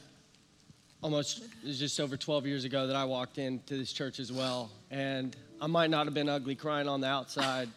almost 1.02 1.44
just 1.64 2.00
over 2.00 2.18
12 2.18 2.46
years 2.46 2.64
ago 2.66 2.88
that 2.88 2.96
I 2.96 3.06
walked 3.06 3.38
into 3.38 3.78
this 3.78 3.94
church 3.94 4.20
as 4.20 4.32
well, 4.32 4.72
and 4.92 5.36
I 5.62 5.68
might 5.68 5.90
not 5.90 6.06
have 6.06 6.14
been 6.14 6.30
ugly 6.30 6.56
crying 6.56 6.88
on 6.88 7.00
the 7.00 7.08
outside, 7.08 7.70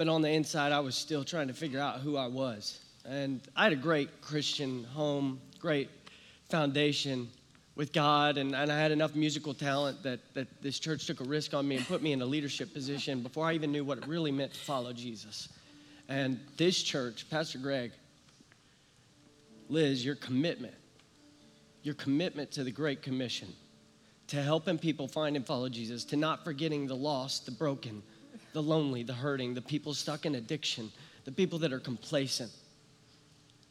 but 0.00 0.08
on 0.08 0.22
the 0.22 0.30
inside, 0.30 0.72
I 0.72 0.80
was 0.80 0.94
still 0.94 1.24
trying 1.24 1.48
to 1.48 1.52
figure 1.52 1.78
out 1.78 2.00
who 2.00 2.16
I 2.16 2.26
was. 2.26 2.80
And 3.04 3.38
I 3.54 3.64
had 3.64 3.74
a 3.74 3.76
great 3.76 4.22
Christian 4.22 4.82
home, 4.84 5.38
great 5.58 5.90
foundation 6.48 7.28
with 7.76 7.92
God, 7.92 8.38
and, 8.38 8.54
and 8.54 8.72
I 8.72 8.80
had 8.80 8.92
enough 8.92 9.14
musical 9.14 9.52
talent 9.52 10.02
that, 10.04 10.20
that 10.32 10.62
this 10.62 10.78
church 10.78 11.06
took 11.06 11.20
a 11.20 11.24
risk 11.24 11.52
on 11.52 11.68
me 11.68 11.76
and 11.76 11.86
put 11.86 12.00
me 12.00 12.12
in 12.12 12.22
a 12.22 12.24
leadership 12.24 12.72
position 12.72 13.22
before 13.22 13.46
I 13.46 13.52
even 13.52 13.72
knew 13.72 13.84
what 13.84 13.98
it 13.98 14.06
really 14.06 14.32
meant 14.32 14.54
to 14.54 14.60
follow 14.60 14.94
Jesus. 14.94 15.50
And 16.08 16.40
this 16.56 16.82
church, 16.82 17.28
Pastor 17.28 17.58
Greg, 17.58 17.92
Liz, 19.68 20.02
your 20.02 20.14
commitment, 20.14 20.76
your 21.82 21.94
commitment 21.96 22.50
to 22.52 22.64
the 22.64 22.72
Great 22.72 23.02
Commission, 23.02 23.48
to 24.28 24.42
helping 24.42 24.78
people 24.78 25.08
find 25.08 25.36
and 25.36 25.46
follow 25.46 25.68
Jesus, 25.68 26.04
to 26.04 26.16
not 26.16 26.42
forgetting 26.42 26.86
the 26.86 26.96
lost, 26.96 27.44
the 27.44 27.52
broken, 27.52 28.02
the 28.52 28.62
lonely, 28.62 29.02
the 29.02 29.12
hurting, 29.12 29.54
the 29.54 29.62
people 29.62 29.94
stuck 29.94 30.26
in 30.26 30.34
addiction, 30.34 30.90
the 31.24 31.32
people 31.32 31.58
that 31.60 31.72
are 31.72 31.80
complacent, 31.80 32.50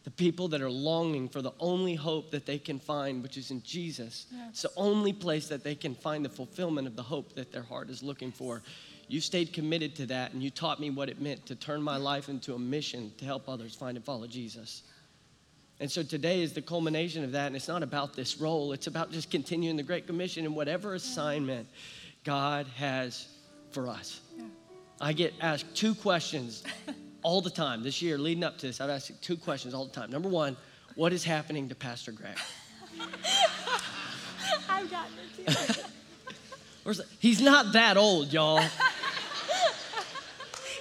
the 0.03 0.11
people 0.11 0.47
that 0.47 0.61
are 0.61 0.69
longing 0.69 1.27
for 1.27 1.41
the 1.41 1.51
only 1.59 1.95
hope 1.95 2.31
that 2.31 2.45
they 2.45 2.57
can 2.57 2.79
find, 2.79 3.21
which 3.21 3.37
is 3.37 3.51
in 3.51 3.61
Jesus. 3.63 4.27
It's 4.49 4.61
the 4.61 4.71
only 4.77 5.13
place 5.13 5.47
that 5.49 5.63
they 5.63 5.75
can 5.75 5.93
find 5.93 6.23
the 6.23 6.29
fulfillment 6.29 6.87
of 6.87 6.95
the 6.95 7.03
hope 7.03 7.33
that 7.35 7.51
their 7.51 7.63
heart 7.63 7.89
is 7.89 8.01
looking 8.01 8.31
for. 8.31 8.61
You 9.07 9.19
stayed 9.19 9.53
committed 9.53 9.95
to 9.97 10.05
that, 10.07 10.33
and 10.33 10.41
you 10.41 10.51
taught 10.51 10.79
me 10.79 10.89
what 10.89 11.09
it 11.09 11.19
meant 11.19 11.45
to 11.47 11.55
turn 11.55 11.81
my 11.81 11.97
life 11.97 12.29
into 12.29 12.53
a 12.53 12.59
mission 12.59 13.11
to 13.17 13.25
help 13.25 13.49
others 13.49 13.75
find 13.75 13.97
and 13.97 14.05
follow 14.05 14.27
Jesus. 14.27 14.83
And 15.79 15.89
so 15.89 16.03
today 16.03 16.41
is 16.41 16.53
the 16.53 16.61
culmination 16.61 17.23
of 17.23 17.31
that. 17.31 17.47
And 17.47 17.55
it's 17.55 17.67
not 17.67 17.83
about 17.83 18.13
this 18.13 18.39
role, 18.39 18.73
it's 18.73 18.87
about 18.87 19.11
just 19.11 19.31
continuing 19.31 19.77
the 19.77 19.83
Great 19.83 20.07
Commission 20.07 20.45
and 20.45 20.55
whatever 20.55 20.93
assignment 20.93 21.67
God 22.23 22.67
has 22.75 23.27
for 23.71 23.87
us. 23.87 24.21
I 25.01 25.13
get 25.13 25.33
asked 25.39 25.73
two 25.75 25.95
questions 25.95 26.63
all 27.21 27.41
the 27.41 27.49
time 27.49 27.83
this 27.83 28.01
year 28.01 28.17
leading 28.17 28.43
up 28.43 28.57
to 28.59 28.67
this. 28.67 28.81
I've 28.81 28.89
asked 28.89 29.11
two 29.21 29.37
questions 29.37 29.73
all 29.73 29.85
the 29.85 29.91
time. 29.91 30.11
Number 30.11 30.27
one, 30.29 30.57
what 30.95 31.13
is 31.13 31.23
happening 31.23 31.69
to 31.69 31.75
Pastor 31.75 32.11
Greg? 32.11 32.37
I've 34.69 34.91
gotten 34.91 35.13
it 35.47 35.73
too. 35.73 35.81
He's 37.19 37.41
not 37.41 37.73
that 37.73 37.97
old, 37.97 38.33
y'all. 38.33 38.61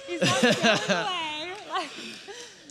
He's 0.07 0.21
not 0.21 0.43
away. 0.89 1.51
Like, 1.69 1.89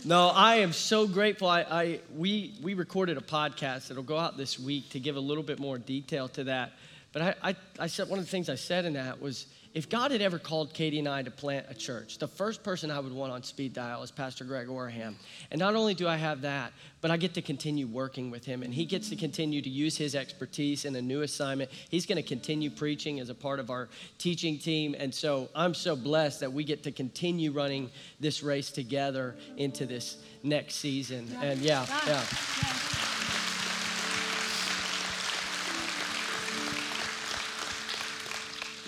No, 0.03 0.27
I 0.27 0.57
am 0.57 0.73
so 0.73 1.07
grateful. 1.07 1.47
I, 1.47 1.61
I 1.61 1.99
we 2.15 2.53
we 2.61 2.73
recorded 2.73 3.17
a 3.17 3.21
podcast 3.21 3.87
that'll 3.87 4.03
go 4.03 4.17
out 4.17 4.37
this 4.37 4.59
week 4.59 4.89
to 4.89 4.99
give 4.99 5.15
a 5.15 5.21
little 5.21 5.43
bit 5.43 5.57
more 5.57 5.77
detail 5.77 6.27
to 6.29 6.43
that. 6.45 6.73
But 7.11 7.21
I, 7.21 7.35
I, 7.41 7.55
I 7.79 7.87
said 7.87 8.07
one 8.09 8.19
of 8.19 8.25
the 8.25 8.31
things 8.31 8.49
I 8.49 8.55
said 8.55 8.85
in 8.85 8.93
that 8.93 9.19
was 9.21 9.47
if 9.73 9.87
God 9.87 10.11
had 10.11 10.21
ever 10.21 10.39
called 10.39 10.73
Katie 10.73 10.99
and 10.99 11.07
I 11.07 11.21
to 11.21 11.29
plant 11.29 11.67
a 11.69 11.75
church, 11.75 12.17
the 12.17 12.27
first 12.27 12.63
person 12.63 12.89
I 12.89 12.99
would 12.99 13.13
want 13.13 13.31
on 13.31 13.43
speed 13.43 13.73
dial 13.73 14.01
is 14.01 14.09
Pastor 14.09 14.43
Greg 14.43 14.67
Orham. 14.67 15.13
And 15.51 15.59
not 15.59 15.75
only 15.75 15.93
do 15.93 16.07
I 16.07 16.15
have 16.15 16.41
that, 16.41 16.73
but 17.01 17.11
I 17.11 17.17
get 17.17 17.35
to 17.35 17.41
continue 17.41 17.85
working 17.85 18.31
with 18.31 18.45
him, 18.45 18.63
and 18.63 18.73
he 18.73 18.85
gets 18.85 19.09
to 19.09 19.15
continue 19.15 19.61
to 19.61 19.69
use 19.69 19.95
his 19.95 20.15
expertise 20.15 20.85
in 20.85 20.95
a 20.95 21.01
new 21.01 21.21
assignment. 21.21 21.69
He's 21.89 22.05
going 22.05 22.21
to 22.21 22.27
continue 22.27 22.71
preaching 22.71 23.19
as 23.19 23.29
a 23.29 23.35
part 23.35 23.59
of 23.59 23.69
our 23.69 23.89
teaching 24.17 24.57
team, 24.57 24.95
and 24.97 25.13
so 25.13 25.49
I'm 25.55 25.75
so 25.75 25.95
blessed 25.95 26.39
that 26.39 26.51
we 26.51 26.63
get 26.63 26.83
to 26.83 26.91
continue 26.91 27.51
running 27.51 27.91
this 28.19 28.41
race 28.41 28.71
together 28.71 29.35
into 29.55 29.85
this 29.85 30.17
next 30.41 30.75
season. 30.75 31.29
And 31.41 31.59
yeah, 31.59 31.85
yeah. 32.07 32.88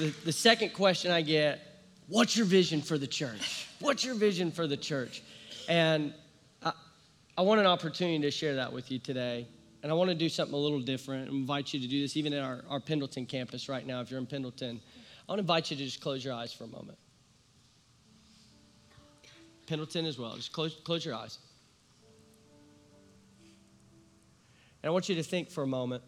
The, 0.02 0.08
the 0.26 0.32
second 0.32 0.74
question 0.74 1.12
I 1.12 1.22
get, 1.22 1.60
what's 2.08 2.36
your 2.36 2.48
vision 2.48 2.82
for 2.82 2.98
the 2.98 3.06
church? 3.06 3.68
What's 3.80 4.04
your 4.04 4.16
vision 4.16 4.50
for 4.50 4.66
the 4.66 4.76
church? 4.76 5.22
And 5.70 6.16
I, 6.64 6.72
I 7.38 7.44
want 7.44 7.60
an 7.60 7.68
opportunity 7.68 8.18
to 8.24 8.32
share 8.32 8.56
that 8.56 8.74
with 8.74 8.90
you 8.90 8.98
today. 8.98 9.46
And 9.84 9.92
I 9.92 9.94
want 9.94 10.10
to 10.10 10.16
do 10.16 10.28
something 10.28 10.56
a 10.56 10.58
little 10.58 10.80
different. 10.80 11.30
I 11.30 11.32
invite 11.32 11.72
you 11.72 11.80
to 11.82 11.88
do 11.88 12.02
this 12.02 12.18
even 12.18 12.34
at 12.34 12.42
our, 12.42 12.64
our 12.68 12.80
Pendleton 12.80 13.28
campus 13.28 13.70
right 13.70 13.86
now, 13.86 14.02
if 14.02 14.10
you're 14.10 14.20
in 14.20 14.26
Pendleton. 14.26 14.82
I 15.30 15.32
want 15.32 15.38
to 15.38 15.42
invite 15.44 15.70
you 15.70 15.78
to 15.78 15.84
just 15.84 16.02
close 16.02 16.26
your 16.26 16.34
eyes 16.34 16.52
for 16.52 16.64
a 16.64 16.70
moment. 16.70 16.98
Pendleton 19.68 20.08
as 20.08 20.18
well. 20.18 20.36
Just 20.36 20.52
close, 20.52 20.76
close 20.84 21.06
your 21.06 21.14
eyes. 21.14 21.38
And 24.82 24.90
I 24.90 24.90
want 24.90 25.10
you 25.10 25.14
to 25.14 25.24
think 25.24 25.52
for 25.52 25.62
a 25.62 25.68
moment 25.68 26.02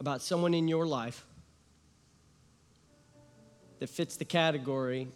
about 0.00 0.22
someone 0.22 0.54
in 0.54 0.66
your 0.66 0.88
life 0.88 1.24
that 3.84 3.90
fits 3.90 4.16
the 4.16 4.24
category. 4.24 5.06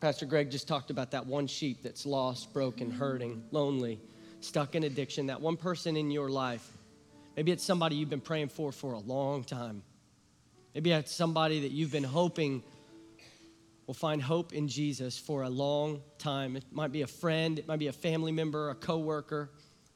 Pastor 0.00 0.26
Greg 0.26 0.50
just 0.50 0.66
talked 0.66 0.90
about 0.90 1.12
that 1.12 1.24
one 1.24 1.46
sheep 1.46 1.84
that's 1.84 2.04
lost, 2.04 2.52
broken, 2.52 2.90
hurting, 2.90 3.44
lonely, 3.52 4.00
stuck 4.40 4.74
in 4.74 4.82
addiction. 4.82 5.28
That 5.28 5.40
one 5.40 5.56
person 5.56 5.96
in 5.96 6.10
your 6.10 6.28
life. 6.28 6.68
Maybe 7.36 7.52
it's 7.52 7.62
somebody 7.62 7.94
you've 7.94 8.10
been 8.10 8.20
praying 8.20 8.48
for 8.48 8.72
for 8.72 8.94
a 8.94 8.98
long 8.98 9.44
time. 9.44 9.84
Maybe 10.74 10.90
it's 10.90 11.14
somebody 11.14 11.60
that 11.60 11.70
you've 11.70 11.92
been 11.92 12.02
hoping 12.02 12.64
will 13.86 13.94
find 13.94 14.20
hope 14.20 14.52
in 14.52 14.66
Jesus 14.66 15.16
for 15.16 15.42
a 15.42 15.48
long 15.48 16.00
time. 16.18 16.56
It 16.56 16.64
might 16.72 16.90
be 16.90 17.02
a 17.02 17.06
friend, 17.06 17.56
it 17.56 17.68
might 17.68 17.78
be 17.78 17.86
a 17.86 17.92
family 17.92 18.32
member, 18.32 18.70
a 18.70 18.74
coworker, 18.74 19.48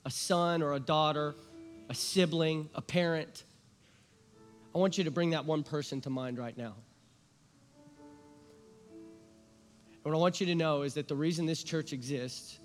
a 0.04 0.12
son 0.12 0.62
or 0.62 0.74
a 0.74 0.80
daughter, 0.80 1.34
a 1.88 1.94
sibling, 1.96 2.70
a 2.76 2.82
parent. 2.82 3.42
I 4.72 4.78
want 4.78 4.96
you 4.96 5.02
to 5.02 5.10
bring 5.10 5.30
that 5.30 5.44
one 5.44 5.64
person 5.64 6.00
to 6.02 6.10
mind 6.10 6.38
right 6.38 6.56
now. 6.56 6.76
What 10.02 10.14
I 10.14 10.18
want 10.18 10.40
you 10.40 10.46
to 10.46 10.54
know 10.54 10.82
is 10.82 10.94
that 10.94 11.06
the 11.06 11.14
reason 11.14 11.46
this 11.46 11.62
church 11.62 11.92
exists 11.92 12.58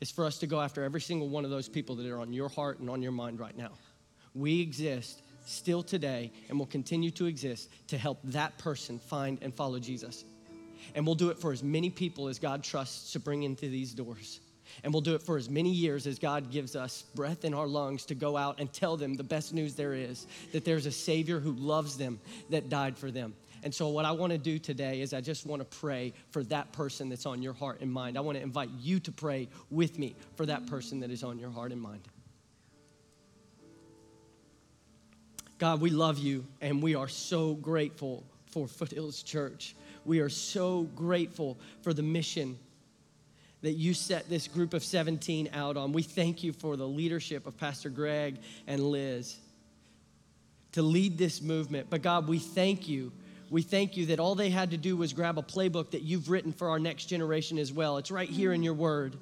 is 0.00 0.10
for 0.10 0.24
us 0.24 0.38
to 0.38 0.46
go 0.46 0.60
after 0.60 0.84
every 0.84 1.00
single 1.00 1.28
one 1.28 1.44
of 1.44 1.50
those 1.50 1.68
people 1.68 1.96
that 1.96 2.06
are 2.06 2.20
on 2.20 2.32
your 2.32 2.48
heart 2.48 2.80
and 2.80 2.90
on 2.90 3.00
your 3.00 3.12
mind 3.12 3.40
right 3.40 3.56
now. 3.56 3.70
We 4.34 4.60
exist 4.60 5.22
still 5.46 5.82
today 5.82 6.30
and 6.48 6.58
will 6.58 6.66
continue 6.66 7.10
to 7.12 7.26
exist 7.26 7.70
to 7.88 7.96
help 7.96 8.18
that 8.24 8.58
person 8.58 8.98
find 8.98 9.38
and 9.40 9.54
follow 9.54 9.78
Jesus. 9.78 10.24
And 10.94 11.06
we'll 11.06 11.14
do 11.14 11.30
it 11.30 11.38
for 11.38 11.52
as 11.52 11.62
many 11.62 11.88
people 11.88 12.28
as 12.28 12.38
God 12.38 12.62
trusts 12.62 13.12
to 13.12 13.20
bring 13.20 13.44
into 13.44 13.68
these 13.68 13.94
doors. 13.94 14.40
And 14.84 14.92
we'll 14.92 15.00
do 15.00 15.14
it 15.14 15.22
for 15.22 15.38
as 15.38 15.48
many 15.48 15.70
years 15.70 16.06
as 16.06 16.18
God 16.18 16.50
gives 16.50 16.76
us 16.76 17.04
breath 17.14 17.44
in 17.44 17.54
our 17.54 17.66
lungs 17.66 18.04
to 18.06 18.14
go 18.14 18.36
out 18.36 18.60
and 18.60 18.70
tell 18.72 18.96
them 18.96 19.14
the 19.14 19.24
best 19.24 19.54
news 19.54 19.74
there 19.74 19.94
is 19.94 20.26
that 20.52 20.64
there's 20.64 20.86
a 20.86 20.92
Savior 20.92 21.40
who 21.40 21.52
loves 21.52 21.96
them, 21.96 22.20
that 22.50 22.68
died 22.68 22.98
for 22.98 23.10
them. 23.10 23.34
And 23.66 23.74
so, 23.74 23.88
what 23.88 24.04
I 24.04 24.12
want 24.12 24.30
to 24.30 24.38
do 24.38 24.60
today 24.60 25.00
is 25.00 25.12
I 25.12 25.20
just 25.20 25.44
want 25.44 25.58
to 25.58 25.78
pray 25.78 26.12
for 26.30 26.44
that 26.44 26.70
person 26.70 27.08
that's 27.08 27.26
on 27.26 27.42
your 27.42 27.52
heart 27.52 27.80
and 27.80 27.92
mind. 27.92 28.16
I 28.16 28.20
want 28.20 28.38
to 28.38 28.42
invite 28.44 28.70
you 28.78 29.00
to 29.00 29.10
pray 29.10 29.48
with 29.72 29.98
me 29.98 30.14
for 30.36 30.46
that 30.46 30.68
person 30.68 31.00
that 31.00 31.10
is 31.10 31.24
on 31.24 31.40
your 31.40 31.50
heart 31.50 31.72
and 31.72 31.82
mind. 31.82 32.02
God, 35.58 35.80
we 35.80 35.90
love 35.90 36.16
you 36.16 36.44
and 36.60 36.80
we 36.80 36.94
are 36.94 37.08
so 37.08 37.54
grateful 37.54 38.22
for 38.52 38.68
Foothills 38.68 39.24
Church. 39.24 39.74
We 40.04 40.20
are 40.20 40.28
so 40.28 40.84
grateful 40.94 41.58
for 41.82 41.92
the 41.92 42.04
mission 42.04 42.56
that 43.62 43.72
you 43.72 43.94
set 43.94 44.28
this 44.28 44.46
group 44.46 44.74
of 44.74 44.84
17 44.84 45.50
out 45.52 45.76
on. 45.76 45.90
We 45.90 46.04
thank 46.04 46.44
you 46.44 46.52
for 46.52 46.76
the 46.76 46.86
leadership 46.86 47.48
of 47.48 47.58
Pastor 47.58 47.90
Greg 47.90 48.36
and 48.68 48.80
Liz 48.80 49.36
to 50.70 50.82
lead 50.82 51.18
this 51.18 51.42
movement. 51.42 51.88
But 51.90 52.02
God, 52.02 52.28
we 52.28 52.38
thank 52.38 52.86
you. 52.86 53.10
We 53.48 53.62
thank 53.62 53.96
you 53.96 54.06
that 54.06 54.18
all 54.18 54.34
they 54.34 54.50
had 54.50 54.72
to 54.72 54.76
do 54.76 54.96
was 54.96 55.12
grab 55.12 55.38
a 55.38 55.42
playbook 55.42 55.92
that 55.92 56.02
you've 56.02 56.30
written 56.30 56.52
for 56.52 56.68
our 56.68 56.80
next 56.80 57.04
generation 57.04 57.58
as 57.58 57.72
well. 57.72 57.96
It's 57.98 58.10
right 58.10 58.28
here 58.28 58.52
in 58.52 58.62
your 58.62 58.74
word. 58.74 59.16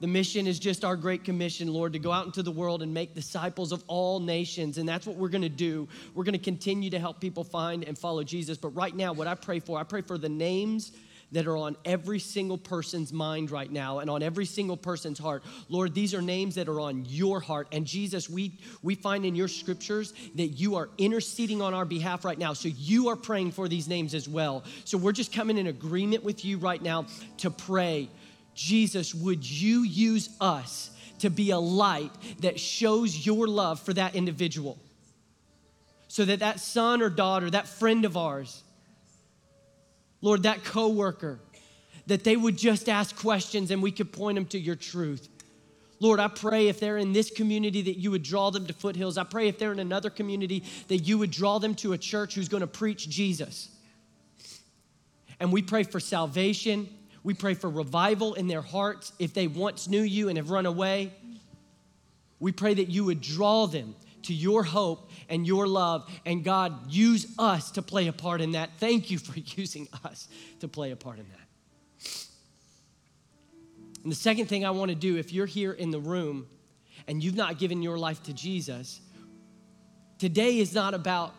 The 0.00 0.06
mission 0.06 0.46
is 0.46 0.58
just 0.58 0.84
our 0.84 0.96
great 0.96 1.24
commission, 1.24 1.72
Lord, 1.72 1.92
to 1.92 1.98
go 1.98 2.12
out 2.12 2.26
into 2.26 2.42
the 2.42 2.52
world 2.52 2.82
and 2.82 2.94
make 2.94 3.14
disciples 3.14 3.72
of 3.72 3.82
all 3.86 4.20
nations. 4.20 4.78
And 4.78 4.88
that's 4.88 5.06
what 5.06 5.16
we're 5.16 5.28
going 5.28 5.42
to 5.42 5.48
do. 5.48 5.88
We're 6.14 6.24
going 6.24 6.38
to 6.38 6.44
continue 6.44 6.90
to 6.90 6.98
help 6.98 7.20
people 7.20 7.42
find 7.42 7.84
and 7.84 7.98
follow 7.98 8.22
Jesus. 8.22 8.58
But 8.58 8.70
right 8.70 8.94
now, 8.94 9.12
what 9.12 9.26
I 9.26 9.34
pray 9.34 9.58
for, 9.58 9.78
I 9.78 9.82
pray 9.82 10.02
for 10.02 10.16
the 10.16 10.28
names 10.28 10.92
that 11.32 11.46
are 11.46 11.56
on 11.56 11.76
every 11.84 12.18
single 12.18 12.56
person's 12.56 13.12
mind 13.12 13.50
right 13.50 13.70
now 13.70 13.98
and 13.98 14.08
on 14.08 14.22
every 14.22 14.46
single 14.46 14.76
person's 14.76 15.18
heart. 15.18 15.42
Lord, 15.68 15.94
these 15.94 16.14
are 16.14 16.22
names 16.22 16.54
that 16.54 16.68
are 16.68 16.80
on 16.80 17.04
your 17.06 17.40
heart. 17.40 17.68
And 17.72 17.86
Jesus, 17.86 18.30
we, 18.30 18.58
we 18.82 18.94
find 18.94 19.24
in 19.24 19.34
your 19.34 19.48
scriptures 19.48 20.14
that 20.36 20.48
you 20.48 20.76
are 20.76 20.88
interceding 20.96 21.60
on 21.60 21.74
our 21.74 21.84
behalf 21.84 22.24
right 22.24 22.38
now. 22.38 22.52
So 22.54 22.68
you 22.68 23.08
are 23.08 23.16
praying 23.16 23.52
for 23.52 23.68
these 23.68 23.88
names 23.88 24.14
as 24.14 24.28
well. 24.28 24.64
So 24.84 24.96
we're 24.96 25.12
just 25.12 25.32
coming 25.32 25.58
in 25.58 25.66
agreement 25.66 26.24
with 26.24 26.44
you 26.44 26.58
right 26.58 26.80
now 26.80 27.06
to 27.38 27.50
pray. 27.50 28.08
Jesus, 28.54 29.14
would 29.14 29.48
you 29.48 29.82
use 29.82 30.30
us 30.40 30.90
to 31.18 31.30
be 31.30 31.50
a 31.50 31.58
light 31.58 32.12
that 32.40 32.58
shows 32.58 33.26
your 33.26 33.46
love 33.46 33.80
for 33.80 33.92
that 33.92 34.14
individual? 34.14 34.78
So 36.08 36.24
that 36.24 36.38
that 36.38 36.58
son 36.58 37.02
or 37.02 37.10
daughter, 37.10 37.50
that 37.50 37.68
friend 37.68 38.04
of 38.04 38.16
ours, 38.16 38.62
Lord, 40.20 40.42
that 40.42 40.64
coworker, 40.64 41.40
that 42.06 42.24
they 42.24 42.36
would 42.36 42.56
just 42.56 42.88
ask 42.88 43.16
questions 43.16 43.70
and 43.70 43.82
we 43.82 43.92
could 43.92 44.12
point 44.12 44.36
them 44.36 44.46
to 44.46 44.58
your 44.58 44.76
truth. 44.76 45.28
Lord, 46.00 46.20
I 46.20 46.28
pray 46.28 46.68
if 46.68 46.80
they're 46.80 46.98
in 46.98 47.12
this 47.12 47.30
community 47.30 47.82
that 47.82 47.98
you 47.98 48.10
would 48.12 48.22
draw 48.22 48.50
them 48.50 48.66
to 48.66 48.72
foothills. 48.72 49.18
I 49.18 49.24
pray 49.24 49.48
if 49.48 49.58
they're 49.58 49.72
in 49.72 49.80
another 49.80 50.10
community 50.10 50.62
that 50.88 50.98
you 50.98 51.18
would 51.18 51.30
draw 51.30 51.58
them 51.58 51.74
to 51.76 51.92
a 51.92 51.98
church 51.98 52.34
who's 52.34 52.48
going 52.48 52.60
to 52.60 52.68
preach 52.68 53.08
Jesus. 53.08 53.68
And 55.40 55.52
we 55.52 55.62
pray 55.62 55.82
for 55.82 56.00
salvation. 56.00 56.88
We 57.24 57.34
pray 57.34 57.54
for 57.54 57.68
revival 57.68 58.34
in 58.34 58.46
their 58.46 58.62
hearts 58.62 59.12
if 59.18 59.34
they 59.34 59.48
once 59.48 59.88
knew 59.88 60.02
you 60.02 60.28
and 60.28 60.38
have 60.38 60.50
run 60.50 60.66
away. 60.66 61.12
We 62.40 62.52
pray 62.52 62.74
that 62.74 62.88
you 62.88 63.04
would 63.04 63.20
draw 63.20 63.66
them 63.66 63.96
to 64.22 64.34
your 64.34 64.62
hope 64.62 65.07
and 65.28 65.46
your 65.46 65.66
love. 65.66 66.08
And 66.24 66.42
God, 66.42 66.90
use 66.90 67.26
us 67.38 67.70
to 67.72 67.82
play 67.82 68.08
a 68.08 68.12
part 68.12 68.40
in 68.40 68.52
that. 68.52 68.70
Thank 68.78 69.10
you 69.10 69.18
for 69.18 69.38
using 69.56 69.88
us 70.04 70.28
to 70.60 70.68
play 70.68 70.90
a 70.90 70.96
part 70.96 71.18
in 71.18 71.26
that. 71.28 71.48
And 74.02 74.12
the 74.12 74.16
second 74.16 74.46
thing 74.46 74.64
I 74.64 74.70
want 74.70 74.90
to 74.90 74.94
do, 74.94 75.16
if 75.16 75.32
you're 75.32 75.46
here 75.46 75.72
in 75.72 75.90
the 75.90 76.00
room 76.00 76.46
and 77.06 77.22
you've 77.22 77.34
not 77.34 77.58
given 77.58 77.82
your 77.82 77.98
life 77.98 78.22
to 78.24 78.32
Jesus, 78.32 79.00
today 80.18 80.58
is 80.58 80.74
not 80.74 80.94
about 80.94 81.34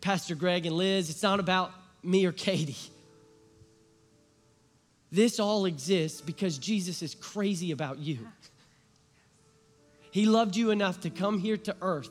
Pastor 0.00 0.34
Greg 0.34 0.66
and 0.66 0.76
Liz, 0.76 1.10
it's 1.10 1.22
not 1.22 1.40
about 1.40 1.72
me 2.02 2.24
or 2.26 2.32
Katie. 2.32 2.76
This 5.10 5.40
all 5.40 5.64
exists 5.64 6.20
because 6.20 6.58
Jesus 6.58 7.02
is 7.02 7.14
crazy 7.14 7.70
about 7.70 7.98
you. 7.98 8.18
He 10.10 10.26
loved 10.26 10.56
you 10.56 10.70
enough 10.70 11.00
to 11.00 11.10
come 11.10 11.38
here 11.38 11.56
to 11.56 11.76
earth 11.80 12.10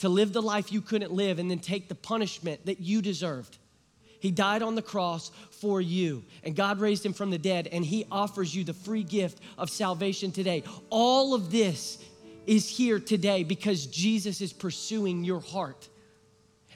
to 0.00 0.08
live 0.08 0.32
the 0.32 0.42
life 0.42 0.72
you 0.72 0.80
couldn't 0.80 1.12
live 1.12 1.38
and 1.38 1.50
then 1.50 1.58
take 1.58 1.88
the 1.88 1.94
punishment 1.94 2.66
that 2.66 2.80
you 2.80 3.02
deserved. 3.02 3.58
He 4.20 4.30
died 4.30 4.62
on 4.62 4.74
the 4.74 4.82
cross 4.82 5.30
for 5.50 5.80
you, 5.80 6.22
and 6.44 6.54
God 6.54 6.78
raised 6.78 7.04
him 7.04 7.14
from 7.14 7.30
the 7.30 7.38
dead, 7.38 7.68
and 7.72 7.84
He 7.84 8.06
offers 8.12 8.54
you 8.54 8.64
the 8.64 8.74
free 8.74 9.02
gift 9.02 9.40
of 9.56 9.70
salvation 9.70 10.30
today. 10.30 10.62
All 10.90 11.32
of 11.34 11.50
this 11.50 11.98
is 12.46 12.68
here 12.68 12.98
today 12.98 13.44
because 13.44 13.86
Jesus 13.86 14.40
is 14.40 14.52
pursuing 14.52 15.24
your 15.24 15.40
heart. 15.40 15.88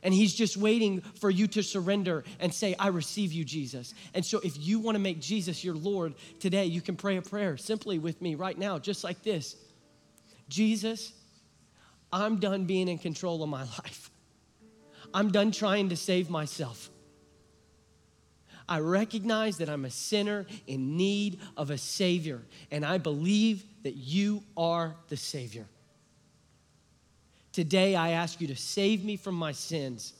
And 0.02 0.12
he's 0.12 0.34
just 0.34 0.59
waiting 0.59 1.01
for 1.01 1.30
you 1.30 1.46
to 1.48 1.62
surrender 1.62 2.24
and 2.38 2.52
say, 2.52 2.74
I 2.78 2.88
receive 2.88 3.32
you, 3.32 3.42
Jesus. 3.42 3.94
And 4.12 4.24
so, 4.24 4.38
if 4.40 4.55
you 4.59 4.78
want 4.78 4.96
to 4.96 5.01
make 5.01 5.18
Jesus 5.18 5.64
your 5.64 5.74
Lord 5.74 6.12
today, 6.40 6.66
you 6.66 6.82
can 6.82 6.94
pray 6.94 7.16
a 7.16 7.22
prayer 7.22 7.56
simply 7.56 7.98
with 7.98 8.20
me 8.20 8.34
right 8.34 8.56
now, 8.56 8.78
just 8.78 9.02
like 9.02 9.22
this 9.22 9.56
Jesus, 10.48 11.14
I'm 12.15 12.39
done 12.39 12.65
being 12.65 12.86
in 12.86 12.99
control 12.99 13.43
of 13.43 13.49
my 13.49 13.62
life. 13.78 14.11
I'm 15.12 15.31
done 15.31 15.51
trying 15.51 15.89
to 15.89 15.97
save 15.97 16.31
myself. 16.31 16.91
I 18.69 18.78
recognize 18.78 19.59
that 19.59 19.69
I'm 19.69 19.85
a 19.85 19.91
sinner 19.91 20.47
in 20.66 20.97
need 20.97 21.41
of 21.57 21.70
a 21.70 21.77
Savior, 21.77 22.41
and 22.70 22.85
I 22.85 22.99
believe 22.99 23.65
that 23.82 23.95
you 23.97 24.43
are 24.57 24.95
the 25.09 25.16
Savior. 25.16 25.66
Today, 27.53 27.95
I 27.95 28.11
ask 28.11 28.41
you 28.41 28.47
to 28.47 28.57
save 28.57 29.05
me 29.05 29.16
from 29.16 29.35
my 29.35 29.53
sins, 29.53 30.15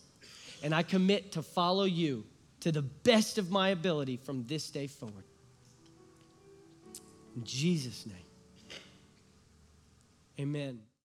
and 0.63 0.75
I 0.75 0.83
commit 0.83 1.33
to 1.33 1.43
follow 1.43 1.85
you 1.85 2.25
to 2.61 2.71
the 2.71 2.83
best 2.83 3.39
of 3.39 3.51
my 3.51 3.71
ability 3.71 4.17
from 4.17 4.45
this 4.47 4.69
day 4.71 4.89
forward. 4.89 5.25
In 7.37 7.45
Jesus' 7.45 8.05
name. 8.05 8.17
Amen. 10.39 10.81